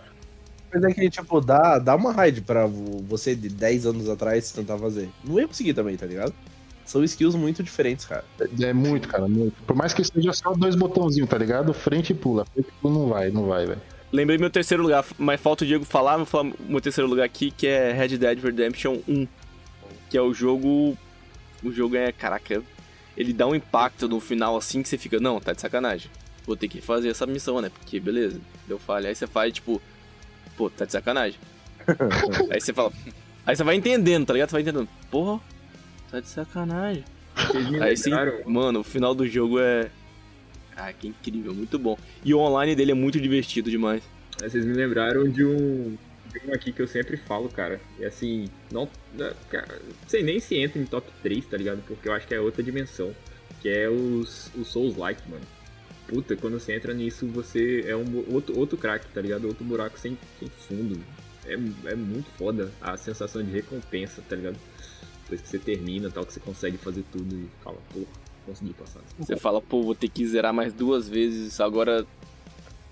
Mas 0.74 0.84
é 0.84 0.94
que, 0.94 1.10
tipo, 1.10 1.42
dá, 1.42 1.80
dá 1.80 1.96
uma 1.96 2.12
raid 2.14 2.42
pra 2.42 2.66
vo- 2.66 3.04
você 3.08 3.36
de 3.36 3.50
10 3.50 3.86
anos 3.86 4.08
atrás 4.10 4.52
tentar 4.52 4.78
fazer. 4.78 5.10
Não 5.24 5.40
ia 5.40 5.48
conseguir 5.48 5.74
também, 5.74 5.96
tá 5.98 6.06
ligado? 6.06 6.34
São 6.86 7.04
skills 7.04 7.36
muito 7.36 7.64
diferentes, 7.64 8.06
cara. 8.06 8.24
É 8.62 8.72
muito, 8.72 9.08
cara, 9.08 9.28
muito. 9.28 9.56
Por 9.64 9.76
mais 9.76 9.94
que 9.94 10.04
seja 10.04 10.32
só 10.34 10.54
dois 10.54 10.76
botãozinhos, 10.76 11.28
tá 11.28 11.38
ligado? 11.38 11.74
Frente 11.74 12.12
e 12.12 12.14
pula. 12.14 12.46
Frente 12.46 12.68
e 12.68 12.82
pula 12.82 12.94
não 12.94 13.08
vai, 13.08 13.32
não 13.32 13.48
vai, 13.48 13.66
velho. 13.66 13.82
Lembrei 14.12 14.38
meu 14.38 14.52
terceiro 14.52 14.84
lugar, 14.84 15.04
mas 15.18 15.42
falta 15.42 15.64
o 15.64 15.68
Diego 15.68 15.84
falar, 15.84 16.18
vou 16.18 16.26
falar 16.26 16.52
meu 16.60 16.80
terceiro 16.80 17.10
lugar 17.10 17.26
aqui, 17.26 17.50
que 17.50 17.66
é 17.66 17.92
Red 17.92 18.18
Dead 18.18 18.40
Redemption 18.40 19.00
1. 19.08 19.28
Que 20.10 20.18
é 20.18 20.22
o 20.22 20.34
jogo. 20.34 20.96
O 21.64 21.72
jogo 21.72 21.96
é. 21.96 22.12
Caraca, 22.12 22.62
ele 23.18 23.34
dá 23.34 23.48
um 23.48 23.56
impacto 23.56 24.08
no 24.08 24.20
final 24.20 24.56
assim 24.56 24.84
que 24.84 24.90
você 24.90 24.98
fica, 24.98 25.20
não, 25.20 25.40
tá 25.40 25.54
de 25.54 25.62
sacanagem. 25.62 26.12
Vou 26.46 26.56
ter 26.56 26.68
que 26.68 26.82
fazer 26.82 27.10
essa 27.10 27.26
missão, 27.26 27.60
né? 27.60 27.70
Porque 27.70 28.00
beleza, 28.00 28.40
deu 28.68 28.78
falha. 28.78 29.10
Aí 29.10 29.16
você 29.16 29.26
faz, 29.26 29.54
tipo, 29.54 29.82
pô, 30.56 30.70
tá 30.70 30.86
de 30.86 30.92
sacanagem. 30.92 31.40
aí 32.52 32.62
você 32.62 32.72
fala. 32.72 32.92
Aí 33.46 33.56
você 33.56 33.64
vai 33.64 33.76
entendendo, 33.76 34.28
tá 34.28 34.34
ligado? 34.34 34.50
Você 34.50 34.54
vai 34.54 34.62
entendendo. 34.62 34.88
Porra, 35.10 35.42
tá 36.16 36.20
de 36.22 36.28
sacanagem. 36.28 37.04
Aí 37.82 37.98
sim, 37.98 38.12
mano, 38.46 38.80
o 38.80 38.84
final 38.84 39.14
do 39.14 39.28
jogo 39.28 39.60
é. 39.60 39.90
Ah, 40.76 40.92
que 40.92 41.08
incrível, 41.08 41.54
muito 41.54 41.78
bom. 41.80 41.98
E 42.24 42.34
o 42.34 42.40
online 42.40 42.76
dele 42.76 42.92
é 42.92 42.96
muito 42.96 43.20
divertido 43.20 43.70
demais. 43.70 44.04
Aí 44.42 44.50
Vocês 44.50 44.66
me 44.66 44.74
lembraram 44.74 45.28
de 45.30 45.44
um, 45.46 45.98
tem 46.32 46.42
um 46.50 46.54
aqui 46.54 46.72
que 46.74 46.82
eu 46.82 46.88
sempre 46.88 47.16
falo, 47.18 47.48
cara. 47.50 47.80
E 48.00 48.06
assim, 48.06 48.48
não. 48.72 48.90
não- 49.14 49.32
Cara, 49.50 49.80
não 49.84 49.94
sei 50.08 50.22
nem 50.24 50.40
se 50.40 50.56
entra 50.58 50.82
em 50.82 50.86
top 50.86 51.10
3, 51.24 51.46
tá 51.46 51.56
ligado? 51.58 51.82
Porque 51.88 52.08
eu 52.10 52.14
acho 52.14 52.28
que 52.28 52.34
é 52.34 52.40
outra 52.40 52.62
dimensão. 52.62 53.14
Que 53.62 53.70
é 53.70 53.90
os, 53.90 54.52
os 54.56 54.68
Souls-like, 54.68 55.22
mano. 55.30 55.44
Puta, 56.08 56.36
quando 56.36 56.60
você 56.60 56.76
entra 56.76 56.94
nisso, 56.94 57.26
você 57.28 57.84
é 57.88 57.96
um 57.96 58.26
outro, 58.32 58.58
outro 58.60 58.78
crack, 58.78 59.08
tá 59.14 59.22
ligado? 59.22 59.48
Outro 59.48 59.64
buraco 59.64 59.98
sem, 59.98 60.18
sem 60.40 60.48
fundo. 60.50 61.00
É, 61.46 61.54
é 61.92 61.96
muito 61.96 62.30
foda 62.38 62.72
a 62.82 62.96
sensação 62.98 63.42
de 63.44 63.52
recompensa, 63.52 64.22
tá 64.28 64.36
ligado? 64.36 64.58
Depois 65.26 65.42
que 65.42 65.48
você 65.50 65.60
termina 65.60 66.10
tal, 66.10 66.26
que 66.26 66.34
você 66.34 66.40
consegue 66.40 66.78
fazer 66.78 67.04
tudo 67.12 67.36
e 67.36 67.50
fala, 67.64 67.78
porra, 67.92 68.06
consegui 68.46 68.74
passar. 68.74 69.02
Você 69.18 69.36
fala, 69.36 69.60
pô, 69.62 69.82
vou 69.84 69.96
ter 69.96 70.08
que 70.10 70.26
zerar 70.28 70.54
mais 70.54 70.72
duas 70.74 71.10
vezes 71.10 71.60
agora 71.60 72.06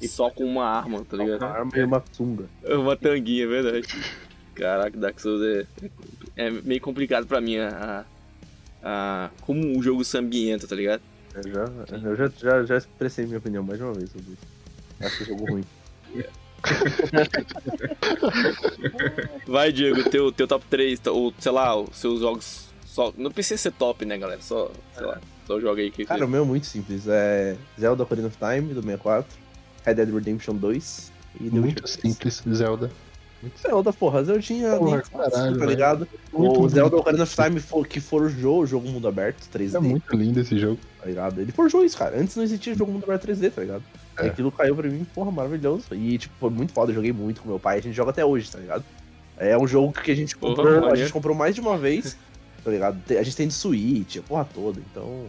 só 0.01 0.29
com 0.29 0.43
uma 0.45 0.65
arma, 0.65 1.05
tá 1.05 1.15
ligado? 1.15 1.41
Uma 1.41 1.51
arma 1.51 1.71
e 1.75 1.83
uma 1.83 2.03
sunga. 2.11 2.45
É 2.63 2.75
Uma 2.75 2.97
tanguinha, 2.97 3.43
é 3.43 3.47
verdade. 3.47 3.87
Caraca, 4.55 4.97
Dark 4.97 5.19
Souls 5.19 5.41
é, 5.43 5.65
é 6.35 6.49
meio 6.49 6.81
complicado 6.81 7.25
pra 7.27 7.39
mim 7.39 7.57
a, 7.57 8.05
a- 8.83 9.29
como 9.41 9.77
o 9.77 9.81
jogo 9.81 10.03
se 10.03 10.17
ambienta, 10.17 10.67
tá 10.67 10.75
ligado? 10.75 11.01
Eu 11.35 11.43
já, 11.51 11.65
eu 12.07 12.15
já, 12.15 12.27
já, 12.37 12.63
já 12.65 12.77
expressei 12.77 13.25
minha 13.25 13.37
opinião 13.39 13.63
mais 13.63 13.79
de 13.79 13.83
uma 13.85 13.93
vez 13.93 14.09
sobre 14.11 14.33
isso. 14.33 14.45
Acho 14.99 15.17
que 15.17 15.23
é 15.23 15.25
jogo 15.27 15.45
ruim. 15.45 15.63
Vai, 19.47 19.71
Diego, 19.71 20.09
teu, 20.09 20.31
teu 20.31 20.47
top 20.47 20.65
3, 20.69 20.99
ou 21.07 21.33
sei 21.39 21.51
lá, 21.51 21.75
os 21.75 21.95
seus 21.97 22.19
jogos. 22.19 22.67
Só, 22.85 23.11
não 23.17 23.31
precisa 23.31 23.59
ser 23.59 23.71
top, 23.71 24.05
né, 24.05 24.17
galera? 24.17 24.41
Só, 24.41 24.71
sei 24.95 25.05
lá, 25.05 25.19
só 25.47 25.59
joga 25.59 25.81
aí 25.81 25.89
que 25.89 26.05
Cara, 26.05 26.25
o 26.25 26.29
meu 26.29 26.43
é 26.43 26.45
muito 26.45 26.65
simples. 26.67 27.07
É 27.07 27.55
Zelda 27.79 28.03
Ocarina 28.03 28.27
of 28.27 28.37
Time, 28.37 28.73
do 28.73 28.81
64, 28.81 29.25
Red 29.85 29.93
Dead 29.95 30.13
Redemption 30.13 30.55
2 30.55 31.11
e 31.41 31.49
The 31.49 31.59
Muito 31.59 31.83
Witcher 31.83 31.99
3. 32.01 32.13
simples, 32.13 32.43
Zelda. 32.57 32.91
Zelda, 33.61 33.91
porra, 33.91 34.23
Zeldinha, 34.23 34.77
Porra, 34.77 34.97
Link, 34.97 35.09
caralho, 35.09 35.57
tá 35.57 35.65
ligado? 35.65 36.07
Muito 36.31 36.61
o 36.61 36.69
Zelda. 36.69 36.95
Ocarina 36.95 37.23
of 37.23 37.35
Time, 37.35 37.59
for, 37.59 37.85
que 37.85 37.99
forjou 37.99 38.61
o 38.61 38.65
jogo 38.65 38.87
mundo 38.87 39.07
aberto 39.07 39.49
3D, 39.53 39.75
É 39.75 39.79
muito 39.79 40.15
lindo 40.15 40.39
esse 40.39 40.57
jogo. 40.57 40.79
tá 41.01 41.07
ligado? 41.07 41.41
Ele 41.41 41.51
forjou 41.51 41.83
isso, 41.83 41.97
cara. 41.97 42.17
Antes 42.17 42.35
não 42.37 42.43
existia 42.43 42.73
jogo 42.75 42.91
mundo 42.91 43.03
aberto 43.03 43.27
3D, 43.27 43.51
tá 43.51 43.61
ligado? 43.61 43.83
É. 44.17 44.27
Aquilo 44.27 44.51
caiu 44.51 44.75
pra 44.75 44.87
mim, 44.87 45.05
porra, 45.13 45.31
maravilhoso. 45.31 45.85
E, 45.91 46.17
tipo, 46.17 46.33
foi 46.39 46.49
muito 46.49 46.73
foda, 46.73 46.91
eu 46.91 46.95
joguei 46.95 47.11
muito 47.11 47.41
com 47.41 47.49
meu 47.49 47.59
pai, 47.59 47.79
a 47.79 47.81
gente 47.81 47.95
joga 47.95 48.11
até 48.11 48.23
hoje, 48.23 48.49
tá 48.49 48.59
ligado? 48.59 48.83
É 49.37 49.57
um 49.57 49.67
jogo 49.67 49.91
que 49.93 50.11
a 50.11 50.15
gente 50.15 50.37
Porra, 50.37 50.55
comprou, 50.55 50.91
a 50.91 50.95
gente 50.95 51.11
comprou 51.11 51.35
mais 51.35 51.55
de 51.55 51.61
uma 51.61 51.77
vez, 51.77 52.17
tá 52.63 52.69
ligado? 52.69 52.99
A 53.09 53.23
gente 53.23 53.35
tem 53.35 53.47
de 53.47 53.53
Switch, 53.53 54.17
a 54.17 54.21
porra 54.21 54.47
toda, 54.53 54.79
então. 54.79 55.25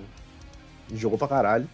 A 0.86 0.90
gente 0.90 1.00
jogou 1.00 1.18
pra 1.18 1.26
caralho. 1.26 1.68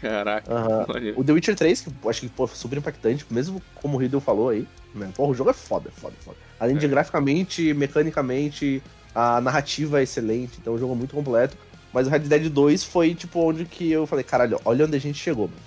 Caraca, 0.00 0.86
maneiro. 0.88 1.20
O 1.20 1.24
The 1.24 1.32
Witcher 1.32 1.56
3, 1.56 1.80
que 1.80 2.08
acho 2.08 2.20
que 2.20 2.28
pô, 2.28 2.46
foi 2.46 2.56
super 2.56 2.78
impactante, 2.78 3.26
mesmo 3.30 3.60
como 3.74 3.96
o 3.96 4.00
Riddle 4.00 4.20
falou 4.20 4.48
aí, 4.48 4.66
né? 4.94 5.10
Porra, 5.14 5.32
o 5.32 5.34
jogo 5.34 5.50
é 5.50 5.52
foda, 5.52 5.90
foda, 5.90 6.14
foda. 6.20 6.36
Além 6.58 6.76
de 6.76 6.88
graficamente, 6.88 7.74
mecanicamente, 7.74 8.82
a 9.14 9.40
narrativa 9.40 10.00
é 10.00 10.04
excelente, 10.04 10.58
então 10.60 10.74
o 10.74 10.78
jogo 10.78 10.94
é 10.94 10.96
muito 10.96 11.14
completo. 11.14 11.56
Mas 11.92 12.06
o 12.06 12.10
Red 12.10 12.20
Dead 12.20 12.48
2 12.48 12.84
foi, 12.84 13.14
tipo, 13.14 13.40
onde 13.40 13.64
que 13.64 13.90
eu 13.90 14.06
falei, 14.06 14.22
caralho, 14.24 14.60
olha 14.64 14.84
onde 14.84 14.96
a 14.96 15.00
gente 15.00 15.18
chegou, 15.18 15.48
mano. 15.48 15.60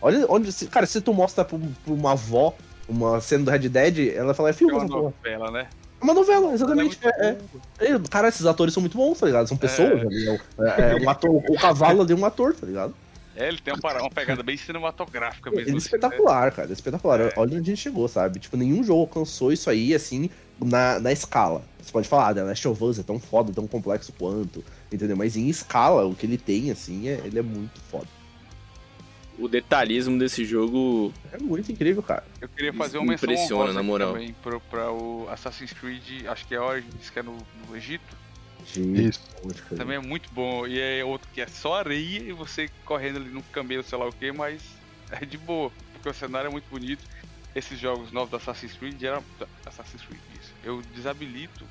Olha 0.00 0.26
onde. 0.28 0.52
se- 0.52 0.66
Cara, 0.66 0.86
se 0.86 1.00
tu 1.00 1.12
mostra 1.14 1.44
pra, 1.44 1.58
pra 1.58 1.92
uma 1.94 2.12
avó 2.12 2.54
uma 2.88 3.20
cena 3.20 3.44
do 3.44 3.50
Red 3.50 3.68
Dead, 3.68 4.14
ela 4.14 4.32
fala, 4.34 4.48
é 4.48 4.50
É 4.50 4.52
filme 4.52 4.72
uma 4.74 4.84
essa 4.84 4.92
porra. 4.92 5.02
novela, 5.02 5.50
né? 5.50 5.66
É 6.00 6.04
uma 6.04 6.14
novela, 6.14 6.52
exatamente. 6.52 6.98
Ela 7.02 7.14
É, 7.18 7.38
é, 7.80 7.90
é, 7.92 7.98
cara, 8.10 8.28
esses 8.28 8.46
atores 8.46 8.72
são 8.74 8.80
muito 8.80 8.96
bons, 8.96 9.18
tá 9.18 9.26
ligado? 9.26 9.48
São 9.48 9.56
pessoas 9.56 10.02
É. 10.02 10.06
ali. 10.06 10.28
É, 10.28 10.92
é 10.92 10.96
um 11.04 11.08
ator, 11.10 11.30
o 11.34 11.54
cavalo 11.58 12.02
ali 12.02 12.12
é 12.12 12.16
um 12.16 12.24
ator, 12.24 12.54
tá 12.54 12.66
ligado? 12.66 12.94
É, 13.34 13.48
ele 13.48 13.58
tem 13.58 13.74
uma, 13.74 14.00
uma 14.00 14.10
pegada 14.10 14.42
bem 14.42 14.56
cinematográfica 14.56 15.50
mesmo. 15.50 15.62
Ele 15.62 15.70
é 15.70 15.76
assim, 15.76 15.78
espetacular, 15.86 16.52
cara, 16.52 16.72
espetacular. 16.72 17.20
É. 17.20 17.32
Olha 17.36 17.56
onde 17.58 17.70
a 17.70 17.74
gente 17.74 17.80
chegou, 17.82 18.06
sabe? 18.08 18.38
Tipo, 18.38 18.56
nenhum 18.56 18.82
jogo 18.84 19.00
alcançou 19.00 19.52
isso 19.52 19.68
aí, 19.68 19.94
assim, 19.94 20.30
na, 20.62 20.98
na 21.00 21.12
escala. 21.12 21.62
Você 21.82 21.90
pode 21.92 22.08
falar, 22.08 22.28
ah, 22.28 22.34
The 22.34 22.42
Last 22.44 22.68
of 22.68 22.82
Us 22.84 22.98
é 22.98 23.02
tão 23.02 23.18
foda, 23.20 23.52
tão 23.52 23.66
complexo 23.66 24.12
quanto, 24.18 24.64
entendeu? 24.92 25.16
Mas 25.16 25.36
em 25.36 25.48
escala, 25.48 26.06
o 26.06 26.14
que 26.14 26.24
ele 26.24 26.38
tem, 26.38 26.70
assim, 26.70 27.08
é, 27.08 27.20
ele 27.24 27.38
é 27.38 27.42
muito 27.42 27.78
foda. 27.90 28.06
O 29.38 29.48
detalhismo 29.48 30.18
desse 30.18 30.44
jogo. 30.44 31.12
É 31.32 31.38
muito 31.38 31.70
incrível, 31.70 32.02
cara. 32.02 32.24
Eu 32.40 32.48
queria 32.48 32.72
fazer 32.72 32.98
uma 32.98 33.14
Impressiona, 33.14 33.72
na 33.72 33.82
moral. 33.82 34.12
também 34.12 34.34
pro, 34.42 34.60
pra 34.60 34.90
o 34.90 35.28
Assassin's 35.30 35.72
Creed, 35.72 36.26
acho 36.26 36.46
que 36.46 36.54
é 36.54 36.60
Origins, 36.60 37.10
que 37.10 37.18
é 37.18 37.22
no, 37.22 37.36
no 37.68 37.76
Egito. 37.76 38.16
Isso. 38.74 39.20
Também 39.76 39.96
é 39.96 40.00
muito 40.00 40.28
bom. 40.32 40.66
E 40.66 40.80
é 40.80 41.04
outro 41.04 41.28
que 41.32 41.40
é 41.40 41.46
só 41.46 41.74
areia 41.74 42.20
e 42.20 42.32
você 42.32 42.68
correndo 42.84 43.16
ali 43.16 43.30
no 43.30 43.42
camelo, 43.42 43.82
sei 43.82 43.98
lá 43.98 44.06
o 44.06 44.12
que, 44.12 44.32
mas 44.32 44.62
é 45.10 45.24
de 45.24 45.38
boa, 45.38 45.70
porque 45.92 46.08
o 46.08 46.14
cenário 46.14 46.48
é 46.48 46.50
muito 46.50 46.68
bonito. 46.68 47.04
Esses 47.54 47.78
jogos 47.78 48.12
novos 48.12 48.30
do 48.30 48.36
Assassin's 48.36 48.72
Creed, 48.74 48.98
geral, 48.98 49.24
Assassin's 49.64 50.02
Creed, 50.02 50.20
isso. 50.40 50.52
Eu 50.62 50.82
desabilito 50.94 51.64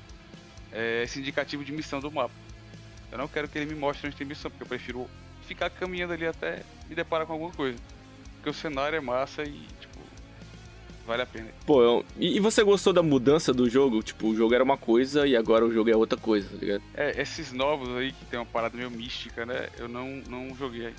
é, 0.72 1.02
esse 1.04 1.18
indicativo 1.20 1.64
de 1.64 1.72
missão 1.72 2.00
do 2.00 2.10
mapa. 2.10 2.34
Eu 3.12 3.18
não 3.18 3.28
quero 3.28 3.48
que 3.48 3.58
ele 3.58 3.72
me 3.72 3.78
mostre 3.78 4.06
onde 4.06 4.16
tem 4.16 4.26
missão, 4.26 4.50
porque 4.50 4.64
eu 4.64 4.68
prefiro 4.68 5.08
ficar 5.46 5.70
caminhando 5.70 6.12
ali 6.12 6.26
até 6.26 6.62
me 6.88 6.94
deparar 6.94 7.26
com 7.26 7.32
alguma 7.32 7.52
coisa. 7.52 7.78
Porque 8.36 8.50
o 8.50 8.54
cenário 8.54 8.96
é 8.96 9.00
massa 9.00 9.42
e, 9.42 9.52
tipo, 9.80 9.98
vale 11.06 11.22
a 11.22 11.26
pena. 11.26 11.48
Pô, 11.64 11.82
eu- 11.82 12.04
e, 12.18 12.38
você 12.40 12.62
gostou 12.62 12.92
da 12.92 13.02
mudança 13.02 13.52
do 13.52 13.68
jogo? 13.68 14.02
Tipo, 14.02 14.28
o 14.28 14.36
jogo 14.36 14.54
era 14.54 14.62
uma 14.62 14.76
coisa 14.76 15.26
e 15.26 15.36
agora 15.36 15.64
o 15.64 15.72
jogo 15.72 15.90
é 15.90 15.96
outra 15.96 16.18
coisa, 16.18 16.48
tá 16.48 16.56
ligado? 16.58 16.82
É, 16.94 17.20
esses 17.20 17.52
novos 17.52 17.88
aí 17.96 18.12
que 18.12 18.24
tem 18.26 18.38
uma 18.38 18.46
parada 18.46 18.76
meio 18.76 18.90
mística, 18.90 19.44
né? 19.46 19.68
Eu 19.78 19.88
não, 19.88 20.08
não 20.28 20.54
joguei 20.56 20.86
aí. 20.86 20.94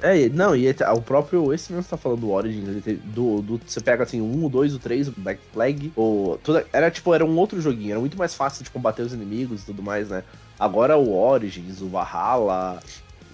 É, 0.00 0.28
não, 0.28 0.54
e 0.54 0.66
esse- 0.66 0.84
o 0.84 1.00
próprio, 1.02 1.52
esse 1.52 1.72
mesmo 1.72 1.82
que 1.82 1.88
você 1.88 1.96
tá 1.96 2.00
falando 2.00 2.20
do 2.20 2.30
Origins, 2.30 2.68
ele 2.68 2.80
tem- 2.80 2.94
do, 2.96 3.42
do, 3.42 3.60
você 3.66 3.80
pega 3.80 4.04
assim, 4.04 4.20
um, 4.20 4.44
o 4.44 4.48
dois, 4.48 4.72
o 4.72 4.78
três, 4.78 5.08
o 5.08 5.14
Black 5.16 5.40
Flag, 5.52 5.92
o, 5.96 6.38
tudo, 6.44 6.64
era 6.72 6.88
tipo, 6.88 7.12
era 7.12 7.24
um 7.24 7.36
outro 7.36 7.60
joguinho, 7.60 7.90
era 7.90 7.98
muito 8.00 8.16
mais 8.16 8.32
fácil 8.32 8.62
de 8.62 8.70
combater 8.70 9.02
os 9.02 9.12
inimigos 9.12 9.62
e 9.62 9.66
tudo 9.66 9.82
mais, 9.82 10.08
né? 10.08 10.22
Agora 10.56 10.96
o 10.96 11.12
Origins, 11.16 11.80
o 11.80 11.88
Valhalla, 11.88 12.80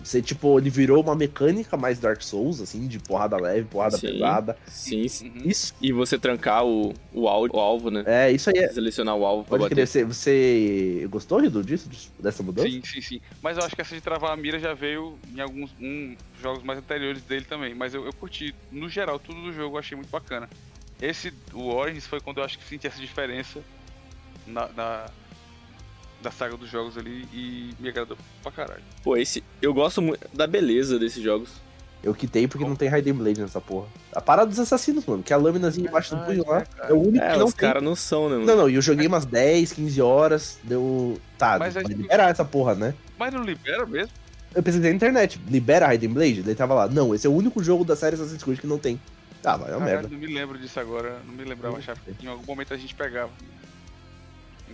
você, 0.05 0.21
tipo, 0.21 0.59
ele 0.59 0.69
virou 0.69 1.03
uma 1.03 1.15
mecânica 1.17 1.77
mais 1.77 1.99
Dark 1.99 2.21
Souls, 2.23 2.61
assim, 2.61 2.87
de 2.87 2.99
porrada 2.99 3.37
leve, 3.39 3.65
porrada 3.67 3.97
Sim. 3.97 4.07
pesada. 4.13 4.57
Sim, 4.67 5.09
sim. 5.09 5.29
Uhum. 5.31 5.43
Isso, 5.47 5.75
E 5.81 5.93
você 5.93 6.19
trancar 6.19 6.65
o, 6.65 6.93
o, 7.13 7.27
al- 7.27 7.49
o 7.51 7.59
alvo, 7.59 7.91
né? 7.91 8.05
é, 8.07 8.31
isso 8.31 8.51
aí 8.51 8.59
é. 8.59 8.69
Selecionar 8.69 9.17
o 9.17 9.25
alvo 9.25 9.45
pra 9.45 9.51
Pode 9.59 9.63
bater. 9.63 9.75
crer, 9.75 9.87
você, 9.87 10.05
você 10.05 11.07
gostou, 11.11 11.41
Rido, 11.41 11.65
disso, 11.65 11.89
disso- 11.89 12.13
dessa 12.19 12.43
mudança? 12.43 12.69
Sim, 12.69 12.83
sim, 12.85 13.01
sim. 13.01 13.21
Mas 13.43 13.57
eu 13.57 13.65
acho 13.65 13.75
que 13.75 13.81
essa 13.81 13.95
de 13.95 14.01
travar 14.01 14.33
a 14.33 14.37
mira 14.37 14.59
já 14.59 14.75
veio 14.75 15.19
em 15.35 15.41
alguns 15.41 15.71
um, 15.81 16.15
jogos 16.43 16.63
mais 16.63 16.79
anteriores 16.79 17.23
dele 17.23 17.45
também. 17.47 17.75
Mas 17.75 17.95
eu, 17.95 18.05
eu 18.05 18.13
curti, 18.13 18.55
no 18.71 18.89
geral, 18.89 19.19
tudo 19.19 19.43
do 19.43 19.53
jogo 19.55 19.77
eu 19.77 19.81
achei 19.81 19.97
muito 19.97 20.11
bacana. 20.11 20.49
Esse, 21.01 21.33
o 21.53 21.69
Origins, 21.69 22.07
foi 22.07 22.21
quando 22.21 22.39
eu 22.39 22.45
acho 22.45 22.59
que 22.59 22.65
senti 22.65 22.87
essa 22.87 23.01
diferença 23.01 23.61
na, 24.47 24.69
na- 24.69 25.07
da 26.23 26.31
saga 26.31 26.57
dos 26.57 26.71
jogos 26.71 26.97
ali 26.97 27.27
e 27.33 27.71
me 27.79 27.89
agradou 27.89 28.17
pra 28.43 28.51
caralho. 28.53 28.83
Pô, 29.03 29.17
esse. 29.17 29.43
Eu 29.61 29.73
gosto 29.75 30.01
muito 30.01 30.27
da 30.35 30.47
beleza 30.47 30.99
desses 30.99 31.23
jogos. 31.23 31.51
Eu 32.03 32.15
quitei 32.15 32.47
porque 32.47 32.67
não 32.67 32.77
tem 32.77 32.87
Raiden 32.89 33.15
Blade 33.15 33.41
nessa 33.41 33.63
porra. 33.63 33.87
A 34.13 34.21
parada 34.21 34.49
dos 34.51 34.59
assassinos, 34.59 35.07
mano, 35.07 35.23
que 35.23 35.33
é 35.33 35.37
a 35.37 35.39
lâminazinha 35.39 35.89
embaixo 35.89 36.15
do 36.15 36.23
punho 36.23 36.45
lá, 36.47 36.61
cara? 36.67 36.91
é 36.91 36.93
o 36.93 37.01
único 37.01 37.25
É, 37.25 37.33
que 37.33 37.39
não 37.39 37.47
os 37.47 37.55
tem. 37.55 37.61
caras 37.67 37.83
não 37.83 37.97
são, 37.97 38.29
né, 38.29 38.35
mano? 38.37 38.47
Não, 38.47 38.57
não, 38.57 38.69
e 38.71 38.75
eu 38.75 38.83
joguei 38.83 39.07
umas 39.07 39.25
10, 39.25 39.73
15 39.73 40.03
horas, 40.03 40.59
deu. 40.63 41.19
Tá, 41.39 41.59
Mas 41.59 41.77
aí- 41.79 41.85
liberar 41.85 42.31
essa 42.31 42.45
porra, 42.45 42.75
né? 42.75 42.95
Mas 43.19 43.33
não 43.33 43.43
libera 43.43 43.87
mesmo? 43.87 44.13
Eu 44.55 44.63
pesquisei 44.63 44.91
na 44.91 44.97
internet, 44.97 45.41
libera 45.49 45.87
Raiden 45.87 46.11
Blade? 46.11 46.43
Daí 46.43 46.55
tava 46.55 46.75
lá, 46.75 46.89
não, 46.89 47.15
esse 47.15 47.27
é 47.27 47.31
o 47.31 47.33
único 47.35 47.65
jogo 47.65 47.85
da 47.87 47.97
série 47.97 48.17
Assassin's 48.17 48.43
Creed 48.43 48.61
que 48.61 48.67
não 48.67 48.79
tem. 48.79 49.01
Ah, 49.43 49.57
vai, 49.57 49.71
é 49.73 49.77
uma 49.77 49.81
Caralho, 49.87 50.01
merda. 50.03 50.09
não 50.09 50.19
me 50.19 50.27
lembro 50.35 50.59
disso 50.59 50.79
agora. 50.79 51.19
Não 51.27 51.35
me 51.35 51.45
lembrava, 51.45 51.79
achava 51.79 51.99
que 52.01 52.25
em 52.27 52.29
algum 52.29 52.45
momento 52.47 52.73
a 52.75 52.77
gente 52.77 52.95
pegava. 52.95 53.31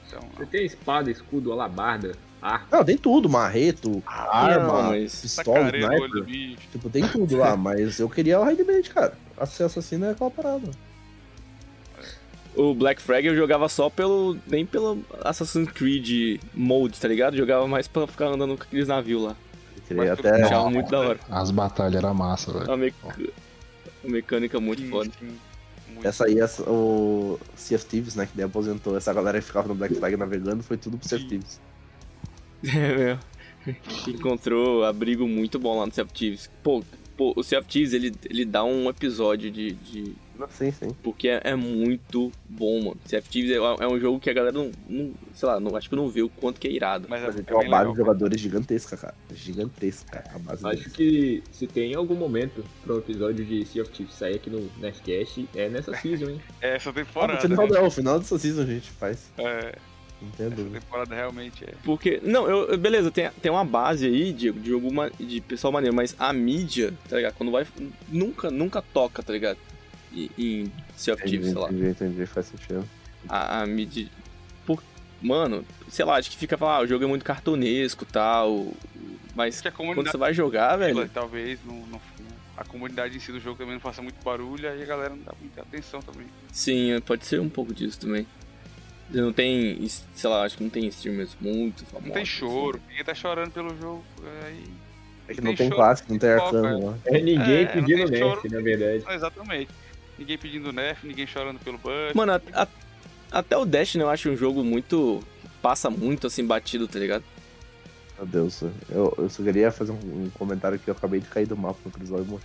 Então, 0.09 0.21
Você 0.37 0.47
tem 0.47 0.65
espada, 0.67 1.11
escudo, 1.11 1.53
alabarda, 1.53 2.17
arco. 2.43 2.67
Não, 2.71 2.85
tem 2.85 2.97
tudo, 2.99 3.29
marreto, 3.29 4.03
arma, 4.07 4.83
mas 4.91 5.21
pistola, 5.21 5.71
do 5.71 5.77
sniper. 5.77 6.57
Tipo, 6.73 6.91
tem 6.91 7.07
tudo 7.09 7.37
lá, 7.37 7.55
mas 7.59 7.99
eu 8.01 8.09
queria 8.09 8.41
o 8.41 8.45
Raiden 8.45 8.65
Blade, 8.67 8.91
cara. 8.91 9.13
Ser 9.47 9.65
assassino 9.65 10.07
é 10.07 10.11
aquela 10.11 10.31
parada. 10.31 10.71
O 12.55 12.75
Black 12.75 13.01
Flag 13.01 13.27
eu 13.27 13.37
jogava 13.37 13.69
só 13.69 13.89
pelo. 13.89 14.37
nem 14.47 14.67
pelo 14.67 15.05
Assassin's 15.25 15.71
Creed 15.71 16.41
mode, 16.53 16.99
tá 16.99 17.07
ligado? 17.07 17.37
Jogava 17.37 17.67
mais 17.69 17.87
pra 17.87 18.07
ficar 18.07 18.27
andando 18.27 18.57
com 18.57 18.65
aqueles 18.65 18.89
navios 18.89 19.23
lá. 19.23 19.37
Eu 19.89 20.13
até. 20.13 20.43
Achava 20.45 20.69
muito 20.71 20.91
da 20.91 21.01
hora. 21.01 21.21
As 21.31 21.51
batalhas 21.51 21.95
eram 21.97 22.13
massa, 22.15 22.53
velho. 22.53 22.65
Uma, 22.67 22.77
meca- 22.77 23.17
uma 24.05 24.13
mecânica 24.13 24.61
muito 24.61 24.83
Sim, 24.83 24.91
foda. 24.91 25.11
sim. 25.19 25.37
Muito. 26.01 26.09
Essa 26.09 26.25
aí, 26.27 26.39
essa- 26.41 26.63
o 26.69 27.39
Sea 27.55 27.77
of 27.77 27.87
Thieves, 27.87 28.15
né, 28.17 28.27
que 28.27 28.33
daí 28.37 28.45
aposentou 28.47 28.97
essa 28.97 29.13
galera 29.13 29.39
que 29.41 29.47
ficava 29.47 29.69
no 29.69 29.75
Black 29.75 29.95
Flag 29.95 30.17
navegando, 30.17 30.63
foi 30.63 30.77
tudo 30.77 30.97
pro 30.99 31.09
Sea 31.09 31.19
of. 31.19 31.27
Thieves. 31.29 31.61
É, 32.63 32.97
meu. 32.97 33.19
Encontrou 34.09 34.85
abrigo 34.85 35.27
muito 35.27 35.59
bom 35.59 35.79
lá 35.79 35.87
no 35.87 35.93
Sea 35.93 36.05
of 36.05 36.13
Thieves. 36.13 36.51
Pô, 36.63 36.83
pô, 37.17 37.33
o 37.37 37.43
Sea 37.43 37.59
of 37.59 37.69
Thieves, 37.69 37.93
ele, 37.93 38.13
ele 38.29 38.45
dá 38.45 38.65
um 38.65 38.89
episódio 38.89 39.51
de, 39.51 39.73
de 39.73 40.13
Sim, 40.49 40.71
sim. 40.73 40.95
Porque 41.03 41.29
é, 41.29 41.41
é 41.45 41.55
muito 41.55 42.31
bom, 42.49 42.79
mano. 42.79 42.97
Sea 43.05 43.19
of 43.19 43.29
Thieves 43.29 43.51
é, 43.51 43.57
é 43.57 43.87
um 43.89 43.99
jogo 44.01 44.19
que 44.21 44.31
a 44.31 44.33
galera 44.33 44.53
não, 44.53 44.71
não- 44.89 45.13
sei 45.35 45.49
lá, 45.49 45.59
não, 45.61 45.77
acho 45.77 45.89
que 45.89 45.97
não 45.97 46.09
vê 46.09 46.23
o 46.23 46.29
quanto 46.29 46.61
que 46.61 46.69
é 46.69 46.71
irado. 46.71 47.07
Mas 47.09 47.23
é, 47.23 47.27
Mas 47.27 47.39
é 47.39 47.43
tem 47.43 47.55
uma 47.55 47.61
bem 47.63 47.71
base 47.71 47.81
legal. 47.83 47.93
de 47.93 47.99
jogadores 47.99 48.41
gigantesca, 48.41 48.97
cara. 48.97 49.15
Gigantesca 49.35 50.25
a 50.35 50.39
base 50.39 50.67
Acho 50.67 50.77
deles. 50.77 50.93
que 50.93 51.43
se 51.53 51.67
tem 51.67 51.95
algum 51.95 52.15
momento 52.15 52.65
para 52.85 52.95
um 52.95 52.99
episódio 52.99 53.45
de 53.45 53.65
Sea 53.67 53.83
of 53.83 53.91
Thieves 53.91 54.15
sair 54.15 54.37
aqui 54.37 54.49
no 54.51 54.71
Nerdcast, 54.79 55.49
é 55.55 55.69
nessa 55.69 55.95
season, 55.97 56.31
hein? 56.31 56.41
É, 56.61 56.77
essa 56.77 56.91
Ah, 56.91 56.93
temporada. 56.93 57.35
no 57.35 57.41
final, 57.57 57.69
né? 57.69 57.81
não, 57.81 57.91
final 57.91 58.19
dessa 58.19 58.39
season 58.39 58.63
a 58.63 58.67
gente 58.67 58.91
faz. 58.91 59.31
É, 59.39 59.75
Entendo. 60.23 60.61
essa 60.61 60.71
temporada 60.81 61.15
realmente 61.15 61.65
é. 61.65 61.73
Porque, 61.83 62.21
não, 62.23 62.49
eu, 62.49 62.69
eu- 62.73 62.79
beleza, 62.79 63.11
tem, 63.11 63.31
tem 63.41 63.51
uma 63.51 63.65
base 63.65 64.07
aí, 64.07 64.33
Diego, 64.33 64.61
de 64.61 64.73
alguma 64.73 65.11
de 65.19 65.41
pessoal 65.41 65.73
maneiro, 65.73 65.97
mas 65.97 66.15
a 66.19 66.33
mídia, 66.33 66.93
tá 67.09 67.17
ligado? 67.17 67.35
Quando 67.35 67.51
vai, 67.51 67.67
nunca, 68.09 68.51
nunca 68.51 68.83
toca, 68.83 69.23
tá 69.23 69.33
ligado? 69.33 69.59
Em 70.13 70.71
Sea 70.97 71.15
of 71.15 71.23
Thieves, 71.23 71.47
sei 71.53 71.55
lá. 71.59 71.69
entendi, 71.69 71.89
entendi, 71.91 72.27
faz 72.27 72.47
sentido. 72.47 72.85
a, 73.29 73.63
a 73.63 73.67
mídia. 73.67 74.09
Por, 74.67 74.83
mano, 75.23 75.65
sei 75.89 76.05
lá, 76.05 76.17
acho 76.17 76.31
que 76.31 76.37
fica 76.37 76.57
falando, 76.59 76.81
ah, 76.81 76.85
o 76.85 76.87
jogo 76.87 77.05
é 77.05 77.07
muito 77.07 77.25
cartunesco 77.25 78.05
e 78.05 78.13
tal. 78.13 78.69
Mas 79.35 79.63
quando 79.77 80.11
você 80.11 80.17
vai 80.17 80.35
jogar, 80.35 80.77
velho. 80.77 81.09
talvez 81.09 81.59
não, 81.65 81.75
não- 81.87 82.01
a 82.57 82.65
comunidade 82.65 83.17
em 83.17 83.21
si 83.21 83.33
do 83.33 83.41
jogo 83.41 83.57
também 83.57 83.73
não 83.75 83.81
faça 83.81 84.03
muito 84.03 84.23
barulho, 84.23 84.69
aí 84.69 84.83
a 84.83 84.87
galera 84.87 85.15
não 85.15 85.23
dá 85.23 85.33
muita 85.41 85.63
atenção 85.63 86.03
também. 86.03 86.27
Sim, 86.53 87.01
pode 87.07 87.25
ser 87.25 87.41
um 87.41 87.49
pouco 87.49 87.73
disso 87.73 87.99
também. 88.01 88.27
Não 89.09 89.33
tem, 89.33 89.89
sei 90.15 90.29
lá, 90.31 90.43
acho 90.45 90.57
que 90.59 90.63
não 90.63 90.71
tem 90.71 90.87
streamers 90.89 91.35
muito 91.41 91.85
famosos. 91.87 92.07
Não 92.09 92.13
tem 92.13 92.23
assim. 92.23 92.31
choro, 92.33 92.81
ninguém 92.89 93.05
tá 93.05 93.15
chorando 93.15 93.51
pelo 93.51 93.71
jogo. 93.81 94.05
Aí. 94.45 94.65
É 95.27 95.35
que 95.35 95.41
Tem 95.41 95.45
não 95.51 95.57
tem 95.57 95.69
show, 95.69 95.77
classe, 95.77 96.03
não 96.09 96.19
tem 96.19 96.31
arcano 96.31 96.87
lá. 96.87 96.99
É 97.07 97.21
ninguém 97.21 97.63
É, 97.63 97.67
pedindo 97.67 98.11
tem 98.11 98.19
choro. 98.19 98.43
na 98.51 98.61
verdade. 98.61 99.05
Exatamente. 99.09 99.71
Ninguém 100.21 100.39
pedindo 100.39 100.73
nerf, 100.73 101.05
ninguém 101.07 101.27
chorando 101.27 101.59
pelo 101.59 101.79
buff. 101.79 102.15
Mano, 102.15 102.33
a- 102.33 102.41
a- 102.63 102.69
até 103.33 103.57
o 103.57 103.65
Destiny 103.65 104.05
eu 104.05 104.11
acho 104.11 104.29
um 104.31 104.37
jogo 104.37 104.63
muito. 104.63 105.21
Passa 105.63 105.91
muito 105.91 106.27
assim 106.27 106.47
batido, 106.47 106.87
tá 106.87 106.99
ligado? 106.99 107.25
Meu 108.19 108.27
Deus, 108.27 108.63
eu, 108.91 109.15
eu 109.17 109.29
só 109.31 109.43
queria 109.43 109.73
fazer 109.73 109.93
um, 109.93 110.25
um 110.27 110.31
comentário 110.35 110.79
que 110.79 110.89
eu 110.89 110.93
acabei 110.95 111.21
de 111.21 111.27
cair 111.27 111.47
do 111.47 111.57
mapa 111.57 111.79
no 111.85 111.91
Crisol 111.91 112.23
e 112.23 112.25
morri. 112.25 112.45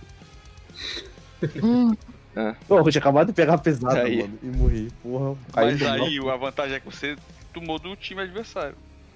Ah. 2.38 2.54
Pô, 2.68 2.78
eu 2.78 2.90
tinha 2.90 3.00
acabado 3.00 3.28
de 3.28 3.32
pegar 3.32 3.56
pesado, 3.56 3.96
Aí. 3.98 4.18
mano, 4.18 4.38
e 4.42 4.46
morri. 4.48 4.90
Porra, 5.02 5.38
caí 5.54 5.72
Mas 5.72 5.82
aí 5.82 6.18
mapa. 6.20 6.34
a 6.34 6.36
vantagem 6.36 6.76
é 6.76 6.80
que 6.80 6.84
você 6.84 7.16
tomou 7.50 7.78
do 7.78 7.96
time 7.96 8.20
adversário. 8.20 8.74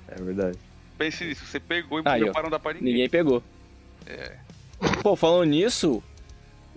É 0.09 0.15
verdade. 0.15 0.57
Pense 0.97 1.23
nisso, 1.27 1.45
você 1.45 1.61
pegou 1.61 1.99
e 1.99 2.03
Aí, 2.07 2.21
morreu 2.21 2.31
ó. 2.31 2.33
para 2.33 2.43
não 2.45 2.51
dar 2.51 2.59
pra 2.59 2.73
ninguém. 2.73 2.93
Ninguém 2.95 3.11
pegou. 3.11 3.43
É. 4.07 4.37
Pô, 5.03 5.15
falando 5.17 5.51
nisso, 5.51 6.03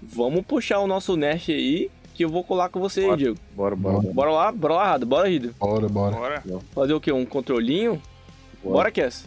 vamos 0.07 0.45
puxar 0.45 0.79
o 0.79 0.87
nosso 0.87 1.15
nerf 1.15 1.51
aí, 1.51 1.89
que 2.13 2.23
eu 2.25 2.29
vou 2.29 2.43
colar 2.43 2.69
com 2.69 2.79
você 2.79 3.01
aí, 3.01 3.05
Bora. 3.07 3.17
Diego. 3.17 3.37
Bora, 3.55 3.75
bora. 3.75 3.99
bora. 3.99 4.13
Bora 4.13 4.31
lá, 4.31 4.51
bora 4.51 4.73
lá, 4.73 4.85
Rado, 4.87 5.05
bora, 5.05 5.27
Rido. 5.29 5.55
Bora, 5.59 5.87
bora. 5.87 6.15
Bora. 6.15 6.43
Fazer 6.73 6.93
o 6.93 6.99
quê? 7.01 7.11
Um 7.11 7.25
controlinho? 7.25 8.01
Bora. 8.63 8.75
Bora, 8.75 8.91
Cass. 8.91 9.25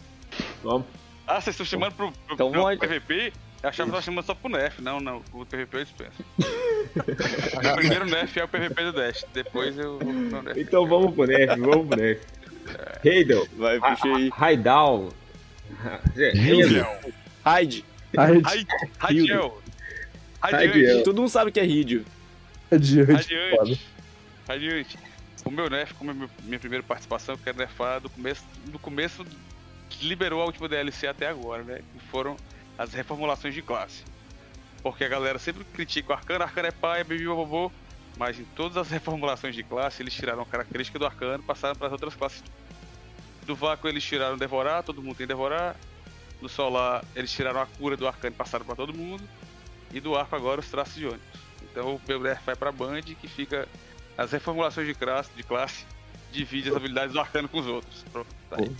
Vamos. 0.63 0.85
Ah, 1.25 1.41
vocês 1.41 1.53
estão 1.53 1.65
chamando 1.65 1.93
pro, 1.93 2.11
pro, 2.11 2.33
Então 2.35 2.51
pro 2.51 2.61
vamos- 2.63 2.79
PVP? 2.79 3.33
Eu 3.63 3.69
achava 3.69 3.87
que 3.89 3.91
tava 3.91 4.03
chamando 4.03 4.23
só 4.25 4.35
pro 4.35 4.49
nerf. 4.49 4.81
Não, 4.81 4.99
não. 4.99 5.21
O 5.33 5.43
PVP 5.45 5.77
eu 5.77 5.83
dispenso. 5.83 6.23
o 6.95 7.75
primeiro 7.75 8.05
nerf 8.05 8.39
é 8.39 8.43
o 8.43 8.47
PVP 8.47 8.83
do 8.83 8.93
Dash. 8.93 9.25
Depois 9.33 9.77
eu 9.77 9.97
vou 9.99 10.13
pro 10.29 10.41
nerf. 10.43 10.61
Então 10.61 10.87
vamos 10.87 11.13
pro 11.15 11.25
nerf, 11.25 11.59
vamos 11.59 11.87
pro 11.87 11.97
nerf. 11.97 12.21
Heidel, 13.03 13.47
Vai, 13.57 13.79
puxa 13.79 14.07
aí. 14.15 14.29
Raidal. 14.29 15.09
Heidel. 16.15 16.87
Raid. 17.43 17.85
Ai, 18.15 18.41
Radiante. 20.41 21.03
Todo 21.03 21.17
mundo 21.17 21.29
sabe 21.29 21.51
que 21.51 21.59
é 21.59 21.63
adiante. 21.63 22.05
Radiante. 22.71 23.81
Radiante. 24.47 24.99
O 25.45 25.51
meu 25.51 25.69
nerf, 25.69 25.93
como 25.93 26.11
é 26.11 26.29
minha 26.43 26.59
primeira 26.59 26.83
participação, 26.83 27.35
eu 27.35 27.39
quero 27.39 27.57
nerfar 27.57 28.01
do 28.01 28.09
começo, 28.09 28.43
do 28.65 28.77
começo 28.77 29.25
que 29.89 30.05
liberou 30.05 30.41
a 30.41 30.45
última 30.45 30.67
DLC 30.67 31.07
até 31.07 31.27
agora, 31.27 31.63
né? 31.63 31.81
Que 31.93 32.05
foram 32.07 32.35
as 32.77 32.93
reformulações 32.93 33.53
de 33.53 33.61
classe. 33.61 34.03
Porque 34.83 35.03
a 35.03 35.07
galera 35.07 35.39
sempre 35.39 35.63
critica 35.65 36.11
o 36.11 36.13
Arcano, 36.13 36.43
Arcano 36.43 36.67
é 36.67 36.71
pai, 36.71 37.01
é 37.01 37.03
bibi, 37.03 37.25
vovô. 37.25 37.71
Mas 38.17 38.39
em 38.39 38.43
todas 38.55 38.77
as 38.77 38.89
reformulações 38.89 39.55
de 39.55 39.63
classe, 39.63 40.01
eles 40.01 40.13
tiraram 40.13 40.41
a 40.41 40.45
característica 40.45 40.97
do 40.97 41.05
Arcano 41.05 41.43
e 41.43 41.45
passaram 41.45 41.75
para 41.75 41.87
as 41.87 41.93
outras 41.93 42.15
classes. 42.15 42.43
Do 43.45 43.55
Vácuo, 43.55 43.87
eles 43.87 44.03
tiraram 44.03 44.37
Devorar, 44.37 44.83
todo 44.83 45.01
mundo 45.01 45.15
tem 45.15 45.27
Devorar. 45.27 45.75
Do 46.41 46.49
Solar, 46.49 47.03
eles 47.15 47.31
tiraram 47.31 47.61
a 47.61 47.65
cura 47.65 47.95
do 47.95 48.07
Arcano 48.07 48.33
e 48.33 48.37
passaram 48.37 48.65
para 48.65 48.75
todo 48.75 48.93
mundo. 48.93 49.23
E 49.93 49.99
do 49.99 50.15
Arco 50.15 50.35
agora, 50.35 50.59
os 50.59 50.69
traços 50.69 50.95
de 50.95 51.05
ônibus. 51.05 51.21
Então 51.71 51.99
o 52.07 52.19
nerf 52.19 52.41
vai 52.45 52.55
pra 52.55 52.71
Band, 52.71 53.01
que 53.01 53.27
fica 53.27 53.67
as 54.17 54.31
reformulações 54.31 54.87
de 54.87 54.93
classe, 54.93 55.29
de 55.35 55.43
classe 55.43 55.85
divide 56.31 56.69
as 56.69 56.75
habilidades 56.77 57.13
do 57.13 57.19
Arcano 57.19 57.47
com 57.47 57.59
os 57.59 57.67
outros. 57.67 58.03
Pronto, 58.11 58.27
tá 58.49 58.57
aí. 58.59 58.71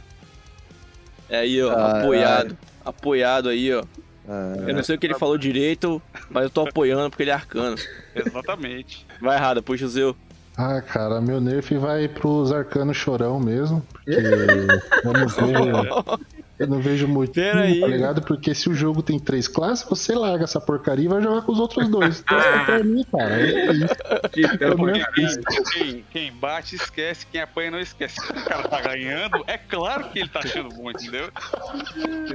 É 1.30 1.38
aí, 1.40 1.62
ó, 1.62 1.70
Caralho. 1.74 2.00
apoiado. 2.04 2.58
Apoiado 2.86 3.50
aí, 3.50 3.74
ó. 3.74 3.84
Ah, 4.30 4.56
Eu 4.68 4.76
não 4.76 4.84
sei 4.84 4.96
o 4.96 5.00
que 5.00 5.08
ele 5.08 5.14
falou 5.14 5.38
direito, 5.38 6.02
mas 6.30 6.44
eu 6.44 6.50
tô 6.50 6.68
apoiando 6.68 7.10
porque 7.10 7.24
ele 7.24 7.32
é 7.32 7.34
arcano. 7.34 7.78
Exatamente. 8.16 9.06
Vai, 9.22 9.38
Rada, 9.38 9.62
puxa 9.62 9.86
o 9.86 9.90
seu. 9.90 10.16
Ah, 10.58 10.82
cara, 10.82 11.22
meu 11.22 11.40
nerf 11.40 11.78
vai 11.78 12.08
pros 12.08 12.52
arcanos 12.52 12.98
chorão 12.98 13.40
mesmo. 13.40 13.86
Porque 13.94 14.12
eu 14.12 15.14
não 15.14 15.28
vejo, 15.28 16.24
eu 16.60 16.68
não 16.68 16.80
vejo 16.80 17.08
muito. 17.08 17.34
Tá 17.34 17.88
ligado? 17.88 18.22
Porque 18.24 18.54
se 18.56 18.68
o 18.70 18.74
jogo 18.74 19.02
tem 19.04 19.20
três 19.20 19.48
classes, 19.48 19.88
você 19.88 20.14
larga 20.16 20.44
essa 20.44 20.60
porcaria 20.60 21.06
e 21.06 21.08
vai 21.08 21.22
jogar 21.22 21.42
com 21.44 21.52
os 21.52 21.60
outros 21.60 21.88
dois. 21.90 22.20
Então, 22.22 22.66
pra 22.66 22.84
mim, 22.84 23.04
cara, 23.12 23.42
é 23.42 23.72
isso. 23.72 23.96
Não- 24.38 24.58
caralho. 24.58 25.44
Quem, 25.74 26.06
quem 26.12 26.32
bate 26.34 26.76
esquece, 26.76 27.26
quem 27.32 27.42
apanha 27.42 27.72
não 27.72 27.80
esquece. 27.80 28.16
Se 28.20 28.32
o 28.32 28.44
cara 28.46 28.68
tá 28.68 28.82
ganhando, 28.82 29.44
é 29.48 29.58
claro 29.58 30.10
que 30.10 30.20
ele 30.20 30.30
tá 30.30 30.40
achando 30.44 30.70
bom, 30.70 30.90
entendeu? 30.92 31.30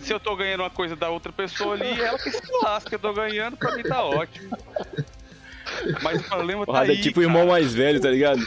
Se 0.01 0.12
eu 0.12 0.20
tô 0.20 0.37
ganhando 0.37 0.61
uma 0.61 0.70
coisa 0.70 0.95
da 0.95 1.09
outra 1.11 1.33
pessoa 1.33 1.75
ali, 1.75 2.01
ela 2.01 2.18
que 2.18 2.31
se 2.31 2.41
lasca, 2.62 2.95
eu 2.95 2.99
tô 2.99 3.12
ganhando, 3.12 3.57
pra 3.57 3.75
mim 3.77 3.83
tá 3.83 4.03
ótimo. 4.05 4.57
Mas 6.03 6.20
o 6.20 6.25
problema 6.25 6.62
O 6.62 6.66
tá 6.66 6.73
Rada 6.73 6.93
aí. 6.93 6.99
é 6.99 7.03
tipo 7.03 7.20
o 7.20 7.23
irmão 7.23 7.47
mais 7.47 7.73
velho, 7.73 8.01
tá 8.01 8.11
ligado? 8.11 8.41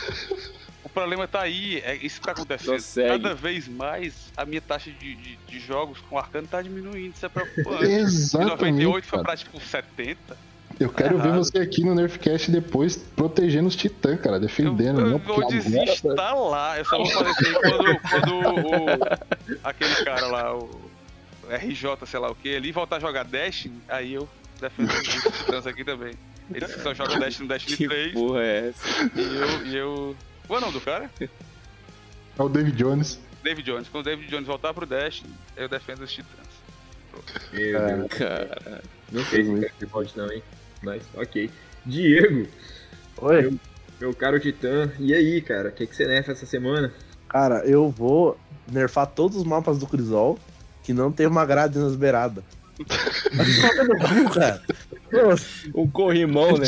O 0.96 1.00
problema 1.02 1.28
tá 1.28 1.41
aí, 1.41 1.82
é 1.84 1.93
isso 1.98 2.22
que 2.22 2.26
tá 2.26 2.32
acontecendo. 2.32 2.82
Cada 3.10 3.36
vez 3.36 3.68
mais 3.68 4.32
a 4.38 4.46
minha 4.46 4.62
taxa 4.62 4.89
de, 4.89 5.16
de, 5.16 5.36
de 5.36 5.60
jogos 5.60 6.00
com 6.10 6.18
arcano 6.18 6.48
tá 6.48 6.62
diminuindo, 6.62 7.14
isso 7.14 7.26
é 7.26 7.28
preocupante. 7.28 7.86
De 7.86 7.91
Exatamente. 7.96 8.86
98 8.86 9.06
foi 9.06 9.22
pra 9.22 9.36
tipo 9.36 9.60
70. 9.60 10.38
Eu 10.80 10.89
quero 10.89 11.18
ver 11.22 11.34
você 11.34 11.58
aqui 11.58 11.84
no 11.84 11.93
Nerfcast 11.93 12.50
depois 12.50 12.96
protegendo 12.96 13.68
os 13.68 13.76
titãs, 13.76 14.22
cara, 14.22 14.38
Eu, 14.38 14.39
defendendo. 14.39 15.02
eu 15.02 15.10
não, 15.10 15.20
vou 15.20 15.46
desinstalar. 15.50 16.78
Eu 16.78 16.86
só 16.86 16.98
vou 16.98 17.06
fazer 17.08 17.30
isso 17.30 17.46
aí 17.46 17.54
quando, 17.56 18.00
quando 18.00 18.34
o, 18.34 19.60
aquele 19.66 19.96
cara 20.06 20.28
lá, 20.28 20.56
o 20.56 20.70
RJ, 21.50 22.06
sei 22.06 22.20
lá 22.22 22.32
o 22.32 22.36
que, 22.36 22.48
ele 22.48 22.72
voltar 22.72 22.96
a 22.96 23.00
jogar 23.02 23.26
Dash, 23.26 23.68
aí 23.89 24.14
eu 24.14 24.30
defendo 24.62 24.89
os 24.89 25.39
titãs 25.39 25.68
aqui 25.68 25.84
também. 25.84 26.14
Ele 26.54 26.68
só 26.68 26.93
joga 26.93 27.20
Dash 27.20 27.39
no 27.39 27.50
Destiny 27.50 27.76
Que 27.76 27.86
3 27.86 28.14
porra 28.14 28.41
é 28.41 28.70
essa? 28.70 29.12
e 29.14 29.36
eu. 29.36 29.66
E 29.68 29.76
eu... 29.76 30.16
Qual 30.48 30.60
é 30.60 30.62
o 30.62 30.66
nome 30.66 30.80
do 30.80 30.82
cara? 30.82 31.10
É 31.20 32.41
o 32.41 32.50
David 32.50 32.78
Jones. 32.78 33.20
David 33.43 33.66
Jones. 33.66 33.88
Quando 33.89 34.06
o 34.06 34.10
David 34.10 34.30
Jones 34.30 34.48
voltar 34.48 34.74
pro 34.74 34.86
Dash, 34.86 35.24
eu 35.56 35.70
defendo 35.70 36.02
os 36.02 36.12
titãs. 36.12 36.48
Meu 37.54 37.88
Deus. 37.88 38.08
Cara. 38.14 38.82
Não 39.12 39.24
sei 39.26 39.43
se 39.43 39.60
quer 39.60 39.72
que 39.72 39.86
volte 39.86 40.18
não, 40.18 40.32
hein? 40.32 40.43
Mas, 40.82 41.04
ok. 41.16 41.50
Diego, 41.86 42.48
Oi? 43.18 43.60
meu 44.00 44.14
caro 44.14 44.39
Titã, 44.39 44.91
e 45.00 45.14
aí, 45.14 45.39
cara? 45.39 45.70
O 45.70 45.72
que, 45.72 45.86
que 45.86 45.96
você 45.96 46.06
nerfa 46.06 46.32
essa 46.32 46.46
semana? 46.46 46.91
Cara, 47.30 47.60
eu 47.66 47.89
vou 47.89 48.38
nerfar 48.72 49.06
todos 49.08 49.38
os 49.38 49.43
mapas 49.43 49.78
do 49.78 49.86
Crisol 49.86 50.39
que 50.84 50.93
não 50.93 51.12
tem 51.12 51.28
uma 51.28 51.46
grade 51.46 51.78
nas 51.78 51.96
beiradas. 51.96 52.43
Um 55.74 55.88
corrimão, 55.90 56.58
né? 56.58 56.66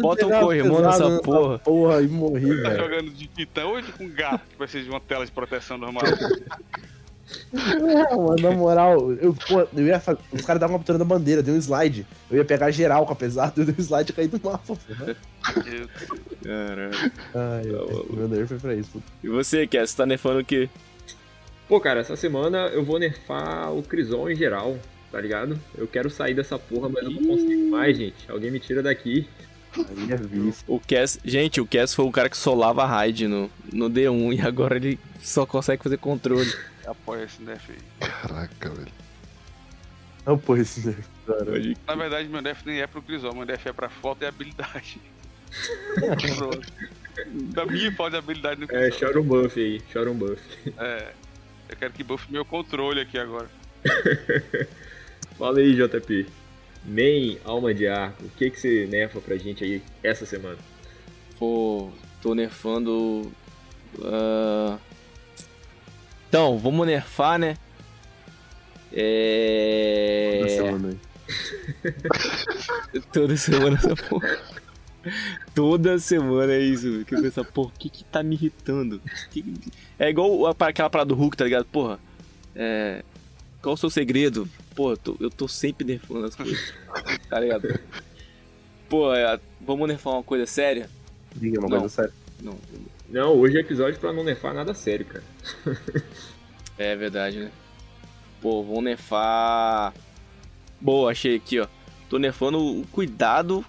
Bota 0.00 0.26
um 0.26 0.30
corrimão 0.30 0.80
nessa 0.80 1.20
porra. 1.20 1.58
porra 1.58 2.02
e 2.02 2.08
morri, 2.08 2.62
Tá 2.62 2.70
velho. 2.70 2.82
jogando 2.82 3.10
de 3.10 3.26
titã 3.28 3.80
de 3.82 3.92
com 3.92 4.08
gato, 4.08 4.42
que 4.50 4.58
vai 4.58 4.68
ser 4.68 4.82
de 4.82 4.90
uma 4.90 5.00
tela 5.00 5.24
de 5.24 5.32
proteção 5.32 5.78
normal? 5.78 6.02
Não, 7.52 8.26
mano, 8.26 8.36
na 8.42 8.50
moral, 8.50 9.12
eu, 9.14 9.34
pô, 9.34 9.66
eu 9.74 9.86
ia 9.86 9.98
fazer. 9.98 10.18
Os 10.32 10.42
caras 10.42 10.60
davam 10.60 10.74
uma 10.74 10.78
captura 10.80 10.98
da 10.98 11.04
bandeira, 11.04 11.42
deu 11.42 11.54
um 11.54 11.58
slide. 11.58 12.06
Eu 12.30 12.36
ia 12.38 12.44
pegar 12.44 12.70
geral 12.70 13.06
com 13.06 13.12
a 13.12 13.16
pesada, 13.16 13.52
eu 13.60 13.64
dei 13.64 13.74
um 13.76 13.80
slide 13.80 14.10
e 14.10 14.14
caí 14.14 14.28
do 14.28 14.40
mapa, 14.44 14.60
porra. 14.76 15.16
Caralho. 16.42 16.90
Ai, 17.34 17.64
Tá 17.64 18.14
meu 18.14 18.28
nerf 18.28 18.48
foi 18.48 18.58
pra 18.58 18.74
isso. 18.74 19.02
E 19.22 19.28
você, 19.28 19.66
Cass, 19.66 19.90
você 19.90 19.96
tá 19.96 20.06
nerfando 20.06 20.40
o 20.40 20.44
quê? 20.44 20.68
Pô, 21.66 21.80
cara, 21.80 22.00
essa 22.00 22.14
semana 22.14 22.66
eu 22.68 22.84
vou 22.84 22.98
nerfar 22.98 23.72
o 23.72 23.82
Crisol 23.82 24.30
em 24.30 24.36
geral, 24.36 24.76
tá 25.14 25.20
ligado? 25.20 25.56
Eu 25.78 25.86
quero 25.86 26.10
sair 26.10 26.34
dessa 26.34 26.58
porra, 26.58 26.88
mas 26.88 27.04
eu 27.04 27.10
não 27.12 27.24
consigo 27.24 27.70
mais, 27.70 27.96
gente. 27.96 28.28
Alguém 28.28 28.50
me 28.50 28.58
tira 28.58 28.82
daqui. 28.82 29.28
É. 29.78 30.52
O 30.66 30.80
Cass, 30.80 31.20
gente, 31.24 31.60
o 31.60 31.66
Cass 31.66 31.94
foi 31.94 32.04
o 32.04 32.10
cara 32.10 32.28
que 32.28 32.36
solava 32.36 32.82
a 32.82 32.86
raid 32.86 33.28
no, 33.28 33.48
no 33.72 33.88
D1 33.88 34.36
e 34.36 34.40
agora 34.40 34.74
ele 34.74 34.98
só 35.20 35.46
consegue 35.46 35.84
fazer 35.84 35.98
controle. 35.98 36.52
apoio 36.84 37.22
esse 37.22 37.40
nerf 37.42 37.70
aí. 37.70 38.08
Caraca, 38.08 38.70
velho. 38.70 38.92
Não, 40.26 40.36
pô, 40.36 40.56
esse 40.56 40.84
nerf. 40.84 41.04
Cara. 41.28 41.44
Na 41.86 41.94
verdade, 41.94 42.28
meu 42.28 42.42
nerf 42.42 42.66
nem 42.66 42.80
é 42.80 42.86
pro 42.88 43.00
Crisol, 43.00 43.34
meu 43.36 43.46
nerf 43.46 43.68
é 43.68 43.72
pra 43.72 43.88
foto 43.88 44.22
e 44.22 44.26
habilidade. 44.26 45.00
Da 47.32 47.64
minha 47.64 47.92
falta 47.92 48.10
de 48.10 48.16
habilidade 48.16 48.60
no 48.60 48.66
É, 48.76 48.90
chora 48.90 49.20
um 49.20 49.22
buff 49.22 49.60
aí, 49.60 49.80
chora 49.92 50.10
um 50.10 50.16
buff. 50.16 50.42
É. 50.76 51.12
Eu 51.68 51.76
quero 51.76 51.92
que 51.92 52.02
buff 52.02 52.26
meu 52.28 52.44
controle 52.44 53.00
aqui 53.00 53.16
agora. 53.16 53.48
Fala 55.38 55.58
aí, 55.58 55.74
JP. 55.74 56.26
Nem 56.86 57.38
alma 57.44 57.72
de 57.72 57.86
arco, 57.88 58.24
o 58.24 58.28
que, 58.30 58.50
que 58.50 58.60
você 58.60 58.86
nerfa 58.86 59.18
pra 59.20 59.36
gente 59.36 59.64
aí 59.64 59.82
essa 60.02 60.26
semana? 60.26 60.58
Pô, 61.38 61.90
tô 62.20 62.34
nerfando. 62.34 63.32
ah, 64.02 64.78
Então, 66.28 66.58
vamos 66.58 66.86
nerfar, 66.86 67.38
né? 67.38 67.56
É. 68.92 70.38
Toda 70.40 70.48
semana 70.50 70.88
aí. 70.88 70.98
Toda 73.12 73.36
semana 73.36 73.76
essa 73.76 73.96
porra. 73.96 74.38
Toda 75.54 75.98
semana 75.98 76.52
é 76.52 76.60
isso. 76.60 77.04
Que 77.06 77.14
eu 77.14 77.22
penso, 77.22 77.44
porra, 77.46 77.68
o 77.74 77.78
que 77.78 77.88
que 77.88 78.04
tá 78.04 78.22
me 78.22 78.34
irritando? 78.34 79.00
É 79.98 80.10
igual 80.10 80.54
aquela 80.60 80.90
parada 80.90 81.08
do 81.08 81.14
Hulk, 81.14 81.36
tá 81.36 81.44
ligado? 81.44 81.64
Porra, 81.64 81.98
é. 82.54 83.02
Qual 83.62 83.74
o 83.74 83.78
seu 83.78 83.88
segredo? 83.90 84.48
Pô, 84.74 84.90
eu 84.92 84.96
tô, 84.96 85.16
eu 85.20 85.30
tô 85.30 85.46
sempre 85.46 85.84
nerfando 85.86 86.26
as 86.26 86.34
coisas. 86.34 86.74
Tá 87.28 87.38
ligado? 87.40 87.78
Pô, 88.88 89.14
é, 89.14 89.38
vamos 89.60 89.88
nerfar 89.88 90.14
uma 90.14 90.22
coisa 90.22 90.46
séria? 90.46 90.88
Diga 91.34 91.60
uma 91.60 91.68
Não. 91.68 91.78
coisa 91.80 91.94
séria. 91.94 92.12
Não, 92.42 92.58
Não, 93.08 93.36
hoje 93.38 93.56
é 93.56 93.60
episódio 93.60 93.98
pra 94.00 94.12
não 94.12 94.24
nerfar 94.24 94.52
nada 94.54 94.74
sério, 94.74 95.06
cara. 95.06 95.24
É 96.76 96.96
verdade, 96.96 97.38
né? 97.38 97.52
Pô, 98.42 98.64
vou 98.64 98.82
nerfar. 98.82 99.94
Boa, 100.80 101.12
achei 101.12 101.36
aqui, 101.36 101.60
ó. 101.60 101.68
Tô 102.10 102.18
nerfando 102.18 102.58
o 102.58 102.84
cuidado 102.88 103.64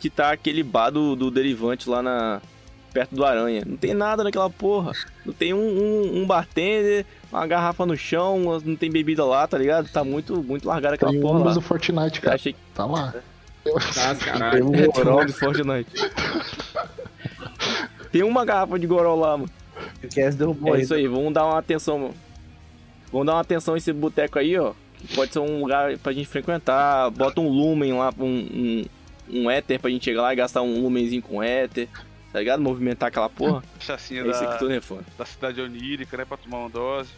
que 0.00 0.10
tá 0.10 0.32
aquele 0.32 0.64
bar 0.64 0.90
do, 0.90 1.14
do 1.14 1.30
derivante 1.30 1.88
lá 1.88 2.02
na. 2.02 2.42
Perto 2.92 3.14
do 3.14 3.24
aranha. 3.24 3.62
Não 3.66 3.76
tem 3.76 3.94
nada 3.94 4.22
naquela 4.24 4.50
porra. 4.50 4.92
Não 5.24 5.32
tem 5.32 5.54
um, 5.54 5.58
um, 5.58 6.18
um 6.22 6.26
bartender, 6.26 7.04
uma 7.32 7.46
garrafa 7.46 7.86
no 7.86 7.96
chão, 7.96 8.60
não 8.64 8.76
tem 8.76 8.90
bebida 8.90 9.24
lá, 9.24 9.46
tá 9.46 9.56
ligado? 9.58 9.88
Tá 9.90 10.02
muito, 10.04 10.42
muito 10.42 10.66
largada 10.66 10.94
aquela 10.96 11.10
Tem 11.12 11.20
o 11.20 11.22
porra 11.22 11.44
lá. 11.44 11.52
do 11.52 11.60
Fortnite, 11.60 12.20
cara. 12.20 12.34
Achei 12.36 12.54
Tá 12.74 12.84
lá. 12.86 13.14
Tá, 13.94 14.14
Tem 14.14 14.24
caralho. 14.26 14.70
tem 14.70 14.82
um 14.88 14.90
goró 14.90 15.16
ônibus 15.18 15.38
Fortnite. 15.38 15.90
Tem 18.10 18.22
uma 18.22 18.44
garrafa 18.44 18.78
de 18.78 18.86
goró 18.86 19.14
lá, 19.14 19.36
mano. 19.36 19.50
que 20.00 20.06
o 20.06 20.10
Cass 20.14 20.34
derrubou 20.34 20.74
É 20.76 20.80
isso 20.80 20.94
aí, 20.94 21.06
vamos 21.06 21.32
dar 21.32 21.46
uma 21.46 21.58
atenção. 21.58 22.12
Vamos 23.12 23.26
dar 23.26 23.34
uma 23.34 23.40
atenção 23.40 23.74
nesse 23.74 23.92
boteco 23.92 24.38
aí, 24.38 24.56
ó. 24.58 24.72
que 24.98 25.14
Pode 25.14 25.32
ser 25.32 25.38
um 25.40 25.60
lugar 25.60 25.96
pra 25.98 26.12
gente 26.12 26.26
frequentar. 26.26 27.10
Bota 27.10 27.40
um 27.40 27.48
lumen 27.48 27.92
lá, 27.92 28.12
um, 28.18 28.24
um, 28.24 28.84
um 29.42 29.50
éter 29.50 29.78
pra 29.78 29.90
gente 29.90 30.04
chegar 30.04 30.22
lá 30.22 30.32
e 30.32 30.36
gastar 30.36 30.62
um 30.62 30.82
lumenzinho 30.82 31.22
com 31.22 31.42
éter. 31.42 31.88
Tá 32.32 32.38
ligado? 32.38 32.62
Movimentar 32.62 33.08
aquela 33.08 33.28
porra. 33.28 33.62
Chacinha 33.80 34.22
É 34.22 34.24
da, 34.24 34.38
que 34.38 34.44
eu 34.44 34.58
tô 34.58 34.68
nerfando. 34.68 35.04
da 35.18 35.24
cidade 35.24 35.60
onírica, 35.60 36.16
né? 36.16 36.24
Pra 36.24 36.36
tomar 36.36 36.58
uma 36.58 36.68
dose. 36.70 37.10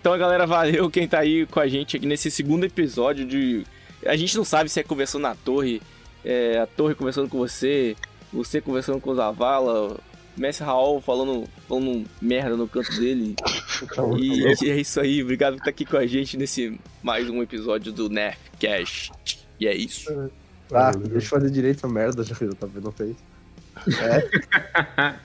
Então, 0.00 0.16
galera, 0.18 0.46
valeu 0.46 0.90
quem 0.90 1.06
tá 1.06 1.20
aí 1.20 1.46
com 1.46 1.60
a 1.60 1.68
gente 1.68 1.96
aqui 1.96 2.06
nesse 2.06 2.30
segundo 2.30 2.64
episódio 2.64 3.24
de. 3.26 3.64
A 4.04 4.16
gente 4.16 4.36
não 4.36 4.44
sabe 4.44 4.68
se 4.68 4.80
é 4.80 4.82
conversando 4.82 5.22
na 5.22 5.34
torre, 5.34 5.80
é 6.24 6.58
a 6.58 6.66
torre 6.66 6.94
conversando 6.94 7.28
com 7.28 7.38
você, 7.38 7.94
você 8.32 8.60
conversando 8.60 9.00
com 9.00 9.10
o 9.10 9.14
Zavala, 9.14 9.96
Messi 10.36 10.64
Raul 10.64 11.00
falando, 11.00 11.44
falando 11.68 12.04
merda 12.20 12.56
no 12.56 12.66
canto 12.66 12.90
dele. 12.98 13.36
E 14.18 14.70
é 14.70 14.76
isso 14.80 15.00
aí, 15.00 15.22
obrigado 15.22 15.54
por 15.54 15.58
estar 15.60 15.70
aqui 15.70 15.84
com 15.84 15.96
a 15.96 16.06
gente 16.06 16.36
nesse 16.36 16.78
mais 17.02 17.28
um 17.28 17.42
episódio 17.42 17.92
do 17.92 18.08
Nerfcast. 18.08 19.12
E 19.60 19.66
é 19.66 19.74
isso. 19.74 20.10
Tá, 20.68 20.90
deixa 20.92 21.26
eu 21.26 21.30
fazer 21.30 21.50
direito 21.50 21.78
essa 21.78 21.88
merda, 21.88 22.24
já 22.24 22.34
que 22.34 22.44
o 22.44 22.48
JP 22.48 22.80
não 22.82 22.92
fez. 22.92 23.16
É. 23.86 25.22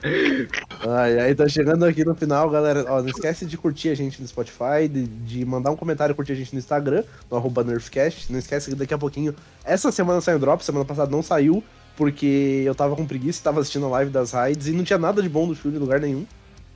Ai, 0.88 1.20
aí 1.20 1.34
tá 1.34 1.48
chegando 1.48 1.84
aqui 1.84 2.04
no 2.04 2.14
final, 2.14 2.48
galera. 2.50 2.84
Ó, 2.88 3.00
não 3.00 3.08
esquece 3.08 3.46
de 3.46 3.56
curtir 3.56 3.90
a 3.90 3.94
gente 3.94 4.20
no 4.20 4.26
Spotify, 4.26 4.88
de, 4.90 5.06
de 5.06 5.44
mandar 5.44 5.70
um 5.70 5.76
comentário, 5.76 6.14
curtir 6.14 6.32
a 6.32 6.36
gente 6.36 6.52
no 6.52 6.58
Instagram, 6.58 7.04
no 7.30 7.36
arroba 7.36 7.62
NerfCast. 7.62 8.32
Não 8.32 8.38
esquece 8.38 8.70
que 8.70 8.76
daqui 8.76 8.94
a 8.94 8.98
pouquinho. 8.98 9.34
Essa 9.64 9.92
semana 9.92 10.20
sai 10.20 10.34
o 10.34 10.38
drop, 10.38 10.64
semana 10.64 10.84
passada 10.84 11.10
não 11.10 11.22
saiu, 11.22 11.62
porque 11.96 12.62
eu 12.64 12.74
tava 12.74 12.96
com 12.96 13.06
preguiça, 13.06 13.42
tava 13.42 13.60
assistindo 13.60 13.86
a 13.86 13.90
live 13.90 14.10
das 14.10 14.32
raids 14.32 14.66
e 14.66 14.72
não 14.72 14.84
tinha 14.84 14.98
nada 14.98 15.22
de 15.22 15.28
bom 15.28 15.46
do 15.46 15.54
filme 15.54 15.76
em 15.76 15.80
lugar 15.80 16.00
nenhum, 16.00 16.26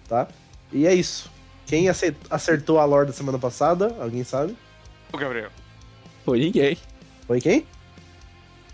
tá? 0.09 0.29
E 0.73 0.87
é 0.87 0.95
isso. 0.95 1.31
Quem 1.67 1.87
acertou 2.31 2.79
a 2.79 2.85
lore 2.85 3.07
da 3.07 3.13
semana 3.13 3.39
passada, 3.39 3.97
alguém 4.01 4.25
sabe? 4.25 4.57
Ô, 5.13 5.17
Gabriel. 5.17 5.51
Foi 6.25 6.39
ninguém. 6.39 6.77
Foi 7.27 7.41
quem? 7.41 7.67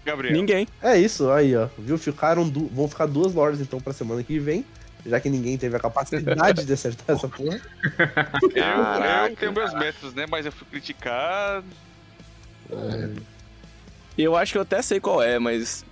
Gabriel. 0.09 0.35
Ninguém. 0.35 0.67
É 0.83 0.99
isso, 0.99 1.31
aí, 1.31 1.55
ó. 1.57 1.69
Viu? 1.79 1.97
Ficaram 1.99 2.49
du- 2.49 2.67
Vão 2.69 2.89
ficar 2.89 3.07
duas 3.07 3.33
lores 3.35 3.61
então 3.61 3.81
pra 3.81 3.93
semana 3.93 4.23
que 4.23 4.39
vem. 4.39 4.65
Já 5.07 5.21
que 5.21 5.31
ninguém 5.31 5.57
teve 5.57 5.77
a 5.77 5.81
capacidade 5.81 6.65
de 6.65 6.73
acertar 6.73 7.17
essa 7.17 7.29
porra. 7.29 7.61
Eu, 8.43 8.51
Caraca. 8.51 9.31
eu 9.31 9.37
tenho 9.37 9.53
meus 9.53 9.73
métodos, 9.75 10.13
né? 10.15 10.27
Mas 10.29 10.45
eu 10.45 10.53
fui 10.53 10.67
criticado. 10.71 11.65
Eu 14.17 14.37
acho 14.37 14.53
que 14.53 14.59
eu 14.59 14.63
até 14.63 14.83
sei 14.83 15.01
qual 15.01 15.23
é, 15.23 15.39
mas. 15.39 15.85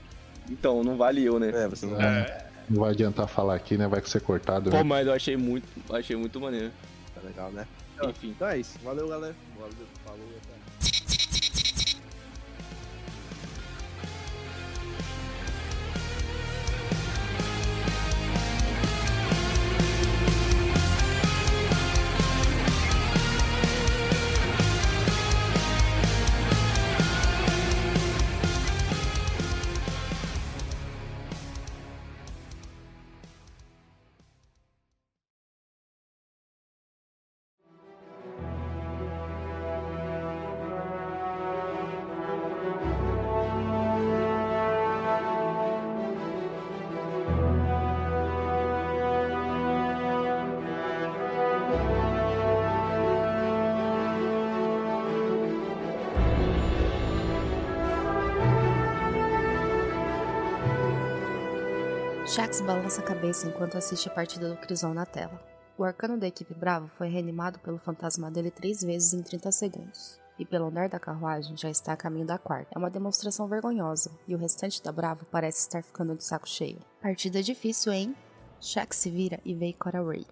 Então, 0.50 0.82
não 0.84 0.96
vale 0.96 1.24
eu, 1.24 1.38
né? 1.38 1.50
É, 1.54 1.68
você 1.68 1.86
não 1.86 2.00
É, 2.00 2.46
Não 2.68 2.80
vai 2.82 2.90
adiantar 2.90 3.26
falar 3.28 3.54
aqui, 3.54 3.76
né? 3.76 3.86
Vai 3.88 4.00
ser 4.04 4.20
cortado. 4.20 4.70
Pô, 4.70 4.76
né? 4.78 4.82
mas 4.82 5.06
eu 5.06 5.12
achei 5.12 5.36
muito. 5.36 5.66
Achei 5.92 6.16
muito 6.16 6.40
maneiro. 6.40 6.70
tá 7.14 7.20
legal, 7.24 7.50
né? 7.52 7.66
Enfim. 8.02 8.30
Então 8.30 8.48
é 8.48 8.58
isso. 8.58 8.78
Valeu, 8.84 9.08
galera. 9.08 9.34
Valeu, 9.58 9.72
falou, 10.04 10.20
Shax 62.36 62.60
balança 62.60 63.00
a 63.00 63.02
cabeça 63.02 63.48
enquanto 63.48 63.78
assiste 63.78 64.10
a 64.10 64.12
partida 64.12 64.50
do 64.50 64.58
Crisol 64.58 64.92
na 64.92 65.06
tela. 65.06 65.42
O 65.78 65.82
arcano 65.82 66.18
da 66.18 66.26
equipe 66.26 66.52
Bravo 66.52 66.86
foi 66.98 67.08
reanimado 67.08 67.58
pelo 67.60 67.78
fantasma 67.78 68.30
dele 68.30 68.50
três 68.50 68.82
vezes 68.82 69.14
em 69.14 69.22
30 69.22 69.50
segundos. 69.50 70.20
E 70.38 70.44
pelo 70.44 70.66
andar 70.66 70.90
da 70.90 71.00
carruagem 71.00 71.56
já 71.56 71.70
está 71.70 71.94
a 71.94 71.96
caminho 71.96 72.26
da 72.26 72.36
quarta. 72.36 72.68
É 72.74 72.78
uma 72.78 72.90
demonstração 72.90 73.48
vergonhosa, 73.48 74.10
e 74.28 74.34
o 74.34 74.38
restante 74.38 74.82
da 74.82 74.92
Bravo 74.92 75.24
parece 75.30 75.60
estar 75.60 75.82
ficando 75.82 76.14
de 76.14 76.24
saco 76.24 76.46
cheio. 76.46 76.78
Partida 77.00 77.42
difícil, 77.42 77.90
hein? 77.90 78.14
Shax 78.60 78.98
se 78.98 79.10
vira 79.10 79.40
e 79.42 79.54
vê 79.54 79.72
Cora 79.72 80.06
Ray, 80.06 80.26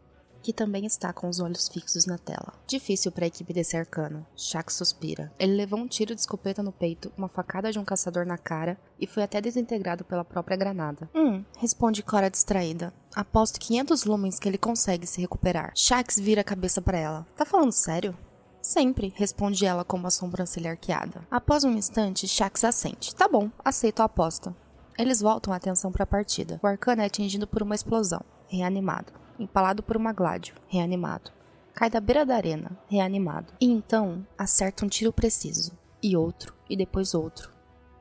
que 0.45 0.53
também 0.53 0.85
está 0.85 1.11
com 1.11 1.27
os 1.27 1.41
olhos 1.41 1.69
fixos 1.69 2.05
na 2.05 2.19
tela. 2.19 2.53
Difícil 2.66 3.11
para 3.11 3.25
a 3.25 3.29
equipe 3.29 3.51
desse 3.55 3.79
arcano. 3.79 4.27
Shax 4.37 4.75
suspira. 4.75 5.33
Ele 5.39 5.55
levou 5.55 5.79
um 5.79 5.89
tiro 5.89 6.15
de 6.15 6.21
escopeta 6.21 6.62
no 6.62 6.71
peito, 6.71 7.11
uma 7.16 7.29
facada 7.29 7.73
de 7.73 7.79
um 7.79 7.85
caçador 7.85 8.27
na 8.27 8.37
cara 8.37 8.79
e 9.01 9.07
foi 9.07 9.23
até 9.23 9.41
desintegrado 9.41 10.05
pela 10.05 10.23
própria 10.23 10.57
granada. 10.57 11.09
Hum, 11.15 11.43
responde 11.59 12.03
Cora 12.03 12.29
distraída. 12.29 12.93
Aposto 13.16 13.59
500 13.59 14.05
lumens 14.05 14.39
que 14.39 14.47
ele 14.47 14.59
consegue 14.59 15.07
se 15.07 15.19
recuperar. 15.19 15.73
Shax 15.75 16.21
vira 16.21 16.43
a 16.43 16.45
cabeça 16.45 16.83
para 16.83 16.99
ela. 16.99 17.27
Tá 17.35 17.47
falando 17.47 17.73
sério? 17.73 18.15
Sempre, 18.61 19.15
responde 19.16 19.65
ela 19.65 19.83
com 19.83 19.97
uma 19.97 20.11
sobrancelha 20.11 20.73
arqueada. 20.73 21.27
Após 21.31 21.65
um 21.65 21.73
instante, 21.73 22.29
Shax 22.29 22.65
assente. 22.65 23.15
Tá 23.15 23.27
bom, 23.27 23.51
aceito 23.65 24.01
a 24.01 24.05
aposta. 24.05 24.55
Eles 24.99 25.21
voltam 25.21 25.53
a 25.53 25.57
atenção 25.57 25.91
para 25.91 26.05
a 26.05 26.07
partida. 26.07 26.61
O 26.62 26.66
arcano 26.66 27.01
é 27.01 27.07
atingido 27.07 27.47
por 27.47 27.62
uma 27.62 27.75
explosão, 27.75 28.21
reanimado. 28.49 29.24
Empalado 29.39 29.82
por 29.82 29.97
uma 29.97 30.12
gládio, 30.12 30.55
reanimado. 30.69 31.31
Cai 31.74 31.90
da 31.90 32.01
beira 32.01 32.24
da 32.24 32.36
arena, 32.36 32.70
reanimado. 32.89 33.52
E 33.61 33.66
então, 33.66 34.24
acerta 34.39 34.85
um 34.85 34.89
tiro 34.89 35.12
preciso. 35.12 35.73
E 36.02 36.16
outro, 36.16 36.55
e 36.69 36.77
depois 36.77 37.15
outro. 37.15 37.55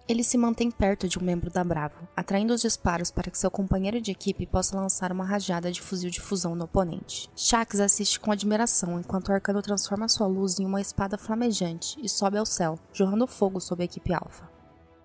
Ele 0.07 0.23
se 0.23 0.37
mantém 0.37 0.69
perto 0.69 1.07
de 1.07 1.17
um 1.17 1.23
membro 1.23 1.49
da 1.49 1.63
Bravo, 1.63 1.95
atraindo 2.15 2.53
os 2.53 2.61
disparos 2.61 3.09
para 3.09 3.31
que 3.31 3.37
seu 3.37 3.49
companheiro 3.49 4.01
de 4.01 4.11
equipe 4.11 4.45
possa 4.45 4.75
lançar 4.75 5.11
uma 5.11 5.23
rajada 5.23 5.71
de 5.71 5.81
fuzil 5.81 6.09
de 6.09 6.19
fusão 6.19 6.55
no 6.55 6.65
oponente. 6.65 7.29
Shax 7.35 7.79
assiste 7.79 8.19
com 8.19 8.31
admiração 8.31 8.99
enquanto 8.99 9.29
o 9.29 9.33
arcano 9.33 9.61
transforma 9.61 10.09
sua 10.09 10.27
luz 10.27 10.59
em 10.59 10.65
uma 10.65 10.81
espada 10.81 11.17
flamejante 11.17 11.97
e 12.03 12.09
sobe 12.09 12.37
ao 12.37 12.45
céu, 12.45 12.77
jorrando 12.91 13.25
fogo 13.25 13.61
sobre 13.61 13.83
a 13.83 13.85
equipe 13.85 14.13
alfa. 14.13 14.52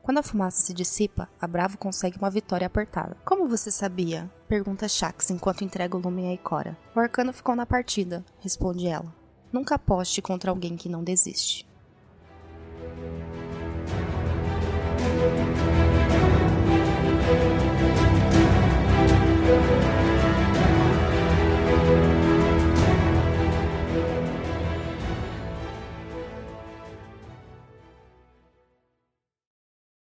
Quando 0.08 0.20
a 0.20 0.22
fumaça 0.22 0.62
se 0.62 0.72
dissipa, 0.72 1.28
a 1.38 1.46
Bravo 1.46 1.76
consegue 1.76 2.16
uma 2.16 2.30
vitória 2.30 2.66
apertada. 2.66 3.14
Como 3.26 3.46
você 3.46 3.70
sabia? 3.70 4.26
Pergunta 4.48 4.88
Shax 4.88 5.28
enquanto 5.28 5.62
entrega 5.62 5.98
o 5.98 6.00
lume 6.00 6.26
a 6.26 6.32
Ikora. 6.32 6.78
O 6.96 6.98
arcano 6.98 7.30
ficou 7.30 7.54
na 7.54 7.66
partida, 7.66 8.24
responde 8.40 8.86
ela. 8.86 9.14
Nunca 9.52 9.74
aposte 9.74 10.22
contra 10.22 10.50
alguém 10.50 10.78
que 10.78 10.88
não 10.88 11.04
desiste. 11.04 11.68